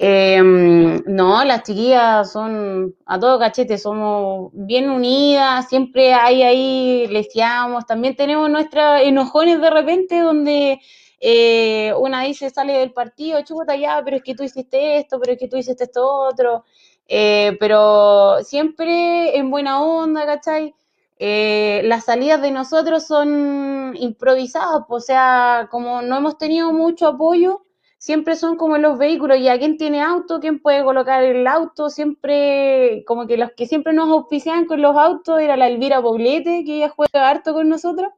Em, 0.01 1.03
no, 1.07 1.45
las 1.45 1.65
chiquillas 1.65 2.31
son 2.31 2.95
a 3.05 3.19
todo 3.19 3.37
cachete, 3.41 3.79
somos 3.79 4.51
bien 4.53 4.91
unidas, 4.91 5.69
siempre 5.69 6.15
hay 6.15 6.43
ahí, 6.45 7.09
leseamos, 7.09 7.85
también 7.85 8.15
tenemos 8.15 8.49
nuestras 8.49 9.03
enojones 9.03 9.61
de 9.61 9.71
repente 9.71 10.21
donde 10.21 10.81
eh, 11.21 11.93
una 11.99 12.23
dice, 12.23 12.49
sale 12.51 12.75
del 12.75 12.93
partido, 12.93 13.43
chuta 13.43 13.75
ya, 13.75 14.01
pero 14.05 14.19
es 14.19 14.23
que 14.23 14.37
tú 14.37 14.45
hiciste 14.45 14.99
esto, 14.99 15.19
pero 15.19 15.33
es 15.33 15.39
que 15.39 15.49
tú 15.49 15.57
hiciste 15.57 15.83
esto 15.85 16.07
otro, 16.07 16.65
eh, 17.09 17.57
pero 17.59 18.39
siempre 18.45 19.37
en 19.37 19.51
buena 19.51 19.83
onda, 19.83 20.27
¿cachai? 20.27 20.75
Eh, 21.19 21.83
las 21.85 22.05
salidas 22.05 22.41
de 22.41 22.53
nosotros 22.53 23.05
son 23.05 23.97
improvisadas, 23.97 24.83
o 24.89 25.01
sea, 25.01 25.67
como 25.73 26.03
no 26.03 26.17
hemos 26.19 26.39
tenido 26.39 26.73
mucho 26.73 27.09
apoyo, 27.09 27.63
siempre 27.99 28.37
son 28.37 28.57
como 28.57 28.79
los 28.79 28.99
vehículos, 28.99 29.39
y 29.39 29.49
a 29.49 29.59
quién 29.59 29.77
tiene 29.77 30.01
auto, 30.03 30.41
quién 30.41 30.61
puede 30.61 30.85
colocar 30.85 31.23
el 31.23 31.47
auto, 31.47 31.91
siempre, 31.91 33.05
como 33.07 33.27
que 33.27 33.37
los 33.37 33.51
que 33.53 33.67
siempre 33.67 33.93
nos 33.93 34.09
auspiciaban 34.09 34.67
con 34.67 34.81
los 34.81 34.97
autos 34.97 35.41
era 35.41 35.57
la 35.57 35.69
Elvira 35.69 36.01
Poblete, 36.01 36.65
que 36.65 36.77
ella 36.77 36.91
juega 36.91 37.29
harto 37.29 37.53
con 37.53 37.69
nosotros, 37.69 38.13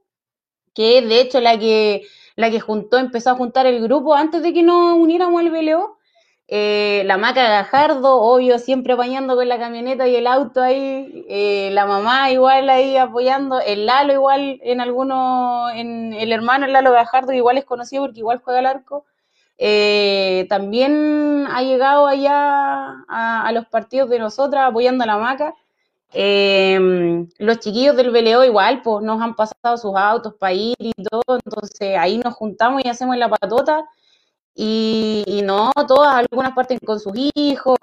que 0.74 0.98
es 0.98 1.08
de 1.08 1.20
hecho 1.20 1.40
la 1.40 1.58
que 1.58 2.02
la 2.36 2.50
que 2.50 2.60
juntó, 2.60 2.98
empezó 2.98 3.30
a 3.30 3.34
juntar 3.34 3.66
el 3.66 3.82
grupo 3.82 4.14
antes 4.14 4.42
de 4.42 4.52
que 4.52 4.62
nos 4.62 4.96
uniéramos 4.96 5.40
al 5.40 5.50
BLO. 5.50 5.98
Eh, 6.48 7.04
la 7.06 7.16
Maca 7.16 7.48
Gajardo, 7.48 8.16
obvio, 8.22 8.58
siempre 8.58 8.94
apañando 8.94 9.36
con 9.36 9.48
la 9.48 9.58
camioneta 9.58 10.08
y 10.08 10.16
el 10.16 10.26
auto 10.26 10.60
ahí, 10.62 11.24
eh, 11.28 11.70
la 11.72 11.86
mamá 11.86 12.30
igual 12.32 12.68
ahí 12.70 12.96
apoyando, 12.96 13.60
el 13.60 13.86
Lalo 13.86 14.14
igual 14.14 14.58
en 14.62 14.80
algunos, 14.80 15.72
en 15.74 16.12
el 16.12 16.32
hermano 16.32 16.66
el 16.66 16.72
Lalo 16.72 16.90
Gajardo 16.92 17.32
igual 17.32 17.58
es 17.58 17.64
conocido 17.64 18.02
porque 18.04 18.20
igual 18.20 18.40
juega 18.44 18.58
al 18.60 18.66
arco. 18.66 19.04
Eh, 19.62 20.46
también 20.48 21.46
ha 21.50 21.62
llegado 21.62 22.06
allá 22.06 23.04
a, 23.06 23.52
los 23.52 23.66
partidos 23.66 24.08
de 24.08 24.18
nosotras 24.18 24.66
apoyando 24.66 25.04
a 25.04 25.06
la 25.06 25.18
Maca. 25.18 25.54
Em, 26.12 27.28
los 27.38 27.58
chiquillos 27.60 27.94
del 27.94 28.10
BLO 28.10 28.42
igual, 28.42 28.80
pues 28.82 29.04
nos 29.04 29.20
han 29.20 29.36
pasado 29.36 29.76
sus 29.76 29.94
autos 29.94 30.34
para 30.34 30.54
ir 30.54 30.76
y 30.78 30.92
todo, 30.94 31.38
entonces 31.44 31.96
ahí 31.98 32.18
nos 32.18 32.34
juntamos 32.34 32.82
y 32.84 32.88
hacemos 32.88 33.16
la 33.18 33.28
patota 33.28 33.84
y, 34.54 35.42
no, 35.44 35.72
todas, 35.86 36.14
algunas 36.14 36.52
parten 36.54 36.78
con 36.78 36.98
sus 36.98 37.12
hijos. 37.34 37.78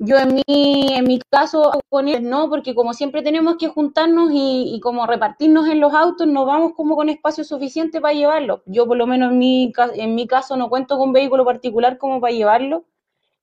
Yo 0.00 0.16
en 0.16 0.34
mi, 0.34 0.94
en 0.94 1.04
mi 1.04 1.18
caso 1.30 1.72
con 1.88 2.06
ellos 2.06 2.22
no, 2.22 2.48
porque 2.48 2.74
como 2.74 2.94
siempre 2.94 3.22
tenemos 3.22 3.56
que 3.56 3.68
juntarnos 3.68 4.30
y, 4.32 4.78
como 4.82 5.06
repartirnos 5.06 5.68
en 5.68 5.80
los 5.80 5.92
autos, 5.92 6.26
no 6.26 6.44
vamos 6.46 6.72
como 6.76 6.94
con 6.94 7.08
espacio 7.08 7.42
suficiente 7.44 8.00
para 8.00 8.14
llevarlo. 8.14 8.62
Yo 8.66 8.86
por 8.86 8.96
lo 8.96 9.06
menos 9.06 9.32
en 9.32 9.38
mi, 9.38 9.72
en 9.94 10.14
mi 10.14 10.26
caso 10.26 10.56
no 10.56 10.68
cuento 10.68 10.98
con 10.98 11.12
vehículo 11.12 11.44
particular 11.44 11.98
como 11.98 12.20
para 12.20 12.32
llevarlo. 12.32 12.84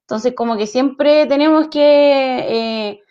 Entonces 0.01 0.33
como 0.33 0.57
que 0.57 0.67
siempre 0.67 1.25
tenemos 1.25 1.67
que... 1.67 1.79
Eh, 2.89 3.01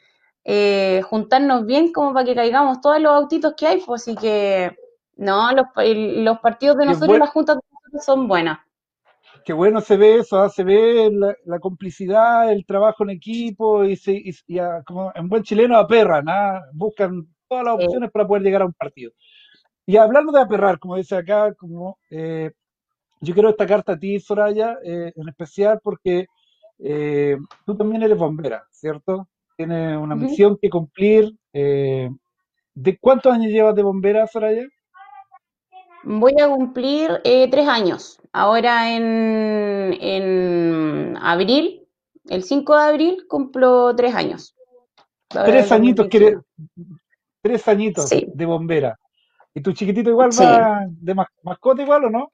eh, 0.46 1.00
juntarnos 1.08 1.64
bien 1.64 1.90
como 1.90 2.12
para 2.12 2.26
que 2.26 2.34
caigamos 2.34 2.82
todos 2.82 3.00
los 3.00 3.12
autitos 3.12 3.54
que 3.56 3.66
hay, 3.66 3.80
pues 3.80 4.02
así 4.02 4.14
que 4.14 4.76
no, 5.16 5.50
los, 5.52 5.66
los 5.76 6.38
partidos 6.40 6.76
de 6.76 6.86
nosotros, 6.86 7.18
las 7.18 7.30
juntas 7.30 7.56
de 7.56 7.62
nosotros 7.72 8.04
son 8.04 8.28
buenas. 8.28 8.58
Qué 9.44 9.52
bueno 9.52 9.80
se 9.80 9.96
ve 9.96 10.16
eso, 10.16 10.40
¿ah? 10.40 10.48
se 10.48 10.64
ve 10.64 11.10
la, 11.44 11.58
complicidad, 11.58 12.50
el 12.50 12.64
trabajo 12.64 13.04
en 13.04 13.10
equipo 13.10 13.84
y, 13.84 13.96
se, 13.96 14.22
como 14.86 15.12
en 15.14 15.28
buen 15.28 15.42
chileno 15.42 15.76
aperran, 15.76 16.28
¿ah? 16.28 16.62
buscan 16.72 17.26
todas 17.48 17.64
las 17.64 17.74
opciones 17.74 18.10
para 18.10 18.26
poder 18.26 18.42
llegar 18.42 18.62
a 18.62 18.66
un 18.66 18.72
partido. 18.72 19.12
Y 19.86 19.96
hablando 19.96 20.32
de 20.32 20.40
aperrar, 20.40 20.78
como 20.78 20.96
dice 20.96 21.16
acá, 21.16 21.52
como 21.54 21.98
eh, 22.10 22.52
yo 23.20 23.34
quiero 23.34 23.48
destacarte 23.48 23.92
a 23.92 23.98
ti, 23.98 24.18
Soraya, 24.18 24.78
eh, 24.82 25.12
en 25.14 25.28
especial 25.28 25.80
porque 25.82 26.26
tú 27.64 27.76
también 27.76 28.02
eres 28.02 28.18
bombera, 28.18 28.64
¿cierto? 28.70 29.28
tiene 29.56 29.96
una 29.96 30.14
misión 30.14 30.58
que 30.60 30.70
cumplir. 30.70 31.32
Eh, 31.52 32.10
¿De 32.74 32.98
cuántos 32.98 33.32
años 33.32 33.52
llevas 33.52 33.74
de 33.74 33.82
bombera, 33.82 34.26
Soraya? 34.26 34.66
Voy 36.04 36.34
a 36.40 36.48
cumplir 36.48 37.20
eh, 37.24 37.48
tres 37.50 37.68
años. 37.68 38.20
Ahora 38.32 38.94
en, 38.94 39.96
en 40.00 41.16
abril, 41.20 41.86
el 42.28 42.42
5 42.42 42.76
de 42.76 42.82
abril, 42.82 43.26
cumplo 43.28 43.94
tres 43.96 44.14
años. 44.14 44.54
tres 45.30 45.70
añitos, 45.72 46.08
quiere, 46.08 46.38
tres 47.42 47.68
añitos 47.68 48.10
de 48.10 48.46
bombera. 48.46 48.98
¿Y 49.54 49.62
tu 49.62 49.72
chiquitito 49.72 50.10
igual 50.10 50.38
va 50.38 50.80
de 50.88 51.14
mascota 51.42 51.82
igual 51.82 52.04
o 52.06 52.10
no? 52.10 52.32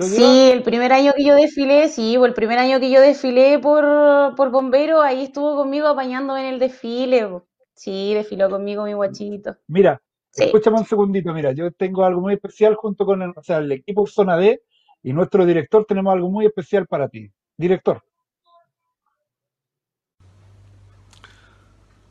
Sí, 0.00 0.50
el 0.50 0.62
primer 0.62 0.92
año 0.92 1.12
que 1.16 1.24
yo 1.24 1.34
desfilé, 1.34 1.88
sí, 1.88 2.14
el 2.16 2.34
primer 2.34 2.58
año 2.58 2.80
que 2.80 2.90
yo 2.90 3.00
desfilé 3.00 3.58
por, 3.58 4.34
por 4.36 4.50
bombero, 4.50 5.00
ahí 5.02 5.24
estuvo 5.24 5.54
conmigo 5.56 5.86
apañándome 5.86 6.40
en 6.48 6.54
el 6.54 6.60
desfile. 6.60 7.28
Sí, 7.74 8.14
desfiló 8.14 8.50
conmigo 8.50 8.84
mi 8.84 8.94
guachito. 8.94 9.56
Mira, 9.68 10.00
Sí. 10.32 10.44
Escúchame 10.44 10.78
un 10.78 10.86
segundito, 10.86 11.34
mira, 11.34 11.52
yo 11.52 11.70
tengo 11.72 12.06
algo 12.06 12.22
muy 12.22 12.34
especial 12.34 12.74
junto 12.74 13.04
con 13.04 13.20
el, 13.20 13.32
o 13.36 13.42
sea, 13.42 13.58
el 13.58 13.70
equipo 13.70 14.06
Zona 14.06 14.38
D 14.38 14.62
y 15.02 15.12
nuestro 15.12 15.44
director, 15.44 15.84
tenemos 15.84 16.14
algo 16.14 16.30
muy 16.30 16.46
especial 16.46 16.86
para 16.86 17.08
ti. 17.08 17.30
Director. 17.58 18.02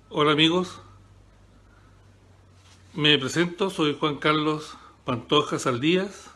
Hola 0.10 0.34
amigos, 0.34 0.84
me 2.94 3.18
presento, 3.18 3.72
soy 3.72 3.98
Juan 4.00 4.18
Carlos 4.18 4.78
Pantoja 5.04 5.58
Saldías 5.58 6.30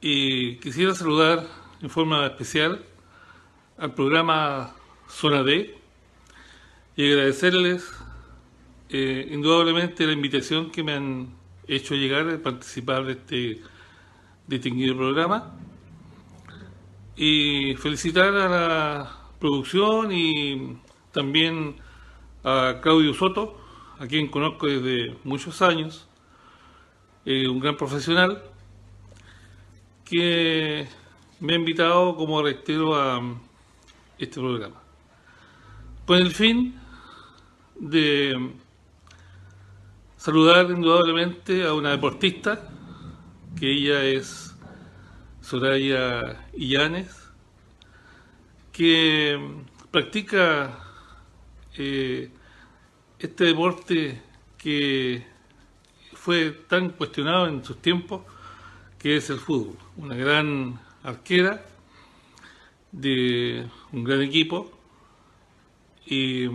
y 0.00 0.56
quisiera 0.60 0.94
saludar 0.94 1.44
en 1.82 1.90
forma 1.90 2.26
especial 2.26 2.86
al 3.76 3.92
programa 3.92 4.74
Zona 5.08 5.42
D 5.42 5.76
y 6.96 7.12
agradecerles 7.12 7.92
eh, 8.92 9.28
indudablemente 9.30 10.04
la 10.04 10.12
invitación 10.12 10.70
que 10.70 10.82
me 10.82 10.94
han 10.94 11.34
hecho 11.68 11.94
llegar 11.94 12.28
a 12.28 12.38
participar 12.42 13.04
de 13.04 13.12
este 13.12 13.62
distinguido 14.48 14.96
programa 14.96 15.54
y 17.14 17.76
felicitar 17.76 18.34
a 18.34 18.48
la 18.48 19.20
producción 19.38 20.10
y 20.10 20.76
también 21.12 21.76
a 22.42 22.80
Claudio 22.82 23.14
Soto, 23.14 23.60
a 23.98 24.08
quien 24.08 24.26
conozco 24.26 24.66
desde 24.66 25.16
muchos 25.22 25.62
años, 25.62 26.08
eh, 27.24 27.46
un 27.46 27.60
gran 27.60 27.76
profesional, 27.76 28.42
que 30.04 30.88
me 31.38 31.52
ha 31.52 31.56
invitado, 31.56 32.16
como 32.16 32.42
reitero, 32.42 32.96
a 32.96 33.20
este 34.18 34.40
programa. 34.40 34.82
Con 36.06 36.18
el 36.18 36.32
fin 36.32 36.74
de 37.78 38.50
saludar 40.20 40.70
indudablemente 40.70 41.64
a 41.64 41.72
una 41.72 41.92
deportista, 41.92 42.68
que 43.58 43.72
ella 43.72 44.04
es 44.04 44.54
Soraya 45.40 46.46
Illanes, 46.52 47.32
que 48.70 49.40
practica 49.90 50.78
eh, 51.74 52.30
este 53.18 53.44
deporte 53.44 54.20
que 54.58 55.26
fue 56.12 56.50
tan 56.68 56.90
cuestionado 56.90 57.46
en 57.46 57.64
sus 57.64 57.80
tiempos, 57.80 58.20
que 58.98 59.16
es 59.16 59.30
el 59.30 59.38
fútbol. 59.38 59.78
Una 59.96 60.16
gran 60.16 60.78
arquera 61.02 61.64
de 62.92 63.66
un 63.90 64.04
gran 64.04 64.20
equipo 64.20 64.70
y, 66.04 66.46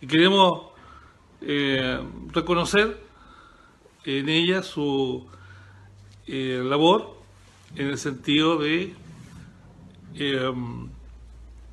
queremos 0.00 0.75
eh, 1.46 2.00
reconocer 2.32 3.00
en 4.04 4.28
ella 4.28 4.62
su 4.62 5.26
eh, 6.26 6.62
labor 6.64 7.16
en 7.74 7.88
el 7.88 7.98
sentido 7.98 8.58
de 8.58 8.94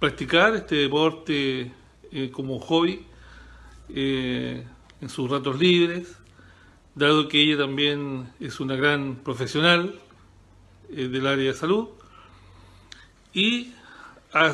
practicar 0.04 0.54
este 0.54 0.76
deporte 0.76 1.72
eh, 2.12 2.30
como 2.30 2.60
hobby 2.60 3.04
eh, 3.90 4.64
en 5.02 5.10
sus 5.10 5.32
ratos 5.32 5.58
libres, 5.58 6.16
dado 6.94 7.28
que 7.28 7.42
ella 7.42 7.58
también 7.58 8.30
es 8.40 8.60
una 8.60 8.76
gran 8.76 9.16
profesional 9.24 10.00
eh, 10.92 11.08
del 11.08 11.26
área 11.26 11.52
de 11.52 11.58
salud, 11.58 11.88
y 13.34 13.72
a, 14.32 14.54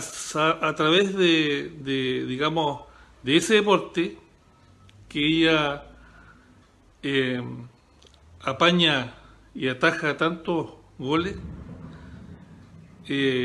través 0.78 1.18
de, 1.18 2.26
digamos, 2.28 2.84
de 3.24 3.38
ese 3.38 3.56
deporte 3.56 4.18
que 5.10 5.26
ella 5.26 5.84
apaña 8.42 9.16
y 9.54 9.68
ataja 9.68 10.16
tantos 10.16 10.76
goles 10.98 11.36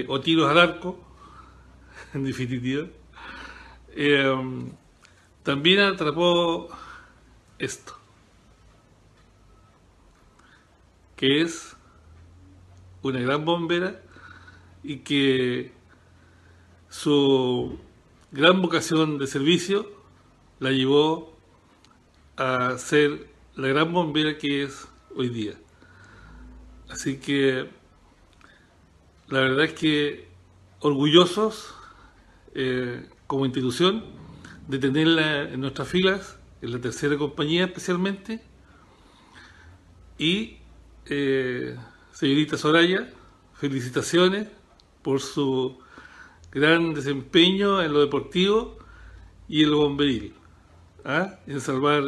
o 0.09 0.20
tiros 0.20 0.51
al 0.51 0.59
arco, 0.59 1.03
en 2.15 2.24
definitiva, 2.24 2.86
Em, 3.97 4.73
también 5.45 5.78
atrapó 5.78 6.69
esto, 7.61 7.97
que 11.15 11.43
es 11.43 11.77
una 13.03 13.20
gran 13.20 13.45
bombera 13.45 14.03
y 14.82 14.99
que 14.99 15.70
su 16.89 17.78
gran 18.32 18.61
vocación 18.62 19.16
de 19.19 19.28
servicio 19.28 19.89
la 20.59 20.73
llevó 20.73 21.34
a 22.36 22.77
ser 22.78 23.28
la 23.55 23.69
gran 23.69 23.93
bombera 23.93 24.36
que 24.39 24.65
es 24.65 24.89
hoy 25.16 25.28
día. 25.28 25.55
Así 26.89 27.19
que 27.19 27.69
la 29.28 29.40
verdad 29.40 29.65
es 29.65 29.73
que 29.73 30.28
orgullosos 30.81 31.74
eh, 32.55 33.09
como 33.27 33.47
institución 33.47 34.05
de 34.69 34.78
tenerla 34.78 35.43
en 35.43 35.61
nuestras 35.61 35.89
filas, 35.89 36.39
en 36.62 36.73
la 36.73 36.81
tercera 36.81 37.16
compañía 37.16 37.65
especialmente. 37.65 38.43
Y, 40.19 40.59
eh, 41.06 41.77
señorita 42.12 42.56
Soraya, 42.56 43.12
felicitaciones 43.55 44.48
por 45.02 45.20
su 45.20 45.78
gran 46.52 46.94
desempeño 46.94 47.82
en 47.82 47.93
lo 47.93 48.01
deportivo 48.01 48.78
y 49.48 49.65
en 49.65 49.70
lo 49.70 49.78
bomberil, 49.78 50.35
¿ah? 51.05 51.39
en 51.47 51.60
salvar 51.60 52.02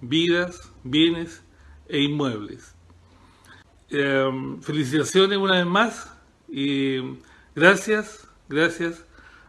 vidas, 0.00 0.72
bienes 0.84 1.42
e 1.88 2.00
inmuebles. 2.00 2.74
Em, 3.90 4.60
felicitaciones 4.62 5.38
una 5.38 5.54
vez 5.54 5.66
más 5.66 6.12
y 6.48 6.98
gracias, 7.54 8.28
gracias 8.48 9.04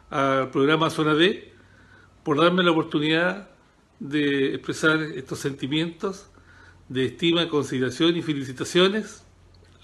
al 0.10 0.52
programa 0.52 0.90
Zona 0.90 1.16
D 1.16 1.54
por 2.24 2.40
darme 2.40 2.64
la 2.64 2.72
oportunidad 2.72 3.50
de 4.00 4.54
expresar 4.54 5.02
estos 5.02 5.40
sentimientos 5.40 6.30
de 6.90 7.06
estima, 7.06 7.50
consideración 7.50 8.16
y 8.16 8.22
felicitaciones 8.22 9.24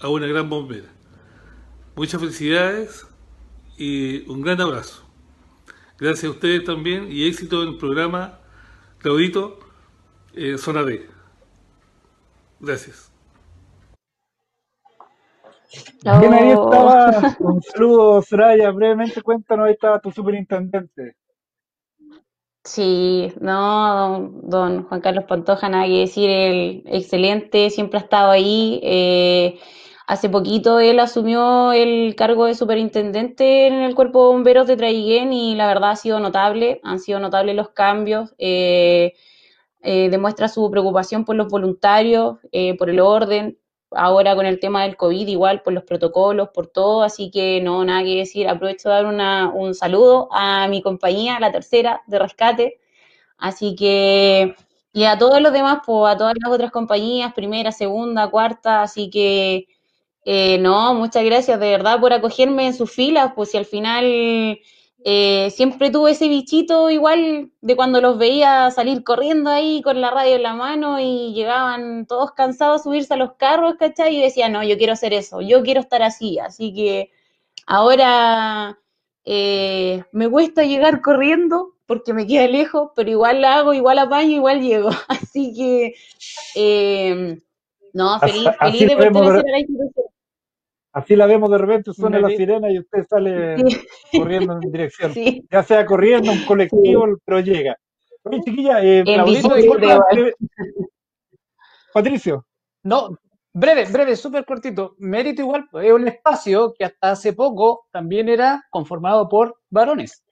a 0.00 0.08
una 0.08 0.26
gran 0.26 0.48
bombera. 0.48 0.88
Muchas 1.96 2.20
felicidades 2.20 3.06
y 3.76 4.28
un 4.28 4.42
gran 4.42 4.60
abrazo. 4.60 5.04
Gracias 5.98 6.24
a 6.24 6.30
ustedes 6.30 6.64
también 6.64 7.10
y 7.10 7.26
éxito 7.26 7.62
en 7.62 7.70
el 7.70 7.76
programa 7.76 8.38
Claudito 9.04 9.58
eh, 10.32 10.56
Zona 10.56 10.82
D. 10.82 11.06
Gracias. 12.58 13.12
Bien, 16.02 16.32
ahí 16.32 16.52
estaba. 16.52 17.10
Un 17.40 17.60
saludo, 17.60 18.22
Soraya. 18.22 18.70
Brevemente, 18.70 19.20
cuéntanos, 19.20 19.66
ahí 19.66 19.74
estaba 19.74 20.00
tu 20.00 20.10
superintendente. 20.10 21.16
Sí, 22.64 23.30
no, 23.42 24.30
don, 24.42 24.84
Juan 24.84 25.02
Carlos 25.02 25.26
Pantoja, 25.28 25.68
nada 25.68 25.84
que 25.84 25.98
decir, 25.98 26.30
el 26.30 26.82
excelente, 26.86 27.68
siempre 27.68 27.98
ha 27.98 28.02
estado 28.04 28.30
ahí. 28.30 28.80
Eh, 28.82 29.60
hace 30.06 30.28
poquito 30.28 30.80
él 30.80 31.00
asumió 31.00 31.72
el 31.72 32.14
cargo 32.16 32.46
de 32.46 32.54
superintendente 32.54 33.66
en 33.66 33.74
el 33.74 33.94
Cuerpo 33.94 34.26
de 34.26 34.34
Bomberos 34.34 34.66
de 34.66 34.76
Traiguén 34.76 35.32
y 35.32 35.54
la 35.54 35.66
verdad 35.66 35.90
ha 35.90 35.96
sido 35.96 36.20
notable, 36.20 36.80
han 36.84 37.00
sido 37.00 37.20
notables 37.20 37.56
los 37.56 37.70
cambios. 37.70 38.34
Eh, 38.38 39.14
eh, 39.82 40.08
demuestra 40.10 40.48
su 40.48 40.70
preocupación 40.70 41.24
por 41.24 41.36
los 41.36 41.48
voluntarios, 41.48 42.38
por 42.78 42.88
el 42.90 43.00
orden, 43.00 43.58
ahora 43.96 44.34
con 44.34 44.46
el 44.46 44.60
tema 44.60 44.82
del 44.82 44.96
COVID, 44.96 45.26
igual 45.28 45.62
por 45.62 45.72
los 45.72 45.84
protocolos, 45.84 46.50
por 46.50 46.66
todo, 46.68 47.02
así 47.02 47.30
que 47.30 47.60
no, 47.60 47.84
nada 47.84 48.02
que 48.02 48.16
decir. 48.16 48.48
Aprovecho 48.48 48.88
de 48.88 48.94
dar 48.94 49.06
una, 49.06 49.50
un 49.52 49.74
saludo 49.74 50.28
a 50.32 50.68
mi 50.68 50.82
compañía, 50.82 51.40
la 51.40 51.52
tercera 51.52 52.02
de 52.06 52.18
rescate, 52.18 52.80
así 53.38 53.74
que, 53.76 54.54
y 54.92 55.04
a 55.04 55.18
todos 55.18 55.40
los 55.40 55.52
demás, 55.52 55.80
pues 55.86 56.14
a 56.14 56.16
todas 56.18 56.34
las 56.42 56.52
otras 56.52 56.70
compañías, 56.70 57.34
primera, 57.34 57.72
segunda, 57.72 58.30
cuarta, 58.30 58.82
así 58.82 59.10
que, 59.10 59.66
eh, 60.24 60.58
no, 60.58 60.94
muchas 60.94 61.24
gracias 61.24 61.60
de 61.60 61.70
verdad 61.70 62.00
por 62.00 62.12
acogerme 62.12 62.66
en 62.66 62.74
sus 62.74 62.90
filas, 62.90 63.32
pues 63.34 63.50
si 63.50 63.58
al 63.58 63.66
final 63.66 64.58
eh, 65.06 65.50
siempre 65.50 65.90
tuve 65.90 66.12
ese 66.12 66.28
bichito 66.28 66.88
igual 66.88 67.50
de 67.60 67.76
cuando 67.76 68.00
los 68.00 68.16
veía 68.16 68.70
salir 68.70 69.04
corriendo 69.04 69.50
ahí 69.50 69.82
con 69.82 70.00
la 70.00 70.10
radio 70.10 70.36
en 70.36 70.42
la 70.42 70.54
mano 70.54 70.98
y 70.98 71.34
llegaban 71.34 72.06
todos 72.06 72.32
cansados 72.32 72.80
a 72.80 72.84
subirse 72.84 73.12
a 73.12 73.18
los 73.18 73.34
carros, 73.34 73.74
¿cachai? 73.78 74.16
Y 74.16 74.22
decía, 74.22 74.48
no, 74.48 74.64
yo 74.64 74.78
quiero 74.78 74.94
hacer 74.94 75.12
eso, 75.12 75.42
yo 75.42 75.62
quiero 75.62 75.80
estar 75.80 76.02
así. 76.02 76.38
Así 76.38 76.72
que 76.72 77.10
ahora 77.66 78.78
eh, 79.26 80.04
me 80.12 80.30
cuesta 80.30 80.64
llegar 80.64 81.02
corriendo 81.02 81.74
porque 81.84 82.14
me 82.14 82.26
queda 82.26 82.46
lejos, 82.48 82.92
pero 82.96 83.10
igual 83.10 83.42
la 83.42 83.58
hago, 83.58 83.74
igual 83.74 83.98
apaño, 83.98 84.36
igual 84.36 84.62
llego. 84.62 84.88
Así 85.08 85.52
que, 85.54 85.94
eh, 86.54 87.38
no, 87.92 88.18
feliz, 88.20 88.48
feliz 88.58 88.88
de 88.88 88.96
pertenecer 88.96 89.38
a 89.46 89.50
la 89.50 89.58
institución. 89.58 90.13
Así 90.94 91.16
la 91.16 91.26
vemos 91.26 91.50
de 91.50 91.58
repente, 91.58 91.92
suena 91.92 92.20
la 92.20 92.28
sirena 92.28 92.70
y 92.70 92.78
usted 92.78 93.04
sale 93.10 93.56
corriendo 94.16 94.54
en 94.54 94.60
dirección. 94.72 95.12
Ya 95.50 95.62
sea 95.64 95.84
corriendo, 95.84 96.30
un 96.30 96.44
colectivo, 96.44 97.04
pero 97.24 97.40
llega. 97.40 97.76
Oye, 98.22 98.40
chiquilla, 98.44 98.80
eh, 98.80 99.02
Patricio. 101.92 102.46
No, 102.84 103.18
breve, 103.52 103.86
breve, 103.90 104.14
súper 104.14 104.44
cortito. 104.44 104.94
Mérito 104.98 105.42
igual, 105.42 105.68
es 105.82 105.92
un 105.92 106.06
espacio 106.06 106.72
que 106.78 106.84
hasta 106.84 107.10
hace 107.10 107.32
poco 107.32 107.86
también 107.90 108.28
era 108.28 108.62
conformado 108.70 109.28
por 109.28 109.56
varones. 109.70 110.22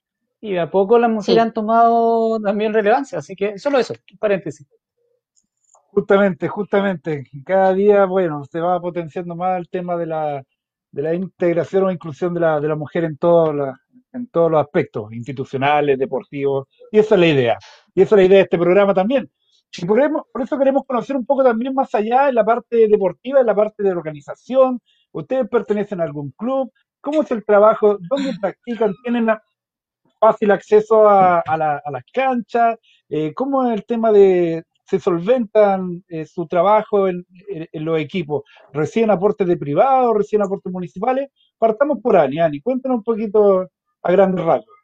Y 0.41 0.53
de 0.53 0.61
a 0.61 0.71
poco 0.71 0.97
las 0.97 1.11
mujeres 1.11 1.35
Sí. 1.35 1.41
han 1.41 1.53
tomado 1.53 2.39
también 2.41 2.73
relevancia, 2.73 3.19
así 3.19 3.35
que 3.35 3.59
solo 3.59 3.79
eso, 3.79 3.95
paréntesis. 4.21 4.67
Justamente, 5.93 6.49
justamente. 6.49 7.25
Cada 7.45 7.75
día, 7.75 8.07
bueno, 8.07 8.45
se 8.45 8.61
va 8.61 8.81
potenciando 8.81 9.37
más 9.37 9.59
el 9.59 9.69
tema 9.69 9.97
de 9.97 10.07
la, 10.07 10.43
de 10.93 11.03
la 11.03 11.15
integración 11.15 11.85
o 11.85 11.91
inclusión 11.91 12.35
de 12.35 12.41
la, 12.41 12.61
de 12.61 12.69
la 12.69 12.77
mujer 12.77 13.05
en 13.05 13.17
todos 13.19 13.55
la- 13.55 13.79
en 14.13 14.27
todos 14.29 14.51
los 14.51 14.61
aspectos, 14.61 15.13
institucionales, 15.13 15.99
deportivos. 15.99 16.69
Y 16.91 16.99
esa 16.99 17.15
es 17.15 17.21
la 17.21 17.27
idea. 17.29 17.59
Y 17.95 18.03
esa 18.03 18.15
es 18.15 18.19
la 18.19 18.25
idea 18.25 18.37
de 18.39 18.45
este 18.45 18.59
programa 18.59 18.95
también. 18.95 19.31
Y 19.75 19.87
por, 19.87 20.01
eso 20.43 20.59
queremos 20.59 20.83
conocer 20.87 21.17
un 21.17 21.25
poco 21.25 21.43
también 21.43 21.75
más 21.75 21.95
allá 21.95 22.29
en 22.29 22.35
la 22.35 22.45
parte 22.45 22.89
deportiva, 22.89 23.41
en 23.41 23.47
la 23.47 23.55
parte 23.55 23.83
de 23.83 23.91
organización. 23.91 24.81
¿Ustedes 25.13 25.49
pertenecen 25.49 26.01
a 26.01 26.05
algún 26.05 26.31
club? 26.33 26.71
¿Cómo 27.01 27.23
es 27.23 27.31
el 27.31 27.45
trabajo? 27.45 27.97
¿Dónde 28.01 28.35
practican? 28.39 28.93
¿Tienen 29.03 29.29
fácil 30.21 30.51
acceso 30.51 31.09
a 31.09 31.43
las 31.57 32.05
canchas? 32.13 32.77
Eh, 33.09 33.33
¿cómo 33.35 33.65
es 33.67 33.75
el 33.75 33.85
tema 33.87 34.13
de 34.13 34.63
se 34.93 35.01
solventan 35.01 36.05
eh, 36.09 36.27
su 36.27 36.47
trabajo 36.47 37.09
en, 37.09 37.27
los 37.73 37.99
equipos? 37.99 38.43
¿Reciben 38.75 39.11
aportes 39.11 39.47
de 39.47 39.57
privados? 39.57 40.15
¿Reciben 40.15 40.45
aportes 40.45 40.71
municipales? 40.71 41.31
Partamos 41.57 41.99
por 42.03 42.15
Ani. 42.17 42.41
Ani, 42.41 42.61
cuéntanos 42.61 42.99
un 42.99 43.05
poquito 43.05 43.71
a 44.03 44.13
grandes 44.13 44.45
rasgos. 44.45 44.77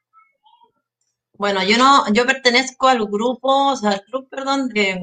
Bueno, 1.34 1.62
yo 1.62 1.76
no, 1.76 2.10
yo 2.12 2.24
pertenezco 2.24 2.88
al 2.88 3.04
grupo, 3.04 3.72
o 3.72 3.76
sea, 3.76 3.90
al 3.90 4.02
club, 4.02 4.28
perdón, 4.30 4.70
de, 4.70 4.98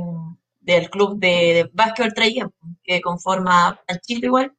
del 0.59 0.89
club 0.89 1.19
de, 1.19 1.27
de 1.27 1.69
básquetbol 1.71 2.15
Traiguén, 2.15 2.51
que 2.83 2.99
conforma 2.99 3.79
Panchito 3.87 4.25
igual, 4.25 4.51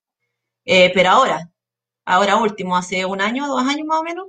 eh, 0.64 0.92
pero 0.94 1.10
ahora, 1.10 1.50
ahora 2.04 2.36
último, 2.36 2.76
hace 2.76 3.04
un 3.04 3.20
año, 3.20 3.48
dos 3.48 3.62
años 3.62 3.86
más 3.86 3.98
o 4.00 4.04
menos, 4.04 4.26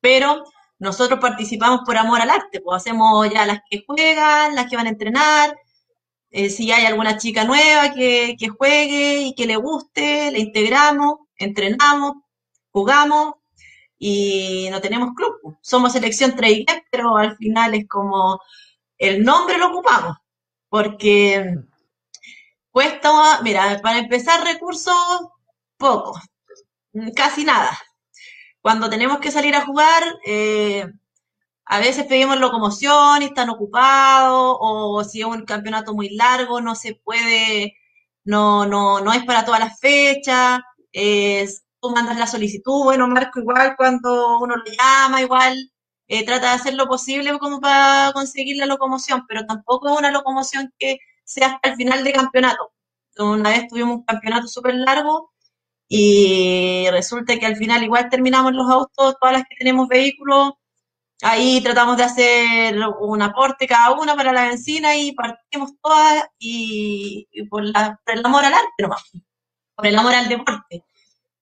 pero 0.00 0.44
nosotros 0.84 1.18
participamos 1.20 1.80
por 1.84 1.96
amor 1.96 2.20
al 2.20 2.30
arte, 2.30 2.60
pues 2.60 2.76
hacemos 2.76 3.28
ya 3.32 3.46
las 3.46 3.60
que 3.68 3.84
juegan, 3.86 4.54
las 4.54 4.68
que 4.68 4.76
van 4.76 4.86
a 4.86 4.90
entrenar, 4.90 5.56
eh, 6.30 6.50
si 6.50 6.70
hay 6.72 6.86
alguna 6.86 7.16
chica 7.18 7.44
nueva 7.44 7.92
que, 7.94 8.36
que 8.38 8.48
juegue 8.48 9.22
y 9.22 9.34
que 9.34 9.46
le 9.46 9.56
guste, 9.56 10.30
la 10.32 10.38
integramos, 10.38 11.16
entrenamos, 11.36 12.14
jugamos 12.70 13.34
y 13.98 14.68
no 14.70 14.80
tenemos 14.80 15.14
club. 15.14 15.34
pues. 15.42 15.56
Somos 15.62 15.92
selección 15.92 16.36
Traiguén, 16.36 16.82
pero 16.90 17.16
al 17.16 17.36
final 17.36 17.74
es 17.74 17.88
como 17.88 18.40
el 18.98 19.22
nombre 19.24 19.58
lo 19.58 19.68
ocupamos, 19.68 20.16
porque 20.68 21.56
cuesta, 22.70 23.40
mira, 23.42 23.80
para 23.82 23.98
empezar 24.00 24.44
recursos, 24.44 24.94
poco, 25.76 26.20
casi 27.14 27.44
nada. 27.44 27.70
Cuando 28.64 28.88
tenemos 28.88 29.18
que 29.18 29.30
salir 29.30 29.54
a 29.56 29.66
jugar, 29.66 30.02
eh, 30.24 30.86
a 31.66 31.80
veces 31.80 32.06
pedimos 32.06 32.38
locomoción 32.40 33.22
y 33.22 33.26
están 33.26 33.50
ocupados, 33.50 34.56
o 34.60 35.04
si 35.04 35.20
es 35.20 35.26
un 35.26 35.44
campeonato 35.44 35.94
muy 35.94 36.10
largo, 36.10 36.62
no 36.62 36.74
se 36.74 36.94
puede, 37.04 37.74
no, 38.24 38.66
no, 38.66 39.00
no 39.00 39.12
es 39.12 39.24
para 39.24 39.44
todas 39.44 39.60
las 39.60 39.78
fechas. 39.80 40.60
tú 41.80 41.90
mandas 41.90 42.18
la 42.18 42.26
solicitud, 42.26 42.84
bueno, 42.84 43.06
Marco, 43.08 43.40
igual 43.40 43.76
cuando 43.76 44.38
uno 44.38 44.56
lo 44.56 44.64
llama, 44.64 45.20
igual 45.20 45.54
eh, 46.08 46.24
trata 46.24 46.48
de 46.50 46.54
hacer 46.54 46.74
lo 46.74 46.86
posible 46.86 47.38
como 47.38 47.60
para 47.60 48.12
conseguir 48.14 48.56
la 48.56 48.66
locomoción, 48.66 49.26
pero 49.28 49.44
tampoco 49.46 49.90
es 49.90 49.98
una 49.98 50.10
locomoción 50.10 50.72
que 50.78 50.98
sea 51.24 51.48
hasta 51.48 51.70
el 51.70 51.76
final 51.76 52.02
de 52.04 52.12
campeonato. 52.12 52.72
Una 53.18 53.50
vez 53.50 53.68
tuvimos 53.68 53.96
un 53.98 54.04
campeonato 54.04 54.48
súper 54.48 54.74
largo 54.76 55.33
y 55.98 56.88
resulta 56.90 57.38
que 57.38 57.46
al 57.46 57.56
final 57.56 57.82
igual 57.84 58.08
terminamos 58.10 58.52
los 58.54 58.70
autos, 58.70 59.16
todas 59.20 59.34
las 59.34 59.44
que 59.48 59.56
tenemos 59.58 59.88
vehículos, 59.88 60.52
ahí 61.22 61.62
tratamos 61.62 61.96
de 61.98 62.04
hacer 62.04 62.76
un 63.00 63.22
aporte 63.22 63.66
cada 63.68 63.92
una 63.92 64.16
para 64.16 64.32
la 64.32 64.48
benzina 64.48 64.96
y 64.96 65.12
partimos 65.14 65.72
todas 65.82 66.24
y, 66.38 67.26
por, 67.50 67.64
la, 67.64 68.00
el 68.06 68.26
amor 68.26 68.44
al 68.44 68.54
arte 68.54 68.72
nomás, 68.82 69.02
por 69.76 69.86
el 69.86 69.98
amor 69.98 70.14
al 70.14 70.28
deporte. 70.28 70.84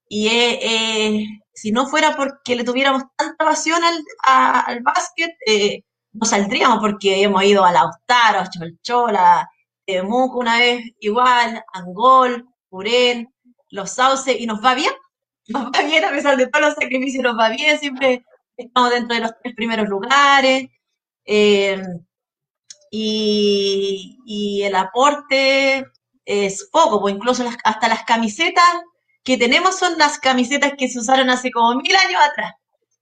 Y 0.09 0.29
eh, 0.29 1.27
si 1.55 1.73
no 1.73 1.87
fuera 1.87 2.17
porque 2.17 2.57
le 2.57 2.65
tuviéramos 2.65 3.05
tanta 3.17 3.45
pasión 3.45 3.83
al, 3.85 4.03
a- 4.25 4.61
al 4.61 4.83
básquet, 4.83 5.33
eh, 5.47 5.83
no 6.13 6.27
saldríamos 6.27 6.79
porque 6.81 7.23
hemos 7.23 7.43
ido 7.45 7.65
a 7.65 7.73
Lautaro, 7.73 8.41
a 8.41 8.51
Cholchola, 8.51 9.49
Temuco 9.87 10.39
una 10.39 10.59
vez 10.59 10.85
igual, 11.01 11.65
Angol, 11.73 12.49
Purén, 12.69 13.32
Los 13.73 13.93
Sauces, 13.93 14.37
y 14.39 14.47
nos 14.47 14.65
va 14.65 14.75
bien, 14.75 14.93
nos 15.49 15.67
va 15.67 15.83
bien 15.83 16.05
a 16.05 16.11
pesar 16.11 16.37
de 16.37 16.47
todos 16.47 16.67
los 16.67 16.75
sacrificios, 16.75 17.25
nos 17.25 17.39
va 17.39 17.49
bien, 17.49 17.79
siempre 17.79 18.25
estamos 18.57 18.91
dentro 18.91 19.17
de 19.17 19.23
los 19.23 19.33
primeros 19.57 19.89
lugares. 19.89 20.69
eh, 21.25 21.83
y, 22.95 24.63
el 24.63 24.75
aporte 24.77 25.87
es 26.25 26.69
poco, 26.71 27.01
pues 27.01 27.15
incluso 27.15 27.45
hasta 27.65 27.89
las 27.89 28.05
camisetas 28.05 28.65
que 29.25 29.39
tenemos 29.39 29.79
son 29.79 29.97
las 29.99 30.19
camisetas 30.19 30.73
que 30.77 30.89
se 30.89 30.99
usaron 30.99 31.31
hace 31.31 31.51
como 31.51 31.75
mil 31.81 31.97
años 31.97 32.21
atrás. 32.31 32.55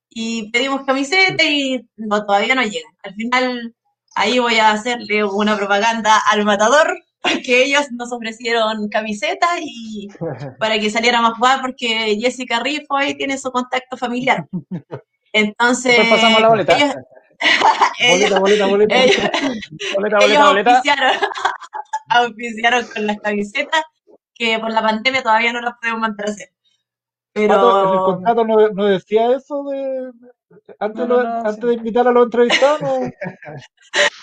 Y 0.09 0.51
pedimos 0.53 0.85
camisetas 0.85 1.47
y 1.47 1.89
no, 1.97 2.25
todavía 2.25 2.55
no 2.55 2.63
llegan. 2.63 2.93
Al 3.03 3.15
final, 3.15 3.75
ahí 4.15 4.39
voy 4.39 4.59
a 4.59 4.73
hacerle 4.73 5.25
una 5.25 5.57
propaganda 5.57 6.19
al 6.31 6.45
matador, 6.45 6.97
porque 7.35 7.65
ellos 7.65 7.87
nos 7.93 8.13
ofrecieron 8.13 8.89
camisetas 8.89 9.59
y 9.61 10.09
para 10.59 10.79
que 10.79 10.91
saliéramos 10.91 11.33
a 11.33 11.35
jugar, 11.35 11.61
porque 11.61 12.17
Jessica 12.21 12.61
Rifo 12.61 12.97
ahí 12.97 13.15
tiene 13.15 13.37
su 13.39 13.51
contacto 13.51 13.97
familiar. 13.97 14.47
Entonces, 15.33 15.97
Después 15.99 16.21
pasamos 16.21 16.41
la 16.41 16.49
boleta. 16.49 16.77
ellos, 16.77 16.95
ellos, 18.01 18.31
Boleta, 18.41 18.67
boleta, 18.67 18.67
boleta. 18.67 18.97
ellos- 19.05 19.17
Boleta, 19.97 20.17
ellos 20.19 20.29
boleta, 20.29 20.45
boleta. 20.49 20.71
auspiciaron, 20.73 21.17
auspiciaron 22.09 22.87
con 22.93 23.07
las 23.07 23.17
camisetas 23.21 23.83
que 24.35 24.59
por 24.59 24.71
la 24.73 24.83
pandemia 24.83 25.23
todavía 25.23 25.53
no 25.53 25.61
las 25.61 25.75
podemos 25.81 26.01
mandar 26.01 26.29
a 26.29 26.31
hacer. 26.33 26.49
Pato, 27.33 27.93
¿El 27.95 27.99
contrato 28.01 28.45
no, 28.45 28.69
no 28.71 28.85
decía 28.87 29.37
eso 29.37 29.63
de 29.65 30.11
antes, 30.81 31.07
No, 31.07 31.07
no, 31.07 31.17
lo- 31.17 31.23
no, 31.23 31.39
antes 31.41 31.55
sí. 31.61 31.67
de 31.67 31.75
invitar 31.75 32.09
a 32.09 32.13
los 32.13 32.25
entrevistados? 32.25 32.81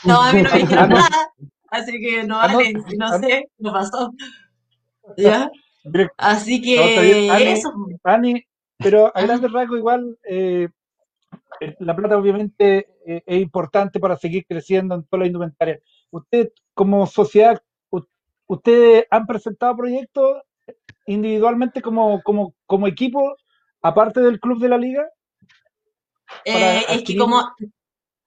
¿no? 0.04 0.22
a 0.22 0.34
mí 0.34 0.42
no 0.42 0.50
me 0.50 0.56
Ah, 0.56 0.58
dijeron 0.58 0.90
no. 0.90 0.96
nada, 0.98 1.32
así 1.70 2.00
que 2.00 2.24
no 2.24 2.40
Ah, 2.40 2.48
no. 2.48 2.58
vale, 2.58 2.74
si 2.88 2.98
no 2.98 3.20
sé, 3.20 3.50
no 3.58 3.72
pasó. 3.74 4.14
¿Ya? 5.18 5.50
Así 6.18 6.62
que 6.62 7.30
Ani, 7.32 7.52
eso. 7.52 7.72
Ani, 8.04 8.46
pero 8.78 9.12
a 9.16 9.22
grandes 9.22 9.52
rasgos 9.52 9.78
igual, 9.78 10.18
eh, 10.30 10.68
eh, 11.62 11.76
la 11.80 11.96
plata 11.96 12.18
obviamente 12.18 12.88
eh, 13.06 13.24
es 13.26 13.42
importante 13.42 14.00
para 14.00 14.18
seguir 14.18 14.46
creciendo 14.46 14.96
en 14.96 15.04
toda 15.04 15.22
la 15.22 15.28
indumentaria. 15.28 15.80
Usted 16.12 16.52
como 16.74 17.08
sociedad, 17.08 17.62
¿ustedes 18.48 19.06
han 19.10 19.26
presentado 19.26 19.76
proyectos 19.78 20.42
individualmente 21.06 21.82
como, 21.82 22.22
como, 22.22 22.54
como 22.66 22.88
equipo, 22.88 23.36
aparte 23.82 24.22
del 24.22 24.40
club 24.40 24.60
de 24.60 24.70
la 24.70 24.78
liga? 24.78 25.08
Eh, 26.46 26.84
es 26.90 27.04
que 27.04 27.18
como 27.18 27.42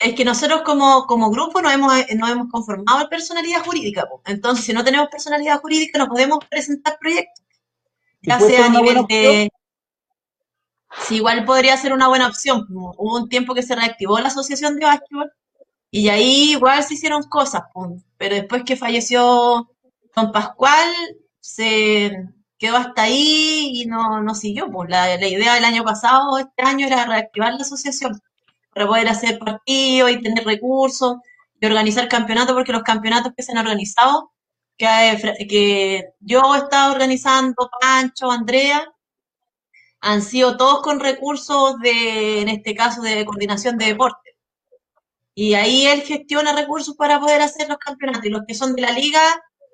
es 0.00 0.14
que 0.14 0.24
nosotros 0.24 0.62
como, 0.62 1.06
como 1.06 1.30
grupo 1.30 1.60
nos 1.60 1.74
hemos, 1.74 1.92
nos 2.16 2.30
hemos 2.30 2.48
conformado 2.50 3.08
personalidad 3.10 3.62
jurídica. 3.62 4.06
po. 4.08 4.22
Entonces, 4.24 4.64
si 4.64 4.72
no 4.72 4.82
tenemos 4.82 5.08
personalidad 5.10 5.60
jurídica, 5.60 5.98
no 5.98 6.08
podemos 6.08 6.38
presentar 6.46 6.98
proyectos, 6.98 7.44
¿Y 8.22 8.28
ya 8.28 8.40
sea 8.40 8.66
a 8.66 8.68
nivel 8.70 9.04
de... 9.08 9.50
Sí, 11.02 11.16
igual 11.16 11.44
podría 11.44 11.76
ser 11.76 11.92
una 11.92 12.08
buena 12.08 12.26
opción. 12.28 12.66
Hubo 12.70 13.16
un 13.16 13.28
tiempo 13.28 13.54
que 13.54 13.62
se 13.62 13.76
reactivó 13.76 14.18
la 14.18 14.28
asociación 14.28 14.76
de 14.76 14.86
básquetbol 14.86 15.30
y 15.90 16.08
ahí 16.08 16.52
igual 16.52 16.82
se 16.82 16.94
hicieron 16.94 17.22
cosas, 17.24 17.62
po. 17.72 17.96
pero 18.16 18.34
después 18.34 18.64
que 18.64 18.76
falleció 18.76 19.70
don 20.16 20.32
Pascual, 20.32 20.88
se 21.40 22.10
quedó 22.58 22.76
hasta 22.76 23.02
ahí 23.02 23.82
y 23.82 23.86
no, 23.86 24.22
no 24.22 24.34
siguió. 24.34 24.70
Pues 24.70 24.88
la, 24.88 25.16
la 25.18 25.28
idea 25.28 25.54
del 25.54 25.64
año 25.64 25.84
pasado, 25.84 26.38
este 26.38 26.62
año, 26.62 26.86
era 26.86 27.04
reactivar 27.04 27.52
la 27.52 27.60
asociación 27.60 28.20
para 28.72 28.86
poder 28.86 29.08
hacer 29.08 29.38
partidos 29.38 30.10
y 30.10 30.22
tener 30.22 30.44
recursos 30.44 31.16
y 31.60 31.66
organizar 31.66 32.08
campeonatos, 32.08 32.54
porque 32.54 32.72
los 32.72 32.82
campeonatos 32.82 33.32
que 33.36 33.42
se 33.42 33.52
han 33.52 33.58
organizado, 33.58 34.32
que, 34.76 34.86
que 35.48 36.04
yo 36.20 36.54
he 36.54 36.58
estado 36.58 36.92
organizando, 36.92 37.70
Pancho, 37.80 38.30
Andrea, 38.30 38.90
han 40.00 40.22
sido 40.22 40.56
todos 40.56 40.82
con 40.82 41.00
recursos 41.00 41.78
de, 41.80 42.40
en 42.40 42.48
este 42.48 42.74
caso, 42.74 43.02
de 43.02 43.24
coordinación 43.24 43.76
de 43.78 43.86
deporte. 43.86 44.30
Y 45.34 45.54
ahí 45.54 45.86
él 45.86 46.02
gestiona 46.02 46.54
recursos 46.54 46.96
para 46.96 47.20
poder 47.20 47.42
hacer 47.42 47.68
los 47.68 47.78
campeonatos. 47.78 48.26
Y 48.26 48.30
los 48.30 48.42
que 48.46 48.54
son 48.54 48.74
de 48.74 48.82
la 48.82 48.92
liga, 48.92 49.20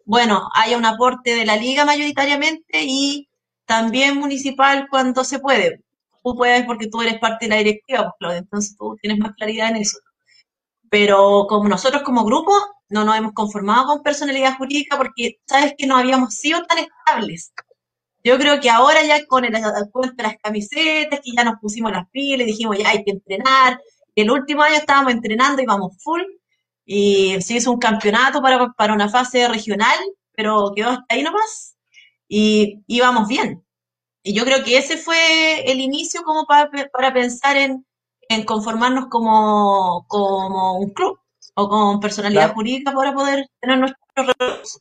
bueno, 0.04 0.48
hay 0.54 0.74
un 0.74 0.84
aporte 0.84 1.34
de 1.34 1.46
la 1.46 1.56
liga 1.56 1.84
mayoritariamente 1.84 2.82
y 2.84 3.28
también 3.64 4.16
municipal 4.16 4.86
cuando 4.90 5.24
se 5.24 5.38
puede. 5.38 5.82
Tú 6.26 6.34
puedes 6.34 6.66
porque 6.66 6.88
tú 6.88 7.02
eres 7.02 7.20
parte 7.20 7.44
de 7.44 7.50
la 7.50 7.58
directiva, 7.58 8.12
pues, 8.18 8.38
entonces 8.38 8.76
tú 8.76 8.96
tienes 9.00 9.20
más 9.20 9.36
claridad 9.36 9.70
en 9.70 9.76
eso. 9.76 9.98
Pero 10.90 11.46
como 11.48 11.68
nosotros 11.68 12.02
como 12.02 12.24
grupo 12.24 12.52
no 12.88 13.04
nos 13.04 13.16
hemos 13.16 13.32
conformado 13.32 13.86
con 13.86 14.02
personalidad 14.02 14.56
jurídica 14.56 14.96
porque 14.96 15.38
sabes 15.46 15.74
que 15.78 15.86
no 15.86 15.96
habíamos 15.96 16.34
sido 16.34 16.64
tan 16.64 16.78
estables. 16.78 17.52
Yo 18.24 18.38
creo 18.38 18.60
que 18.60 18.70
ahora 18.70 19.04
ya 19.04 19.24
con 19.26 19.44
el 19.44 19.52
cuento 19.92 20.16
de 20.16 20.22
las 20.24 20.36
camisetas, 20.42 21.20
que 21.20 21.30
ya 21.36 21.44
nos 21.44 21.60
pusimos 21.60 21.92
las 21.92 22.10
pilas 22.10 22.44
dijimos 22.44 22.76
ya 22.76 22.88
hay 22.90 23.04
que 23.04 23.12
entrenar. 23.12 23.80
El 24.16 24.28
último 24.32 24.62
año 24.62 24.74
estábamos 24.74 25.12
entrenando 25.12 25.62
y 25.62 25.66
vamos 25.66 25.96
full 26.02 26.22
y 26.84 27.40
se 27.40 27.54
hizo 27.54 27.70
un 27.70 27.78
campeonato 27.78 28.42
para, 28.42 28.72
para 28.72 28.94
una 28.94 29.08
fase 29.08 29.46
regional, 29.46 29.98
pero 30.32 30.72
quedó 30.74 30.90
hasta 30.90 31.14
ahí 31.14 31.22
nomás 31.22 31.76
y 32.28 32.82
íbamos 32.88 33.28
bien. 33.28 33.65
Y 34.28 34.34
yo 34.34 34.44
creo 34.44 34.64
que 34.64 34.76
ese 34.76 34.96
fue 34.96 35.70
el 35.70 35.78
inicio 35.78 36.22
como 36.24 36.46
para, 36.46 36.68
para 36.92 37.12
pensar 37.12 37.56
en, 37.56 37.86
en 38.28 38.44
conformarnos 38.44 39.06
como, 39.06 40.04
como 40.08 40.80
un 40.80 40.90
club 40.90 41.16
o 41.54 41.68
con 41.68 42.00
personalidad 42.00 42.46
Claro. 42.46 42.54
jurídica 42.54 42.90
para 42.92 43.14
poder 43.14 43.46
tener 43.60 43.78
nuestros 43.78 44.26
recursos. 44.26 44.80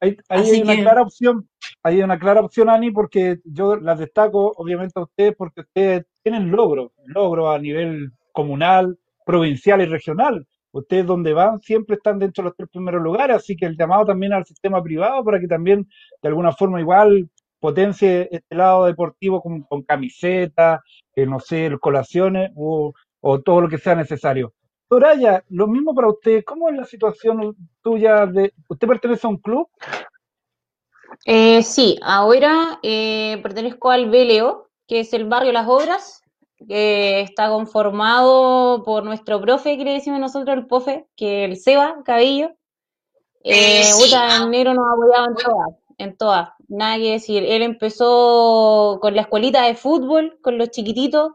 Hay, 0.00 0.18
una 0.60 0.76
que- 0.76 0.82
clara 0.82 1.00
opción, 1.00 1.48
hay 1.82 2.02
una 2.02 2.18
clara 2.18 2.42
opción, 2.42 2.68
Ani, 2.68 2.90
porque 2.90 3.38
yo 3.42 3.76
las 3.76 3.98
destaco, 3.98 4.52
obviamente, 4.58 5.00
a 5.00 5.04
ustedes, 5.04 5.34
porque 5.34 5.62
ustedes 5.62 6.04
tienen 6.22 6.50
logros, 6.50 6.92
logros 7.06 7.56
a 7.56 7.58
nivel 7.58 8.12
comunal, 8.32 8.98
provincial 9.24 9.80
y 9.80 9.86
regional. 9.86 10.46
Ustedes 10.72 11.06
donde 11.06 11.32
van 11.32 11.62
siempre 11.62 11.96
están 11.96 12.18
dentro 12.18 12.42
de 12.42 12.50
los 12.50 12.56
tres 12.58 12.68
primeros 12.68 13.02
lugares, 13.02 13.36
así 13.36 13.56
que 13.56 13.64
el 13.64 13.78
llamado 13.78 14.04
también 14.04 14.34
al 14.34 14.44
sistema 14.44 14.82
privado 14.82 15.24
para 15.24 15.40
que 15.40 15.48
también, 15.48 15.88
de 16.20 16.28
alguna 16.28 16.52
forma, 16.52 16.78
igual 16.82 17.30
potencie 17.60 18.28
este 18.30 18.54
lado 18.54 18.86
deportivo 18.86 19.42
con, 19.42 19.62
con 19.62 19.82
camisetas, 19.82 20.80
eh, 21.14 21.26
no 21.26 21.40
sé, 21.40 21.70
colaciones 21.80 22.50
o, 22.56 22.92
o 23.20 23.40
todo 23.40 23.60
lo 23.62 23.68
que 23.68 23.78
sea 23.78 23.94
necesario. 23.94 24.52
Soraya, 24.88 25.42
lo 25.48 25.66
mismo 25.66 25.94
para 25.94 26.08
usted, 26.08 26.44
¿cómo 26.44 26.68
es 26.68 26.76
la 26.76 26.84
situación 26.84 27.56
tuya 27.82 28.26
de, 28.26 28.52
usted 28.68 28.86
pertenece 28.86 29.26
a 29.26 29.30
un 29.30 29.38
club? 29.38 29.68
Eh, 31.24 31.62
sí, 31.62 31.98
ahora 32.02 32.78
eh, 32.82 33.40
pertenezco 33.42 33.90
al 33.90 34.08
BLO, 34.10 34.68
que 34.86 35.00
es 35.00 35.12
el 35.12 35.26
barrio 35.26 35.52
Las 35.52 35.66
Obras, 35.68 36.22
que 36.68 37.20
está 37.20 37.48
conformado 37.48 38.82
por 38.84 39.04
nuestro 39.04 39.40
profe, 39.40 39.76
que 39.76 39.84
le 39.84 39.92
decimos 39.92 40.20
nosotros 40.20 40.56
el 40.56 40.66
profe, 40.66 41.06
que 41.16 41.44
es 41.44 41.50
el 41.50 41.56
Seba 41.56 42.02
Cabello. 42.04 42.50
Eh, 43.42 43.80
Eh, 43.80 43.84
sí, 43.84 44.04
puta, 44.04 44.26
ah, 44.28 44.42
el 44.42 44.50
negro 44.50 44.74
nos 44.74 44.86
ha 44.86 44.92
apoyado 44.92 45.26
en 45.28 45.34
todas, 45.34 45.68
en 45.98 46.16
todas, 46.16 46.48
nada 46.68 46.96
que 46.96 47.12
decir. 47.12 47.44
Él 47.44 47.62
empezó 47.62 48.98
con 49.00 49.14
la 49.14 49.22
escuelita 49.22 49.62
de 49.62 49.74
fútbol, 49.74 50.38
con 50.42 50.58
los 50.58 50.70
chiquititos. 50.70 51.32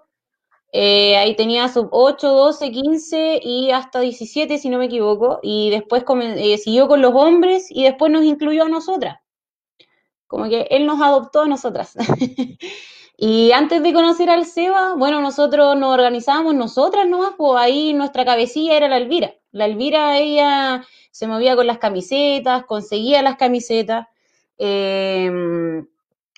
Eh, 0.74 1.18
ahí 1.18 1.36
tenía 1.36 1.68
sub 1.68 1.90
8, 1.92 2.28
12, 2.30 2.72
15 2.72 3.40
y 3.44 3.72
hasta 3.72 4.00
17, 4.00 4.58
si 4.58 4.70
no 4.70 4.78
me 4.78 4.86
equivoco. 4.86 5.40
Y 5.44 5.70
después 5.70 6.04
eh, 6.38 6.58
siguió 6.58 6.88
con 6.88 7.02
los 7.02 7.14
hombres 7.14 7.68
y 7.70 7.84
después 7.84 8.12
nos 8.12 8.24
incluyó 8.24 8.64
a 8.64 8.70
nosotras. 8.70 9.18
Como 10.28 10.50
que 10.50 10.68
él 10.72 10.86
nos 10.86 11.02
adoptó 11.02 11.42
a 11.42 11.48
nosotras. 11.48 11.96
Y 13.24 13.52
antes 13.52 13.84
de 13.84 13.94
conocer 13.94 14.32
al 14.32 14.48
Seba, 14.48 14.96
bueno, 14.96 15.22
nosotros 15.22 15.78
nos 15.78 15.94
organizábamos 15.94 16.56
nosotras 16.56 17.08
nomás, 17.08 17.36
pues 17.38 17.54
ahí 17.56 17.94
nuestra 17.94 18.26
cabecilla 18.26 18.76
era 18.76 18.88
la 18.88 18.98
Elvira. 18.98 19.36
La 19.52 19.66
Elvira, 19.66 20.18
ella 20.18 20.84
se 21.12 21.28
movía 21.28 21.56
con 21.56 21.68
las 21.68 21.78
camisetas, 21.78 22.66
conseguía 22.66 23.22
las 23.22 23.36
camisetas. 23.36 24.08
Eh, 24.64 25.82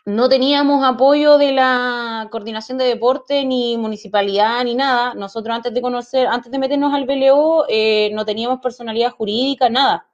no 0.05 0.29
teníamos 0.29 0.83
apoyo 0.85 1.37
de 1.37 1.51
la 1.51 2.29
coordinación 2.31 2.77
de 2.77 2.85
deporte, 2.85 3.43
ni 3.43 3.77
municipalidad, 3.77 4.63
ni 4.63 4.75
nada. 4.75 5.13
Nosotros 5.13 5.53
antes 5.53 5.73
de 5.73 5.81
conocer, 5.81 6.27
antes 6.27 6.49
de 6.49 6.57
meternos 6.57 6.93
al 6.93 7.05
BLO, 7.05 7.65
eh, 7.67 8.11
no 8.13 8.25
teníamos 8.25 8.59
personalidad 8.61 9.11
jurídica, 9.11 9.69
nada. 9.69 10.07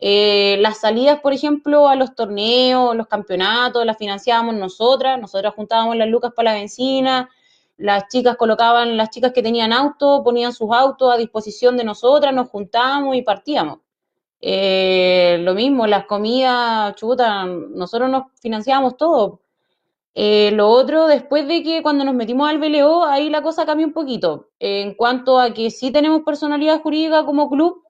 Eh, 0.00 0.58
las 0.60 0.78
salidas, 0.78 1.20
por 1.20 1.32
ejemplo, 1.32 1.88
a 1.88 1.94
los 1.94 2.16
torneos, 2.16 2.96
los 2.96 3.06
campeonatos, 3.06 3.86
las 3.86 3.96
financiábamos 3.96 4.56
nosotras, 4.56 5.20
nosotras 5.20 5.54
juntábamos 5.54 5.96
las 5.96 6.08
lucas 6.08 6.32
para 6.34 6.52
la 6.52 6.58
benzina, 6.58 7.30
las 7.76 8.08
chicas 8.08 8.36
colocaban, 8.36 8.96
las 8.96 9.10
chicas 9.10 9.32
que 9.32 9.42
tenían 9.42 9.72
auto, 9.72 10.22
ponían 10.24 10.52
sus 10.52 10.70
autos 10.72 11.12
a 11.12 11.16
disposición 11.16 11.76
de 11.76 11.84
nosotras, 11.84 12.34
nos 12.34 12.48
juntábamos 12.48 13.14
y 13.16 13.22
partíamos. 13.22 13.78
Eh, 14.48 15.38
lo 15.40 15.54
mismo, 15.54 15.88
las 15.88 16.06
comidas, 16.06 16.94
chuta, 16.94 17.46
nosotros 17.46 18.08
nos 18.08 18.26
financiábamos 18.40 18.96
todo. 18.96 19.40
Eh, 20.14 20.52
lo 20.52 20.68
otro, 20.70 21.08
después 21.08 21.48
de 21.48 21.64
que 21.64 21.82
cuando 21.82 22.04
nos 22.04 22.14
metimos 22.14 22.48
al 22.48 22.58
BLO, 22.58 23.04
ahí 23.04 23.28
la 23.28 23.42
cosa 23.42 23.66
cambió 23.66 23.88
un 23.88 23.92
poquito. 23.92 24.50
En 24.60 24.94
cuanto 24.94 25.40
a 25.40 25.52
que 25.52 25.70
sí 25.72 25.90
tenemos 25.90 26.22
personalidad 26.22 26.80
jurídica 26.80 27.26
como 27.26 27.50
club, 27.50 27.82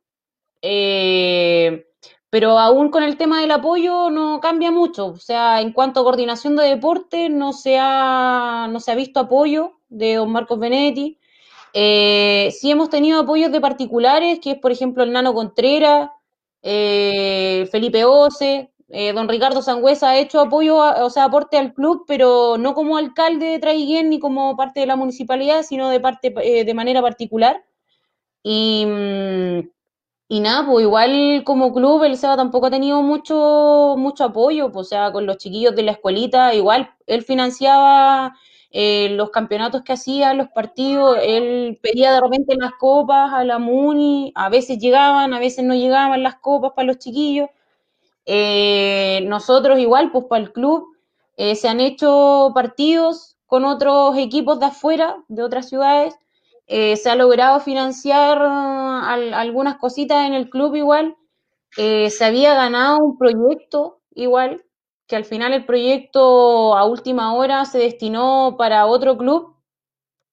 eh, 0.63 1.87
pero 2.31 2.59
aún 2.59 2.91
con 2.91 3.03
el 3.03 3.19
tema 3.19 3.41
del 3.43 3.51
apoyo 3.51 4.09
no 4.09 4.41
cambia 4.41 4.71
mucho. 4.71 5.09
O 5.09 5.17
sea, 5.19 5.61
en 5.61 5.73
cuanto 5.75 6.01
a 6.01 6.05
coordinación 6.05 6.57
de 6.57 6.65
deporte, 6.65 7.29
no 7.29 7.53
se 7.53 7.77
ha, 7.79 8.67
no 8.71 8.81
se 8.81 8.93
ha 8.93 8.95
visto 8.95 9.21
apoyo 9.21 9.81
de 9.91 10.15
don 10.15 10.33
Marcos 10.33 10.59
Benetti. 10.59 11.19
Sí 11.75 12.71
hemos 12.71 12.89
tenido 12.89 13.21
apoyos 13.21 13.53
de 13.53 13.61
particulares, 13.61 14.41
que 14.41 14.53
es 14.53 14.59
por 14.59 14.73
ejemplo 14.73 15.03
el 15.05 15.13
Nano 15.13 15.35
Contreras, 15.35 16.11
eh, 16.69 17.69
Felipe 17.71 18.05
Ose, 18.05 18.73
eh, 18.89 19.13
don 19.13 19.29
Ricardo 19.29 19.63
Sangüesa 19.63 20.11
ha 20.11 20.19
hecho 20.19 20.41
apoyo, 20.41 20.77
o 20.79 21.11
sea, 21.11 21.25
aporte 21.25 21.57
al 21.59 21.73
club, 21.73 22.05
pero 22.09 22.59
no 22.59 22.75
como 22.75 22.97
alcalde 22.97 23.47
de 23.47 23.59
Traiguén 23.61 24.11
ni 24.11 24.19
como 24.19 24.57
parte 24.57 24.81
de 24.81 24.87
la 24.87 24.97
municipalidad, 24.97 25.63
sino 25.63 25.89
de 25.91 26.01
parte 26.01 26.35
eh, 26.43 26.65
de 26.65 26.75
manera 26.75 27.01
particular. 27.03 27.65
Y, 28.43 28.85
mm, 28.87 29.71
y 30.29 30.41
nada, 30.41 30.67
pues 30.67 30.85
igual 30.85 31.43
como 31.45 31.73
club 31.73 32.03
el 32.03 32.17
Seba 32.17 32.37
tampoco 32.37 32.67
ha 32.67 32.71
tenido 32.71 33.01
mucho, 33.03 33.95
mucho 33.97 34.25
apoyo, 34.25 34.73
pues, 34.73 34.89
o 34.89 34.91
sea, 34.91 35.13
con 35.13 35.25
los 35.27 35.39
chiquillos 35.39 35.77
de 35.77 35.83
la 35.85 35.93
escuelita, 35.93 36.53
igual 36.55 36.91
él 37.07 37.23
financiaba 37.23 38.35
eh, 38.71 39.11
los 39.11 39.31
campeonatos 39.31 39.83
que 39.83 39.93
hacía, 39.95 40.35
los 40.35 40.49
partidos, 40.49 41.19
él 41.23 41.79
pedía 41.83 42.13
de 42.13 42.21
repente 42.21 42.57
las 42.59 42.73
copas 42.79 43.33
a 43.33 43.45
la 43.45 43.59
Muni, 43.59 44.33
a 44.35 44.49
veces 44.51 44.79
llegaban, 44.79 45.33
a 45.35 45.39
veces 45.41 45.65
no 45.65 45.75
llegaban 45.75 46.23
las 46.23 46.37
copas 46.37 46.73
para 46.77 46.87
los 46.87 46.99
chiquillos. 46.99 47.49
Eh, 48.27 49.21
nosotros 49.27 49.79
igual, 49.79 50.11
pues 50.13 50.25
para 50.27 50.43
el 50.45 50.53
club, 50.53 50.87
eh, 51.37 51.55
se 51.55 51.69
han 51.69 51.81
hecho 51.81 52.51
partidos 52.55 53.37
con 53.47 53.65
otros 53.65 54.17
equipos 54.19 54.59
de 54.61 54.67
afuera, 54.67 55.17
de 55.29 55.43
otras 55.43 55.69
ciudades. 55.69 56.15
Eh, 56.67 56.97
se 56.97 57.11
ha 57.11 57.15
logrado 57.17 57.61
financiar 57.61 58.39
ah, 58.43 59.13
al- 59.13 59.35
algunas 59.35 59.77
cositas 59.79 60.27
en 60.27 60.35
el 60.35 60.51
club 60.51 60.75
igual. 60.77 61.17
Se 61.77 62.25
había 62.25 62.55
ganado 62.55 62.99
un 63.05 63.19
proyecto 63.19 64.01
igual, 64.15 64.65
que 65.07 65.17
al 65.17 65.25
final 65.25 65.53
el 65.53 65.65
proyecto 65.65 66.77
a 66.77 66.85
última 66.85 67.35
hora 67.35 67.65
se 67.65 67.79
destinó 67.79 68.57
para 68.59 68.87
otro 68.87 69.17
club 69.17 69.55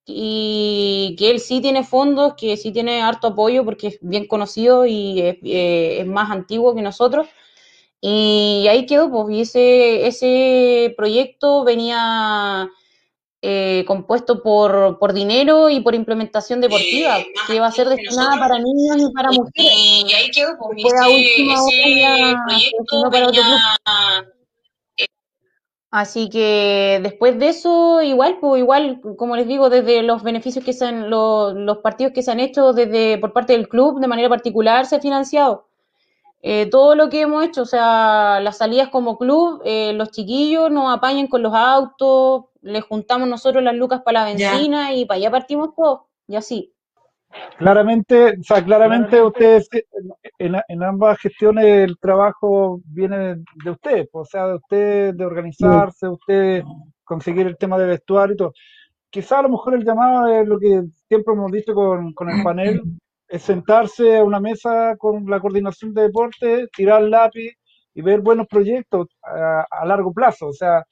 y 0.06 1.16
que 1.18 1.30
él 1.30 1.40
sí 1.40 1.60
tiene 1.60 1.84
fondos, 1.84 2.34
que 2.36 2.56
sí 2.56 2.72
tiene 2.72 3.00
harto 3.00 3.28
apoyo 3.28 3.64
porque 3.64 3.86
es 3.88 3.98
bien 4.00 4.26
conocido 4.26 4.84
y 4.84 5.20
es, 5.20 5.36
eh, 5.44 5.98
es 6.00 6.06
más 6.06 6.30
antiguo 6.30 6.74
que 6.74 6.82
nosotros. 6.82 7.26
Y 8.00 8.66
ahí 8.68 8.84
quedó, 8.84 9.10
pues, 9.10 9.34
y 9.34 9.40
ese, 9.40 10.06
ese 10.06 10.92
proyecto 10.94 11.64
venía 11.64 12.68
eh, 13.40 13.84
compuesto 13.86 14.42
por, 14.42 14.98
por 14.98 15.14
dinero 15.14 15.70
y 15.70 15.80
por 15.80 15.94
implementación 15.94 16.60
deportiva, 16.60 17.20
Eh, 17.20 17.26
que 17.46 17.60
va 17.60 17.68
a 17.68 17.72
ser 17.72 17.88
destinada 17.88 18.38
para 18.38 18.58
niños 18.58 18.96
y 18.98 19.12
para 19.14 19.30
mujeres. 19.30 19.54
Y 19.56 20.12
ahí 20.12 20.30
quedó, 20.30 20.50
pues, 20.58 20.92
a 21.00 21.08
ese, 21.08 21.16
última 21.16 21.62
hora 21.62 21.74
ese 21.74 22.36
proyecto 22.46 23.10
para 23.10 23.28
otro 23.28 23.42
Así 25.96 26.28
que 26.28 26.98
después 27.04 27.38
de 27.38 27.50
eso, 27.50 28.02
igual, 28.02 28.38
pues 28.40 28.58
igual, 28.60 29.00
como 29.16 29.36
les 29.36 29.46
digo, 29.46 29.70
desde 29.70 30.02
los 30.02 30.24
beneficios 30.24 30.64
que 30.64 30.72
se 30.72 30.86
han, 30.86 31.08
los, 31.08 31.54
los 31.54 31.78
partidos 31.78 32.12
que 32.12 32.20
se 32.24 32.32
han 32.32 32.40
hecho 32.40 32.72
desde 32.72 33.16
por 33.18 33.32
parte 33.32 33.52
del 33.52 33.68
club 33.68 34.00
de 34.00 34.08
manera 34.08 34.28
particular 34.28 34.86
se 34.86 34.96
ha 34.96 35.00
financiado. 35.00 35.68
Eh, 36.42 36.66
todo 36.68 36.96
lo 36.96 37.10
que 37.10 37.20
hemos 37.20 37.44
hecho, 37.44 37.62
o 37.62 37.64
sea, 37.64 38.40
las 38.42 38.58
salidas 38.58 38.88
como 38.88 39.16
club, 39.18 39.62
eh, 39.64 39.92
los 39.92 40.10
chiquillos 40.10 40.68
nos 40.68 40.92
apañan 40.92 41.28
con 41.28 41.44
los 41.44 41.54
autos, 41.54 42.46
les 42.60 42.82
juntamos 42.82 43.28
nosotros 43.28 43.62
las 43.62 43.76
lucas 43.76 44.02
para 44.04 44.24
la 44.24 44.36
Ya. 44.36 44.50
benzina 44.50 44.94
y 44.94 45.04
para 45.04 45.18
allá 45.18 45.30
partimos 45.30 45.76
todos, 45.76 46.00
y 46.26 46.34
así. 46.34 46.73
Claramente, 47.58 48.36
o 48.38 48.42
sea, 48.42 48.64
claramente 48.64 49.22
ustedes, 49.22 49.68
en, 50.38 50.56
en 50.68 50.82
ambas 50.82 51.18
gestiones 51.18 51.64
el 51.64 51.98
trabajo 51.98 52.80
viene 52.84 53.36
de 53.64 53.70
ustedes, 53.70 54.08
pues, 54.10 54.28
o 54.28 54.30
sea, 54.30 54.46
de 54.48 54.54
ustedes, 54.54 55.16
de 55.16 55.24
organizarse, 55.24 56.08
ustedes 56.08 56.64
conseguir 57.04 57.46
el 57.46 57.56
tema 57.56 57.78
de 57.78 57.86
vestuario 57.86 58.34
y 58.34 58.36
todo. 58.36 58.52
Quizá 59.10 59.38
a 59.38 59.42
lo 59.42 59.50
mejor 59.50 59.74
el 59.74 59.84
llamado 59.84 60.26
es 60.28 60.46
lo 60.46 60.58
que 60.58 60.82
siempre 61.08 61.34
hemos 61.34 61.52
dicho 61.52 61.74
con, 61.74 62.12
con 62.14 62.30
el 62.30 62.42
panel, 62.42 62.82
es 63.28 63.42
sentarse 63.42 64.18
a 64.18 64.24
una 64.24 64.40
mesa 64.40 64.96
con 64.98 65.24
la 65.26 65.40
coordinación 65.40 65.94
de 65.94 66.02
deporte, 66.02 66.66
tirar 66.76 67.02
lápiz 67.02 67.52
y 67.94 68.02
ver 68.02 68.20
buenos 68.20 68.48
proyectos 68.48 69.06
a, 69.22 69.64
a 69.70 69.86
largo 69.86 70.12
plazo, 70.12 70.48
o 70.48 70.52
sea, 70.52 70.84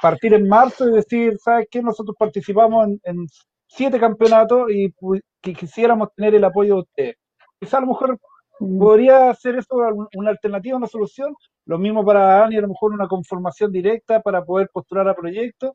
partir 0.00 0.34
en 0.34 0.48
marzo 0.48 0.88
y 0.88 0.92
decir, 0.92 1.38
¿sabes 1.38 1.68
qué? 1.70 1.82
Nosotros 1.82 2.16
participamos 2.18 2.88
en, 2.88 3.00
en 3.04 3.26
siete 3.74 3.98
campeonatos 3.98 4.70
y 4.70 4.92
que 5.40 5.54
quisiéramos 5.54 6.08
tener 6.14 6.34
el 6.34 6.44
apoyo 6.44 6.74
de 6.76 6.80
ustedes. 6.82 7.16
Quizá 7.60 7.78
a 7.78 7.80
lo 7.80 7.88
mejor 7.88 8.18
podría 8.58 9.34
ser 9.34 9.56
eso 9.56 9.76
un- 9.76 10.08
una 10.16 10.30
alternativa, 10.30 10.76
una 10.76 10.86
solución. 10.86 11.34
Lo 11.66 11.78
mismo 11.78 12.04
para 12.04 12.44
Ani, 12.44 12.56
a 12.56 12.60
lo 12.62 12.68
mejor 12.68 12.92
una 12.92 13.08
conformación 13.08 13.72
directa 13.72 14.20
para 14.20 14.44
poder 14.44 14.68
postular 14.72 15.08
a 15.08 15.14
proyectos. 15.14 15.72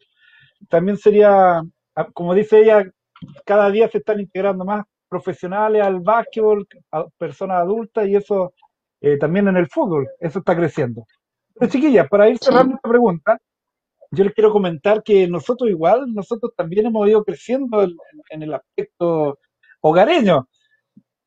También 0.70 0.98
sería, 0.98 1.62
como 2.14 2.34
dice 2.34 2.60
ella, 2.62 2.84
cada 3.46 3.70
día 3.72 3.90
se 3.90 4.00
están 4.00 4.20
integrando 4.20 4.66
más 4.66 4.86
profesionales 5.10 5.84
al 5.84 6.00
básquetbol, 6.02 6.68
a 6.92 7.06
personas 7.18 7.58
adultas 7.62 8.08
y 8.08 8.16
eso 8.16 8.54
eh, 9.02 9.18
también 9.18 9.48
en 9.48 9.58
el 9.58 9.68
fútbol, 9.68 10.08
eso 10.20 10.40
está 10.40 10.56
creciendo. 10.56 11.06
Pero 11.56 11.72
chiquillas, 11.72 12.08
para 12.10 12.30
ir 12.30 12.38
cerrando 12.40 12.76
esta 12.76 12.90
pregunta, 12.90 13.38
yo 14.12 14.24
les 14.24 14.34
quiero 14.34 14.52
comentar 14.52 15.04
que 15.04 15.28
nosotros 15.28 15.70
igual, 15.70 16.14
nosotros 16.14 16.54
también 16.56 16.86
hemos 16.86 17.08
ido 17.08 17.24
creciendo 17.24 17.84
en, 17.84 17.96
en 18.30 18.44
el 18.44 18.54
aspecto 18.54 19.40
hogareño. 19.82 20.48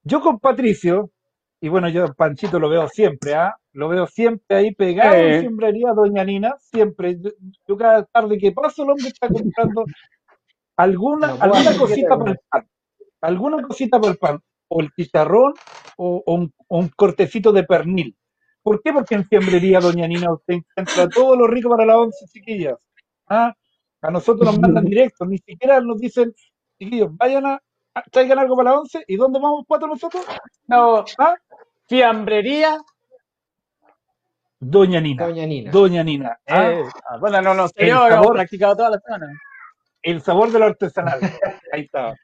Yo 0.03 0.21
con 0.21 0.39
Patricio, 0.39 1.11
y 1.61 1.69
bueno, 1.69 1.89
yo 1.89 2.15
Panchito 2.15 2.59
lo 2.59 2.69
veo 2.69 2.89
siempre, 2.89 3.35
¿ah? 3.35 3.55
Lo 3.73 3.89
veo 3.89 4.07
siempre 4.07 4.57
ahí 4.57 4.75
pegado 4.75 5.15
en 5.15 5.33
Eh, 5.33 5.41
siembrería 5.41 5.93
Doña 5.93 6.25
Nina, 6.25 6.57
siempre. 6.59 7.19
Yo, 7.21 7.31
yo 7.69 7.77
cada 7.77 8.05
tarde 8.05 8.39
que 8.39 8.53
paso 8.53 8.83
el 8.83 8.91
hombre 8.91 9.09
está 9.09 9.29
comprando 9.29 9.85
alguna, 10.77 11.29
No 11.29 11.43
alguna 11.43 11.77
cosita 11.77 12.19
para 12.19 12.33
el 12.33 12.39
pan, 12.49 12.67
alguna 13.21 13.63
cosita 13.63 14.01
para 14.01 14.13
el 14.13 14.19
pan, 14.19 14.41
o 14.69 14.81
el 14.81 14.91
chicharrón, 14.93 15.53
o, 15.99 16.23
o 16.25 16.35
un, 16.35 16.53
o 16.67 16.79
un 16.79 16.89
cortecito 16.97 17.53
de 17.53 17.65
pernil. 17.65 18.17
¿Por 18.63 18.83
qué? 18.83 18.93
Porque 18.93 19.15
en 19.15 19.27
fiambrería 19.27 19.81
Doña 19.81 20.07
Nina 20.07 20.33
usted 20.33 20.55
encuentra 20.55 21.09
todo 21.09 21.35
lo 21.37 21.47
rico 21.47 21.71
para 21.71 21.87
las 21.87 21.97
once 21.97 22.27
chiquillas. 22.27 22.77
¿ah? 23.29 23.55
A 24.03 24.11
nosotros 24.11 24.47
nos 24.47 24.59
mandan 24.61 24.85
directo, 24.87 25.25
ni 25.25 25.39
siquiera 25.39 25.81
nos 25.81 25.99
dicen, 25.99 26.35
chiquillos, 26.79 27.17
vayan 27.17 27.47
a, 27.47 27.61
a- 27.95 28.03
traigan 28.11 28.39
algo 28.39 28.57
para 28.57 28.71
las 28.73 28.81
once, 28.81 29.05
¿y 29.07 29.17
dónde 29.17 29.39
vamos 29.41 29.65
cuatro 29.67 29.89
nosotros? 29.89 30.25
no, 30.67 31.05
¿Ah? 31.19 31.35
fiambrería. 31.89 32.79
Doña 34.63 35.01
Nina, 35.01 35.25
Doña 35.27 35.47
Nina. 35.47 35.71
Doña 35.71 36.05
Nina. 36.05 36.39
¿ah? 36.47 36.71
eh, 36.71 36.85
bueno, 37.19 37.41
no, 37.41 37.55
no 37.55 37.67
sé, 37.69 37.75
El 37.79 37.89
yo 37.89 37.95
lo 37.95 38.01
hemos 38.07 38.15
sabor, 38.15 38.33
practicado 38.35 38.77
toda 38.77 38.91
la 38.91 38.99
semana. 39.01 39.33
el 40.03 40.21
sabor 40.21 40.51
de 40.53 40.59
lo 40.59 40.65
artesanal. 40.67 41.19
Ahí 41.73 41.83
está. 41.83 42.15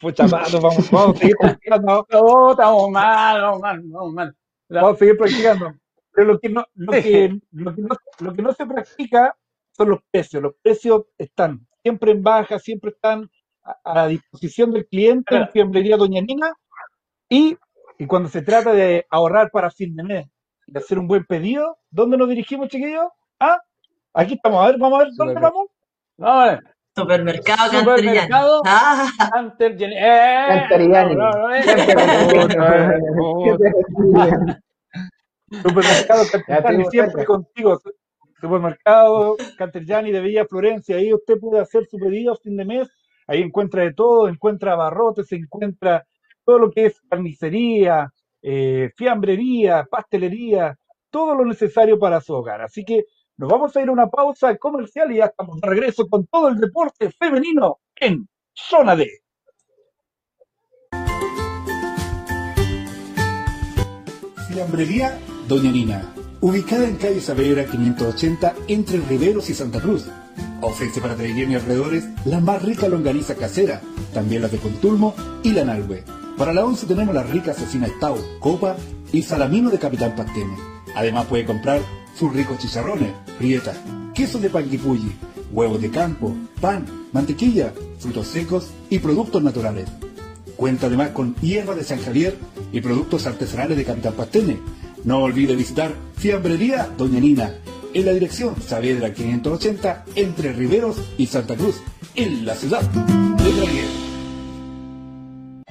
Pucha, 0.00 0.26
mano, 0.26 0.60
vamos, 0.60 0.90
vamos 0.90 1.16
a 1.16 1.18
seguir 1.18 1.36
practicando. 1.38 2.06
No, 2.10 2.50
estamos 2.52 2.90
mal, 2.90 3.40
vamos 3.42 3.60
mal, 3.60 3.82
vamos 3.84 4.12
mal. 4.14 4.36
Vamos 4.70 4.92
a 4.94 4.96
seguir 4.96 5.18
practicando. 5.18 5.74
Pero 6.12 6.26
lo 6.26 6.38
que 6.38 6.48
no, 6.48 6.64
lo 6.74 6.92
que, 6.92 7.38
lo 7.52 7.74
que 7.74 7.82
no, 7.82 7.96
lo 8.20 8.34
que 8.34 8.42
no 8.42 8.52
se 8.52 8.66
practica 8.66 9.36
son 9.70 9.90
los 9.90 10.00
precios. 10.10 10.42
Los 10.42 10.54
precios 10.62 11.04
están 11.18 11.66
siempre 11.82 12.12
en 12.12 12.22
baja, 12.22 12.58
siempre 12.58 12.90
están 12.90 13.30
a, 13.64 13.76
a 13.84 13.94
la 13.94 14.06
disposición 14.08 14.72
del 14.72 14.86
cliente 14.86 15.34
en 15.34 15.48
Fiambrería 15.48 15.96
Doña 15.96 16.20
Nina. 16.20 16.52
Y, 17.28 17.56
y 17.98 18.06
cuando 18.06 18.28
se 18.28 18.42
trata 18.42 18.72
de 18.72 19.06
ahorrar 19.10 19.50
para 19.50 19.70
fin 19.70 19.96
de 19.96 20.04
mes, 20.04 20.26
de 20.66 20.78
hacer 20.78 20.98
un 20.98 21.08
buen 21.08 21.24
pedido, 21.24 21.78
¿dónde 21.90 22.16
nos 22.16 22.28
dirigimos, 22.28 22.68
chiquillos? 22.68 23.06
Ah, 23.40 23.60
aquí 24.12 24.34
estamos. 24.34 24.62
A 24.64 24.70
ver, 24.70 24.78
vamos 24.78 25.00
a 25.00 25.04
ver 25.04 25.12
dónde 25.16 25.34
vamos. 25.34 25.66
vamos 26.18 26.42
a 26.42 26.46
ver. 26.50 26.60
Supermercado. 26.94 27.78
Supermercado 27.80 28.60
Ah, 28.66 29.08
¡Eh! 29.60 30.66
No, 31.16 31.30
Supermercado 35.62 36.24
Canterjani, 36.32 36.84
siempre 36.90 37.12
cerca. 37.12 37.24
contigo. 37.26 37.78
Su- 37.78 37.92
Supermercado 38.40 39.36
Canterjani 39.56 40.10
de 40.10 40.20
Villa 40.20 40.46
Florencia. 40.46 40.96
Ahí 40.96 41.12
usted 41.14 41.38
puede 41.38 41.60
hacer 41.60 41.86
su 41.88 41.96
pedido 41.98 42.32
a 42.32 42.36
fin 42.36 42.56
de 42.56 42.64
mes. 42.64 42.88
Ahí 43.28 43.40
encuentra 43.40 43.84
de 43.84 43.92
todo, 43.92 44.28
encuentra 44.28 44.72
abarrotes, 44.72 45.30
encuentra 45.32 46.04
todo 46.44 46.58
lo 46.58 46.70
que 46.72 46.86
es 46.86 47.00
carnicería, 47.08 48.12
eh, 48.42 48.90
fiambrería, 48.96 49.86
pastelería, 49.88 50.76
todo 51.10 51.36
lo 51.36 51.44
necesario 51.44 51.98
para 52.00 52.20
su 52.20 52.34
hogar. 52.34 52.62
Así 52.62 52.84
que 52.84 53.04
nos 53.36 53.48
vamos 53.48 53.76
a 53.76 53.80
ir 53.82 53.88
a 53.88 53.92
una 53.92 54.08
pausa 54.08 54.56
comercial 54.56 55.12
y 55.12 55.18
ya 55.18 55.26
estamos 55.26 55.60
de 55.60 55.68
regreso 55.68 56.08
con 56.08 56.26
todo 56.26 56.48
el 56.48 56.58
deporte 56.58 57.10
femenino 57.12 57.78
en 57.94 58.28
Zona 58.52 58.96
D. 58.96 59.08
Fiambrería 64.48 65.18
Doña 65.48 65.72
Nina, 65.72 66.14
ubicada 66.40 66.86
en 66.86 66.96
calle 66.96 67.20
Saavedra 67.20 67.64
580 67.64 68.54
entre 68.68 69.00
Riveros 69.00 69.50
y 69.50 69.54
Santa 69.54 69.80
Cruz. 69.80 70.04
Ofrece 70.60 71.00
para 71.00 71.16
Traiguén 71.16 71.50
y 71.50 71.54
alrededores 71.56 72.04
la 72.24 72.40
más 72.40 72.62
rica 72.62 72.88
longaniza 72.88 73.34
casera, 73.34 73.80
también 74.14 74.42
las 74.42 74.52
de 74.52 74.58
Contulmo 74.58 75.14
y 75.42 75.50
la 75.50 75.64
Nalwe. 75.64 76.04
Para 76.38 76.52
la 76.52 76.64
once 76.64 76.86
tenemos 76.86 77.14
las 77.14 77.28
ricas 77.28 77.56
cecinas 77.56 77.90
Tau, 78.00 78.16
Copa 78.38 78.76
y 79.12 79.22
Salamino 79.22 79.68
de 79.70 79.78
Capitán 79.78 80.14
Pastene. 80.16 80.56
Además 80.94 81.26
puede 81.26 81.44
comprar 81.44 81.80
sus 82.16 82.32
ricos 82.32 82.58
chicharrones, 82.58 83.12
rietas, 83.40 83.76
quesos 84.14 84.40
de 84.40 84.50
panguipulli, 84.50 85.12
huevos 85.52 85.80
de 85.80 85.90
campo, 85.90 86.34
pan, 86.60 86.86
mantequilla, 87.12 87.72
frutos 87.98 88.28
secos 88.28 88.70
y 88.90 89.00
productos 89.00 89.42
naturales. 89.42 89.88
Cuenta 90.56 90.86
además 90.86 91.10
con 91.10 91.34
hierba 91.36 91.74
de 91.74 91.82
San 91.82 92.00
Javier 92.00 92.36
y 92.72 92.80
productos 92.80 93.26
artesanales 93.26 93.76
de 93.76 93.84
Capitán 93.84 94.14
Pastene. 94.14 94.58
No 95.04 95.18
olvide 95.18 95.56
visitar 95.56 95.92
Fiambrería 96.16 96.88
Doña 96.96 97.18
Nina 97.18 97.52
en 97.92 98.06
la 98.06 98.12
dirección 98.12 98.54
Saavedra 98.62 99.12
580 99.12 100.04
entre 100.14 100.52
Riveros 100.52 100.96
y 101.18 101.26
Santa 101.26 101.56
Cruz, 101.56 101.82
en 102.14 102.46
la 102.46 102.54
ciudad 102.54 102.82
de. 102.82 103.02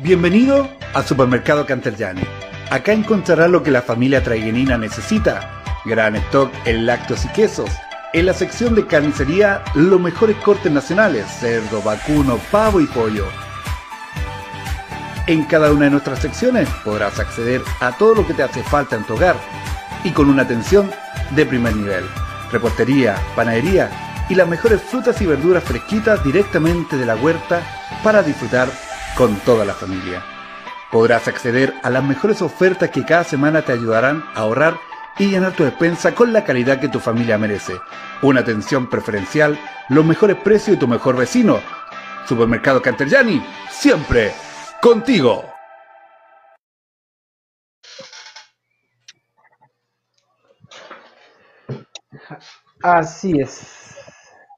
Bienvenido 0.03 0.67
al 0.93 1.05
Supermercado 1.05 1.65
Canterjani. 1.65 2.23
Acá 2.69 2.91
encontrará 2.91 3.47
lo 3.47 3.63
que 3.63 3.71
la 3.71 3.81
familia 3.81 4.21
traiguenina 4.21 4.77
necesita. 4.77 5.63
Gran 5.85 6.17
stock 6.17 6.51
en 6.65 6.85
lácteos 6.85 7.23
y 7.23 7.29
quesos. 7.29 7.69
En 8.13 8.25
la 8.25 8.33
sección 8.33 8.75
de 8.75 8.85
carnicería, 8.85 9.63
los 9.75 9.99
mejores 9.99 10.35
cortes 10.37 10.71
nacionales, 10.71 11.25
cerdo, 11.39 11.81
vacuno, 11.81 12.37
pavo 12.51 12.81
y 12.81 12.85
pollo. 12.85 13.25
En 15.31 15.45
cada 15.45 15.71
una 15.71 15.85
de 15.85 15.91
nuestras 15.91 16.19
secciones 16.19 16.67
podrás 16.83 17.17
acceder 17.17 17.61
a 17.79 17.93
todo 17.93 18.15
lo 18.15 18.27
que 18.27 18.33
te 18.33 18.43
hace 18.43 18.63
falta 18.63 18.97
en 18.97 19.05
tu 19.05 19.13
hogar 19.13 19.37
y 20.03 20.11
con 20.11 20.29
una 20.29 20.41
atención 20.41 20.91
de 21.29 21.45
primer 21.45 21.73
nivel. 21.73 22.03
Repostería, 22.51 23.15
panadería 23.33 24.25
y 24.27 24.35
las 24.35 24.49
mejores 24.49 24.81
frutas 24.81 25.21
y 25.21 25.25
verduras 25.25 25.63
fresquitas 25.63 26.21
directamente 26.21 26.97
de 26.97 27.05
la 27.05 27.15
huerta 27.15 27.61
para 28.03 28.23
disfrutar 28.23 28.67
con 29.15 29.33
toda 29.37 29.63
la 29.63 29.73
familia. 29.73 30.21
Podrás 30.91 31.29
acceder 31.29 31.75
a 31.81 31.89
las 31.89 32.03
mejores 32.03 32.41
ofertas 32.41 32.89
que 32.89 33.05
cada 33.05 33.23
semana 33.23 33.61
te 33.61 33.71
ayudarán 33.71 34.25
a 34.35 34.41
ahorrar 34.41 34.75
y 35.17 35.27
llenar 35.27 35.53
tu 35.53 35.63
despensa 35.63 36.13
con 36.13 36.33
la 36.33 36.43
calidad 36.43 36.81
que 36.81 36.89
tu 36.89 36.99
familia 36.99 37.37
merece. 37.37 37.79
Una 38.21 38.41
atención 38.41 38.89
preferencial, 38.89 39.57
los 39.87 40.03
mejores 40.03 40.35
precios 40.35 40.75
y 40.75 40.79
tu 40.81 40.89
mejor 40.89 41.15
vecino. 41.15 41.61
Supermercado 42.27 42.81
Canterjani, 42.81 43.41
siempre 43.69 44.33
contigo. 44.81 45.45
Así 52.83 53.39
es. 53.39 53.77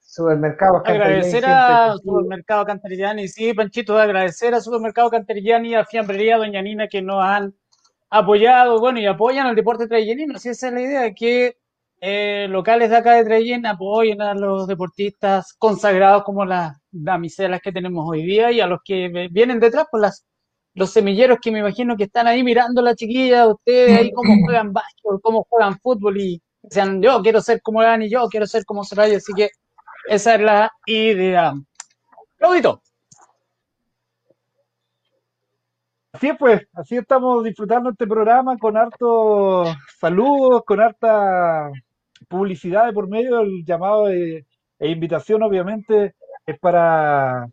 Supermercados 0.01 0.83
Cantarellani 0.83 1.15
Agradecer 1.15 1.45
a. 1.45 1.97
Supermercado 1.97 2.65
Cantarellani, 2.65 3.27
sí, 3.27 3.53
Panchito, 3.53 3.97
agradecer 3.97 4.53
a 4.53 4.61
Supermercado 4.61 5.09
Cantarellani 5.09 5.69
y 5.69 5.75
a 5.75 5.85
Fiambrería 5.85 6.37
Doña 6.37 6.61
Nina 6.61 6.87
que 6.87 7.01
nos 7.01 7.23
han 7.23 7.53
apoyado, 8.09 8.79
bueno, 8.79 8.99
y 8.99 9.07
apoyan 9.07 9.47
al 9.47 9.55
deporte 9.55 9.87
traillenino, 9.87 10.37
si 10.37 10.49
esa 10.49 10.67
es 10.67 10.73
la 10.73 10.81
idea, 10.81 11.13
que 11.13 11.57
eh, 12.05 12.47
locales 12.49 12.89
de 12.89 12.97
acá 12.97 13.13
de 13.13 13.23
Traillén 13.23 13.65
apoyen 13.65 14.21
a 14.21 14.33
los 14.33 14.67
deportistas 14.67 15.53
consagrados 15.57 16.25
como 16.25 16.43
las 16.43 16.77
damiselas 16.91 17.61
que 17.61 17.71
tenemos 17.71 18.05
hoy 18.05 18.23
día 18.25 18.51
y 18.51 18.59
a 18.59 18.67
los 18.67 18.81
que 18.83 19.29
vienen 19.31 19.57
detrás, 19.57 19.87
pues 19.89 20.01
las, 20.01 20.25
los 20.73 20.91
semilleros 20.91 21.37
que 21.41 21.49
me 21.49 21.59
imagino 21.59 21.95
que 21.95 22.03
están 22.03 22.27
ahí 22.27 22.43
mirando 22.43 22.81
a 22.81 22.83
la 22.83 22.95
chiquilla, 22.95 23.47
ustedes 23.47 23.97
ahí 23.97 24.11
cómo 24.11 24.33
juegan 24.45 24.73
básquetbol, 24.73 25.21
cómo 25.21 25.47
juegan 25.49 25.79
fútbol 25.79 26.19
y 26.19 26.41
decían, 26.61 27.01
yo 27.01 27.21
quiero 27.21 27.39
ser 27.39 27.61
como 27.61 27.81
Dani, 27.81 28.09
yo 28.09 28.27
quiero 28.27 28.47
ser 28.47 28.65
como 28.65 28.83
Soraya, 28.83 29.15
así 29.15 29.31
que 29.33 29.51
esa 30.09 30.35
es 30.35 30.41
la 30.41 30.71
idea. 30.85 31.53
Claudito, 32.37 32.81
Así 36.11 36.27
es, 36.27 36.37
pues, 36.37 36.61
así 36.73 36.97
estamos 36.97 37.43
disfrutando 37.45 37.91
este 37.91 38.05
programa 38.05 38.57
con 38.57 38.75
hartos 38.75 39.73
saludos, 39.99 40.63
con 40.65 40.81
harta 40.81 41.71
publicidad 42.33 42.85
de 42.87 42.93
por 42.93 43.07
medio, 43.09 43.41
el 43.41 43.63
llamado 43.65 44.05
de- 44.07 44.45
e 44.79 44.89
invitación 44.89 45.43
obviamente 45.43 46.15
es 46.45 46.59
para, 46.59 47.47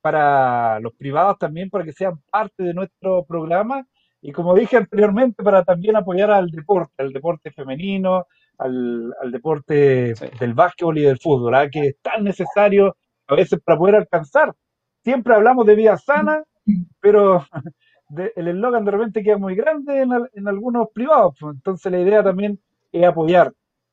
para 0.00 0.80
los 0.80 0.94
privados 0.94 1.38
también, 1.38 1.70
para 1.70 1.84
que 1.84 1.92
sean 1.92 2.20
parte 2.30 2.62
de 2.62 2.74
nuestro 2.74 3.24
programa 3.24 3.86
y 4.20 4.32
como 4.32 4.54
dije 4.54 4.76
anteriormente, 4.76 5.42
para 5.42 5.64
también 5.64 5.96
apoyar 5.96 6.30
al 6.30 6.48
deporte, 6.50 6.92
al 6.98 7.12
deporte 7.12 7.50
femenino, 7.50 8.26
al, 8.58 9.12
al 9.20 9.32
deporte 9.32 10.14
Sí. 10.16 10.26
del 10.38 10.54
básquetbol 10.54 10.98
y 10.98 11.02
del 11.02 11.18
fútbol, 11.18 11.54
¿ah? 11.54 11.68
que 11.70 11.88
es 11.88 11.96
tan 12.02 12.22
necesario 12.24 12.96
a 13.26 13.34
veces 13.34 13.60
para 13.64 13.78
poder 13.78 13.96
alcanzar. 13.96 14.52
Siempre 15.04 15.34
hablamos 15.34 15.66
de 15.66 15.74
vida 15.74 15.96
sana, 15.98 16.42
pero 17.00 17.44
de- 18.08 18.32
el 18.36 18.48
eslogan 18.48 18.84
de 18.84 18.90
repente 18.92 19.22
queda 19.24 19.38
muy 19.38 19.54
grande 19.56 20.02
en, 20.02 20.10
en 20.34 20.48
algunos 20.48 20.88
privados. 20.94 21.34
pues. 21.40 21.54
Entonces 21.56 21.90
la 21.92 22.00
idea 22.00 22.22
también 22.22 22.60
es 22.92 23.04
apoyar, 23.04 23.52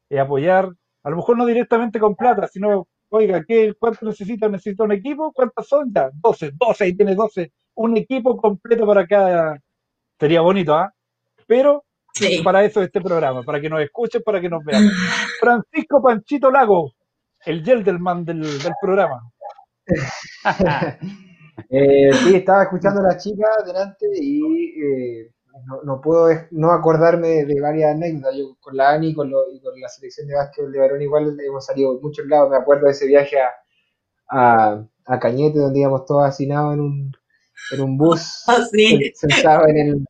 es 0.09 0.19
apoyar, 0.19 0.69
a 1.03 1.09
lo 1.09 1.15
mejor 1.15 1.37
no 1.37 1.45
directamente 1.45 1.99
con 1.99 2.15
plata, 2.15 2.47
sino, 2.47 2.87
oiga, 3.09 3.43
¿qué, 3.47 3.73
¿cuánto 3.79 4.05
necesita? 4.05 4.47
¿Necesita 4.49 4.83
un 4.83 4.91
equipo? 4.91 5.31
¿Cuántas 5.33 5.67
son? 5.67 5.91
Ya, 5.93 6.09
12, 6.13 6.51
12, 6.55 6.83
ahí 6.83 6.95
tiene 6.95 7.15
12. 7.15 7.51
Un 7.75 7.97
equipo 7.97 8.35
completo 8.37 8.85
para 8.85 9.07
cada. 9.07 9.57
Sería 10.19 10.41
bonito, 10.41 10.75
¿ah? 10.75 10.91
Pero 11.47 11.85
Sí. 12.13 12.41
para 12.43 12.65
eso 12.65 12.81
es 12.81 12.87
este 12.87 12.99
programa, 13.01 13.43
para 13.43 13.61
que 13.61 13.69
nos 13.69 13.81
escuchen, 13.81 14.21
para 14.25 14.41
que 14.41 14.49
nos 14.49 14.63
vean. 14.65 14.83
Francisco 15.39 16.01
Panchito 16.01 16.51
Lago, 16.51 16.91
el 17.45 17.63
Gelderman 17.63 18.25
del, 18.25 18.41
del 18.41 18.73
programa. 18.81 19.21
Eh, 21.69 22.09
sí, 22.13 22.35
estaba 22.35 22.63
escuchando 22.63 23.01
a 23.01 23.11
la 23.11 23.17
chica 23.17 23.45
delante 23.65 24.05
y 24.17 24.81
eh, 24.81 25.29
no, 25.65 25.81
no 25.83 26.01
puedo 26.01 26.27
no 26.51 26.71
acordarme 26.71 27.45
de, 27.45 27.61
varias 27.61 27.95
anécdotas. 27.95 28.35
Yo 28.37 28.55
con 28.59 28.77
la 28.77 28.91
ANI 28.91 29.13
con 29.13 29.29
lo- 29.29 29.51
y 29.51 29.61
con 29.61 29.79
la 29.79 29.89
selección 29.89 30.27
de 30.27 30.35
básquetbol 30.35 30.71
de 30.71 30.79
varón 30.79 31.01
igual 31.01 31.37
hemos 31.45 31.65
salido 31.65 31.95
de 31.95 32.01
muchos 32.01 32.25
lados. 32.27 32.49
Me 32.49 32.57
acuerdo 32.57 32.85
de 32.85 32.91
ese 32.91 33.07
viaje 33.07 33.37
a, 33.41 33.49
a, 34.29 34.85
a 35.05 35.19
Cañete 35.19 35.59
donde 35.59 35.79
íbamos 35.79 36.05
todos 36.05 36.25
hacinados 36.25 36.73
en 36.75 36.81
un, 36.81 37.11
en 37.73 37.81
un 37.81 37.97
bus, 37.97 38.43
Ah, 38.47 38.61
sí. 38.71 39.11
sentados 39.15 39.67
en 39.69 39.77
el 39.77 40.05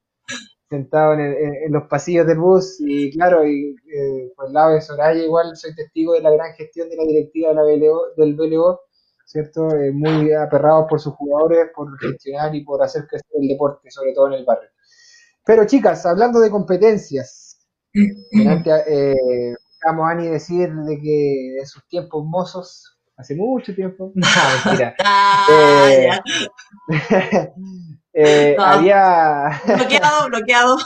sentado 0.70 1.14
en, 1.14 1.20
el- 1.22 1.38
en- 1.38 1.56
en 1.68 1.72
los 1.74 1.88
pasillos 1.88 2.28
del 2.28 2.38
bus 2.40 2.78
y 2.80 3.12
claro, 3.12 3.46
y 3.48 3.76
eh, 3.94 4.32
por 4.36 4.48
el 4.48 4.54
lado 4.54 4.74
de 4.74 4.82
Soraya 4.82 5.24
igual 5.24 5.56
soy 5.56 5.74
testigo 5.76 6.14
de 6.14 6.22
la 6.22 6.32
gran 6.32 6.54
gestión 6.54 6.90
de 6.90 6.96
la 6.98 7.04
directiva 7.04 7.50
de 7.50 7.56
la 7.56 7.64
BLO, 7.64 8.02
del 8.18 8.36
BLO, 8.36 8.82
¿cierto? 9.26 9.68
Eh, 9.76 9.92
muy 9.92 10.32
aperrados 10.34 10.86
por 10.90 11.00
sus 11.00 11.14
jugadores, 11.16 11.70
por 11.76 11.98
gestionar 12.00 12.54
y 12.56 12.64
por 12.64 12.82
hacer 12.84 13.08
crecer 13.08 13.28
el 13.42 13.48
deporte, 13.48 13.90
sobre 13.92 14.14
todo 14.14 14.28
en 14.28 14.34
el 14.34 14.46
barrio. 14.46 14.70
Pero 15.50 15.66
chicas, 15.66 16.06
hablando 16.06 16.40
de 16.42 16.52
competencias, 16.52 17.58
delante, 18.32 18.70
eh, 18.70 19.54
escuchamos 19.54 20.06
a 20.08 20.12
Ani 20.12 20.28
decir 20.28 20.72
de 20.72 21.02
que 21.02 21.58
en 21.58 21.66
sus 21.66 21.88
tiempos 21.88 22.24
mozos, 22.24 23.00
hace 23.18 23.34
mucho 23.34 23.74
tiempo, 23.74 24.12
no, 24.14 24.28
mentira, 24.64 24.94
Ah, 25.04 25.48
Eh, 25.50 26.10
eh, 28.14 28.56
No. 28.56 28.64
había... 28.64 29.60
Bloqueado, 29.66 30.28
bloqueado. 30.28 30.78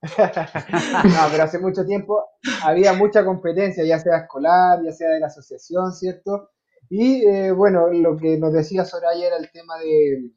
No, 0.00 1.20
pero 1.30 1.42
hace 1.44 1.58
mucho 1.58 1.84
tiempo 1.84 2.24
había 2.62 2.94
mucha 2.94 3.26
competencia, 3.26 3.84
ya 3.84 3.98
sea 3.98 4.20
escolar, 4.20 4.78
ya 4.82 4.92
sea 4.92 5.10
de 5.10 5.20
la 5.20 5.26
asociación, 5.26 5.92
¿cierto? 5.92 6.48
Y 6.88 7.26
eh, 7.26 7.52
bueno, 7.52 7.88
lo 7.88 8.16
que 8.16 8.38
nos 8.38 8.54
decía 8.54 8.86
Soraya 8.86 9.26
era 9.26 9.36
el 9.36 9.50
tema 9.50 9.78
de, 9.80 10.30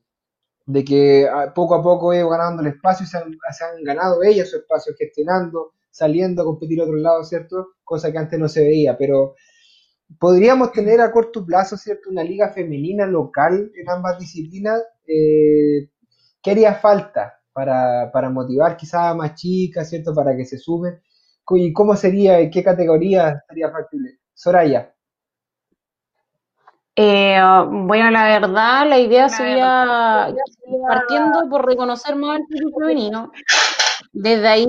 de 0.67 0.83
que 0.83 1.27
ah, 1.27 1.53
poco 1.55 1.75
a 1.75 1.81
poco 1.81 2.13
iba 2.13 2.29
ganando 2.29 2.61
el 2.61 2.67
espacio 2.67 3.05
y 3.05 3.07
se 3.07 3.17
han, 3.17 3.37
se 3.51 3.63
han 3.63 3.83
ganado 3.83 4.21
ellas 4.21 4.49
su 4.49 4.57
espacio 4.57 4.93
gestionando, 4.97 5.73
saliendo 5.89 6.41
a 6.41 6.45
competir 6.45 6.81
a 6.81 6.83
otro 6.83 6.97
lado, 6.97 7.23
¿cierto? 7.23 7.69
Cosa 7.83 8.11
que 8.11 8.17
antes 8.17 8.37
no 8.37 8.49
se 8.49 8.63
veía, 8.63 8.97
pero 8.97 9.35
podríamos 10.19 10.71
tener 10.73 10.99
a 11.01 11.11
corto 11.11 11.45
plazo, 11.45 11.77
¿cierto? 11.77 12.09
Una 12.09 12.23
liga 12.23 12.49
femenina 12.49 13.05
local 13.05 13.71
en 13.75 13.89
ambas 13.89 14.19
disciplinas. 14.19 14.81
Eh, 15.07 15.89
¿Qué 16.41 16.51
haría 16.51 16.75
falta 16.75 17.39
para, 17.53 18.11
para 18.11 18.29
motivar 18.29 18.75
quizás 18.77 19.11
a 19.11 19.13
más 19.15 19.35
chicas, 19.35 19.89
¿cierto? 19.89 20.13
Para 20.13 20.35
que 20.35 20.45
se 20.45 20.57
sumen. 20.57 21.01
¿Y 21.51 21.71
cómo 21.71 21.95
sería, 21.95 22.49
qué 22.49 22.61
categoría 22.63 23.41
sería 23.47 23.71
factible? 23.71 24.19
Soraya. 24.33 24.93
Eh, 26.99 27.39
bueno, 27.69 28.09
la 28.09 28.23
verdad, 28.23 28.89
la 28.89 28.97
idea 28.99 29.29
sería 29.29 30.33
partiendo 30.87 31.47
por 31.47 31.63
reconocer 31.63 32.15
más 32.15 32.39
el 32.39 32.45
fútbol 32.47 32.73
femenino. 32.87 33.31
Desde 34.13 34.47
ahí, 34.47 34.67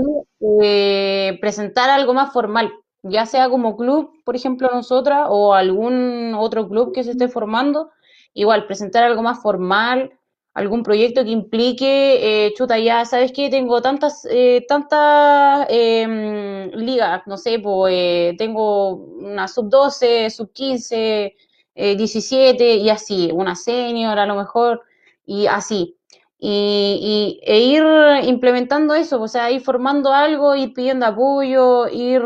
eh, 0.62 1.38
presentar 1.40 1.88
algo 1.88 2.12
más 2.12 2.30
formal, 2.30 2.70
ya 3.02 3.24
sea 3.24 3.48
como 3.48 3.78
club, 3.78 4.10
por 4.26 4.36
ejemplo, 4.36 4.68
nosotras, 4.70 5.26
o 5.30 5.54
algún 5.54 6.34
otro 6.36 6.68
club 6.68 6.92
que 6.92 7.02
se 7.02 7.12
esté 7.12 7.28
formando. 7.28 7.90
Igual, 8.34 8.66
presentar 8.66 9.04
algo 9.04 9.22
más 9.22 9.40
formal, 9.40 10.12
algún 10.52 10.82
proyecto 10.82 11.24
que 11.24 11.30
implique, 11.30 12.46
eh, 12.46 12.52
chuta, 12.54 12.78
ya 12.78 13.06
sabes 13.06 13.32
que 13.32 13.48
tengo 13.48 13.80
tantas, 13.80 14.26
eh, 14.30 14.66
tantas 14.68 15.66
em, 15.70 16.70
ligas, 16.72 17.22
no 17.26 17.38
sé, 17.38 17.58
pues 17.58 17.94
eh, 17.96 18.34
tengo 18.36 18.90
una 18.96 19.48
sub 19.48 19.70
12, 19.70 20.28
sub 20.30 20.52
15 20.52 21.34
eh, 21.80 21.96
17 21.96 22.74
y 22.74 22.90
así, 22.90 23.30
una 23.32 23.54
senior 23.54 24.18
a 24.18 24.26
lo 24.26 24.34
mejor, 24.34 24.82
y 25.24 25.46
así. 25.46 25.96
Y, 26.40 27.40
e 27.44 27.60
ir 27.60 27.84
implementando 28.24 28.94
eso, 28.94 29.20
o 29.22 29.28
sea, 29.28 29.50
ir 29.50 29.60
formando 29.60 30.12
algo, 30.12 30.56
ir 30.56 30.72
pidiendo 30.74 31.06
apoyo, 31.06 31.88
ir 31.88 32.22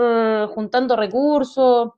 juntando 0.55 0.97
recursos, 0.97 1.91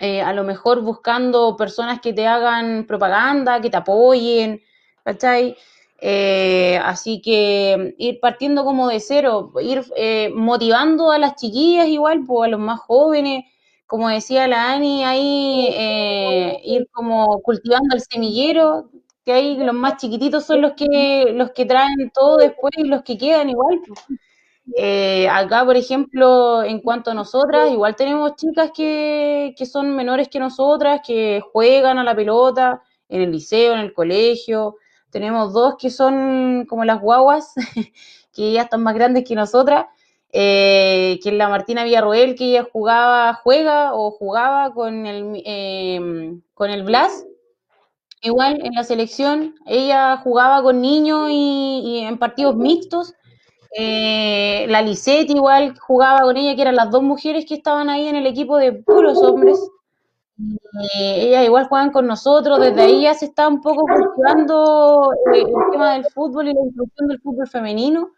eh, 0.00 0.20
a 0.22 0.32
lo 0.32 0.42
mejor 0.44 0.80
buscando 0.82 1.56
personas 1.56 2.00
que 2.00 2.12
te 2.12 2.26
hagan 2.26 2.84
propaganda, 2.86 3.60
que 3.60 3.70
te 3.70 3.76
apoyen, 3.76 4.60
¿cachai? 5.04 5.56
Eh, 6.00 6.80
así 6.82 7.20
que 7.22 7.94
ir 7.98 8.18
partiendo 8.20 8.64
como 8.64 8.88
de 8.88 9.00
cero, 9.00 9.52
ir 9.60 9.84
eh, 9.96 10.32
motivando 10.34 11.12
a 11.12 11.18
las 11.18 11.36
chiquillas 11.36 11.88
igual, 11.88 12.24
pues 12.26 12.48
a 12.48 12.50
los 12.50 12.60
más 12.60 12.80
jóvenes, 12.80 13.44
como 13.88 14.08
decía 14.10 14.46
la 14.48 14.72
Ani, 14.74 15.04
ahí 15.04 15.68
eh, 15.72 16.60
ir 16.64 16.88
como 16.92 17.40
cultivando 17.42 17.96
el 17.96 18.02
semillero, 18.02 18.90
que 19.24 19.32
ahí 19.32 19.56
los 19.58 19.74
más 19.74 19.96
chiquititos 19.96 20.44
son 20.46 20.62
los 20.62 20.74
que, 20.74 21.32
los 21.34 21.52
que 21.52 21.64
traen 21.66 22.10
todo 22.14 22.36
después 22.36 22.72
y 22.76 22.84
los 22.84 23.02
que 23.02 23.18
quedan 23.18 23.50
igual. 23.50 23.80
Eh, 24.76 25.28
acá, 25.30 25.64
por 25.64 25.76
ejemplo, 25.76 26.62
en 26.62 26.80
cuanto 26.80 27.10
a 27.10 27.14
nosotras, 27.14 27.70
igual 27.70 27.96
tenemos 27.96 28.36
chicas 28.36 28.70
que, 28.74 29.54
que 29.56 29.66
son 29.66 29.96
menores 29.96 30.28
que 30.28 30.38
nosotras, 30.38 31.00
que 31.06 31.40
juegan 31.52 31.98
a 31.98 32.04
la 32.04 32.14
pelota 32.14 32.82
en 33.08 33.22
el 33.22 33.32
liceo, 33.32 33.72
en 33.74 33.80
el 33.80 33.94
colegio. 33.94 34.76
Tenemos 35.10 35.54
dos 35.54 35.76
que 35.78 35.90
son 35.90 36.66
como 36.66 36.84
las 36.84 37.00
guaguas, 37.00 37.54
que 38.34 38.52
ya 38.52 38.62
están 38.62 38.82
más 38.82 38.94
grandes 38.94 39.24
que 39.26 39.34
nosotras, 39.34 39.86
eh, 40.32 41.18
que 41.22 41.32
la 41.32 41.48
Martina 41.48 41.84
Villarroel, 41.84 42.34
que 42.34 42.50
ella 42.50 42.66
jugaba, 42.70 43.34
juega 43.34 43.94
o 43.94 44.10
jugaba 44.10 44.72
con 44.74 45.06
el, 45.06 45.42
eh, 45.44 46.38
con 46.54 46.70
el 46.70 46.82
Blas. 46.82 47.24
Igual 48.20 48.60
en 48.64 48.74
la 48.74 48.82
selección, 48.82 49.54
ella 49.64 50.16
jugaba 50.18 50.62
con 50.62 50.80
niños 50.80 51.28
y, 51.30 51.82
y 51.84 51.98
en 52.00 52.18
partidos 52.18 52.56
mixtos. 52.56 53.14
Eh, 53.76 54.66
la 54.68 54.82
Lisette 54.82 55.30
igual 55.30 55.78
jugaba 55.78 56.22
con 56.22 56.36
ella, 56.36 56.56
que 56.56 56.62
eran 56.62 56.76
las 56.76 56.90
dos 56.90 57.02
mujeres 57.02 57.44
que 57.46 57.54
estaban 57.54 57.88
ahí 57.88 58.08
en 58.08 58.16
el 58.16 58.26
equipo 58.26 58.56
de 58.56 58.72
puros 58.72 59.18
hombres. 59.18 59.58
Eh, 61.00 61.26
ellas 61.26 61.44
igual 61.44 61.68
juegan 61.68 61.90
con 61.90 62.06
nosotros, 62.06 62.60
desde 62.60 62.80
ahí 62.80 63.02
ya 63.02 63.14
se 63.14 63.26
está 63.26 63.48
un 63.48 63.60
poco 63.60 63.82
cultivando 63.82 65.12
eh, 65.34 65.40
el 65.40 65.70
tema 65.72 65.94
del 65.94 66.04
fútbol 66.06 66.48
y 66.48 66.54
la 66.54 66.60
inclusión 66.60 67.08
del 67.08 67.20
fútbol 67.20 67.48
femenino 67.48 68.10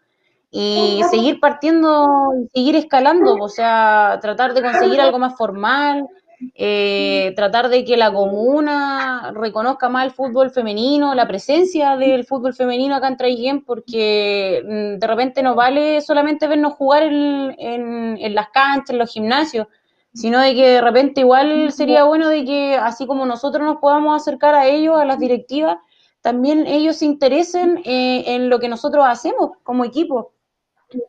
y 0.51 1.01
seguir 1.09 1.39
partiendo 1.39 2.07
seguir 2.53 2.75
escalando, 2.75 3.35
o 3.39 3.47
sea, 3.47 4.19
tratar 4.21 4.53
de 4.53 4.61
conseguir 4.61 4.99
algo 4.99 5.17
más 5.17 5.37
formal, 5.37 6.09
eh, 6.55 7.33
tratar 7.35 7.69
de 7.69 7.85
que 7.85 7.95
la 7.95 8.11
comuna 8.11 9.31
reconozca 9.33 9.87
más 9.87 10.05
el 10.05 10.11
fútbol 10.11 10.51
femenino, 10.51 11.15
la 11.15 11.27
presencia 11.27 11.95
del 11.95 12.25
fútbol 12.25 12.53
femenino 12.53 12.95
acá 12.95 13.07
en 13.07 13.17
Traiguén, 13.17 13.63
porque 13.63 14.61
mm, 14.65 14.99
de 14.99 15.07
repente 15.07 15.41
no 15.41 15.55
vale 15.55 16.01
solamente 16.01 16.47
vernos 16.47 16.73
jugar 16.73 17.03
en, 17.03 17.55
en, 17.57 18.17
en 18.19 18.35
las 18.35 18.49
canchas, 18.49 18.89
en 18.89 18.97
los 18.97 19.11
gimnasios, 19.11 19.67
sino 20.13 20.39
de 20.39 20.53
que 20.53 20.67
de 20.67 20.81
repente 20.81 21.21
igual 21.21 21.71
sería 21.71 22.03
bueno 22.03 22.27
de 22.27 22.43
que 22.43 22.75
así 22.75 23.07
como 23.07 23.25
nosotros 23.25 23.63
nos 23.63 23.77
podamos 23.77 24.21
acercar 24.21 24.55
a 24.55 24.67
ellos, 24.67 24.99
a 24.99 25.05
las 25.05 25.19
directivas, 25.19 25.77
también 26.21 26.67
ellos 26.67 26.97
se 26.97 27.05
interesen 27.05 27.81
eh, 27.85 28.23
en 28.35 28.49
lo 28.49 28.59
que 28.59 28.67
nosotros 28.67 29.05
hacemos 29.07 29.51
como 29.63 29.85
equipo. 29.85 30.33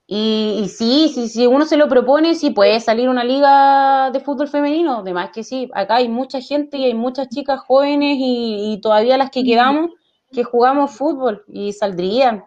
Y, 0.07 0.61
y 0.63 0.69
sí, 0.69 1.11
sí, 1.13 1.29
si 1.29 1.47
uno 1.47 1.65
se 1.65 1.77
lo 1.77 1.89
propone, 1.89 2.35
sí 2.35 2.51
puede 2.51 2.79
salir 2.81 3.09
una 3.09 3.25
liga 3.25 4.11
de 4.13 4.21
fútbol 4.21 4.49
femenino, 4.49 4.99
además 4.99 5.31
que 5.33 5.43
sí, 5.43 5.71
acá 5.75 5.97
hay 5.97 6.09
mucha 6.09 6.41
gente 6.41 6.77
y 6.77 6.85
hay 6.85 6.95
muchas 6.95 7.29
chicas 7.29 7.61
jóvenes 7.61 8.17
y, 8.19 8.75
y 8.75 8.81
todavía 8.81 9.19
las 9.19 9.31
que 9.31 9.43
quedamos 9.43 9.91
que 10.33 10.45
jugamos 10.45 10.97
fútbol 10.97 11.45
y 11.49 11.73
saldrían, 11.73 12.45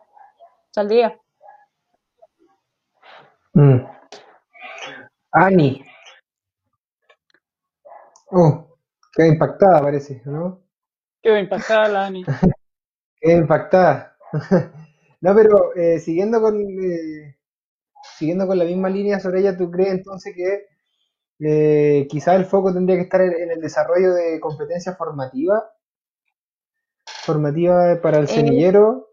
saldría. 0.72 1.20
Mm. 3.54 3.80
Ani. 5.32 5.86
Oh, 8.32 8.68
queda 9.14 9.28
impactada 9.28 9.82
parece, 9.82 10.22
¿no? 10.26 10.62
Quedó 11.22 11.38
impactada 11.38 11.88
la 11.88 12.06
Ani. 12.08 12.26
Queda 13.22 13.38
impactada. 13.38 14.18
No, 15.26 15.36
pero 15.36 15.76
eh, 15.76 16.00
siguiendo 16.00 16.42
con 16.42 16.56
eh, 16.62 17.38
siguiendo 18.18 18.48
con 18.48 18.58
la 18.60 18.66
misma 18.66 18.90
línea 18.90 19.20
sobre 19.20 19.42
ella, 19.42 19.58
¿tú 19.58 19.72
crees 19.72 19.92
entonces 19.94 20.34
que 20.36 20.50
eh, 21.48 22.08
quizás 22.10 22.36
el 22.38 22.46
foco 22.46 22.74
tendría 22.74 22.98
que 22.98 23.04
estar 23.04 23.22
en, 23.22 23.34
en 23.34 23.52
el 23.52 23.62
desarrollo 23.62 24.14
de 24.14 24.40
competencias 24.42 24.98
formativas? 24.98 25.64
Formativas 27.26 28.00
para 28.00 28.20
el 28.20 28.28
Eh, 28.28 28.36
semillero. 28.36 29.10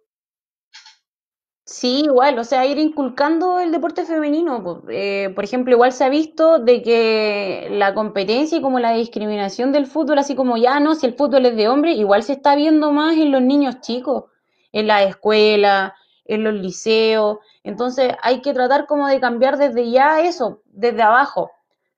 Sí, 1.64 2.02
igual, 2.04 2.38
o 2.38 2.44
sea, 2.44 2.66
ir 2.66 2.78
inculcando 2.78 3.60
el 3.60 3.70
deporte 3.70 4.04
femenino. 4.04 4.82
Eh, 4.88 5.30
por 5.34 5.44
ejemplo, 5.44 5.72
igual 5.72 5.92
se 5.92 6.04
ha 6.04 6.08
visto 6.08 6.58
de 6.58 6.82
que 6.82 7.68
la 7.70 7.94
competencia 7.94 8.58
y 8.58 8.62
como 8.62 8.80
la 8.80 8.92
discriminación 8.92 9.70
del 9.72 9.86
fútbol, 9.86 10.18
así 10.18 10.34
como 10.34 10.56
ya 10.56 10.80
no, 10.80 10.94
si 10.96 11.06
el 11.06 11.14
fútbol 11.14 11.46
es 11.46 11.56
de 11.56 11.68
hombre, 11.68 11.92
igual 11.92 12.22
se 12.24 12.32
está 12.34 12.56
viendo 12.56 12.90
más 12.90 13.16
en 13.16 13.30
los 13.30 13.42
niños 13.42 13.80
chicos, 13.80 14.24
en 14.72 14.88
la 14.88 15.04
escuela, 15.04 15.94
en 16.24 16.44
los 16.44 16.54
liceos. 16.54 17.38
Entonces 17.64 18.14
hay 18.22 18.40
que 18.42 18.54
tratar 18.54 18.86
como 18.86 19.08
de 19.08 19.20
cambiar 19.20 19.56
desde 19.58 19.90
ya 19.90 20.20
eso, 20.20 20.62
desde 20.66 21.02
abajo. 21.02 21.50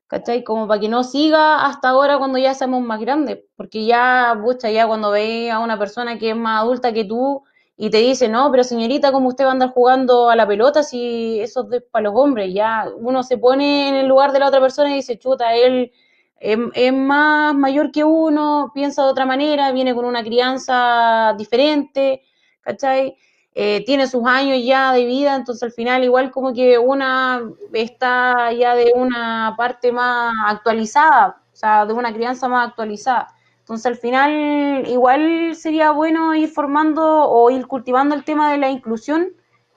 ¿Cachai? 0.06 0.44
Como 0.44 0.68
para 0.68 0.80
que 0.80 0.88
no 0.88 1.02
siga 1.02 1.64
hasta 1.66 1.88
ahora 1.88 2.18
cuando 2.18 2.38
ya 2.38 2.54
seamos 2.54 2.82
más 2.82 3.00
grandes, 3.00 3.40
porque 3.56 3.86
ya, 3.86 4.38
pucha, 4.42 4.70
ya 4.70 4.86
cuando 4.86 5.10
ve 5.10 5.50
a 5.50 5.58
una 5.60 5.78
persona 5.78 6.18
que 6.18 6.30
es 6.30 6.36
más 6.36 6.62
adulta 6.62 6.92
que 6.92 7.04
tú 7.04 7.42
y 7.76 7.90
te 7.90 7.98
dice, 7.98 8.28
no, 8.28 8.50
pero 8.50 8.62
señorita, 8.64 9.10
¿cómo 9.12 9.28
usted 9.28 9.44
va 9.44 9.48
a 9.50 9.52
andar 9.52 9.70
jugando 9.70 10.30
a 10.30 10.36
la 10.36 10.46
pelota 10.46 10.82
si 10.82 11.40
eso 11.40 11.66
es 11.72 11.82
para 11.90 12.04
los 12.04 12.14
hombres? 12.16 12.52
Ya 12.54 12.86
uno 12.96 13.22
se 13.22 13.38
pone 13.38 13.88
en 13.88 13.94
el 13.96 14.06
lugar 14.06 14.32
de 14.32 14.38
la 14.40 14.48
otra 14.48 14.60
persona 14.60 14.90
y 14.92 14.96
dice, 14.96 15.18
chuta, 15.18 15.54
él 15.54 15.90
es, 16.38 16.58
es 16.74 16.92
más 16.92 17.54
mayor 17.54 17.90
que 17.90 18.04
uno, 18.04 18.70
piensa 18.74 19.02
de 19.04 19.10
otra 19.10 19.26
manera, 19.26 19.72
viene 19.72 19.94
con 19.94 20.04
una 20.04 20.22
crianza 20.22 21.34
diferente, 21.38 22.22
¿cachai? 22.60 23.16
Eh, 23.56 23.84
tiene 23.86 24.08
sus 24.08 24.26
años 24.26 24.58
ya 24.64 24.92
de 24.92 25.04
vida, 25.04 25.36
entonces 25.36 25.62
al 25.62 25.72
final 25.72 26.02
igual 26.02 26.32
como 26.32 26.52
que 26.52 26.76
una 26.76 27.40
está 27.72 28.52
ya 28.52 28.74
de 28.74 28.92
una 28.96 29.54
parte 29.56 29.92
más 29.92 30.34
actualizada, 30.46 31.40
o 31.52 31.56
sea, 31.56 31.86
de 31.86 31.92
una 31.92 32.12
crianza 32.12 32.48
más 32.48 32.68
actualizada. 32.68 33.28
Entonces 33.60 33.86
al 33.86 33.96
final 33.96 34.86
igual 34.88 35.54
sería 35.54 35.92
bueno 35.92 36.34
ir 36.34 36.48
formando 36.48 37.30
o 37.30 37.48
ir 37.50 37.66
cultivando 37.66 38.14
el 38.14 38.24
tema 38.24 38.50
de 38.50 38.58
la 38.58 38.70
inclusión 38.70 39.32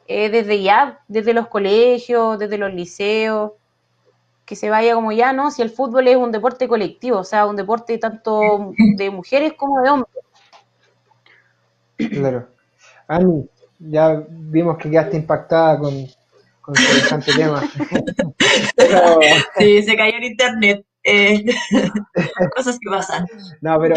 eh, 0.07 0.29
desde 0.29 0.61
ya, 0.61 1.01
desde 1.07 1.33
los 1.33 1.47
colegios, 1.47 2.39
desde 2.39 2.57
los 2.57 2.73
liceos, 2.73 3.51
que 4.45 4.55
se 4.55 4.69
vaya 4.69 4.95
como 4.95 5.11
ya, 5.11 5.33
¿no? 5.33 5.51
Si 5.51 5.61
el 5.61 5.69
fútbol 5.69 6.07
es 6.07 6.15
un 6.15 6.31
deporte 6.31 6.67
colectivo, 6.67 7.19
o 7.19 7.23
sea, 7.23 7.45
un 7.45 7.57
deporte 7.57 7.97
tanto 7.97 8.71
de 8.95 9.09
mujeres 9.11 9.53
como 9.53 9.81
de 9.81 9.89
hombres. 9.89 10.23
Claro. 11.97 12.47
Ani, 13.07 13.49
ya 13.79 14.23
vimos 14.29 14.77
que 14.77 14.89
quedaste 14.89 15.17
impactada 15.17 15.79
con, 15.79 15.93
con 16.61 16.75
semejante 16.75 17.33
tema. 17.35 17.63
Pero, 18.75 19.19
Sí, 19.57 19.83
se 19.83 19.95
cayó 19.95 20.17
en 20.17 20.23
internet. 20.23 20.85
eh, 21.03 21.45
cosas 22.55 22.77
que 22.79 22.89
pasan. 22.89 23.25
no, 23.61 23.79
pero, 23.79 23.95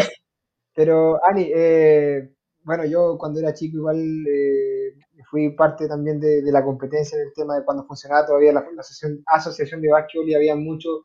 pero 0.75 1.19
Ani, 1.25 1.51
eh, 1.55 2.31
bueno, 2.63 2.85
yo 2.85 3.17
cuando 3.17 3.39
era 3.39 3.53
chico 3.53 3.77
igual 3.77 3.97
eh, 4.27 4.95
fui 5.29 5.51
parte 5.55 5.87
también 5.87 6.19
de, 6.19 6.41
de 6.41 6.51
la 6.51 6.63
competencia 6.63 7.17
del 7.17 7.33
tema 7.35 7.57
de 7.57 7.65
cuando 7.65 7.85
funcionaba 7.85 8.25
todavía 8.25 8.53
la, 8.53 8.61
la 8.75 8.81
asociación, 8.81 9.23
asociación 9.27 9.81
de 9.81 9.89
básquetbol 9.91 10.29
y 10.29 10.35
había 10.35 10.55
muchos 10.55 11.03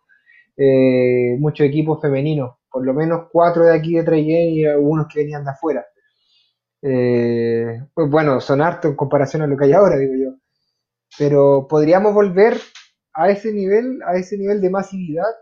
eh, 0.56 1.36
muchos 1.38 1.66
equipos 1.66 2.00
femeninos, 2.00 2.56
por 2.70 2.84
lo 2.84 2.94
menos 2.94 3.28
cuatro 3.32 3.64
de 3.64 3.74
aquí 3.74 3.94
de 3.96 4.04
Traiguén 4.04 4.50
y 4.54 4.64
algunos 4.66 5.06
que 5.12 5.20
venían 5.20 5.44
de 5.44 5.50
afuera. 5.50 5.86
Eh, 6.82 7.82
pues 7.94 8.10
bueno, 8.10 8.40
son 8.40 8.60
hartos 8.62 8.90
en 8.90 8.96
comparación 8.96 9.42
a 9.42 9.46
lo 9.46 9.56
que 9.56 9.66
hay 9.66 9.72
ahora, 9.72 9.96
digo 9.96 10.14
yo. 10.14 10.36
Pero 11.18 11.66
podríamos 11.68 12.14
volver 12.14 12.60
a 13.14 13.30
ese 13.30 13.52
nivel, 13.52 14.00
a 14.06 14.16
ese 14.16 14.38
nivel 14.38 14.60
de 14.60 14.70
masividad, 14.70 15.32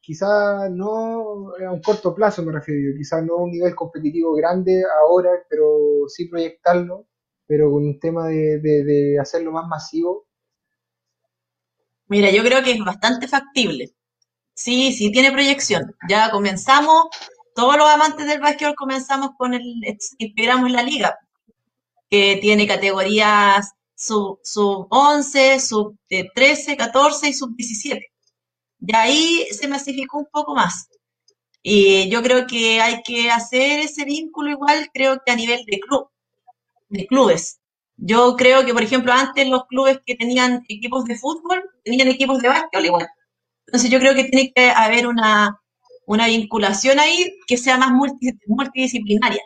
quizá 0.00 0.68
no 0.70 1.52
a 1.56 1.72
un 1.72 1.82
corto 1.82 2.14
plazo 2.14 2.42
me 2.42 2.52
refiero 2.52 2.96
quizá 2.98 3.20
no 3.22 3.34
a 3.34 3.42
un 3.44 3.50
nivel 3.52 3.74
competitivo 3.74 4.34
grande 4.34 4.82
ahora, 5.02 5.30
pero 5.48 6.08
sí 6.08 6.26
proyectarlo, 6.28 7.06
pero 7.46 7.70
con 7.70 7.84
un 7.84 8.00
tema 8.00 8.28
de 8.28 9.18
hacerlo 9.20 9.52
más 9.52 9.66
masivo. 9.68 10.26
Mira, 12.08 12.30
yo 12.30 12.42
creo 12.42 12.62
que 12.64 12.72
es 12.72 12.84
bastante 12.84 13.28
factible. 13.28 13.92
Sí, 14.52 14.92
sí 14.92 15.12
tiene 15.12 15.32
proyección. 15.32 15.94
Ya 16.08 16.30
comenzamos, 16.30 17.06
todos 17.54 17.76
los 17.76 17.88
amantes 17.88 18.26
del 18.26 18.40
básquetbol 18.40 18.74
comenzamos 18.74 19.30
con 19.36 19.54
el, 19.54 19.62
integramos 20.18 20.70
la 20.70 20.82
liga, 20.82 21.18
que 22.08 22.38
tiene 22.40 22.66
categorías 22.66 23.72
sub, 23.94 24.40
sub 24.42 24.86
11, 24.90 25.60
sub 25.60 25.96
eh, 26.08 26.28
13, 26.34 26.76
14 26.76 27.28
y 27.28 27.32
sub 27.34 27.54
17. 27.56 28.06
De 28.78 28.96
ahí 28.96 29.46
se 29.52 29.68
masificó 29.68 30.18
un 30.18 30.28
poco 30.32 30.54
más. 30.54 30.88
Y 31.62 32.08
yo 32.08 32.22
creo 32.22 32.46
que 32.46 32.80
hay 32.80 33.02
que 33.02 33.30
hacer 33.30 33.80
ese 33.80 34.04
vínculo 34.04 34.50
igual, 34.50 34.88
creo 34.94 35.20
que 35.24 35.32
a 35.32 35.36
nivel 35.36 35.64
de 35.66 35.78
club, 35.80 36.08
de 36.88 37.06
clubes. 37.06 37.60
Yo 37.96 38.34
creo 38.36 38.64
que, 38.64 38.72
por 38.72 38.82
ejemplo, 38.82 39.12
antes 39.12 39.46
los 39.46 39.66
clubes 39.66 40.00
que 40.06 40.14
tenían 40.14 40.64
equipos 40.68 41.04
de 41.04 41.18
fútbol 41.18 41.62
tenían 41.84 42.08
equipos 42.08 42.40
de 42.40 42.48
básquetbol 42.48 42.86
igual. 42.86 43.08
Entonces 43.66 43.90
yo 43.90 43.98
creo 44.00 44.14
que 44.14 44.24
tiene 44.24 44.52
que 44.54 44.70
haber 44.70 45.06
una, 45.06 45.59
una 46.10 46.26
vinculación 46.26 46.98
ahí 46.98 47.38
que 47.46 47.56
sea 47.56 47.76
más 47.78 47.90
multi- 47.92 48.36
multidisciplinaria. 48.48 49.42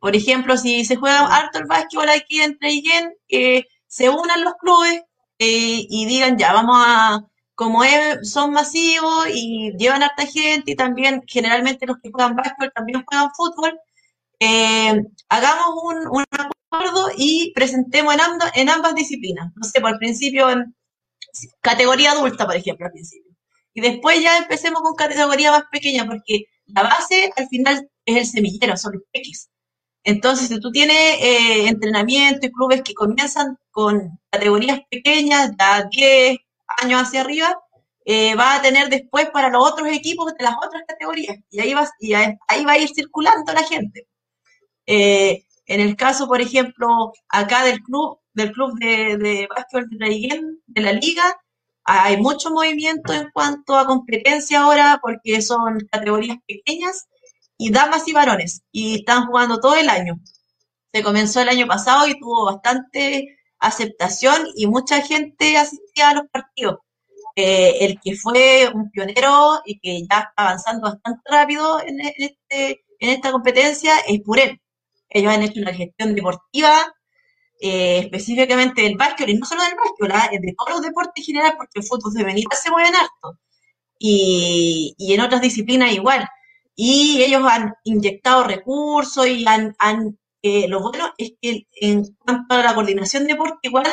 Por 0.00 0.14
ejemplo, 0.16 0.56
si 0.58 0.84
se 0.84 0.96
juega 0.96 1.26
harto 1.34 1.58
el 1.58 1.66
básquetbol 1.66 2.10
aquí 2.10 2.42
en 2.42 2.58
Traiguén, 2.58 3.14
que 3.26 3.64
se 3.86 4.10
unan 4.10 4.44
los 4.44 4.54
clubes 4.60 5.02
eh, 5.38 5.86
y 5.88 6.06
digan, 6.06 6.36
ya, 6.38 6.52
vamos 6.52 6.76
a, 6.78 7.20
como 7.54 7.82
son 8.22 8.52
masivos 8.52 9.28
y 9.32 9.72
llevan 9.78 10.02
harta 10.02 10.26
gente 10.26 10.72
y 10.72 10.76
también 10.76 11.22
generalmente 11.26 11.86
los 11.86 11.96
que 12.02 12.10
juegan 12.12 12.36
básquetbol 12.36 12.72
también 12.74 13.02
juegan 13.06 13.30
fútbol, 13.34 13.78
eh, 14.40 14.94
hagamos 15.30 15.68
un, 16.12 16.24
acuerdo 16.70 17.08
y 17.16 17.52
presentemos 17.54 18.14
en 18.54 18.68
ambas 18.68 18.94
disciplinas. 18.94 19.52
No 19.56 19.64
sé, 19.64 19.80
por 19.80 19.98
principio 19.98 20.50
en 20.50 20.74
categoría 21.62 22.12
adulta, 22.12 22.46
por 22.46 22.56
ejemplo, 22.56 22.86
al 22.86 22.92
principio. 22.92 23.23
Y 23.74 23.80
después 23.80 24.22
ya 24.22 24.38
empecemos 24.38 24.82
con 24.82 24.94
categoría 24.94 25.50
más 25.50 25.64
pequeña, 25.70 26.06
porque 26.06 26.46
la 26.66 26.82
base 26.84 27.32
al 27.36 27.48
final 27.48 27.88
es 28.06 28.16
el 28.16 28.26
semillero, 28.26 28.76
son 28.76 28.94
los 28.94 29.02
peques. 29.12 29.50
Entonces, 30.04 30.48
si 30.48 30.60
tú 30.60 30.70
tienes 30.70 30.96
eh, 30.96 31.68
entrenamiento 31.68 32.46
y 32.46 32.52
clubes 32.52 32.82
que 32.82 32.94
comienzan 32.94 33.56
con 33.70 34.18
categorías 34.30 34.80
pequeñas, 34.90 35.52
ya 35.58 35.84
10 35.90 36.38
años 36.82 37.02
hacia 37.02 37.22
arriba, 37.22 37.58
eh, 38.04 38.34
va 38.36 38.56
a 38.56 38.62
tener 38.62 38.90
después 38.90 39.30
para 39.30 39.48
los 39.50 39.66
otros 39.66 39.88
equipos 39.88 40.34
de 40.34 40.44
las 40.44 40.54
otras 40.64 40.82
categorías. 40.86 41.38
Y 41.50 41.60
ahí 41.60 41.74
va, 41.74 41.88
y 42.00 42.14
ahí 42.14 42.64
va 42.66 42.72
a 42.72 42.78
ir 42.78 42.90
circulando 42.94 43.52
la 43.52 43.64
gente. 43.64 44.06
Eh, 44.86 45.44
en 45.66 45.80
el 45.80 45.96
caso, 45.96 46.26
por 46.28 46.40
ejemplo, 46.40 47.12
acá 47.28 47.64
del 47.64 47.80
club, 47.82 48.20
del 48.34 48.52
club 48.52 48.78
de, 48.78 49.16
de 49.16 49.48
básquetbol 49.48 49.88
de 49.90 50.40
de 50.66 50.80
la 50.82 50.92
liga, 50.92 51.40
hay 51.84 52.16
mucho 52.16 52.50
movimiento 52.50 53.12
en 53.12 53.30
cuanto 53.30 53.76
a 53.76 53.86
competencia 53.86 54.62
ahora 54.62 54.98
porque 55.02 55.42
son 55.42 55.80
categorías 55.90 56.38
pequeñas 56.46 57.06
y 57.58 57.70
damas 57.70 58.08
y 58.08 58.12
varones 58.12 58.62
y 58.72 58.96
están 58.96 59.26
jugando 59.26 59.60
todo 59.60 59.76
el 59.76 59.88
año. 59.88 60.18
Se 60.92 61.02
comenzó 61.02 61.40
el 61.40 61.48
año 61.48 61.66
pasado 61.66 62.06
y 62.08 62.18
tuvo 62.18 62.46
bastante 62.46 63.38
aceptación 63.58 64.46
y 64.56 64.66
mucha 64.66 65.02
gente 65.02 65.56
asistía 65.56 66.10
a 66.10 66.14
los 66.14 66.24
partidos. 66.30 66.78
Eh, 67.36 67.84
el 67.84 68.00
que 68.00 68.14
fue 68.16 68.70
un 68.72 68.90
pionero 68.90 69.60
y 69.64 69.80
que 69.80 70.00
ya 70.08 70.20
está 70.20 70.32
avanzando 70.36 70.88
bastante 70.88 71.22
rápido 71.28 71.80
en, 71.80 72.00
este, 72.00 72.84
esta 73.00 73.32
competencia 73.32 73.98
es 74.06 74.20
Purén. 74.20 74.60
Ellos 75.08 75.32
han 75.32 75.42
hecho 75.42 75.60
una 75.60 75.74
gestión 75.74 76.14
deportiva 76.14 76.94
eh, 77.60 77.98
específicamente 78.00 78.82
del 78.82 78.96
básquetbol, 78.96 79.30
y 79.30 79.38
no 79.38 79.46
solo 79.46 79.62
del 79.62 79.74
básquetbol, 79.76 80.12
¿ah? 80.12 80.28
de 80.32 80.54
todos 80.56 80.70
los 80.70 80.82
deportes 80.82 81.14
en 81.16 81.24
general, 81.24 81.54
porque 81.56 81.80
el 81.80 81.84
fútbol 81.84 82.12
femenino 82.12 82.50
se 82.60 82.70
mueven 82.70 82.94
harto, 82.94 83.38
y, 83.98 84.94
y 84.98 85.14
en 85.14 85.20
otras 85.20 85.40
disciplinas 85.42 85.92
igual. 85.92 86.28
Y 86.76 87.22
ellos 87.22 87.42
han 87.48 87.74
inyectado 87.84 88.44
recursos 88.44 89.26
y 89.28 89.46
han, 89.46 89.74
han 89.78 90.18
eh, 90.42 90.68
lo 90.68 90.80
bueno 90.80 91.12
es 91.18 91.32
que 91.40 91.66
en 91.80 92.04
cuanto 92.18 92.54
a 92.56 92.62
la 92.62 92.74
coordinación 92.74 93.26
deporte, 93.26 93.58
igual 93.68 93.86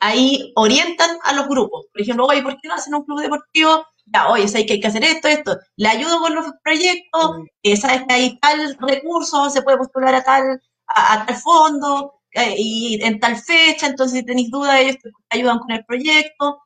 ahí 0.00 0.52
orientan 0.56 1.10
a 1.24 1.32
los 1.34 1.48
grupos. 1.48 1.86
Por 1.92 2.02
ejemplo, 2.02 2.26
oye, 2.26 2.42
¿por 2.42 2.54
qué 2.60 2.68
no 2.68 2.74
hacen 2.74 2.94
un 2.94 3.04
club 3.04 3.20
deportivo? 3.20 3.84
Ya, 4.06 4.28
oye, 4.28 4.48
sabes 4.48 4.66
que 4.66 4.74
hay 4.74 4.80
que 4.80 4.88
hacer 4.88 5.04
esto, 5.04 5.28
esto. 5.28 5.56
Le 5.76 5.88
ayudo 5.88 6.20
con 6.20 6.34
los 6.34 6.46
proyectos, 6.64 7.36
eh, 7.62 7.76
sabes 7.76 8.02
que 8.08 8.14
hay 8.14 8.38
tal 8.40 8.76
recurso, 8.80 9.50
se 9.50 9.62
puede 9.62 9.78
postular 9.78 10.14
a 10.14 10.24
tal, 10.24 10.60
a, 10.86 11.12
a 11.14 11.26
tal 11.26 11.36
fondo, 11.36 12.19
eh, 12.32 12.54
y 12.56 13.02
en 13.02 13.20
tal 13.20 13.36
fecha, 13.36 13.86
entonces 13.86 14.20
si 14.20 14.26
tenéis 14.26 14.50
dudas, 14.50 14.80
ellos 14.80 14.96
te 15.02 15.10
ayudan 15.30 15.58
con 15.58 15.72
el 15.72 15.84
proyecto. 15.84 16.62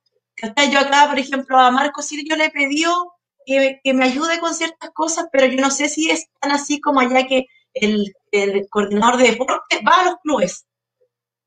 Yo 0.70 0.78
acá, 0.78 1.06
por 1.08 1.18
ejemplo, 1.18 1.58
a 1.58 1.70
Marco 1.70 2.02
yo 2.26 2.36
le 2.36 2.50
pedido 2.50 3.12
que, 3.46 3.80
que 3.82 3.94
me 3.94 4.04
ayude 4.04 4.40
con 4.40 4.54
ciertas 4.54 4.90
cosas, 4.90 5.26
pero 5.32 5.46
yo 5.46 5.60
no 5.60 5.70
sé 5.70 5.88
si 5.88 6.10
es 6.10 6.26
tan 6.40 6.52
así 6.52 6.80
como 6.80 7.00
allá 7.00 7.26
que 7.26 7.46
el, 7.74 8.14
el 8.32 8.68
coordinador 8.68 9.16
de 9.18 9.30
deporte 9.30 9.80
va 9.86 10.00
a 10.00 10.04
los 10.04 10.16
clubes 10.22 10.66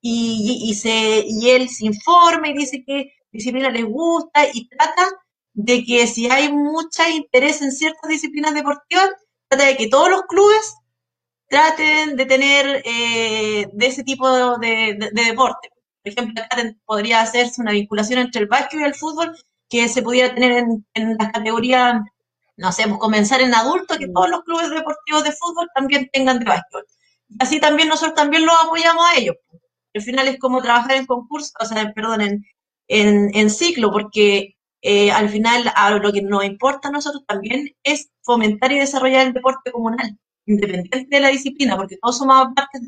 y, 0.02 0.70
y, 0.70 0.74
se, 0.76 1.26
y 1.28 1.50
él 1.50 1.70
se 1.70 1.86
informa 1.86 2.50
y 2.50 2.54
dice 2.54 2.84
qué 2.86 3.14
disciplina 3.32 3.70
les 3.70 3.86
gusta 3.86 4.48
y 4.54 4.68
trata 4.70 5.10
de 5.54 5.84
que 5.84 6.08
si 6.08 6.30
hay 6.30 6.52
mucha 6.52 7.10
interés 7.10 7.62
en 7.62 7.72
ciertas 7.72 8.10
disciplinas 8.10 8.54
deportivas, 8.54 9.10
trata 9.50 9.66
de 9.66 9.78
que 9.78 9.88
todos 9.88 10.10
los 10.10 10.22
clubes 10.24 10.76
traten 11.50 12.16
de 12.16 12.26
tener 12.26 12.82
eh, 12.86 13.68
de 13.72 13.86
ese 13.88 14.04
tipo 14.04 14.30
de, 14.60 14.94
de- 14.96 15.10
de 15.14 15.24
deporte. 15.24 15.70
Por 16.04 16.12
ejemplo, 16.14 16.44
acá 16.44 16.64
podría 16.86 17.22
hacerse 17.22 17.62
una 17.62 17.72
vinculación 17.72 18.20
entre 18.20 18.42
el 18.42 18.48
básquet 18.48 18.80
y 18.82 18.84
el 18.84 18.96
fútbol 18.96 19.36
que 19.70 19.88
se 19.90 20.02
pudiera 20.04 20.34
tener 20.34 20.52
en, 20.54 20.86
en 20.94 21.18
las 21.18 21.32
categorías, 21.32 22.02
no 22.58 22.72
sé, 22.72 22.88
pues 22.88 23.00
comenzar 23.00 23.42
en 23.42 23.54
adultos, 23.54 23.98
que 23.98 24.08
todos 24.08 24.30
los 24.30 24.42
clubes 24.44 24.70
deportivos 24.70 25.24
de 25.24 25.32
fútbol 25.34 25.68
también 25.76 26.10
tengan 26.12 26.40
de 26.40 26.46
básquet. 26.46 26.86
Así 27.40 27.60
también 27.60 27.90
nosotros 27.90 28.16
también 28.16 28.46
los 28.46 28.56
apoyamos 28.64 29.06
a 29.06 29.18
ellos. 29.18 29.36
Al 29.94 30.02
final 30.02 30.28
es 30.28 30.40
como 30.40 30.62
trabajar 30.62 30.94
en 30.98 31.06
concurso, 31.06 31.52
o 31.60 31.66
sea, 31.66 31.92
perdón, 31.94 32.22
en, 32.22 32.46
en, 32.88 33.50
ciclo, 33.50 33.92
porque 33.92 34.56
eh, 34.82 35.12
al 35.12 35.30
final 35.30 35.72
lo 36.02 36.12
que 36.14 36.22
nos 36.22 36.46
importa 36.46 36.90
a 36.90 36.92
nosotros 36.92 37.24
también 37.28 37.76
es 37.84 38.10
fomentar 38.22 38.72
y 38.72 38.80
desarrollar 38.80 39.28
el 39.28 39.34
deporte 39.34 39.72
comunal, 39.72 40.18
independiente 40.48 41.08
de 41.10 41.20
la 41.22 41.30
disciplina, 41.30 41.76
porque 41.78 41.98
todos 42.02 42.18
somos 42.18 42.48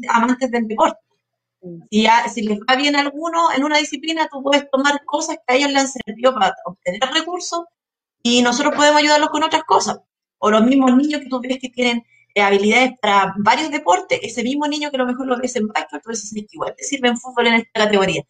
amantes, 0.10 0.52
del 0.52 0.68
deporte. 0.68 1.00
Si, 1.92 2.08
a- 2.08 2.28
si 2.30 2.42
les 2.44 2.60
va 2.60 2.76
bien 2.76 2.96
a 2.96 3.02
alguno 3.02 3.52
en 3.56 3.64
una 3.64 3.78
disciplina, 3.78 4.28
tú 4.32 4.42
puedes 4.44 4.70
tomar 4.72 5.04
cosas 5.06 5.38
que 5.46 5.54
a 5.54 5.58
ellos 5.58 5.70
les 5.72 5.80
han 5.84 5.88
servido 6.06 6.34
para 6.34 6.54
obtener 6.66 7.02
recursos 7.14 7.66
y 8.24 8.42
nosotros 8.42 8.76
podemos 8.76 9.02
ayudarlos 9.02 9.30
con 9.30 9.44
otras 9.44 9.64
cosas. 9.66 10.00
O 10.40 10.52
los 10.52 10.64
mismos 10.66 10.96
niños 10.96 11.22
que 11.22 11.28
tú 11.30 11.42
ves 11.42 11.60
que 11.60 11.70
tienen 11.70 12.04
eh, 12.36 12.42
habilidades 12.42 12.94
para 13.02 13.34
varios 13.40 13.72
deportes, 13.72 14.20
ese 14.24 14.44
mismo 14.44 14.68
niño 14.68 14.90
que 14.92 14.98
a 14.98 15.00
lo 15.00 15.08
mejor 15.08 15.28
lo 15.28 15.38
ves 15.40 15.56
en 15.58 15.68
básquet, 15.68 16.02
tú 16.04 16.12
dices, 16.12 16.30
"Sí, 16.30 16.42
que 16.44 16.50
igual 16.54 16.76
te 16.78 16.84
sirve 16.84 17.10
en 17.10 17.18
fútbol 17.18 17.48
en 17.48 17.56
esta 17.56 17.72
categoría. 17.86 18.24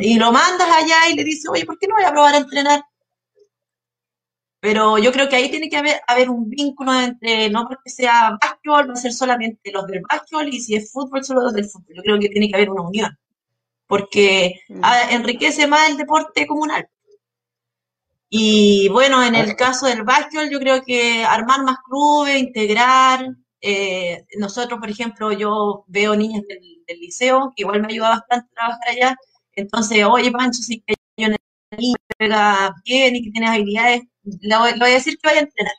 Y 0.00 0.18
lo 0.18 0.32
mandas 0.32 0.68
allá 0.70 1.08
y 1.10 1.16
le 1.16 1.24
dices, 1.24 1.50
oye, 1.50 1.66
¿por 1.66 1.78
qué 1.78 1.86
no 1.88 1.96
voy 1.96 2.04
a 2.04 2.12
probar 2.12 2.34
a 2.34 2.38
entrenar? 2.38 2.82
Pero 4.60 4.98
yo 4.98 5.12
creo 5.12 5.28
que 5.28 5.36
ahí 5.36 5.50
tiene 5.50 5.68
que 5.70 5.76
haber, 5.78 6.00
haber 6.06 6.30
un 6.30 6.48
vínculo 6.48 6.92
entre, 6.94 7.50
no 7.50 7.66
porque 7.68 7.90
sea 7.90 8.36
básquetbol, 8.40 8.90
va 8.90 8.92
a 8.94 8.96
ser 8.96 9.12
solamente 9.12 9.72
los 9.72 9.86
del 9.86 10.02
básquetbol 10.08 10.48
y 10.48 10.60
si 10.60 10.74
es 10.76 10.92
fútbol, 10.92 11.24
solo 11.24 11.42
los 11.42 11.54
del 11.54 11.66
fútbol. 11.66 11.96
Yo 11.96 12.02
creo 12.02 12.18
que 12.20 12.28
tiene 12.28 12.48
que 12.48 12.56
haber 12.56 12.70
una 12.70 12.82
unión, 12.82 13.18
porque 13.86 14.56
ah, 14.82 15.02
enriquece 15.12 15.66
más 15.68 15.90
el 15.90 15.96
deporte 15.98 16.46
comunal. 16.46 16.88
Y 18.28 18.88
bueno, 18.90 19.22
en 19.24 19.34
el 19.34 19.56
caso 19.56 19.86
del 19.86 20.04
básquetbol, 20.04 20.50
yo 20.50 20.58
creo 20.60 20.82
que 20.82 21.24
armar 21.24 21.62
más 21.64 21.78
clubes, 21.84 22.38
integrar. 22.40 23.26
eh, 23.60 24.24
nosotros, 24.38 24.78
por 24.80 24.88
ejemplo, 24.90 25.32
yo 25.32 25.84
veo 25.88 26.16
niñas 26.16 26.42
del, 26.48 26.60
del 26.86 26.98
liceo, 27.00 27.52
que 27.56 27.62
igual 27.62 27.80
me 27.82 27.88
ayuda 27.88 28.10
bastante 28.10 28.48
a 28.52 28.54
trabajar 28.54 28.88
allá. 28.88 29.16
Entonces, 29.52 30.04
oye, 30.04 30.30
Pancho, 30.30 30.62
si 30.62 30.80
que 30.82 30.94
niño 31.76 31.96
juega 32.18 32.74
bien 32.84 33.16
y 33.16 33.24
que 33.24 33.30
tienes 33.30 33.50
habilidades, 33.50 34.02
le 34.22 34.56
voy, 34.58 34.72
le 34.72 34.78
voy 34.78 34.90
a 34.90 34.94
decir 34.94 35.18
que 35.18 35.28
vaya 35.28 35.40
a 35.40 35.44
entrenar. 35.44 35.74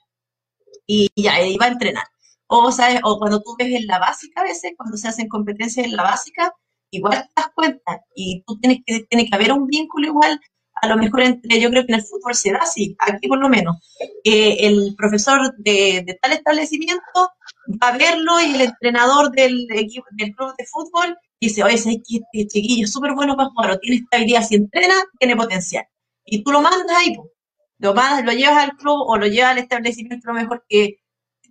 Y 0.88 1.10
ya, 1.16 1.42
y 1.42 1.58
a 1.60 1.68
entrenar. 1.68 2.06
O, 2.48 2.72
¿sabes? 2.72 3.00
o 3.04 3.18
cuando 3.18 3.42
tú 3.42 3.56
ves 3.58 3.74
en 3.74 3.88
la 3.88 4.00
básica 4.00 4.42
a 4.42 4.44
veces, 4.44 4.74
cuando 4.78 4.98
se 4.98 5.08
hacen 5.08 5.30
competencias 5.30 5.86
en 5.86 5.96
la 5.96 6.04
básica, 6.04 6.54
igual 6.92 7.24
te 7.24 7.42
das 7.42 7.52
cuenta. 7.56 8.02
Y 8.16 8.44
tú 8.46 8.60
tienes 8.60 8.80
que, 8.86 9.06
tiene 9.10 9.30
que 9.30 9.36
haber 9.36 9.54
un 9.54 9.68
vínculo 9.68 10.08
igual 10.08 10.40
a 10.82 10.88
lo 10.88 10.98
mejor 10.98 11.22
entre, 11.22 11.60
yo 11.60 11.70
creo 11.70 11.86
que 11.86 11.94
en 11.94 12.00
el 12.00 12.06
fútbol 12.06 12.34
se 12.34 12.52
da 12.52 12.60
así, 12.60 12.96
aquí 13.00 13.28
por 13.28 13.40
lo 13.40 13.50
menos, 13.50 13.78
el 14.24 14.96
profesor 14.98 15.56
de 15.58 16.18
tal 16.22 16.32
establecimiento 16.32 17.30
va 17.82 17.90
a 17.90 17.98
verlo 17.98 18.40
y 18.42 18.56
el 18.56 18.62
entrenador 18.62 19.32
del 19.32 19.68
equipo, 19.72 20.06
del 20.12 20.34
club 20.36 20.54
de 20.58 20.66
fútbol 20.66 21.18
dice, 21.40 21.64
oye, 21.64 21.78
¿sabes 21.78 22.00
que 22.08 22.20
este 22.34 22.48
chiquillo 22.48 22.86
es 22.86 22.92
súper 22.92 23.14
bueno 23.14 23.36
para 23.36 23.50
jugar 23.50 23.72
o 23.72 23.80
tiene 23.80 23.98
estabilidad, 23.98 24.44
si 24.44 24.56
entrena, 24.56 24.96
tiene 25.20 25.36
potencial. 25.36 25.86
Y 26.26 26.44
tú 26.44 26.52
lo 26.52 26.62
mandas 26.62 26.98
ahí, 26.98 27.16
lo 27.80 27.94
mandas, 27.94 28.24
lo 28.26 28.32
llevas 28.32 28.64
al 28.64 28.78
club 28.78 29.02
o 29.08 29.18
lo 29.18 29.28
llevas 29.28 29.52
al 29.52 29.58
establecimiento 29.58 30.28
lo 30.28 30.34
mejor 30.34 30.64
que 30.68 30.98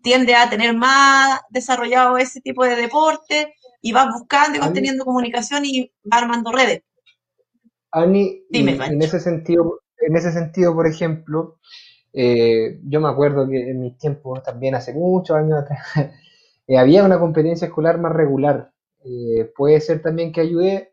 tiende 0.02 0.34
a 0.34 0.48
tener 0.48 0.74
más 0.74 1.40
desarrollado 1.50 2.16
ese 2.18 2.40
tipo 2.40 2.64
de 2.64 2.76
deporte 2.76 3.54
y 3.82 3.92
vas 3.92 4.06
buscando 4.12 4.56
y 4.56 4.60
vas 4.60 4.72
teniendo 4.72 5.04
comunicación 5.04 5.64
y 5.64 5.92
vas 6.04 6.22
armando 6.22 6.52
redes. 6.52 6.82
Ani, 7.92 8.44
Dime, 8.48 8.78
en 8.86 9.02
ese 9.02 9.18
sentido, 9.18 9.80
en 9.98 10.16
ese 10.16 10.32
sentido, 10.32 10.74
por 10.74 10.86
ejemplo, 10.86 11.58
eh, 12.12 12.80
yo 12.84 13.00
me 13.00 13.08
acuerdo 13.08 13.48
que 13.48 13.70
en 13.70 13.80
mis 13.80 13.98
tiempos, 13.98 14.42
también 14.42 14.74
hace 14.74 14.92
muchos 14.92 15.36
años 15.36 15.60
atrás, 15.60 15.80
eh, 16.66 16.78
había 16.78 17.04
una 17.04 17.18
competencia 17.18 17.66
escolar 17.66 17.98
más 17.98 18.12
regular. 18.12 18.72
Eh, 19.04 19.50
puede 19.56 19.80
ser 19.80 20.02
también 20.02 20.32
que 20.32 20.40
ayude, 20.42 20.92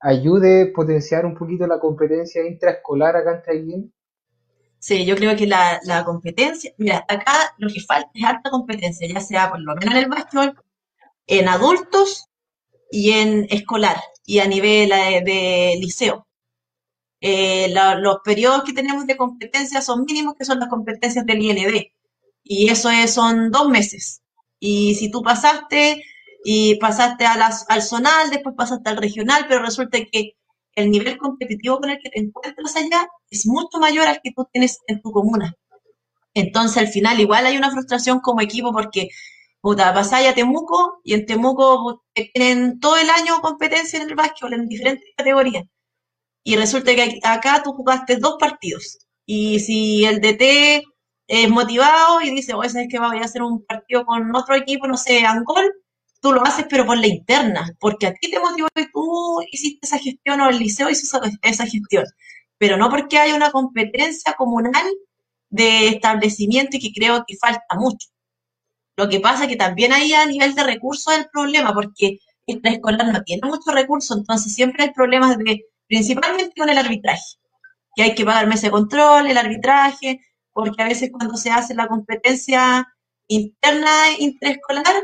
ayude 0.00 0.70
a 0.70 0.72
potenciar 0.72 1.26
un 1.26 1.36
poquito 1.36 1.66
la 1.66 1.80
competencia 1.80 2.46
intraescolar 2.46 3.16
acá 3.16 3.36
en 3.36 3.42
Traiguén. 3.42 3.92
Sí, 4.80 5.04
yo 5.04 5.16
creo 5.16 5.36
que 5.36 5.46
la, 5.46 5.80
la 5.84 6.04
competencia, 6.04 6.72
mira, 6.78 7.04
acá 7.08 7.32
lo 7.58 7.68
que 7.68 7.80
falta 7.80 8.10
es 8.14 8.24
alta 8.24 8.50
competencia, 8.50 9.08
ya 9.12 9.20
sea 9.20 9.50
por 9.50 9.60
lo 9.60 9.74
menos 9.74 9.92
en 9.94 10.00
el 10.04 10.08
básquetbol, 10.08 10.54
en 11.26 11.48
adultos 11.48 12.28
y 12.90 13.10
en 13.10 13.46
escolar 13.50 13.96
y 14.24 14.38
a 14.38 14.46
nivel 14.46 14.92
eh, 14.92 15.22
de 15.24 15.78
liceo. 15.80 16.27
Eh, 17.20 17.68
la- 17.70 17.96
los 17.96 18.18
periodos 18.24 18.62
que 18.64 18.72
tenemos 18.72 19.06
de 19.06 19.16
competencia 19.16 19.80
son 19.82 20.04
mínimos, 20.04 20.34
que 20.38 20.44
son 20.44 20.58
las 20.60 20.68
competencias 20.68 21.26
del 21.26 21.42
IND. 21.42 21.92
Y 22.44 22.68
eso 22.70 22.90
es, 22.90 23.12
son 23.14 23.50
dos 23.50 23.68
meses. 23.68 24.22
Y 24.60 24.94
si 24.94 25.10
tú 25.10 25.22
pasaste 25.22 26.02
y 26.44 26.76
pasaste 26.76 27.24
al 27.26 27.82
zonal, 27.82 28.30
después 28.30 28.54
pasaste 28.56 28.88
al 28.90 28.96
regional, 28.98 29.46
pero 29.48 29.62
resulta 29.62 29.98
que 30.10 30.32
el 30.76 30.90
nivel 30.90 31.18
competitivo 31.18 31.78
con 31.80 31.90
el 31.90 31.98
que 32.02 32.10
te 32.10 32.20
encuentras 32.20 32.76
allá 32.76 33.08
es 33.30 33.46
mucho 33.46 33.78
mayor 33.80 34.06
al 34.06 34.20
que 34.22 34.32
tú 34.34 34.46
tienes 34.52 34.78
en 34.86 35.00
tu 35.02 35.10
comuna. 35.12 35.54
Entonces, 36.34 36.78
al 36.78 36.88
final, 36.88 37.20
igual 37.20 37.46
hay 37.46 37.56
una 37.58 37.70
frustración 37.70 38.20
como 38.20 38.40
equipo 38.40 38.72
porque, 38.72 39.08
puta, 39.60 39.92
pasáis 39.92 40.28
a 40.28 40.34
Temuco 40.34 41.00
y 41.04 41.14
en 41.14 41.26
Temuco 41.26 42.04
tienen 42.14 42.80
todo 42.80 42.96
el 42.96 43.10
año 43.10 43.40
competencia 43.42 44.00
en 44.00 44.08
el 44.08 44.14
básquetbol 44.14 44.54
en 44.54 44.68
diferentes 44.68 45.08
categorías. 45.16 45.64
Y 46.48 46.56
resulta 46.56 46.94
que 46.94 47.20
acá 47.24 47.60
tú 47.62 47.74
jugaste 47.74 48.16
dos 48.16 48.36
partidos. 48.40 49.00
Y 49.26 49.60
si 49.60 50.06
el 50.06 50.18
DT 50.22 50.82
es 51.26 51.50
motivado 51.50 52.22
y 52.22 52.30
dice, 52.30 52.54
oye, 52.54 52.70
¿sabes 52.70 52.88
qué? 52.90 52.98
Voy 52.98 53.18
a 53.18 53.26
hacer 53.26 53.42
un 53.42 53.66
partido 53.66 54.06
con 54.06 54.34
otro 54.34 54.54
equipo, 54.54 54.86
no 54.86 54.96
sé, 54.96 55.26
Angol, 55.26 55.70
tú 56.22 56.32
lo 56.32 56.42
haces, 56.42 56.64
pero 56.70 56.86
por 56.86 56.96
la 56.96 57.06
interna, 57.06 57.70
porque 57.78 58.06
a 58.06 58.14
ti 58.14 58.30
te 58.30 58.40
motivó 58.40 58.68
y 58.76 58.90
tú 58.90 59.42
hiciste 59.52 59.80
esa 59.86 59.98
gestión 59.98 60.40
o 60.40 60.48
el 60.48 60.58
liceo 60.58 60.88
hizo 60.88 61.20
esa, 61.42 61.66
gestión. 61.66 62.04
Pero 62.56 62.78
no 62.78 62.88
porque 62.88 63.18
hay 63.18 63.32
una 63.32 63.50
competencia 63.50 64.32
comunal 64.32 64.86
de 65.50 65.88
establecimiento 65.88 66.78
y 66.78 66.80
que 66.80 66.98
creo 66.98 67.24
que 67.26 67.36
falta 67.36 67.74
mucho. 67.74 68.08
Lo 68.96 69.10
que 69.10 69.20
pasa 69.20 69.44
es 69.44 69.50
que 69.50 69.56
también 69.56 69.92
ahí 69.92 70.14
a 70.14 70.24
nivel 70.24 70.54
de 70.54 70.64
recursos 70.64 71.14
el 71.14 71.26
problema, 71.30 71.74
porque 71.74 72.20
el 72.46 72.62
preescolar 72.62 73.12
no 73.12 73.22
tiene 73.22 73.46
muchos 73.46 73.74
recursos, 73.74 74.16
entonces 74.16 74.54
siempre 74.54 74.84
hay 74.84 74.92
problemas 74.92 75.36
de, 75.36 75.66
principalmente 75.88 76.52
con 76.56 76.68
el 76.68 76.78
arbitraje, 76.78 77.38
que 77.96 78.02
hay 78.02 78.14
que 78.14 78.24
pagar 78.24 78.46
meses 78.46 78.64
de 78.64 78.70
control, 78.70 79.26
el 79.26 79.38
arbitraje, 79.38 80.20
porque 80.52 80.82
a 80.82 80.88
veces 80.88 81.10
cuando 81.12 81.36
se 81.36 81.50
hace 81.50 81.74
la 81.74 81.88
competencia 81.88 82.86
interna 83.28 84.10
interescolar, 84.18 84.94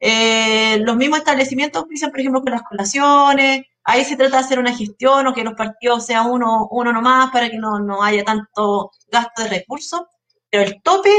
eh, 0.00 0.78
los 0.80 0.96
mismos 0.96 1.18
establecimientos 1.18 1.82
auspician, 1.82 2.10
por 2.10 2.20
ejemplo, 2.20 2.42
con 2.42 2.52
las 2.52 2.62
colaciones, 2.62 3.62
ahí 3.84 4.04
se 4.04 4.16
trata 4.16 4.36
de 4.38 4.44
hacer 4.44 4.58
una 4.58 4.76
gestión 4.76 5.26
o 5.26 5.34
que 5.34 5.44
los 5.44 5.54
partidos 5.54 6.06
sean 6.06 6.30
uno, 6.30 6.68
uno 6.70 6.92
nomás 6.92 7.30
para 7.30 7.50
que 7.50 7.58
no, 7.58 7.80
no 7.80 8.02
haya 8.02 8.24
tanto 8.24 8.92
gasto 9.10 9.42
de 9.42 9.48
recursos, 9.48 10.02
pero 10.50 10.64
el 10.64 10.82
tope, 10.82 11.10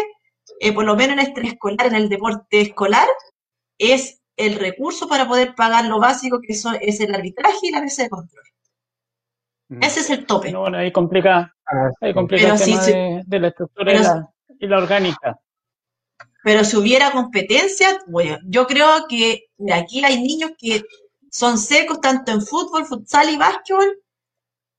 eh, 0.60 0.72
por 0.74 0.86
lo 0.86 0.96
menos 0.96 1.14
en 1.14 1.20
este 1.20 1.48
escolar, 1.48 1.88
en 1.88 1.96
el 1.96 2.10
deporte 2.10 2.62
escolar, 2.62 3.08
es 3.78 4.22
el 4.38 4.56
recurso 4.56 5.08
para 5.08 5.28
poder 5.28 5.56
pagar 5.56 5.86
lo 5.86 6.00
básico 6.00 6.40
que 6.42 6.54
eso 6.54 6.72
es 6.80 7.00
el 7.02 7.14
arbitraje 7.14 7.60
y 7.64 7.72
la 7.72 7.82
mesa 7.82 8.04
de 8.04 8.10
control. 8.10 8.44
Ese 9.70 10.00
es 10.02 10.10
el 10.10 10.26
tope. 10.26 10.52
No, 10.52 10.62
bueno, 10.62 10.78
ahí 10.78 10.92
complica, 10.92 11.54
Ah, 11.66 11.90
ahí 12.02 12.14
complica 12.14 12.44
Pero 12.44 12.54
el 12.56 12.60
sí, 12.60 12.72
tema 12.72 12.82
sí, 12.84 12.92
de, 12.92 13.22
de 13.26 13.40
la 13.40 13.48
estructura 13.50 13.94
y 13.94 14.00
la, 14.00 14.30
y 14.60 14.68
la 14.68 14.78
orgánica. 14.80 15.40
pero 16.44 16.64
si 16.64 16.78
hubiera 16.78 17.12
competencia, 17.12 18.00
bueno, 18.08 18.38
yo 18.46 18.66
creo 18.68 19.06
que 19.08 19.44
aquí 19.74 20.04
hay 20.04 20.22
niños 20.22 20.52
que 20.58 20.84
son 21.32 21.58
secos 21.58 22.02
tanto 22.02 22.32
en 22.32 22.42
fútbol, 22.42 22.86
futsal 22.86 23.30
y 23.30 23.38
básquetbol, 23.38 23.98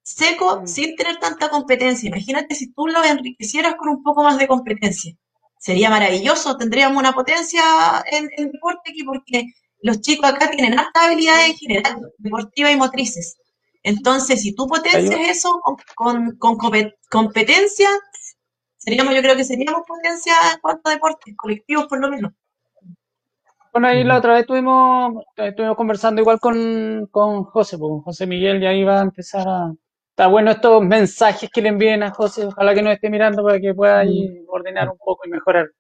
secos 0.02 0.62
Mm. 0.62 0.66
sin 0.66 0.96
tener 0.96 1.18
tanta 1.18 1.48
competencia. 1.50 2.08
Imagínate 2.08 2.54
si 2.54 2.72
tú 2.72 2.86
los 2.88 3.06
enriquecieras 3.06 3.74
con 3.76 3.88
un 3.90 4.02
poco 4.02 4.22
más 4.24 4.38
de 4.38 4.48
competencia. 4.48 5.14
Sería 5.58 5.90
maravilloso, 5.90 6.56
tendríamos 6.56 6.98
una 6.98 7.12
potencia 7.12 7.62
en 8.10 8.28
deporte 8.52 8.90
aquí 8.90 9.04
porque 9.04 9.44
los 9.82 10.00
chicos 10.00 10.30
acá 10.30 10.50
tienen 10.50 10.78
altas 10.78 11.04
habilidades 11.06 11.50
en 11.50 11.56
general, 11.56 11.96
deportivas 12.18 12.72
y 12.72 12.76
motrices. 12.76 13.36
Entonces, 13.82 14.42
si 14.42 14.54
tú 14.54 14.66
potencias 14.66 15.20
eso 15.28 15.60
con, 15.60 15.76
con, 15.96 16.36
con 16.38 16.56
compe- 16.58 16.94
competencia, 17.10 17.88
seríamos, 18.78 19.14
yo 19.14 19.22
creo 19.22 19.36
que 19.36 19.44
seríamos 19.44 19.82
potencia 19.86 20.34
en 20.54 20.60
cuanto 20.60 20.90
a 20.90 20.94
deportes, 20.94 21.36
colectivos 21.36 21.86
por 21.88 22.00
lo 22.00 22.10
menos. 22.10 22.32
Bueno, 23.72 23.86
ahí 23.88 24.02
la 24.04 24.14
Ujú. 24.14 24.18
otra 24.18 24.32
vez 24.32 24.40
estuvimos, 24.42 25.24
estuvimos 25.36 25.76
conversando 25.76 26.20
igual 26.20 26.40
con, 26.40 27.06
con 27.10 27.44
José, 27.44 27.78
pues, 27.78 28.02
José 28.04 28.26
Miguel, 28.26 28.62
y 28.62 28.66
ahí 28.66 28.84
va 28.84 28.98
a 29.00 29.02
empezar 29.02 29.46
a... 29.48 29.72
Está 30.10 30.26
bueno 30.26 30.50
estos 30.50 30.82
mensajes 30.82 31.48
que 31.52 31.62
le 31.62 31.68
envíen 31.70 32.02
a 32.02 32.10
José, 32.10 32.44
ojalá 32.46 32.74
que 32.74 32.82
nos 32.82 32.92
esté 32.94 33.08
mirando 33.08 33.42
para 33.44 33.60
que 33.60 33.72
pueda 33.74 34.00
ahí 34.00 34.44
ordenar 34.48 34.88
un 34.90 34.98
poco 34.98 35.22
y 35.26 35.30
mejorar. 35.30 35.70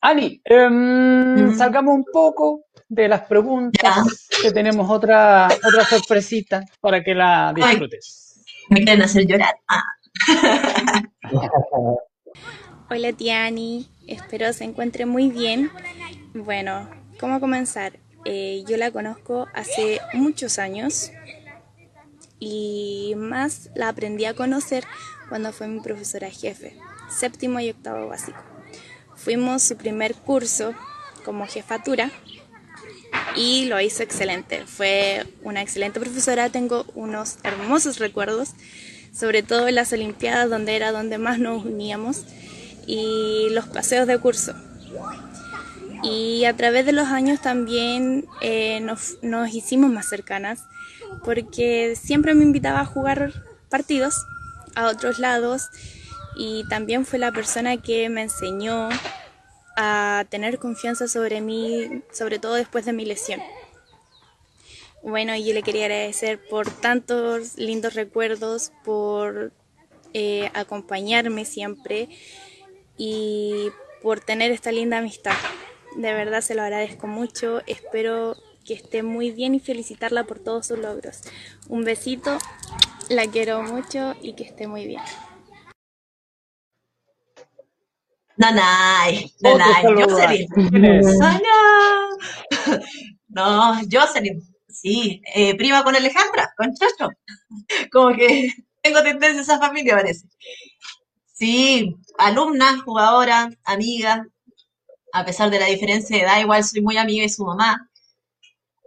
Ani, 0.00 0.40
em, 0.44 1.50
Mm, 1.50 1.54
salgamos 1.56 1.94
un 1.94 2.04
poco 2.04 2.66
de 2.88 3.08
las 3.08 3.22
ya. 3.22 3.28
preguntas, 3.28 4.28
que 4.40 4.50
tenemos 4.52 4.88
otra, 4.90 5.48
otra 5.64 5.84
sorpresita 5.84 6.64
para 6.80 7.02
que 7.02 7.14
la 7.14 7.48
Ay, 7.50 7.54
disfrutes. 7.54 8.44
me 8.70 8.84
quieren 8.84 9.02
hacer 9.02 9.26
llorar. 9.26 9.54
Ah. 9.68 9.82
Hola 12.90 13.12
Tiani, 13.12 13.86
espero 14.06 14.52
se 14.52 14.64
encuentre 14.64 15.04
muy 15.06 15.30
bien. 15.30 15.70
Bueno, 16.34 16.88
¿cómo 17.20 17.40
comenzar? 17.40 17.98
Eh, 18.24 18.64
yo 18.66 18.76
la 18.76 18.90
conozco 18.90 19.46
hace 19.54 20.00
muchos 20.14 20.58
años 20.58 21.10
y 22.38 23.14
más 23.16 23.70
la 23.74 23.88
aprendí 23.88 24.24
a 24.24 24.34
conocer 24.34 24.84
cuando 25.28 25.52
fue 25.52 25.68
mi 25.68 25.80
profesora 25.80 26.30
jefe, 26.30 26.78
séptimo 27.10 27.60
y 27.60 27.70
octavo 27.70 28.08
básico. 28.08 28.38
Fuimos 29.18 29.62
su 29.62 29.76
primer 29.76 30.14
curso 30.14 30.74
como 31.24 31.46
jefatura 31.46 32.10
y 33.36 33.66
lo 33.66 33.80
hizo 33.80 34.02
excelente. 34.02 34.64
Fue 34.66 35.26
una 35.42 35.60
excelente 35.60 36.00
profesora, 36.00 36.50
tengo 36.50 36.86
unos 36.94 37.38
hermosos 37.42 37.98
recuerdos, 37.98 38.50
sobre 39.12 39.42
todo 39.42 39.68
en 39.68 39.74
las 39.74 39.92
Olimpiadas, 39.92 40.48
donde 40.48 40.76
era 40.76 40.92
donde 40.92 41.18
más 41.18 41.38
nos 41.38 41.64
uníamos, 41.64 42.24
y 42.86 43.48
los 43.50 43.66
paseos 43.66 44.06
de 44.06 44.18
curso. 44.18 44.54
Y 46.02 46.44
a 46.44 46.56
través 46.56 46.86
de 46.86 46.92
los 46.92 47.08
años 47.08 47.40
también 47.40 48.26
eh, 48.40 48.80
nos, 48.80 49.18
nos 49.22 49.52
hicimos 49.52 49.90
más 49.90 50.08
cercanas, 50.08 50.60
porque 51.24 51.96
siempre 52.00 52.34
me 52.34 52.44
invitaba 52.44 52.80
a 52.80 52.86
jugar 52.86 53.32
partidos 53.68 54.14
a 54.74 54.86
otros 54.86 55.18
lados 55.18 55.70
y 56.38 56.66
también 56.68 57.04
fue 57.04 57.18
la 57.18 57.32
persona 57.32 57.76
que 57.82 58.08
me 58.08 58.22
enseñó 58.22 58.88
a 59.76 60.24
tener 60.30 60.58
confianza 60.58 61.08
sobre 61.08 61.40
mí, 61.40 62.02
sobre 62.12 62.38
todo 62.38 62.54
después 62.54 62.86
de 62.86 62.92
mi 62.92 63.04
lesión. 63.04 63.42
Bueno, 65.02 65.36
yo 65.36 65.52
le 65.52 65.62
quería 65.62 65.84
agradecer 65.84 66.40
por 66.48 66.70
tantos 66.70 67.56
lindos 67.56 67.94
recuerdos, 67.94 68.72
por 68.84 69.52
eh, 70.14 70.50
acompañarme 70.54 71.44
siempre 71.44 72.08
y 72.96 73.70
por 74.02 74.20
tener 74.20 74.52
esta 74.52 74.72
linda 74.72 74.98
amistad. 74.98 75.36
De 75.96 76.12
verdad 76.12 76.40
se 76.40 76.54
lo 76.54 76.62
agradezco 76.62 77.08
mucho, 77.08 77.62
espero 77.66 78.36
que 78.64 78.74
esté 78.74 79.02
muy 79.02 79.32
bien 79.32 79.54
y 79.54 79.60
felicitarla 79.60 80.24
por 80.24 80.38
todos 80.38 80.66
sus 80.66 80.78
logros. 80.78 81.22
Un 81.68 81.84
besito, 81.84 82.38
la 83.08 83.26
quiero 83.26 83.62
mucho 83.62 84.14
y 84.22 84.34
que 84.34 84.44
esté 84.44 84.66
muy 84.66 84.86
bien. 84.86 85.02
Nanay, 88.38 89.32
nanay. 89.42 89.82
Jocelyn. 89.82 90.46
No, 93.28 93.74
Jocelyn. 93.90 94.40
Sí, 94.68 95.20
eh, 95.34 95.54
prima 95.56 95.84
con 95.84 95.94
Alejandra, 95.94 96.50
con 96.56 96.72
Chacho. 96.74 97.10
Como 97.92 98.16
que 98.16 98.52
tengo 98.82 99.02
tendencia 99.02 99.40
a 99.40 99.42
esa 99.42 99.58
familia, 99.58 99.96
parece. 99.96 100.26
Sí, 101.32 101.94
alumna, 102.16 102.80
jugadora, 102.84 103.50
amiga. 103.64 104.26
A 105.12 105.24
pesar 105.24 105.50
de 105.50 105.60
la 105.60 105.66
diferencia 105.66 106.16
de 106.16 106.22
edad, 106.22 106.40
igual 106.40 106.64
soy 106.64 106.80
muy 106.80 106.96
amiga 106.96 107.22
de 107.22 107.28
su 107.28 107.44
mamá. 107.44 107.90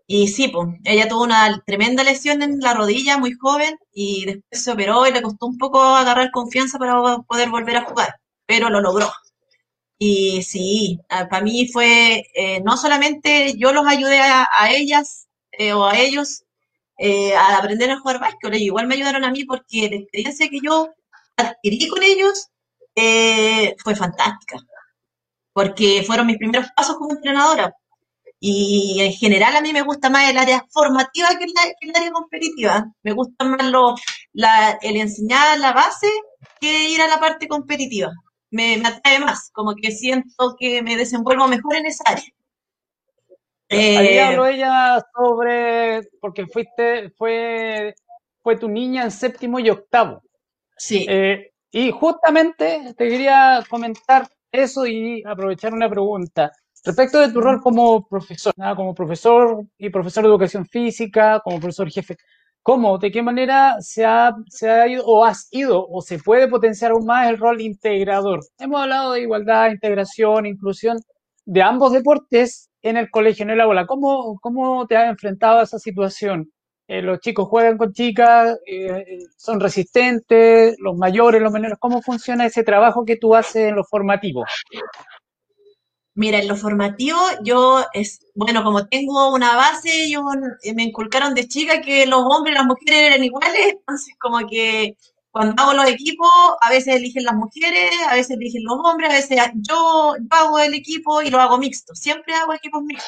Y 0.07 0.28
sí, 0.28 0.49
pues, 0.49 0.68
ella 0.84 1.07
tuvo 1.07 1.23
una 1.23 1.61
tremenda 1.65 2.03
lesión 2.03 2.41
en 2.41 2.60
la 2.60 2.73
rodilla, 2.73 3.18
muy 3.18 3.34
joven, 3.34 3.78
y 3.94 4.26
después 4.26 4.64
se 4.64 4.72
operó 4.72 5.07
y 5.07 5.14
le 5.14 5.22
costó 5.22 5.45
un 5.48 5.57
poco 5.57 5.82
agarrar 5.82 6.32
confianza 6.32 6.78
para 6.78 7.18
poder 7.19 7.49
volver 7.49 7.78
a 7.78 7.86
jugar, 7.86 8.15
pero 8.45 8.69
lo 8.69 8.82
logró. 8.82 9.10
Y 10.03 10.41
sí, 10.41 10.99
para 11.07 11.44
mí 11.44 11.68
fue, 11.68 12.26
eh, 12.34 12.60
no 12.61 12.76
solamente 12.76 13.53
yo 13.56 13.72
los 13.72 13.86
ayudé 13.86 14.19
a, 14.19 14.48
ellas 14.72 15.28
eh, 15.52 15.73
o 15.73 15.86
a 15.86 15.95
ellos 15.99 16.44
eh, 16.98 17.36
a 17.36 17.57
aprender 17.60 17.91
a 17.91 17.99
jugar 17.99 18.19
básquet, 18.19 18.56
igual 18.56 18.88
me 18.88 18.95
ayudaron 18.95 19.23
a 19.23 19.30
mí 19.30 19.44
porque 19.45 19.90
la 19.91 19.98
experiencia 19.98 20.49
que 20.49 20.60
yo 20.64 20.90
adquirí 21.38 21.88
con 21.88 22.02
ellos 22.02 22.48
fue 23.84 23.95
fantástica, 23.95 24.57
porque 25.53 26.03
fueron 26.07 26.26
mis 26.26 26.38
primeros 26.38 26.68
pasos 26.76 26.98
como 26.98 27.11
entrenadora. 27.11 27.72
Y 28.40 28.98
en 29.02 29.14
general 29.14 29.56
a 29.56 29.61
mí 29.61 29.72
me 29.72 29.84
gusta 29.84 30.10
más 30.10 30.32
el 30.32 30.38
área 30.40 30.65
formativa 30.72 31.30
que 31.38 31.44
el, 31.44 31.95
área 31.95 32.11
competitiva. 32.11 32.91
Me 33.03 33.14
gusta 33.14 33.45
más 33.45 33.65
lo, 33.69 33.94
el 34.82 34.95
enseñar 34.98 35.60
la 35.60 35.73
base 35.73 36.07
que 36.60 36.90
ir 36.90 37.02
a 37.03 37.07
la 37.07 37.19
parte 37.19 37.48
competitiva. 37.48 38.11
Me, 38.52 38.78
me 38.78 38.90
atrae 38.90 39.19
más, 39.19 39.49
como 39.52 39.76
que 39.76 39.91
siento 39.91 40.56
que 40.60 40.82
me 40.82 40.98
desenvuelvo 40.98 41.48
mejor 41.48 41.76
en 41.76 41.86
esa 41.88 42.03
área. 42.06 42.26
Eh, 43.69 44.22
habló 44.22 44.45
ella 44.45 45.02
sobre, 45.15 46.02
porque 46.19 46.45
fuiste, 46.45 47.10
fue, 47.11 47.95
fue 48.44 48.57
tu 48.57 48.68
niña 48.68 49.03
en 49.03 49.11
séptimo 49.11 49.60
y 49.60 49.69
octavo. 49.69 50.22
sí, 50.78 51.06
Eh, 51.10 51.52
y 51.72 51.90
justamente 51.91 52.94
te 52.98 53.07
quería 53.07 53.64
comentar 53.69 54.28
eso 54.52 54.86
y 54.86 55.23
aprovechar 55.26 55.73
una 55.73 55.90
pregunta. 55.90 56.52
Respecto 56.84 57.19
de 57.19 57.32
tu 57.32 57.40
rol 57.40 57.61
como 57.61 58.06
profesor, 58.06 58.53
¿ah? 58.60 58.76
como 58.76 58.94
profesor 58.94 59.64
y 59.78 59.90
profesor 59.90 60.23
de 60.23 60.30
educación 60.30 60.65
física, 60.65 61.40
como 61.41 61.60
profesor 61.60 61.90
jefe, 61.90 62.18
¿cómo, 62.62 62.98
de 62.98 63.12
qué 63.12 63.22
manera 63.22 63.78
se 63.82 64.06
ha, 64.06 64.34
se 64.50 64.70
ha 64.70 64.88
ido 64.88 65.06
o 65.06 65.26
has 65.26 65.48
ido 65.52 65.86
o 65.88 66.02
se 66.02 66.20
puede 66.20 66.48
potenciar 66.48 66.92
aún 66.92 67.06
más 67.06 67.30
el 67.30 67.38
rol 67.38 67.62
integrador? 67.62 68.42
Hemos 68.60 68.82
hablado 68.82 69.14
de 69.14 69.22
igualdad, 69.22 69.72
integración, 69.72 70.46
inclusión 70.46 70.98
de 71.46 71.62
ambos 71.62 71.92
deportes 71.92 72.70
en 72.82 72.98
el 72.98 73.10
colegio, 73.10 73.44
en 73.44 73.52
el 73.52 73.62
aula. 73.62 73.86
¿Cómo, 73.86 74.38
cómo 74.42 74.88
te 74.88 74.98
has 74.98 75.10
enfrentado 75.10 75.60
a 75.60 75.64
esa 75.64 75.80
situación? 75.80 76.52
Eh, 76.88 77.02
los 77.02 77.20
chicos 77.20 77.48
juegan 77.48 77.78
con 77.78 77.94
chicas, 77.94 78.58
eh, 78.66 79.06
son 79.38 79.60
resistentes, 79.62 80.76
los 80.80 80.98
mayores, 80.98 81.42
los 81.42 81.52
menores. 81.52 81.78
¿Cómo 81.80 82.02
funciona 82.02 82.46
ese 82.46 82.64
trabajo 82.64 83.06
que 83.06 83.16
tú 83.16 83.34
haces 83.34 83.70
en 83.70 83.76
lo 83.76 83.84
formativo? 83.86 84.44
Mira, 86.22 86.38
en 86.39 86.48
lo 86.48 86.56
formativo, 86.56 87.18
yo 87.43 87.84
es, 87.93 88.19
bueno, 88.35 88.64
como 88.64 88.88
tengo 88.88 89.34
una 89.34 89.56
base, 89.56 90.10
yo 90.10 90.23
me 90.76 90.84
inculcaron 90.84 91.34
de 91.34 91.48
chica 91.48 91.81
que 91.81 92.06
los 92.06 92.22
hombres 92.26 92.53
y 92.56 92.57
las 92.57 92.65
mujeres 92.68 92.99
eran 93.07 93.23
iguales, 93.23 93.73
entonces 93.80 94.14
como 94.19 94.39
que 94.48 94.95
cuando 95.31 95.61
hago 95.61 95.73
los 95.73 95.88
equipos, 95.88 96.30
a 96.61 96.69
veces 96.69 96.95
eligen 96.98 97.23
las 97.23 97.35
mujeres, 97.35 97.89
a 98.10 98.15
veces 98.15 98.38
eligen 98.38 98.64
los 98.65 98.77
hombres, 98.84 99.10
a 99.10 99.14
veces 99.14 99.38
yo, 99.56 100.15
yo 100.18 100.27
hago 100.31 100.60
el 100.60 100.73
equipo 100.76 101.22
y 101.22 101.30
lo 101.30 101.39
hago 101.39 101.57
mixto, 101.57 101.95
siempre 101.95 102.34
hago 102.35 102.53
equipos 102.53 102.84
mixtos. 102.84 103.07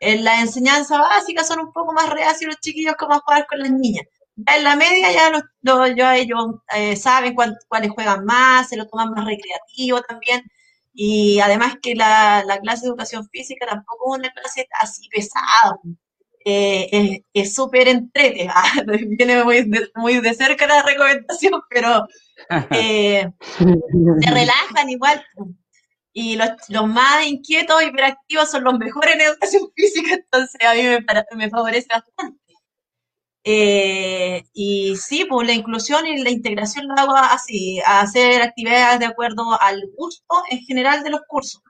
En 0.00 0.24
la 0.24 0.40
enseñanza 0.40 0.98
básica 1.00 1.44
son 1.44 1.60
un 1.60 1.72
poco 1.72 1.92
más 1.92 2.10
reacios 2.10 2.48
los 2.52 2.60
chiquillos 2.60 2.94
como 2.98 3.14
a 3.14 3.20
jugar 3.20 3.46
con 3.46 3.58
las 3.60 3.70
niñas. 3.72 4.06
Ya 4.36 4.56
en 4.56 4.64
la 4.64 4.76
media 4.76 5.12
ya 5.12 5.30
los, 5.30 5.42
los- 5.62 5.90
ellos 6.16 6.46
eh, 6.74 6.96
saben 6.96 7.34
cuál- 7.34 7.56
cuáles 7.68 7.90
juegan 7.92 8.24
más, 8.24 8.68
se 8.68 8.76
lo 8.76 8.86
toman 8.88 9.10
más 9.10 9.24
recreativo 9.24 10.02
también. 10.02 10.42
Y 10.94 11.40
además 11.40 11.76
que 11.82 11.94
la, 11.96 12.44
la 12.46 12.60
clase 12.60 12.82
de 12.82 12.88
educación 12.88 13.28
física 13.30 13.66
tampoco 13.66 14.14
es 14.14 14.20
una 14.20 14.32
clase 14.32 14.68
así 14.80 15.08
pesada. 15.08 15.78
Eh, 16.44 17.22
es 17.32 17.54
súper 17.54 17.88
entrete. 17.88 18.48
ah, 18.54 18.82
Viene 18.86 19.42
muy 19.44 19.62
de, 19.62 19.90
muy 19.96 20.20
de 20.20 20.34
cerca 20.34 20.66
la 20.66 20.82
recomendación, 20.82 21.60
pero 21.70 22.06
eh, 22.70 23.30
se 23.58 24.30
relajan 24.30 24.90
igual. 24.90 25.24
Y 26.12 26.36
los, 26.36 26.50
los 26.68 26.86
más 26.86 27.26
inquietos, 27.26 27.82
hiperactivos, 27.82 28.50
son 28.50 28.62
los 28.62 28.78
mejores 28.78 29.16
en 29.16 29.22
educación 29.22 29.62
física, 29.76 30.14
entonces 30.14 30.60
a 30.64 30.74
mí 30.74 30.82
me, 30.82 31.36
me 31.36 31.50
favorece 31.50 31.88
bastante. 31.90 32.43
Eh, 33.46 34.44
y 34.54 34.96
sí, 34.96 35.26
pues 35.28 35.46
la 35.46 35.52
inclusión 35.52 36.06
y 36.06 36.22
la 36.22 36.30
integración 36.30 36.86
lo 36.88 36.94
hago 36.96 37.14
así, 37.16 37.80
hacer 37.84 38.40
actividades 38.42 39.00
de 39.00 39.06
acuerdo 39.06 39.60
al 39.60 39.82
gusto 39.96 40.42
en 40.50 40.60
general 40.60 41.02
de 41.04 41.10
los 41.10 41.20
cursos, 41.28 41.62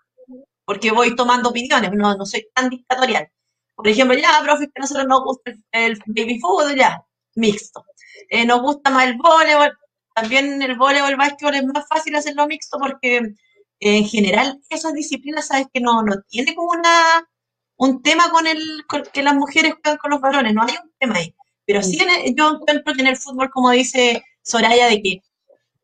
porque 0.65 0.93
voy 0.93 1.17
tomando 1.17 1.51
opiniones, 1.51 1.91
no, 1.93 2.17
no 2.17 2.27
soy 2.27 2.47
tan 2.55 2.71
dictatorial. 2.71 3.29
Por 3.77 3.89
ejemplo, 3.89 4.17
ya, 4.17 4.41
profe, 4.43 4.67
que 4.67 4.73
a 4.77 4.83
nosotros 4.83 5.07
nos 5.09 5.25
gusta 5.25 5.51
el, 5.73 5.93
el 5.93 6.01
baby 6.07 6.39
food, 6.41 6.77
ya, 6.77 7.03
mixto. 7.35 7.85
Eh, 8.31 8.47
nos 8.47 8.61
gusta 8.63 8.91
más 8.91 9.07
el 9.09 9.17
voleibol, 9.17 9.77
también 10.15 10.63
el 10.63 10.77
voleibol, 10.77 11.11
el 11.11 11.17
básquetbol 11.17 11.57
es 11.57 11.65
más 11.65 11.87
fácil 11.89 12.15
hacerlo 12.17 12.47
mixto 12.47 12.79
porque 12.79 13.17
eh, 13.19 13.35
en 13.81 14.05
general 14.07 14.61
esas 14.71 14.93
disciplinas, 14.95 15.49
sabes 15.49 15.67
que 15.73 15.81
no, 15.81 16.03
no 16.03 16.17
tiene 16.29 16.55
como 16.55 16.71
una, 16.71 17.29
un 17.77 18.03
tema 18.03 18.31
con 18.31 18.47
el 18.47 18.61
con 18.89 19.03
que 19.13 19.23
las 19.23 19.35
mujeres 19.35 19.75
juegan 19.83 19.99
con 19.99 20.11
los 20.13 20.21
varones, 20.21 20.55
no 20.55 20.63
hay 20.63 20.75
un 20.83 20.93
tema 20.99 21.17
ahí. 21.17 21.35
Pero 21.67 21.83
sí 21.83 21.99
en 22.03 22.11
el- 22.11 22.35
yo 22.37 22.51
encuentro 22.57 22.95
que 22.95 23.01
en 23.03 23.09
el 23.09 23.17
fútbol, 23.17 23.51
como 23.51 23.71
dice 23.71 24.23
Soraya, 24.43 24.87
de 24.89 25.03
que 25.03 25.21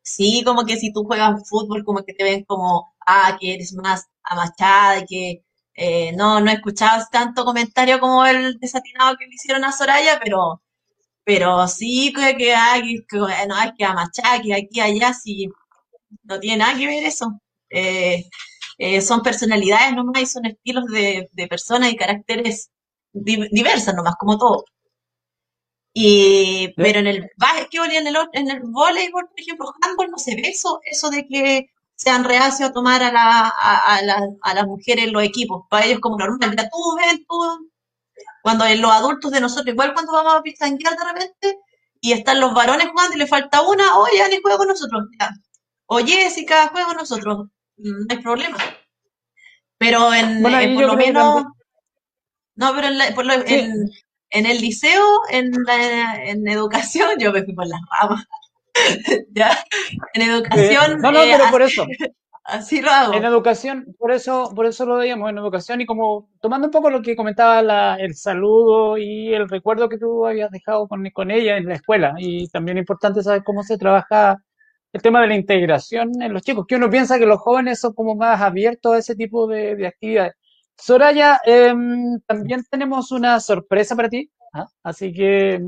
sí, 0.03 0.43
como 0.45 0.65
que 0.65 0.77
si 0.77 0.91
tú 0.93 1.03
juegas 1.05 1.47
fútbol, 1.49 1.83
como 1.85 2.03
que 2.03 2.13
te 2.13 2.23
ven 2.23 2.43
como, 2.45 2.93
ah, 3.07 3.37
que 3.39 3.53
eres 3.55 3.73
más 3.75 4.07
amachada, 4.23 5.05
que 5.07 5.43
eh, 5.75 6.11
no, 6.13 6.39
no 6.41 6.51
he 6.51 6.55
escuchado 6.55 7.05
tanto 7.11 7.45
comentario 7.45 7.99
como 7.99 8.25
el 8.25 8.59
desatinado 8.59 9.17
que 9.17 9.25
le 9.27 9.35
hicieron 9.35 9.63
a 9.65 9.71
Soraya, 9.71 10.19
pero, 10.23 10.61
pero 11.25 11.67
sí 11.69 12.13
que, 12.15 12.37
que, 12.37 12.53
ah, 12.55 12.75
que, 12.81 13.17
no, 13.47 13.61
es 13.63 13.71
que 13.77 13.85
amachada, 13.85 14.41
que 14.41 14.53
aquí, 14.55 14.79
allá, 14.81 15.13
sí, 15.13 15.47
no 16.23 16.39
tiene 16.39 16.57
nada 16.57 16.77
que 16.77 16.87
ver 16.87 17.03
eso. 17.05 17.39
Eh, 17.69 18.25
eh, 18.77 19.01
son 19.01 19.21
personalidades 19.21 19.95
nomás 19.95 20.21
y 20.21 20.25
son 20.25 20.45
estilos 20.45 20.85
de, 20.87 21.29
de 21.33 21.47
personas 21.47 21.91
y 21.91 21.95
caracteres 21.97 22.71
di- 23.13 23.47
diversas 23.51 23.95
nomás, 23.95 24.15
como 24.19 24.37
todo. 24.37 24.65
Y, 25.93 26.73
pero 26.77 26.99
en 26.99 27.07
el 27.07 27.29
básquetbol 27.37 27.91
y 27.91 27.97
en 27.97 28.07
el, 28.07 28.15
en 28.33 28.49
el 28.49 28.61
voleibol, 28.63 29.27
por 29.27 29.39
ejemplo, 29.39 29.73
handball, 29.81 30.09
no 30.11 30.17
se 30.17 30.35
ve 30.35 30.43
eso, 30.45 30.79
eso 30.85 31.09
de 31.09 31.27
que 31.27 31.69
sean 31.95 32.23
reacios 32.23 32.69
a 32.69 32.73
tomar 32.73 33.03
a, 33.03 33.11
la, 33.11 33.47
a, 33.49 33.95
a 33.97 34.01
la- 34.01 34.27
a 34.41 34.53
las 34.53 34.65
mujeres 34.65 35.05
en 35.05 35.13
los 35.13 35.23
equipos. 35.23 35.63
Para 35.69 35.85
ellos 35.85 35.99
como 35.99 36.17
normal, 36.17 36.49
mira, 36.49 36.69
tú 36.69 36.77
ven, 36.97 37.25
tú. 37.27 37.69
Cuando 38.41 38.65
en 38.65 38.81
los 38.81 38.91
adultos 38.91 39.31
de 39.31 39.41
nosotros, 39.41 39.67
igual 39.73 39.93
cuando 39.93 40.13
vamos 40.13 40.33
a 40.35 40.41
pistanguear 40.41 40.95
de 40.97 41.05
repente, 41.05 41.59
y 41.99 42.13
están 42.13 42.39
los 42.39 42.53
varones 42.53 42.87
jugando 42.89 43.15
y 43.15 43.19
le 43.19 43.27
falta 43.27 43.61
una, 43.61 43.97
oye, 43.97 44.21
Ani, 44.23 44.37
juega 44.41 44.57
con 44.57 44.67
nosotros. 44.69 45.03
ya. 45.19 45.29
O 45.85 45.99
Jessica, 45.99 46.69
juega 46.71 46.87
con 46.87 46.97
nosotros. 46.97 47.47
Mm, 47.77 48.05
No 48.07 48.15
hay 48.15 48.17
problema. 48.17 48.57
Pero 49.77 50.13
en, 50.13 50.41
Bueno, 50.41 50.59
eh, 50.59 50.73
por 50.73 50.85
lo 50.85 50.93
menos, 50.95 51.43
no, 52.55 52.73
pero 52.75 52.87
en, 52.87 52.97
la- 52.97 53.13
por 53.13 53.25
lo- 53.25 53.33
Sí. 53.45 53.53
en, 53.55 53.89
en 54.31 54.45
el 54.45 54.59
liceo, 54.59 55.03
en, 55.31 55.51
la- 55.65 56.23
en 56.25 56.47
educación, 56.47 57.09
yo 57.19 57.31
me 57.31 57.43
fui 57.43 57.53
por 57.53 57.67
las 57.67 57.79
ramas. 58.01 58.25
ya, 59.33 59.51
en 60.13 60.21
educación, 60.23 61.01
No, 61.01 61.11
no, 61.11 61.23
eh, 61.23 61.33
pero 61.37 61.51
por 61.51 61.61
eso. 61.61 61.85
así 62.45 62.81
lo 62.81 62.89
hago. 62.91 63.13
En 63.13 63.25
educación, 63.25 63.95
por 63.99 64.11
eso, 64.11 64.51
por 64.55 64.65
eso 64.65 64.85
lo 64.85 64.95
veíamos 64.97 65.29
en 65.29 65.37
educación 65.37 65.81
y 65.81 65.85
como 65.85 66.29
tomando 66.41 66.67
un 66.67 66.71
poco 66.71 66.89
lo 66.89 67.01
que 67.01 67.15
comentaba 67.15 67.61
la- 67.61 67.95
el 67.99 68.15
saludo 68.15 68.97
y 68.97 69.33
el 69.33 69.47
recuerdo 69.49 69.89
que 69.89 69.97
tú 69.97 70.25
habías 70.25 70.51
dejado 70.51 70.87
con, 70.87 71.07
con 71.11 71.31
ella 71.31 71.57
en 71.57 71.65
la 71.67 71.75
escuela 71.75 72.13
y 72.17 72.47
también 72.49 72.77
es 72.77 72.81
importante 72.83 73.21
saber 73.23 73.43
cómo 73.43 73.63
se 73.63 73.77
trabaja 73.77 74.37
el 74.93 75.01
tema 75.01 75.21
de 75.21 75.27
la 75.27 75.35
integración 75.35 76.21
en 76.21 76.33
los 76.33 76.41
chicos, 76.43 76.65
que 76.67 76.75
uno 76.75 76.89
piensa 76.89 77.17
que 77.17 77.25
los 77.25 77.39
jóvenes 77.39 77.79
son 77.79 77.93
como 77.93 78.15
más 78.15 78.41
abiertos 78.41 78.93
a 78.93 78.97
ese 78.99 79.15
tipo 79.15 79.47
de, 79.47 79.75
de 79.75 79.87
actividades. 79.87 80.33
Soraya, 80.81 81.39
em, 81.45 82.19
también 82.21 82.63
tenemos 82.67 83.11
una 83.11 83.39
sorpresa 83.39 83.95
para 83.95 84.09
ti, 84.09 84.31
¿ah? 84.51 84.65
así 84.81 85.13
que 85.13 85.61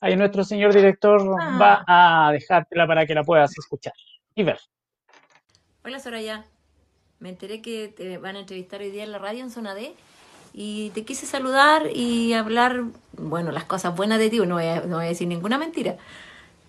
ahí 0.00 0.14
nuestro 0.14 0.44
señor 0.44 0.72
director 0.72 1.20
va 1.60 1.82
a 1.84 2.30
dejártela 2.30 2.86
para 2.86 3.04
que 3.04 3.12
la 3.12 3.24
puedas 3.24 3.50
escuchar 3.58 3.92
y 4.36 4.44
ver. 4.44 4.60
Hola 5.84 5.98
Soraya, 5.98 6.44
me 7.18 7.30
enteré 7.30 7.60
que 7.60 7.88
te 7.88 8.18
van 8.18 8.36
a 8.36 8.38
entrevistar 8.38 8.80
hoy 8.80 8.92
día 8.92 9.02
en 9.02 9.10
la 9.10 9.18
radio 9.18 9.42
en 9.42 9.50
Zona 9.50 9.74
D 9.74 9.96
y 10.52 10.90
te 10.90 11.04
quise 11.04 11.26
saludar 11.26 11.88
y 11.92 12.32
hablar, 12.34 12.84
bueno, 13.18 13.50
las 13.50 13.64
cosas 13.64 13.96
buenas 13.96 14.20
de 14.20 14.30
ti, 14.30 14.38
no 14.38 14.54
voy 14.54 14.66
a, 14.66 14.82
no 14.82 14.98
voy 14.98 15.06
a 15.06 15.08
decir 15.08 15.26
ninguna 15.26 15.58
mentira. 15.58 15.96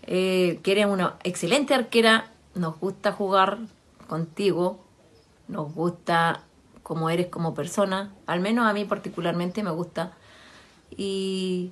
Eh, 0.07 0.59
que 0.63 0.71
eres 0.71 0.87
una 0.87 1.17
excelente 1.23 1.75
arquera, 1.75 2.31
nos 2.55 2.79
gusta 2.79 3.11
jugar 3.11 3.59
contigo, 4.07 4.83
nos 5.47 5.71
gusta 5.75 6.41
cómo 6.83 7.09
eres 7.09 7.27
como 7.27 7.55
persona, 7.55 8.11
al 8.27 8.41
menos 8.41 8.67
a 8.67 8.73
mí 8.73 8.85
particularmente 8.85 9.63
me 9.63 9.71
gusta. 9.71 10.11
Y, 10.95 11.71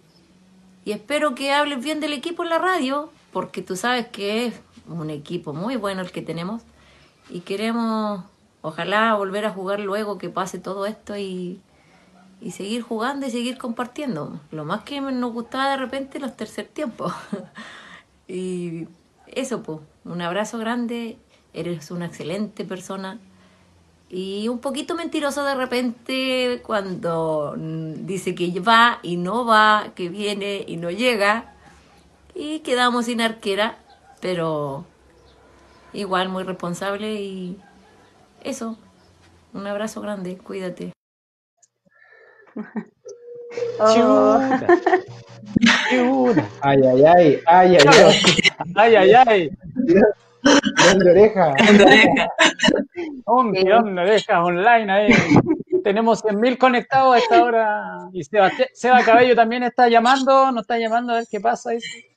y 0.85 0.93
espero 0.93 1.35
que 1.35 1.53
hables 1.53 1.83
bien 1.83 1.99
del 1.99 2.13
equipo 2.13 2.43
en 2.43 2.49
la 2.49 2.57
radio, 2.57 3.11
porque 3.31 3.61
tú 3.61 3.75
sabes 3.75 4.07
que 4.07 4.47
es 4.47 4.59
un 4.87 5.09
equipo 5.09 5.53
muy 5.53 5.75
bueno 5.75 6.01
el 6.01 6.11
que 6.11 6.21
tenemos 6.21 6.63
y 7.29 7.41
queremos, 7.41 8.23
ojalá, 8.61 9.13
volver 9.15 9.45
a 9.45 9.51
jugar 9.51 9.79
luego 9.79 10.17
que 10.17 10.29
pase 10.29 10.59
todo 10.59 10.85
esto 10.85 11.17
y, 11.17 11.61
y 12.41 12.51
seguir 12.51 12.81
jugando 12.81 13.27
y 13.27 13.31
seguir 13.31 13.57
compartiendo. 13.57 14.39
Lo 14.49 14.65
más 14.65 14.83
que 14.83 14.99
nos 14.99 15.31
gustaba 15.33 15.69
de 15.71 15.77
repente 15.77 16.19
los 16.19 16.35
tercer 16.35 16.67
tiempos. 16.67 17.13
y 18.27 18.87
eso, 19.27 19.61
pues, 19.61 19.79
un 20.03 20.21
abrazo 20.21 20.57
grande, 20.57 21.17
eres 21.53 21.91
una 21.91 22.05
excelente 22.05 22.65
persona 22.65 23.19
y 24.13 24.49
un 24.49 24.59
poquito 24.59 24.93
mentiroso 24.93 25.45
de 25.45 25.55
repente 25.55 26.61
cuando 26.63 27.55
mm, 27.57 28.05
dice 28.05 28.35
que 28.35 28.59
va 28.59 28.99
y 29.03 29.15
no 29.15 29.45
va, 29.45 29.93
que 29.95 30.09
viene 30.09 30.65
y 30.67 30.75
no 30.75 30.91
llega 30.91 31.53
y 32.35 32.59
quedamos 32.59 33.05
sin 33.05 33.21
arquera, 33.21 33.77
pero 34.19 34.83
igual 35.93 36.27
muy 36.27 36.43
responsable 36.43 37.21
y 37.21 37.57
eso, 38.43 38.77
un 39.53 39.65
abrazo 39.65 40.01
grande, 40.01 40.37
cuídate. 40.37 40.91
Oh. 43.79 43.93
Chuta. 43.93 44.67
Ay, 46.61 46.79
ay, 46.85 47.03
ay, 47.03 47.41
ay, 47.47 47.77
ay, 47.77 47.87
ay. 47.87 48.95
Ay, 48.95 49.15
ay, 49.15 49.51
ay. 50.43 50.59
Tirón 50.75 50.99
de 50.99 51.11
oreja. 51.11 51.53
Un 53.25 53.53
tirón 53.53 53.95
de 53.95 54.01
orejas 54.01 54.37
online 54.37 54.91
ahí. 54.91 55.13
Tenemos 55.83 56.23
100.000 56.23 56.57
conectados 56.57 57.15
a 57.15 57.17
esta 57.17 57.43
hora. 57.43 58.09
Y 58.13 58.23
Sebastián, 58.23 58.69
Seba 58.73 59.03
Cabello 59.03 59.35
también 59.35 59.63
está 59.63 59.87
llamando, 59.87 60.51
nos 60.51 60.61
está 60.61 60.77
llamando 60.77 61.13
a 61.13 61.17
ver 61.17 61.25
qué 61.29 61.39
pasa. 61.39 61.71
dice. 61.71 62.10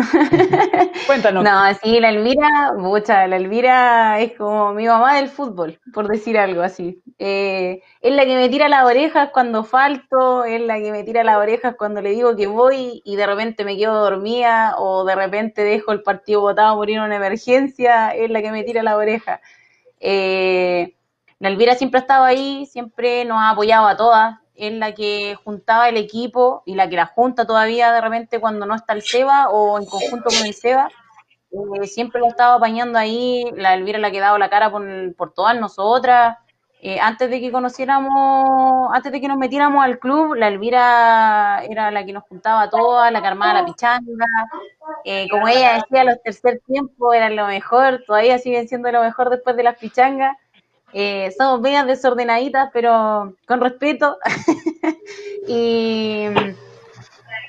Cuéntanos. 1.06 1.44
No, 1.44 1.74
sí, 1.74 2.00
la 2.00 2.10
Elvira, 2.10 2.72
mucha, 2.76 3.26
la 3.26 3.36
Elvira 3.36 4.20
es 4.20 4.32
como 4.36 4.72
mi 4.72 4.86
mamá 4.86 5.16
del 5.16 5.28
fútbol, 5.28 5.78
por 5.92 6.08
decir 6.08 6.38
algo 6.38 6.62
así. 6.62 7.02
Eh, 7.18 7.82
es 8.00 8.14
la 8.14 8.24
que 8.24 8.36
me 8.36 8.48
tira 8.48 8.68
las 8.68 8.84
orejas 8.84 9.30
cuando 9.32 9.64
falto, 9.64 10.44
es 10.44 10.60
la 10.60 10.78
que 10.78 10.92
me 10.92 11.04
tira 11.04 11.24
las 11.24 11.36
orejas 11.36 11.74
cuando 11.76 12.00
le 12.00 12.10
digo 12.10 12.36
que 12.36 12.46
voy 12.46 13.02
y 13.04 13.16
de 13.16 13.26
repente 13.26 13.64
me 13.64 13.76
quedo 13.76 13.94
dormida 13.94 14.74
o 14.78 15.04
de 15.04 15.14
repente 15.14 15.62
dejo 15.62 15.92
el 15.92 16.02
partido 16.02 16.40
botado 16.40 16.76
por 16.76 16.88
ir 16.88 16.98
a 16.98 17.04
una 17.04 17.16
emergencia, 17.16 18.10
es 18.10 18.30
la 18.30 18.42
que 18.42 18.52
me 18.52 18.64
tira 18.64 18.82
las 18.82 18.94
orejas. 18.94 19.40
Eh, 20.00 20.94
la 21.38 21.48
Elvira 21.48 21.74
siempre 21.74 21.98
ha 21.98 22.02
estado 22.02 22.24
ahí, 22.24 22.66
siempre 22.66 23.24
nos 23.24 23.38
ha 23.38 23.50
apoyado 23.50 23.86
a 23.86 23.96
todas, 23.96 24.38
es 24.60 24.72
la 24.74 24.92
que 24.92 25.36
juntaba 25.42 25.88
el 25.88 25.96
equipo 25.96 26.62
y 26.66 26.74
la 26.74 26.88
que 26.88 26.96
la 26.96 27.06
junta 27.06 27.46
todavía 27.46 27.92
de 27.92 28.00
repente 28.00 28.40
cuando 28.40 28.66
no 28.66 28.74
está 28.74 28.92
el 28.92 29.02
Seba 29.02 29.48
o 29.48 29.78
en 29.78 29.86
conjunto 29.86 30.28
con 30.28 30.46
el 30.46 30.54
Seba. 30.54 30.90
Eh, 31.50 31.86
siempre 31.86 32.20
lo 32.20 32.28
estaba 32.28 32.54
apañando 32.54 32.98
ahí, 32.98 33.44
la 33.56 33.74
Elvira 33.74 33.98
la 33.98 34.08
ha 34.08 34.12
dado 34.12 34.38
la 34.38 34.50
cara 34.50 34.70
por, 34.70 34.84
por 35.16 35.32
todas 35.32 35.58
nosotras. 35.58 36.36
Eh, 36.82 36.98
antes 36.98 37.28
de 37.28 37.40
que 37.40 37.52
conociéramos, 37.52 38.88
antes 38.94 39.12
de 39.12 39.20
que 39.20 39.28
nos 39.28 39.36
metiéramos 39.36 39.84
al 39.84 39.98
club, 39.98 40.34
la 40.34 40.48
Elvira 40.48 41.62
era 41.68 41.90
la 41.90 42.06
que 42.06 42.12
nos 42.14 42.24
juntaba 42.24 42.62
a 42.62 42.70
todas, 42.70 43.12
la 43.12 43.20
que 43.20 43.28
armaba 43.28 43.60
la 43.60 43.66
pichanga. 43.66 44.26
Eh, 45.04 45.28
como 45.30 45.46
ella 45.46 45.74
decía, 45.74 46.04
los 46.04 46.22
tercer 46.22 46.60
tiempos 46.66 47.14
eran 47.14 47.36
lo 47.36 47.46
mejor, 47.46 48.02
todavía 48.06 48.38
siguen 48.38 48.66
siendo 48.66 48.90
lo 48.92 49.02
mejor 49.02 49.28
después 49.28 49.56
de 49.56 49.62
las 49.62 49.78
pichangas. 49.78 50.36
Eh, 50.92 51.32
somos 51.36 51.60
medias 51.60 51.86
desordenaditas, 51.86 52.70
pero 52.72 53.34
con 53.46 53.60
respeto. 53.60 54.18
y, 55.48 56.26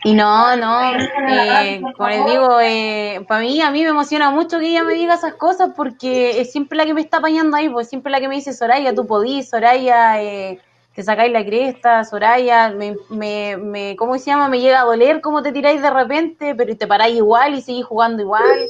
y 0.04 0.14
no, 0.14 0.56
no, 0.56 0.94
eh, 1.30 1.82
como 1.96 2.10
les 2.10 2.26
digo, 2.26 2.60
eh, 2.60 3.24
para 3.28 3.42
mí, 3.42 3.62
a 3.62 3.70
mí 3.70 3.84
me 3.84 3.90
emociona 3.90 4.32
mucho 4.32 4.60
que 4.60 4.68
ella 4.68 4.84
me 4.84 4.96
diga 4.96 5.14
esas 5.14 5.36
cosas 5.36 5.72
porque 5.76 6.42
es 6.42 6.52
siempre 6.52 6.76
la 6.76 6.86
que 6.86 6.94
me 6.96 7.02
está 7.02 7.18
apañando 7.18 7.56
ahí, 7.56 7.70
pues 7.70 7.88
siempre 7.88 8.12
la 8.12 8.20
que 8.20 8.28
me 8.28 8.36
dice, 8.36 8.54
Soraya, 8.54 8.96
tú 8.96 9.06
podís, 9.06 9.50
Soraya, 9.50 10.22
eh, 10.22 10.60
te 10.96 11.04
sacáis 11.04 11.32
la 11.32 11.46
cresta, 11.46 12.04
Soraya, 12.04 12.70
me, 12.70 12.96
me, 13.10 13.58
me, 13.58 13.96
¿cómo 13.96 14.18
se 14.18 14.26
llama? 14.26 14.50
Me 14.50 14.60
llega 14.60 14.82
a 14.82 14.86
doler 14.86 15.22
cómo 15.22 15.44
te 15.44 15.52
tiráis 15.52 15.84
de 15.84 15.92
repente, 15.92 16.56
pero 16.56 16.76
te 16.76 16.88
paráis 16.88 17.18
igual 17.18 17.54
y 17.54 17.62
seguís 17.62 17.86
jugando 17.86 18.24
igual, 18.24 18.66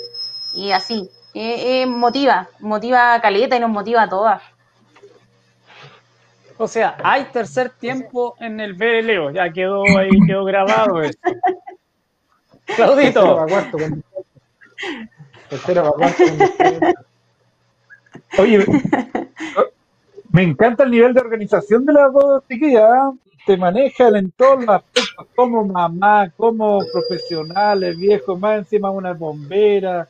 y 0.54 0.72
así. 0.72 1.10
Eh, 1.34 1.86
motiva, 1.86 2.50
motiva 2.60 3.14
a 3.14 3.22
Caleta 3.22 3.56
y 3.56 3.60
nos 3.62 3.70
motiva 3.70 4.04
a 4.04 4.10
todas. 4.10 4.42
O 6.62 6.68
sea, 6.68 6.96
hay 7.04 7.26
tercer 7.34 7.72
tiempo 7.72 8.36
en 8.40 8.60
el 8.60 8.76
BLO, 8.76 9.32
ya 9.32 9.52
quedó 9.52 9.84
ahí, 9.98 10.12
quedó 10.28 10.46
grabado 10.46 11.02
eso. 11.02 11.18
Tercero 12.68 12.94
Claudito, 15.96 16.20
Oye, 18.38 18.64
me 20.32 20.44
encanta 20.44 20.84
el 20.84 20.92
nivel 20.92 21.16
de 21.16 21.22
organización 21.22 21.84
de 21.84 21.94
las 21.94 22.14
dos 22.14 22.44
chiquillas. 22.48 22.84
¿ah? 22.84 23.12
Te 23.48 23.58
maneja 23.58 24.10
el 24.10 24.18
entorno, 24.18 24.74
aspectos 24.74 25.26
como 25.36 25.66
mamá, 25.66 26.30
como 26.38 26.80
profesionales, 26.94 27.98
viejo, 27.98 28.38
más 28.38 28.60
encima 28.60 28.92
una 28.92 29.14
bombera. 29.14 30.08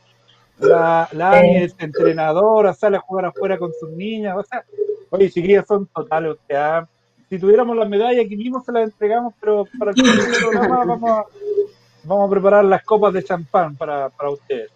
La, 0.59 1.07
la 1.13 1.31
Ani 1.31 1.63
es 1.63 1.75
entrenadora, 1.79 2.73
sale 2.73 2.97
a 2.97 2.99
jugar 2.99 3.27
afuera 3.27 3.57
con 3.57 3.71
sus 3.79 3.89
niñas. 3.91 4.35
O 4.37 4.43
sea, 4.43 4.65
oye, 5.11 5.29
chiquillas 5.29 5.67
son 5.67 5.85
totales. 5.87 6.31
O 6.31 6.39
sea, 6.47 6.87
si 7.29 7.37
tuviéramos 7.37 7.77
las 7.77 7.87
medallas 7.87 8.25
aquí 8.25 8.35
mismo 8.35 8.61
se 8.61 8.71
las 8.71 8.85
entregamos, 8.85 9.33
pero 9.39 9.65
para 9.77 9.91
el 9.91 9.97
programa 10.41 10.83
vamos 10.85 11.11
a, 11.11 11.25
vamos 12.03 12.27
a 12.27 12.31
preparar 12.31 12.65
las 12.65 12.83
copas 12.83 13.13
de 13.13 13.23
champán 13.23 13.75
para, 13.75 14.09
para 14.09 14.31
ustedes. 14.31 14.71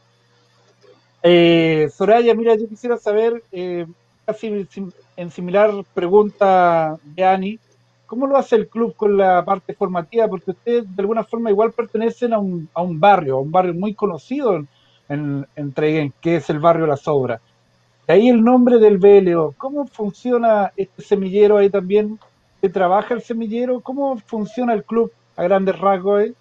Eh, 1.24 1.90
Soraya, 1.92 2.36
mira, 2.36 2.56
yo 2.56 2.68
quisiera 2.70 2.98
saber, 2.98 3.44
eh, 3.52 3.88
casi 4.26 4.68
en 5.18 5.32
similar 5.32 5.72
pregunta 5.94 6.98
de 7.04 7.24
Ani, 7.24 7.60
¿cómo 8.06 8.28
lo 8.28 8.38
hace 8.38 8.56
el 8.56 8.68
club 8.68 8.96
con 8.96 9.18
la 9.18 9.44
parte 9.44 9.74
formativa? 9.74 10.28
Porque 10.28 10.52
ustedes 10.52 10.96
de 10.96 11.02
alguna 11.02 11.24
forma 11.24 11.50
igual 11.50 11.72
pertenecen 11.72 12.34
a 12.34 12.38
un, 12.38 12.70
a 12.74 12.82
un 12.82 13.00
barrio, 13.00 13.38
a 13.38 13.42
un 13.42 13.52
barrio 13.52 13.74
muy 13.74 13.96
conocido 13.96 14.56
en, 14.56 14.68
en, 15.10 15.48
en 15.56 15.74
Traiguén, 15.74 16.14
que 16.22 16.36
es 16.36 16.50
el 16.50 16.60
barrio 16.60 16.86
La 16.86 16.98
Sobra. 16.98 17.42
Ahí 18.08 18.30
el 18.30 18.44
nombre 18.44 18.80
del 18.80 18.98
BLO. 18.98 19.54
¿Cómo 19.58 19.86
funciona 19.88 20.72
este 20.76 21.02
semillero 21.04 21.58
ahí 21.58 21.70
también? 21.70 22.20
¿Se 22.62 22.70
trabaja 22.70 23.14
el 23.14 23.22
semillero? 23.22 23.82
¿Cómo 23.82 24.18
funciona 24.26 24.74
el 24.74 24.86
club 24.86 25.12
a 25.36 25.44
grandes 25.44 25.78
rasgos? 25.80 26.22
ahí? 26.22 26.36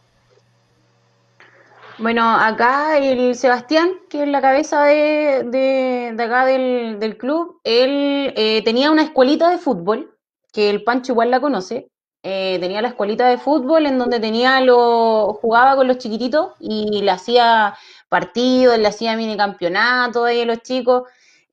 Bueno, 1.98 2.22
acá 2.28 2.98
el 2.98 3.36
Sebastián, 3.36 3.90
que 4.10 4.24
es 4.24 4.28
la 4.28 4.40
cabeza 4.40 4.84
de, 4.84 5.44
de- 5.46 6.12
de 6.16 6.22
acá 6.24 6.44
del, 6.46 6.98
del 6.98 7.16
club, 7.16 7.60
él 7.64 8.32
eh, 8.36 8.62
tenía 8.64 8.90
una 8.90 9.02
escuelita 9.04 9.50
de 9.50 9.58
fútbol, 9.58 10.16
que 10.52 10.70
el 10.70 10.82
Pancho 10.82 11.12
igual 11.12 11.30
la 11.30 11.40
conoce. 11.40 11.88
Eh, 12.24 12.58
tenía 12.60 12.82
la 12.82 12.88
escuelita 12.88 13.28
de 13.28 13.38
fútbol 13.38 13.86
en 13.86 13.98
donde 13.98 14.18
tenía 14.18 14.60
lo, 14.62 15.34
jugaba 15.34 15.76
con 15.76 15.86
los 15.86 15.98
chiquititos 15.98 16.52
y 16.58 17.02
le 17.02 17.10
hacía 17.10 17.76
partidos, 18.08 18.78
le 18.78 18.88
hacía 18.88 19.14
mini 19.16 19.36
campeonatos 19.36 20.24
ahí 20.26 20.40
a 20.40 20.46
los 20.46 20.60
chicos, 20.62 21.02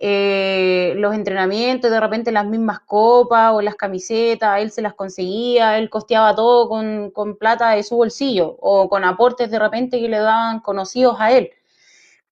eh, 0.04 0.94
los 0.98 1.14
entrenamientos, 1.14 1.92
de 1.92 2.00
repente 2.00 2.32
las 2.32 2.48
mismas 2.48 2.80
copas 2.80 3.54
o 3.54 3.62
las 3.62 3.76
camisetas, 3.76 4.60
él 4.60 4.72
se 4.72 4.82
las 4.82 4.96
conseguía, 4.96 5.78
él 5.78 5.92
costeaba 5.92 6.36
todo 6.36 6.68
con, 6.68 7.12
con 7.12 7.38
plata 7.38 7.70
de 7.70 7.84
su 7.84 7.98
bolsillo 7.98 8.58
o 8.60 8.90
con 8.90 9.04
aportes 9.04 9.52
de 9.52 9.60
repente 9.60 10.00
que 10.00 10.10
le 10.10 10.18
daban 10.18 10.60
conocidos 10.62 11.18
a 11.20 11.32
él. 11.32 11.52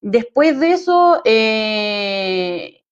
Después 0.01 0.59
de 0.59 0.71
eso, 0.71 1.21
eh, 1.25 2.83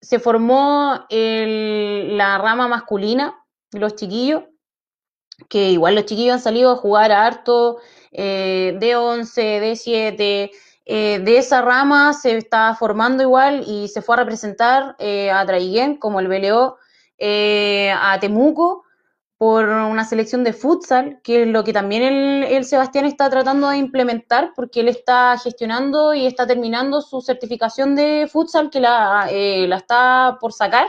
se 0.00 0.20
formó 0.20 1.04
la 1.10 2.38
rama 2.38 2.68
masculina, 2.68 3.44
los 3.72 3.96
chiquillos, 3.96 4.44
que 5.48 5.70
igual 5.70 5.96
los 5.96 6.06
chiquillos 6.06 6.34
han 6.34 6.40
salido 6.40 6.70
a 6.70 6.76
jugar 6.76 7.10
a 7.10 7.26
harto, 7.26 7.78
eh, 8.12 8.76
de 8.78 8.94
11, 8.94 9.42
de 9.42 9.74
7, 9.74 10.50
eh, 10.84 11.20
de 11.20 11.38
esa 11.38 11.62
rama 11.62 12.12
se 12.12 12.36
está 12.36 12.74
formando 12.74 13.22
igual 13.22 13.64
y 13.66 13.88
se 13.88 14.02
fue 14.02 14.16
a 14.16 14.18
representar 14.18 14.96
eh, 14.98 15.30
a 15.30 15.46
Traiguén, 15.46 15.96
como 15.96 16.20
el 16.20 16.28
BLO, 16.28 16.78
eh, 17.18 17.92
a 17.96 18.18
Temuco, 18.18 18.84
por 19.42 19.68
una 19.68 20.04
selección 20.04 20.44
de 20.44 20.52
futsal, 20.52 21.20
que 21.24 21.42
es 21.42 21.48
lo 21.48 21.64
que 21.64 21.72
también 21.72 22.02
el, 22.04 22.44
el 22.44 22.64
Sebastián 22.64 23.06
está 23.06 23.28
tratando 23.28 23.70
de 23.70 23.76
implementar, 23.76 24.52
porque 24.54 24.80
él 24.80 24.88
está 24.88 25.36
gestionando 25.36 26.14
y 26.14 26.26
está 26.26 26.46
terminando 26.46 27.00
su 27.00 27.20
certificación 27.20 27.96
de 27.96 28.28
futsal, 28.30 28.70
que 28.70 28.78
la, 28.78 29.26
eh, 29.30 29.66
la 29.66 29.78
está 29.78 30.38
por 30.40 30.52
sacar. 30.52 30.86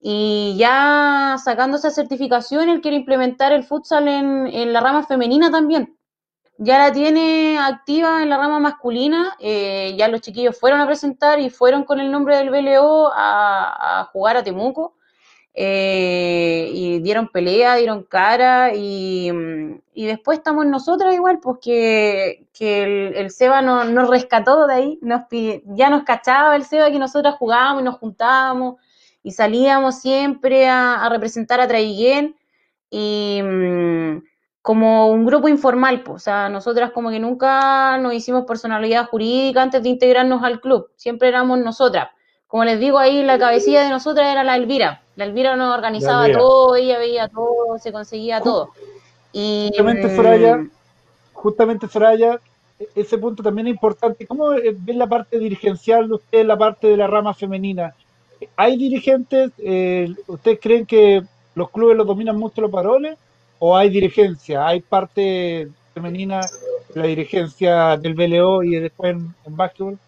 Y 0.00 0.54
ya 0.58 1.36
sacando 1.44 1.76
esa 1.76 1.90
certificación, 1.90 2.70
él 2.70 2.80
quiere 2.80 2.96
implementar 2.96 3.52
el 3.52 3.64
futsal 3.64 4.08
en, 4.08 4.46
en 4.46 4.72
la 4.72 4.80
rama 4.80 5.06
femenina 5.06 5.50
también. 5.50 5.94
Ya 6.56 6.78
la 6.78 6.92
tiene 6.92 7.58
activa 7.58 8.22
en 8.22 8.30
la 8.30 8.38
rama 8.38 8.60
masculina, 8.60 9.36
eh, 9.40 9.94
ya 9.98 10.06
los 10.08 10.20
chiquillos 10.20 10.58
fueron 10.58 10.80
a 10.80 10.86
presentar 10.86 11.40
y 11.40 11.50
fueron 11.50 11.82
con 11.84 11.98
el 12.00 12.12
nombre 12.12 12.36
del 12.36 12.50
BLO 12.50 13.10
a, 13.12 14.08
jugar 14.12 14.36
a 14.36 14.44
Temuco. 14.44 14.94
eh, 15.54 16.70
y 16.72 17.00
dieron 17.00 17.28
pelea, 17.28 17.76
dieron 17.76 18.04
cara 18.04 18.74
y, 18.74 19.30
y 19.94 20.06
después 20.06 20.38
estamos 20.38 20.66
nosotras 20.66 21.14
igual, 21.14 21.40
pues 21.40 21.58
que, 21.62 22.46
el, 22.60 23.14
el 23.16 23.30
Seba 23.30 23.62
nos, 23.62 24.08
rescató 24.08 24.66
de 24.66 24.74
ahí, 24.74 25.00
ya 25.66 25.90
nos 25.90 26.04
cachaba 26.04 26.56
el 26.56 26.64
Seba 26.64 26.90
que 26.90 26.98
nosotras 26.98 27.36
jugábamos 27.36 27.82
y 27.82 27.84
nos 27.84 27.98
juntábamos 27.98 28.76
y 29.22 29.32
salíamos 29.32 30.00
siempre 30.00 30.68
a, 30.68 31.04
a 31.04 31.08
representar 31.08 31.60
a 31.60 31.68
Traiguén 31.68 32.36
y 32.90 33.40
mm, 33.42 34.22
como 34.64 35.08
un 35.08 35.26
grupo 35.26 35.46
informal, 35.46 36.02
pues, 36.02 36.22
o 36.22 36.24
sea, 36.24 36.48
nosotras 36.48 36.90
como 36.92 37.10
que 37.10 37.20
nunca 37.20 37.98
nos 37.98 38.14
hicimos 38.14 38.46
personalidad 38.46 39.08
jurídica 39.08 39.60
antes 39.60 39.82
de 39.82 39.90
integrarnos 39.90 40.42
al 40.42 40.58
club, 40.62 40.88
siempre 40.96 41.28
éramos 41.28 41.58
nosotras. 41.58 42.08
Como 42.46 42.64
les 42.64 42.80
digo 42.80 42.98
ahí, 42.98 43.22
la 43.22 43.38
cabecilla 43.38 43.84
de 43.84 43.90
nosotras 43.90 44.26
era 44.32 44.42
la 44.42 44.56
Elvira. 44.56 45.02
La 45.16 45.26
Elvira 45.26 45.54
nos 45.54 45.74
organizaba 45.74 46.24
Elvira. 46.24 46.38
todo, 46.38 46.76
ella 46.76 46.98
veía 46.98 47.28
todo, 47.28 47.78
se 47.78 47.92
conseguía 47.92 48.40
todo. 48.40 48.70
Y 49.34 49.66
Justamente, 49.68 50.08
mm, 50.08 50.16
Soraya, 50.16 50.66
justamente, 51.34 51.86
Soraya, 51.86 52.40
e- 52.78 52.88
ese 52.94 53.18
punto 53.18 53.42
también 53.42 53.66
es 53.66 53.74
importante. 53.74 54.26
¿Cómo 54.26 54.48
ven 54.48 54.98
la 54.98 55.06
parte 55.06 55.38
dirigencial 55.38 56.08
de 56.08 56.14
usted, 56.14 56.46
la 56.46 56.56
parte 56.56 56.86
de 56.86 56.96
la 56.96 57.06
rama 57.06 57.34
femenina? 57.34 57.94
¿Hay 58.56 58.78
dirigentes? 58.78 59.50
eh, 59.58 60.08
¿Ustedes 60.26 60.58
creen 60.58 60.86
que 60.86 61.22
los 61.54 61.68
clubes 61.68 61.98
los 61.98 62.06
dominan 62.06 62.38
mucho 62.38 62.62
los 62.62 62.70
varones? 62.70 63.18
¿O 63.66 63.74
hay 63.78 63.88
dirigencia? 63.88 64.66
¿Hay 64.66 64.82
parte 64.82 65.70
femenina 65.94 66.40
la 66.94 67.06
dirigencia 67.06 67.96
del 67.96 68.12
BLO 68.12 68.62
y 68.62 68.76
después 68.78 69.12
en, 69.12 69.34
en 69.46 69.56
básquetbol? 69.56 69.98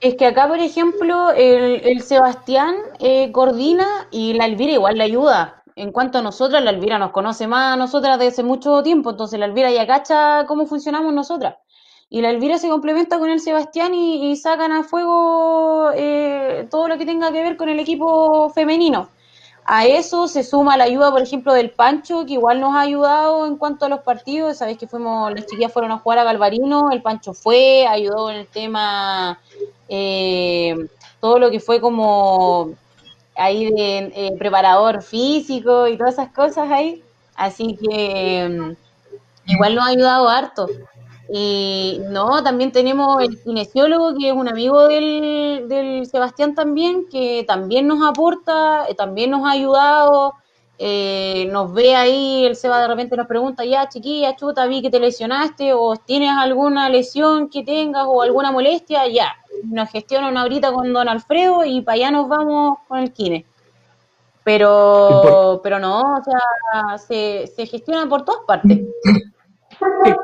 Es 0.00 0.16
que 0.16 0.26
acá, 0.26 0.48
por 0.48 0.58
ejemplo, 0.58 1.30
el, 1.30 1.82
el 1.84 2.02
Sebastián 2.02 2.74
eh, 2.98 3.30
coordina 3.30 4.08
y 4.10 4.32
la 4.32 4.46
Elvira 4.46 4.72
igual 4.72 4.98
le 4.98 5.04
ayuda. 5.04 5.62
En 5.76 5.92
cuanto 5.92 6.18
a 6.18 6.22
nosotras, 6.22 6.64
la 6.64 6.70
Elvira 6.70 6.98
nos 6.98 7.12
conoce 7.12 7.46
más 7.46 7.74
a 7.74 7.76
nosotras 7.76 8.18
desde 8.18 8.32
hace 8.32 8.42
mucho 8.42 8.82
tiempo, 8.82 9.10
entonces 9.10 9.38
la 9.38 9.46
Elvira 9.46 9.70
ya 9.70 9.86
cacha 9.86 10.44
cómo 10.48 10.66
funcionamos 10.66 11.14
nosotras. 11.14 11.58
Y 12.10 12.22
la 12.22 12.30
Elvira 12.30 12.58
se 12.58 12.68
complementa 12.68 13.20
con 13.20 13.30
el 13.30 13.38
Sebastián 13.38 13.94
y, 13.94 14.32
y 14.32 14.34
sacan 14.34 14.72
a 14.72 14.82
fuego 14.82 15.92
eh, 15.94 16.66
todo 16.72 16.88
lo 16.88 16.98
que 16.98 17.06
tenga 17.06 17.30
que 17.30 17.42
ver 17.44 17.56
con 17.56 17.68
el 17.68 17.78
equipo 17.78 18.50
femenino. 18.50 19.10
A 19.70 19.84
eso 19.84 20.28
se 20.28 20.44
suma 20.44 20.78
la 20.78 20.84
ayuda, 20.84 21.10
por 21.10 21.20
ejemplo, 21.20 21.52
del 21.52 21.68
Pancho, 21.68 22.24
que 22.24 22.32
igual 22.32 22.58
nos 22.58 22.74
ha 22.74 22.80
ayudado 22.80 23.44
en 23.44 23.58
cuanto 23.58 23.84
a 23.84 23.90
los 23.90 24.00
partidos. 24.00 24.56
Sabéis 24.56 24.78
que 24.78 24.86
fuimos, 24.86 25.30
las 25.30 25.44
chiquillas 25.44 25.70
fueron 25.70 25.92
a 25.92 25.98
jugar 25.98 26.20
a 26.20 26.24
Galvarino, 26.24 26.90
el 26.90 27.02
Pancho 27.02 27.34
fue, 27.34 27.86
ayudó 27.86 28.30
en 28.30 28.36
el 28.36 28.46
tema, 28.46 29.38
eh, 29.90 30.74
todo 31.20 31.38
lo 31.38 31.50
que 31.50 31.60
fue 31.60 31.82
como 31.82 32.70
ahí 33.36 33.70
de 33.70 34.10
eh, 34.16 34.36
preparador 34.38 35.02
físico 35.02 35.86
y 35.86 35.98
todas 35.98 36.14
esas 36.14 36.32
cosas 36.32 36.70
ahí. 36.70 37.02
Así 37.36 37.76
que 37.76 38.48
mm, 38.48 39.50
igual 39.52 39.74
nos 39.74 39.84
ha 39.84 39.90
ayudado 39.90 40.30
harto. 40.30 40.66
Y 41.30 42.00
no, 42.08 42.42
también 42.42 42.72
tenemos 42.72 43.22
el 43.22 43.42
kinesiólogo, 43.42 44.14
que 44.18 44.28
es 44.28 44.34
un 44.34 44.48
amigo 44.48 44.88
del, 44.88 45.66
del 45.68 46.06
Sebastián 46.06 46.54
también, 46.54 47.06
que 47.10 47.44
también 47.46 47.86
nos 47.86 48.02
aporta, 48.02 48.86
eh, 48.88 48.94
también 48.94 49.30
nos 49.30 49.44
ha 49.46 49.50
ayudado, 49.50 50.34
eh, 50.78 51.46
nos 51.52 51.72
ve 51.74 51.94
ahí, 51.94 52.46
el 52.46 52.56
Seba 52.56 52.80
de 52.80 52.88
repente 52.88 53.14
nos 53.16 53.26
pregunta, 53.26 53.64
ya 53.66 53.88
chiquilla, 53.90 54.36
chuta, 54.36 54.66
vi 54.66 54.80
que 54.80 54.90
te 54.90 55.00
lesionaste, 55.00 55.74
o 55.74 55.96
tienes 55.96 56.30
alguna 56.30 56.88
lesión 56.88 57.50
que 57.50 57.62
tengas, 57.62 58.06
o 58.06 58.22
alguna 58.22 58.50
molestia, 58.50 59.06
ya, 59.06 59.34
nos 59.64 59.90
gestiona 59.90 60.28
una 60.28 60.44
horita 60.44 60.72
con 60.72 60.92
don 60.94 61.08
Alfredo 61.08 61.62
y 61.64 61.82
para 61.82 61.96
allá 61.96 62.10
nos 62.10 62.28
vamos 62.28 62.78
con 62.88 63.00
el 63.00 63.12
kine. 63.12 63.44
Pero, 64.44 65.60
pero 65.62 65.78
no, 65.78 66.00
o 66.00 66.24
sea, 66.24 66.96
se, 66.96 67.46
se 67.48 67.66
gestiona 67.66 68.08
por 68.08 68.24
todas 68.24 68.40
partes. 68.46 68.78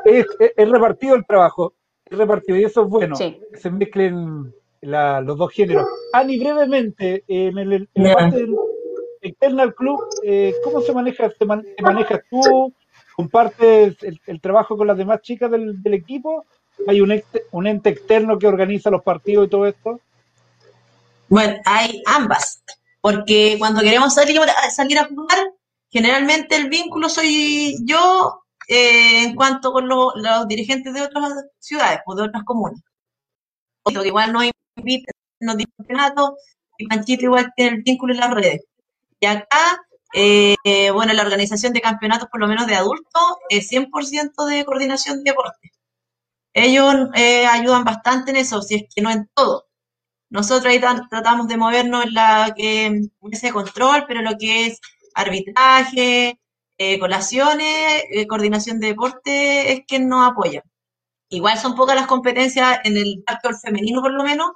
Es, 0.05 0.25
es- 0.39 0.51
es 0.55 0.69
repartido 0.69 1.15
el 1.15 1.25
trabajo, 1.25 1.73
es 2.05 2.17
repartido 2.17 2.57
y 2.57 2.63
eso 2.65 2.83
es 2.83 2.89
bueno, 2.89 3.15
Sí. 3.15 3.39
que 3.51 3.59
se 3.59 3.69
mezclen 3.71 4.53
la- 4.81 5.21
los 5.21 5.37
dos 5.37 5.51
géneros. 5.51 5.87
Ani, 6.13 6.37
brevemente, 6.39 7.23
en, 7.27 7.57
el, 7.57 7.89
en 7.93 8.03
la 8.03 8.13
parte 8.13 8.37
del- 8.37 8.55
club, 9.75 9.99
eh, 10.23 10.53
¿cómo 10.63 10.81
se 10.81 10.93
maneja? 10.93 11.29
¿Te, 11.29 11.45
man- 11.45 11.65
te 11.75 11.81
manejas 11.83 12.21
tú? 12.29 12.73
¿Compartes 13.15 14.01
el, 14.03 14.19
el 14.27 14.41
trabajo 14.41 14.77
con 14.77 14.85
las 14.87 14.97
demás 14.97 15.21
chicas 15.21 15.49
del, 15.49 15.81
del 15.81 15.93
equipo? 15.95 16.45
¿Hay 16.87 17.01
un, 17.01 17.11
ex- 17.13 17.25
un 17.51 17.65
ente 17.65 17.89
externo 17.89 18.37
que 18.37 18.45
organiza 18.47 18.89
los 18.91 19.01
partidos 19.01 19.47
y 19.47 19.49
todo 19.49 19.65
esto? 19.65 19.99
Bueno, 21.27 21.55
hay 21.65 22.03
ambas, 22.05 22.63
porque 23.01 23.55
cuando 23.57 23.81
queremos 23.81 24.13
salir 24.13 24.37
a 24.99 25.05
jugar, 25.07 25.37
generalmente 25.89 26.55
el 26.55 26.69
vínculo 26.69 27.09
soy 27.09 27.77
yo 27.83 28.43
eh, 28.67 29.23
en 29.25 29.35
cuanto 29.35 29.71
con 29.73 29.87
lo- 29.87 30.13
los 30.15 30.47
dirigentes 30.47 30.93
de 30.93 31.01
otras 31.03 31.33
ciudades, 31.59 31.99
o 32.05 32.15
de 32.15 32.23
otras 32.23 32.43
comunas. 32.43 32.81
Otro 33.83 34.01
que 34.01 34.07
igual 34.09 34.33
nos 34.33 34.43
invita, 34.75 35.11
nos 35.39 35.55
campeonato, 35.77 36.37
y 36.77 36.87
Panchito 36.87 37.25
igual 37.25 37.51
tiene 37.55 37.77
el 37.77 37.83
vínculo 37.83 38.13
en 38.13 38.19
las 38.19 38.31
redes. 38.33 38.61
Y 39.19 39.25
acá, 39.27 39.81
eh, 40.13 40.55
eh, 40.63 40.91
bueno, 40.91 41.13
la 41.13 41.23
organización 41.23 41.73
de 41.73 41.81
campeonatos, 41.81 42.29
por 42.29 42.39
lo 42.41 42.47
menos 42.47 42.67
de 42.67 42.75
adultos, 42.75 43.23
es 43.49 43.67
100% 43.67 44.45
de 44.45 44.65
coordinación 44.65 45.23
de 45.23 45.31
deporte. 45.31 45.71
Ellos 46.53 46.95
eh, 47.15 47.47
ayudan 47.47 47.83
bastante 47.85 48.31
en 48.31 48.37
eso, 48.37 48.61
si 48.61 48.75
es 48.75 48.83
que 48.95 49.01
no 49.01 49.11
en 49.11 49.29
todo. 49.35 49.67
Nosotros 50.29 50.67
ahí 50.73 50.79
tra- 50.79 51.07
tratamos 51.09 51.47
de 51.47 51.57
movernos 51.57 52.05
en 52.05 52.13
la 52.13 52.53
que 52.57 52.85
en 52.87 53.11
ese 53.31 53.51
control, 53.53 54.05
pero 54.07 54.21
lo 54.21 54.37
que 54.39 54.67
es 54.67 54.79
arbitraje, 55.15 56.39
eh, 56.77 56.99
colaciones, 56.99 58.03
eh, 58.11 58.27
coordinación 58.27 58.79
de 58.79 58.87
deporte, 58.87 59.73
es 59.73 59.81
quien 59.87 60.09
nos 60.09 60.29
apoya. 60.29 60.63
Igual 61.29 61.57
son 61.59 61.75
pocas 61.75 61.95
las 61.95 62.07
competencias 62.07 62.79
en 62.85 62.97
el 62.97 63.23
básquetbol 63.27 63.57
femenino, 63.59 64.01
por 64.01 64.13
lo 64.13 64.23
menos, 64.23 64.51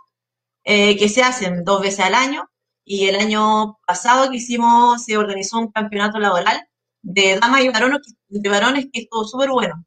eh, 0.66 0.98
que 0.98 1.10
se 1.10 1.24
hacen 1.24 1.64
dos 1.66 1.82
veces 1.82 2.02
al 2.02 2.16
año. 2.16 2.50
Y 2.86 3.08
el 3.08 3.18
año 3.18 3.80
pasado 3.88 4.30
que 4.32 4.38
hicimos, 4.38 5.04
se 5.06 5.18
organizó 5.18 5.60
un 5.60 5.72
campeonato 5.72 6.20
laboral 6.20 6.68
de 7.04 7.40
damas 7.40 7.64
y 7.64 7.70
varones, 7.70 8.02
de 8.30 8.50
varones 8.50 8.88
que 8.92 9.02
estuvo 9.02 9.26
súper 9.26 9.50
bueno. 9.52 9.86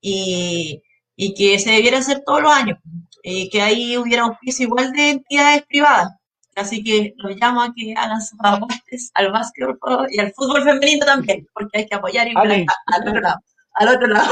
Y, 0.00 0.82
y 1.16 1.34
que 1.34 1.58
se 1.58 1.72
debiera 1.72 1.98
hacer 1.98 2.22
todos 2.26 2.42
los 2.42 2.52
años. 2.52 2.78
Y 3.22 3.50
que 3.50 3.62
ahí 3.62 3.96
hubiera 3.98 4.24
auspicio 4.24 4.66
igual 4.66 4.92
de 4.92 5.10
entidades 5.10 5.64
privadas. 5.66 6.10
Así 6.54 6.84
que 6.84 7.14
los 7.16 7.34
llamo 7.36 7.62
a 7.62 7.72
que 7.74 7.94
hagan 7.96 8.20
sus 8.20 8.38
aportes 8.42 9.10
al 9.14 9.32
básquetbol 9.32 10.06
y 10.10 10.20
al 10.20 10.32
fútbol 10.32 10.62
femenino 10.64 11.06
también, 11.06 11.46
porque 11.54 11.78
hay 11.78 11.86
que 11.86 11.94
apoyar 11.94 12.28
Ale, 12.34 12.66
a- 12.68 12.94
al 12.94 13.08
otro 13.08 13.20
lado. 13.20 13.38
Al 13.74 13.88
otro 13.88 14.06
lado. 14.08 14.30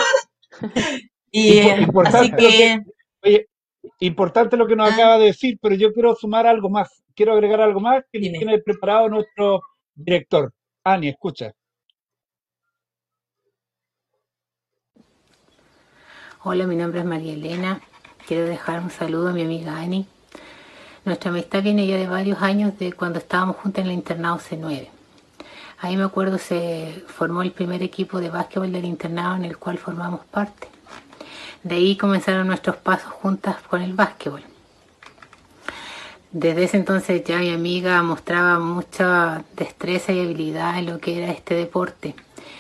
Y 1.33 1.61
así 1.61 1.83
importante 1.83 2.43
lo 2.43 2.49
que, 2.49 2.57
que, 2.59 2.85
oye, 3.23 3.47
importante 4.01 4.57
lo 4.57 4.67
que 4.67 4.75
nos 4.77 4.91
ah, 4.91 4.95
acaba 4.95 5.19
de 5.19 5.27
decir, 5.27 5.59
pero 5.63 5.77
yo 5.77 5.93
quiero 5.93 6.15
sumar 6.17 6.45
algo 6.47 6.69
más, 6.69 7.05
quiero 7.15 7.33
agregar 7.35 7.61
algo 7.61 7.79
más 7.79 8.03
que 8.13 8.19
dime. 8.19 8.39
tiene 8.39 8.59
preparado 8.59 9.09
nuestro 9.09 9.61
director. 9.95 10.53
Ani, 10.83 11.09
escucha. 11.09 11.53
Hola, 16.43 16.67
mi 16.67 16.75
nombre 16.77 17.01
es 17.01 17.07
María 17.07 17.35
Elena. 17.35 17.81
Quiero 18.27 18.45
dejar 18.47 18.81
un 18.81 18.91
saludo 18.91 19.29
a 19.29 19.33
mi 19.33 19.43
amiga 19.43 19.77
Ani. 19.79 20.07
Nuestra 21.05 21.31
amistad 21.31 21.63
viene 21.63 21.87
ya 21.87 21.97
de 21.97 22.07
varios 22.07 22.43
años 22.43 22.79
de 22.79 22.93
cuando 22.93 23.19
estábamos 23.19 23.57
juntas 23.57 23.85
en 23.85 23.91
el 23.91 23.97
internado 23.97 24.39
C9. 24.39 24.89
Ahí 25.79 25.97
me 25.97 26.05
acuerdo 26.05 26.37
se 26.37 27.05
formó 27.07 27.41
el 27.41 27.53
primer 27.53 27.83
equipo 27.83 28.21
de 28.21 28.29
básquetbol 28.29 28.71
del 28.71 28.85
internado 28.85 29.37
en 29.37 29.47
el 29.47 29.57
cual 29.57 29.79
formamos 29.79 30.21
parte. 30.27 30.69
De 31.63 31.77
ahí 31.77 31.97
comenzaron 31.97 32.47
nuestros 32.47 32.77
pasos 32.77 33.13
juntas 33.13 33.57
con 33.63 33.81
el 33.81 33.95
básquetbol. 33.95 34.43
Desde 36.33 36.65
ese 36.65 36.77
entonces 36.77 37.25
ya 37.25 37.39
mi 37.39 37.51
amiga 37.51 38.03
mostraba 38.03 38.59
mucha 38.59 39.43
destreza 39.57 40.13
y 40.13 40.21
habilidad 40.21 40.79
en 40.79 40.87
lo 40.87 40.99
que 40.99 41.17
era 41.23 41.33
este 41.33 41.55
deporte. 41.55 42.15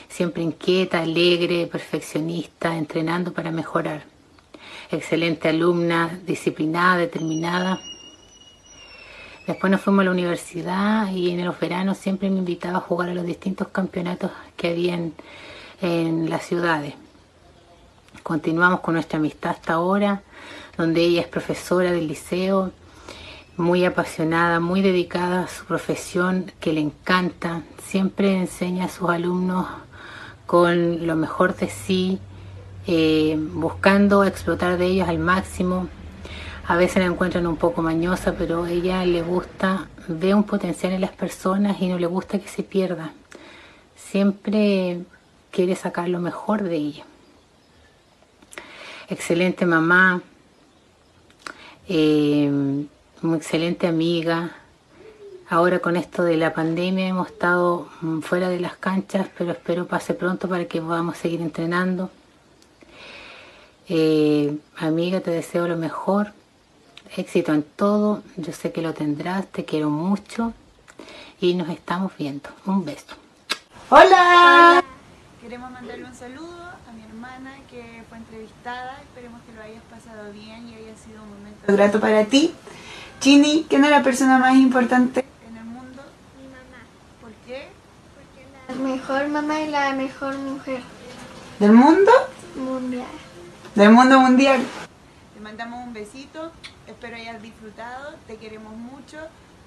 Siempre 0.08 0.42
inquieta, 0.42 1.02
alegre, 1.02 1.66
perfeccionista, 1.66 2.74
entrenando 2.74 3.32
para 3.34 3.50
mejorar. 3.50 4.04
Excelente 4.90 5.48
alumna, 5.48 6.18
disciplinada, 6.26 6.96
determinada. 6.96 7.80
Después 9.51 9.72
nos 9.72 9.81
fuimos 9.81 10.02
a 10.02 10.05
la 10.05 10.10
universidad 10.12 11.10
y 11.10 11.32
en 11.32 11.44
los 11.44 11.59
veranos 11.59 11.98
siempre 11.98 12.31
me 12.31 12.39
invitaba 12.39 12.78
a 12.78 12.82
jugar 12.82 13.09
a 13.09 13.14
los 13.14 13.27
distintos 13.27 13.66
campeonatos 13.66 14.31
que 14.56 14.68
había 14.68 14.94
en, 14.94 15.12
en 15.81 16.31
las 16.31 16.44
ciudades. 16.44 16.94
Continuamos 18.22 18.78
con 18.78 18.94
nuestra 18.94 19.18
amistad 19.18 19.51
hasta 19.51 19.72
ahora, 19.72 20.22
donde 20.78 21.01
ella 21.01 21.22
es 21.22 21.27
profesora 21.27 21.90
del 21.90 22.06
liceo, 22.06 22.70
muy 23.56 23.85
apasionada, 23.85 24.60
muy 24.60 24.82
dedicada 24.82 25.43
a 25.43 25.48
su 25.48 25.64
profesión, 25.64 26.52
que 26.60 26.72
le 26.72 26.82
encanta. 26.82 27.62
Siempre 27.82 28.36
enseña 28.36 28.85
a 28.85 28.89
sus 28.89 29.10
alumnos 29.10 29.66
con 30.47 31.09
lo 31.09 31.16
mejor 31.16 31.56
de 31.56 31.68
sí, 31.68 32.20
eh, 32.86 33.36
buscando 33.36 34.22
explotar 34.22 34.78
de 34.78 34.86
ellos 34.86 35.09
al 35.09 35.18
máximo. 35.18 35.89
A 36.70 36.76
veces 36.76 36.98
la 36.98 37.06
encuentran 37.06 37.48
un 37.48 37.56
poco 37.56 37.82
mañosa, 37.82 38.36
pero 38.38 38.64
ella 38.64 39.05
le 39.05 39.22
gusta, 39.22 39.88
ve 40.06 40.34
un 40.34 40.44
potencial 40.44 40.92
en 40.92 41.01
las 41.01 41.10
personas 41.10 41.82
y 41.82 41.88
no 41.88 41.98
le 41.98 42.06
gusta 42.06 42.38
que 42.38 42.47
se 42.47 42.62
pierda. 42.62 43.12
Siempre 43.97 45.01
quiere 45.51 45.74
sacar 45.74 46.09
lo 46.09 46.20
mejor 46.20 46.62
de 46.62 46.76
ella. 46.76 47.05
Excelente 49.09 49.66
mamá, 49.66 50.22
eh, 51.88 52.48
muy 53.20 53.36
excelente 53.36 53.88
amiga. 53.88 54.52
Ahora 55.48 55.80
con 55.80 55.97
esto 55.97 56.22
de 56.22 56.36
la 56.36 56.55
pandemia 56.55 57.09
hemos 57.09 57.30
estado 57.30 57.88
mm, 58.01 58.20
fuera 58.20 58.48
de 58.48 58.60
las 58.60 58.76
canchas, 58.76 59.26
pero 59.36 59.51
espero 59.51 59.88
pase 59.88 60.14
pronto 60.14 60.48
para 60.48 60.66
que 60.66 60.80
podamos 60.80 61.16
seguir 61.16 61.40
entrenando. 61.40 62.10
Eh, 63.88 64.56
amiga, 64.76 65.18
te 65.18 65.32
deseo 65.32 65.66
lo 65.66 65.76
mejor, 65.76 66.32
éxito 67.16 67.53
en 67.53 67.62
todo, 67.62 68.23
yo 68.37 68.53
sé 68.53 68.73
que 68.73 68.82
lo 68.82 68.95
tendrás, 68.95 69.47
te 69.47 69.65
quiero 69.65 69.91
mucho 69.91 70.53
y 71.41 71.55
nos 71.55 71.69
estamos 71.69 72.12
viendo. 72.19 72.49
Un 72.66 72.85
beso. 72.85 73.15
Hola. 73.89 74.82
Queremos 75.41 75.70
mandarle 75.70 76.05
un 76.05 76.15
saludo 76.15 76.62
a 76.89 76.93
mi 76.93 77.03
hermana 77.03 77.55
que 77.70 78.03
fue 78.09 78.19
entrevistada. 78.19 79.01
Esperemos 79.03 79.41
que 79.43 79.53
lo 79.55 79.62
hayas 79.62 79.82
pasado 79.91 80.32
bien 80.32 80.69
y 80.69 80.74
haya 80.74 80.97
sido 80.97 81.23
un 81.23 81.31
momento 81.31 81.61
grato 81.66 82.01
para 82.01 82.24
ti. 82.27 82.53
Chini, 83.20 83.66
¿quién 83.69 83.85
es 83.85 83.91
la 83.91 84.03
persona 84.03 84.39
más 84.39 84.55
importante 84.57 85.24
en 85.49 85.57
el 85.57 85.65
mundo? 85.65 86.03
Mi 86.39 86.45
mamá. 86.45 86.85
¿Por 87.20 87.32
qué? 87.47 87.69
La 88.69 88.74
mejor 88.77 89.28
mamá 89.28 89.61
y 89.61 89.69
la 89.69 89.93
mejor 89.93 90.39
mujer 90.39 90.81
¿Del 91.59 91.73
mundo? 91.73 92.11
mundial. 92.57 93.07
Del 93.74 93.91
mundo 93.91 94.20
mundial. 94.20 94.61
Te 95.40 95.44
mandamos 95.44 95.86
un 95.86 95.94
besito. 95.94 96.52
Espero 96.86 97.16
hayas 97.16 97.40
disfrutado. 97.40 98.12
Te 98.26 98.36
queremos 98.36 98.74
mucho. 98.76 99.16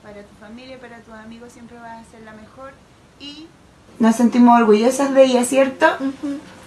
Para 0.03 0.21
tu 0.21 0.35
familia 0.39 0.75
y 0.75 0.77
para 0.77 0.99
tus 0.99 1.15
amigos 1.15 1.51
siempre 1.51 1.79
vas 1.79 1.99
a 2.07 2.11
ser 2.11 2.21
la 2.21 2.33
mejor. 2.33 2.73
Y 3.19 3.47
nos 3.97 4.15
sentimos 4.15 4.61
orgullosas 4.61 5.15
de 5.15 5.23
ella, 5.23 5.43
¿cierto? 5.43 5.87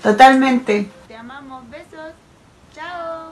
Totalmente. 0.03 0.91
Te 1.07 1.15
amamos. 1.15 1.71
Besos. 1.71 2.15
Chao. 2.75 3.31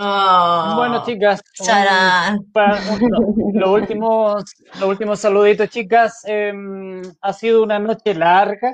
Oh, 0.00 0.72
Bueno, 0.74 1.04
chicas, 1.04 1.40
un- 1.60 2.50
para- 2.50 2.80
un- 2.90 3.60
los, 3.60 3.70
últimos, 3.70 4.44
los 4.80 4.88
últimos 4.88 5.20
saluditos, 5.20 5.68
chicas. 5.68 6.22
em, 6.24 7.00
ha 7.20 7.32
sido 7.32 7.62
una 7.62 7.78
noche 7.78 8.12
larga, 8.14 8.72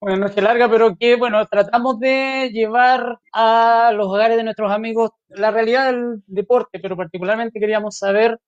una 0.00 0.16
noche 0.16 0.42
larga, 0.42 0.68
pero 0.68 0.96
que, 0.96 1.16
bueno, 1.16 1.46
tratamos 1.46 1.98
de 1.98 2.50
llevar 2.52 3.18
a 3.32 3.92
los 3.94 4.06
hogares 4.08 4.36
de 4.36 4.44
nuestros 4.44 4.70
amigos 4.70 5.10
la 5.28 5.50
realidad 5.50 5.86
del 5.92 6.22
deporte, 6.26 6.78
pero 6.80 6.96
particularmente 6.96 7.58
queríamos 7.60 7.96
saber 7.98 8.38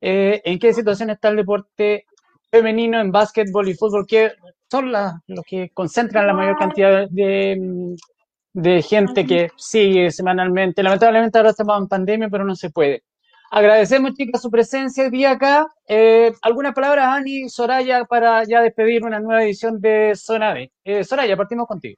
eh, 0.00 0.42
en 0.44 0.58
qué 0.58 0.72
situación 0.74 1.10
está 1.10 1.28
el 1.30 1.36
deporte 1.36 2.06
femenino 2.50 3.00
en 3.00 3.12
básquetbol 3.12 3.68
y 3.68 3.74
fútbol, 3.74 4.06
que 4.06 4.32
son 4.70 4.92
la- 4.92 5.22
los 5.28 5.44
que 5.46 5.70
concentran 5.74 6.26
la 6.26 6.34
mayor 6.34 6.56
cantidad 6.56 7.08
de, 7.10 7.96
de 8.52 8.82
gente 8.82 9.26
que 9.26 9.50
sigue 9.56 10.10
semanalmente. 10.10 10.82
Lamentablemente 10.82 11.38
ahora 11.38 11.50
estamos 11.50 11.78
en 11.80 11.88
pandemia, 11.88 12.28
pero 12.30 12.44
no 12.44 12.54
se 12.56 12.70
puede. 12.70 13.04
Agradecemos, 13.50 14.12
chicas, 14.14 14.42
su 14.42 14.50
presencia 14.50 15.04
hoy 15.04 15.10
día 15.10 15.30
acá. 15.30 15.66
Eh, 15.86 16.32
¿Algunas 16.42 16.74
palabras, 16.74 17.06
Ani, 17.06 17.48
Soraya, 17.48 18.04
para 18.04 18.44
ya 18.44 18.60
despedir 18.60 19.04
una 19.04 19.20
nueva 19.20 19.42
edición 19.42 19.80
de 19.80 20.12
Zona 20.16 20.52
B? 20.52 20.70
Eh, 20.84 21.02
Soraya, 21.02 21.36
partimos 21.36 21.66
contigo. 21.66 21.96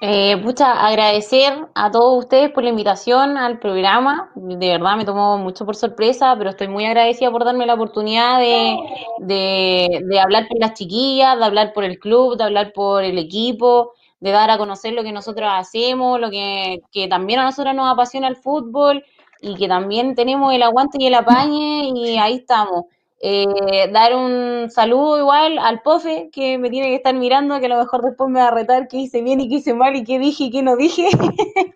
Eh, 0.00 0.40
pucha, 0.44 0.86
agradecer 0.86 1.52
a 1.74 1.90
todos 1.90 2.20
ustedes 2.20 2.50
por 2.50 2.62
la 2.62 2.70
invitación 2.70 3.36
al 3.36 3.58
programa. 3.58 4.30
De 4.36 4.68
verdad 4.68 4.96
me 4.96 5.04
tomó 5.04 5.36
mucho 5.38 5.66
por 5.66 5.74
sorpresa, 5.74 6.36
pero 6.38 6.50
estoy 6.50 6.68
muy 6.68 6.86
agradecida 6.86 7.32
por 7.32 7.44
darme 7.44 7.66
la 7.66 7.74
oportunidad 7.74 8.38
de, 8.38 8.78
de, 9.18 10.00
de 10.08 10.20
hablar 10.20 10.46
por 10.48 10.60
las 10.60 10.74
chiquillas, 10.74 11.36
de 11.36 11.44
hablar 11.44 11.72
por 11.72 11.82
el 11.82 11.98
club, 11.98 12.36
de 12.36 12.44
hablar 12.44 12.72
por 12.72 13.02
el 13.02 13.18
equipo, 13.18 13.92
de 14.20 14.30
dar 14.30 14.50
a 14.50 14.58
conocer 14.58 14.92
lo 14.92 15.02
que 15.02 15.12
nosotros 15.12 15.50
hacemos, 15.52 16.20
lo 16.20 16.30
que, 16.30 16.80
que 16.92 17.08
también 17.08 17.40
a 17.40 17.44
nosotros 17.44 17.74
nos 17.74 17.92
apasiona 17.92 18.28
el 18.28 18.36
fútbol 18.36 19.04
y 19.42 19.56
que 19.56 19.68
también 19.68 20.14
tenemos 20.14 20.52
el 20.54 20.62
aguante 20.62 20.98
y 21.00 21.06
el 21.06 21.14
apañe 21.14 21.90
y 21.94 22.18
ahí 22.18 22.36
estamos. 22.36 22.84
Eh, 23.22 23.90
dar 23.92 24.14
un 24.14 24.70
saludo 24.70 25.18
igual 25.18 25.58
al 25.58 25.82
POFE 25.82 26.30
que 26.32 26.56
me 26.56 26.70
tiene 26.70 26.88
que 26.88 26.94
estar 26.94 27.14
mirando, 27.14 27.60
que 27.60 27.66
a 27.66 27.68
lo 27.68 27.78
mejor 27.78 28.02
después 28.02 28.30
me 28.30 28.40
va 28.40 28.48
a 28.48 28.50
retar 28.50 28.88
qué 28.88 28.96
hice 28.96 29.20
bien 29.20 29.40
y 29.40 29.48
qué 29.48 29.56
hice 29.56 29.74
mal 29.74 29.94
y 29.94 30.04
qué 30.04 30.18
dije 30.18 30.44
y 30.44 30.50
qué 30.50 30.62
no 30.62 30.76
dije. 30.76 31.08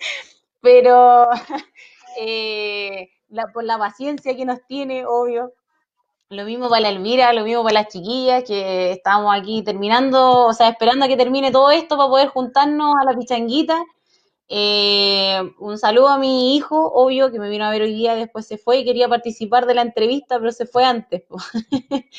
Pero 0.63 1.29
eh, 2.19 3.11
la, 3.29 3.53
por 3.53 3.65
la 3.65 3.79
paciencia 3.79 4.35
que 4.37 4.47
nos 4.47 4.65
tiene, 4.67 5.05
obvio. 5.07 5.53
Lo 6.31 6.45
mismo 6.45 6.71
para 6.71 6.81
la 6.81 6.89
Elvira, 6.89 7.33
lo 7.35 7.45
mismo 7.45 7.63
para 7.63 7.83
las 7.83 7.89
chiquillas, 7.89 8.45
que 8.45 8.93
estamos 8.93 9.33
aquí 9.37 9.63
terminando, 9.63 10.47
o 10.47 10.53
sea, 10.55 10.71
esperando 10.71 11.05
a 11.05 11.09
que 11.09 11.19
termine 11.19 11.53
todo 11.53 11.71
esto 11.71 11.97
para 11.99 12.09
poder 12.09 12.29
juntarnos 12.29 12.95
a 13.01 13.05
la 13.05 13.17
pichanguita. 13.17 13.85
Eh, 14.49 15.41
un 15.59 15.79
saludo 15.79 16.09
a 16.09 16.19
mi 16.19 16.55
hijo, 16.57 16.93
obvio, 16.93 17.31
que 17.33 17.39
me 17.41 17.49
vino 17.49 17.65
a 17.65 17.71
ver 17.71 17.83
hoy 17.83 17.95
día, 17.95 18.15
después 18.15 18.47
se 18.47 18.59
fue 18.59 18.79
y 18.79 18.85
quería 18.85 19.09
participar 19.09 19.67
de 19.67 19.75
la 19.75 19.83
entrevista, 19.83 20.39
pero 20.39 20.53
se 20.53 20.67
fue 20.67 20.85
antes. 20.85 21.25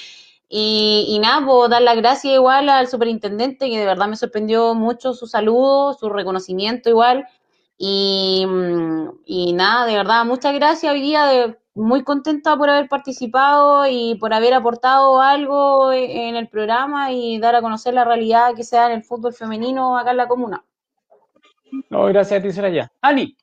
Y, 0.50 1.20
nada, 1.22 1.46
puedo 1.46 1.68
dar 1.68 1.82
las 1.82 1.98
gracias 1.98 2.34
igual 2.36 2.70
al 2.70 2.88
superintendente, 2.88 3.70
que 3.70 3.80
de 3.80 3.86
verdad 3.86 4.08
me 4.08 4.16
sorprendió 4.16 4.74
mucho 4.76 5.14
su 5.14 5.28
saludo, 5.28 5.94
su 5.94 6.10
reconocimiento 6.10 6.90
igual. 6.90 7.28
Y, 7.78 8.46
mm, 8.48 9.10
y 9.26 9.54
nada, 9.54 9.86
de 9.86 9.96
verdad, 9.98 10.24
muchas 10.26 10.54
gracias 10.54 10.94
hoy 10.94 11.02
día, 11.02 11.26
de, 11.26 11.58
muy 11.74 12.04
contenta 12.04 12.56
por 12.58 12.70
haber 12.70 12.88
participado 12.90 13.86
y 13.88 14.16
por 14.16 14.34
haber 14.34 14.54
aportado 14.54 15.20
algo 15.22 15.92
e- 15.92 16.30
en 16.30 16.36
el 16.36 16.48
programa 16.48 17.12
y 17.12 17.40
dar 17.40 17.56
a 17.56 17.62
conocer 17.62 17.94
la 17.94 18.06
realidad 18.06 18.54
que 18.56 18.64
se 18.64 18.78
da 18.78 18.86
en 18.88 18.94
el 18.94 19.04
fútbol 19.04 19.34
femenino 19.34 19.98
acá 19.98 20.12
en 20.12 20.18
la 20.18 20.28
comuna. 20.28 20.64
No, 21.90 22.06
gracias 22.06 22.40
a 22.40 22.44
ti, 22.44 22.52
Soraya. 22.52 22.92
Ani. 23.02 23.36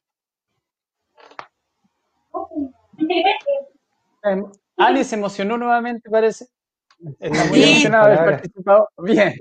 Em, 4.24 4.44
Ani 4.76 5.04
se 5.04 5.16
emocionó 5.16 5.58
nuevamente, 5.58 6.08
parece. 6.10 6.46
Está 7.18 7.44
muy 7.46 7.62
emocionada 7.62 8.08
de 8.08 8.18
haber 8.18 8.30
participado. 8.34 8.88
Bien. 8.98 9.34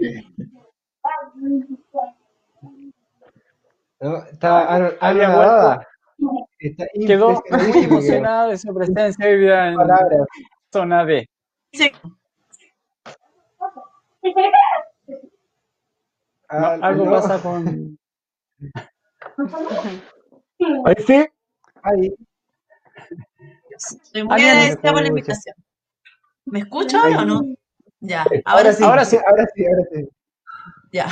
No, 4.00 4.16
ano- 4.42 4.90
Había 5.00 5.28
anonadada. 5.28 5.88
Está 6.60 6.86
Quedó 7.06 7.42
muy 7.52 7.84
emocionado 7.84 8.50
de 8.50 8.58
su 8.58 8.74
presencia 8.74 9.26
hoy 9.28 9.40
día 9.40 9.68
en 9.70 9.76
Palabras. 9.76 10.28
zona 10.72 11.06
D. 11.06 11.28
No, 11.74 11.88
Ah, 16.50 16.78
algo 16.82 17.06
no. 17.06 17.12
pasa 17.12 17.42
con. 17.42 17.98
Ahí 20.86 20.96
sí. 21.06 21.28
Ahí. 21.84 22.14
Estoy 23.70 24.24
muy 24.24 24.42
agradecida 24.42 24.94
por 24.94 25.02
la 25.02 25.08
invitación. 25.08 25.56
¿Me 26.46 26.60
escucha 26.60 27.02
o 27.04 27.26
no? 27.26 27.42
Ya, 28.00 28.24
ahora, 28.24 28.42
Ahora 28.46 28.74
sí. 28.74 28.84
Ahora 28.84 29.06
sí. 29.06 29.18
ahora 29.18 29.46
sí, 29.56 29.66
ahora 29.66 29.84
sí. 29.94 30.10
Ya, 30.92 31.08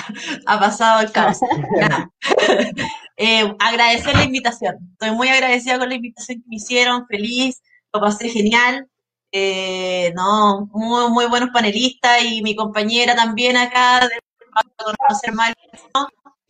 ha 0.45 0.59
pasado 0.59 1.01
el 1.01 1.11
caos. 1.11 1.39
Ya. 1.79 2.09
Eh, 3.21 3.53
agradecer 3.59 4.15
la 4.15 4.23
invitación. 4.23 4.77
Estoy 4.93 5.11
muy 5.11 5.27
agradecida 5.27 5.77
con 5.77 5.89
la 5.89 5.95
invitación 5.95 6.41
que 6.41 6.47
me 6.47 6.55
hicieron, 6.55 7.05
feliz, 7.05 7.61
lo 7.91 7.99
pasé 7.99 8.29
genial. 8.29 8.87
Eh, 9.33 10.13
no, 10.15 10.69
muy, 10.71 11.09
muy 11.11 11.25
buenos 11.25 11.49
panelistas 11.49 12.23
y 12.23 12.41
mi 12.41 12.55
compañera 12.55 13.17
también 13.17 13.57
acá 13.57 14.07
de 14.07 14.19
para 14.53 14.95
conocer 14.97 15.33
más. 15.33 15.53
¿no? 15.93 16.07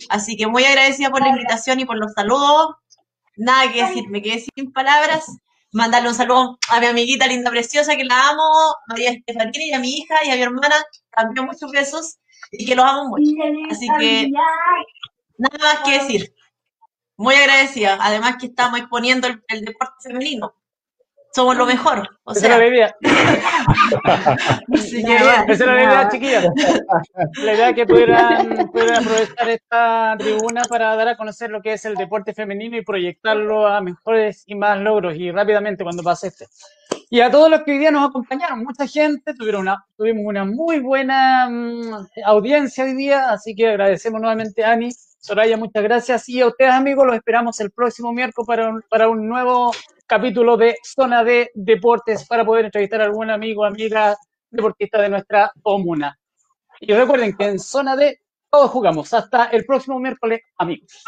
Así 0.10 0.38
que 0.38 0.48
muy 0.48 0.64
agradecida 0.64 1.10
por 1.10 1.22
la 1.22 1.30
invitación 1.30 1.80
y 1.80 1.86
por 1.86 1.98
los 1.98 2.14
saludos. 2.14 2.76
Nada 3.36 3.72
que 3.72 3.84
decir, 3.84 4.10
me 4.10 4.22
quedé 4.22 4.40
sin 4.40 4.72
palabras. 4.72 5.26
Mandarle 5.72 6.10
un 6.10 6.16
saludo 6.16 6.58
a 6.70 6.80
mi 6.80 6.88
amiguita 6.88 7.28
linda, 7.28 7.52
preciosa, 7.52 7.96
que 7.96 8.04
la 8.04 8.30
amo, 8.30 8.44
María 8.88 9.12
Estefanía, 9.12 9.66
y 9.68 9.74
a 9.74 9.80
mi 9.80 9.98
hija 9.98 10.16
y 10.26 10.32
a 10.32 10.36
mi 10.36 10.42
hermana, 10.42 10.76
también 11.16 11.46
muchos 11.46 11.72
besos 11.72 12.18
y 12.52 12.66
que 12.66 12.76
los 12.76 12.86
amo 12.86 13.10
mucho. 13.10 13.32
Así 13.70 13.88
que 14.00 14.30
nada 15.38 15.58
más 15.60 15.80
que 15.86 16.00
decir. 16.00 16.34
Muy 17.18 17.36
agradecida. 17.36 17.98
Además 18.00 18.38
que 18.40 18.46
estamos 18.46 18.80
exponiendo 18.80 19.28
el, 19.28 19.44
el 19.50 19.66
deporte 19.66 19.96
femenino. 20.02 20.54
Somos 21.32 21.56
lo 21.56 21.66
mejor. 21.66 22.08
O 22.24 22.32
Esa 22.32 22.48
era 22.48 22.56
sea, 22.56 22.64
la 22.64 22.68
idea. 22.68 22.96
Esa 25.48 25.64
era 25.64 25.74
la 25.74 25.84
idea, 25.84 26.10
chiquillas. 26.10 26.46
La 27.44 27.54
idea 27.54 27.70
es 27.70 27.76
que 27.76 27.86
pudieran, 27.86 28.70
pudieran 28.72 29.04
aprovechar 29.04 29.50
esta 29.50 30.16
tribuna 30.18 30.64
para 30.68 30.96
dar 30.96 31.10
a 31.10 31.18
conocer 31.18 31.52
lo 31.52 31.62
que 31.62 31.74
es 31.74 31.86
el 31.86 31.96
deporte 31.96 32.34
femenino 32.34 32.78
y 32.78 32.84
proyectarlo 32.84 33.68
a 33.68 33.82
mejores 33.82 34.44
y 34.48 34.56
más 34.56 34.80
logros 34.80 35.16
y 35.16 35.32
rápidamente 35.32 35.84
cuando 35.84 36.02
pase 36.02 36.28
este. 36.28 36.48
Y 37.12 37.22
a 37.22 37.32
todos 37.32 37.50
los 37.50 37.64
que 37.64 37.72
hoy 37.72 37.80
día 37.80 37.90
nos 37.90 38.08
acompañaron, 38.08 38.64
mucha 38.64 38.86
gente, 38.86 39.34
tuvieron 39.34 39.62
una, 39.62 39.84
tuvimos 39.98 40.24
una 40.26 40.46
muy 40.46 40.80
buena 40.80 41.50
mm, 41.50 42.08
audiencia 42.26 42.84
hoy 42.84 42.94
día, 42.94 43.32
así 43.32 43.56
que 43.56 43.70
agradecemos 43.70 44.22
nuevamente 44.22 44.64
a 44.64 44.74
Ani, 44.74 44.92
Soraya, 45.20 45.58
muchas 45.58 45.84
gracias. 45.84 46.30
Y 46.30 46.42
a 46.42 46.48
ustedes, 46.48 46.72
amigos, 46.72 47.06
los 47.06 47.16
esperamos 47.16 47.60
el 47.60 47.72
próximo 47.72 48.14
miércoles 48.14 48.48
para 48.48 48.70
un, 48.70 48.82
para 48.90 49.10
un 49.10 49.28
nuevo 49.28 49.72
capítulo 50.08 50.56
de 50.58 50.76
Zona 50.84 51.24
de 51.24 51.52
Deportes 51.54 52.26
para 52.26 52.46
poder 52.46 52.66
entrevistar 52.66 53.02
a 53.02 53.06
algún 53.06 53.30
amigo, 53.30 53.66
amiga, 53.66 54.16
deportista 54.50 55.02
de 55.02 55.10
nuestra 55.10 55.52
comuna. 55.62 56.18
Y 56.80 56.94
recuerden 56.94 57.36
que 57.36 57.46
en 57.46 57.60
Zona 57.60 57.96
D 57.96 58.22
todos 58.50 58.72
jugamos. 58.72 59.14
Hasta 59.14 59.46
el 59.48 59.66
próximo 59.66 60.00
miércoles, 60.00 60.42
amigos. 60.58 61.04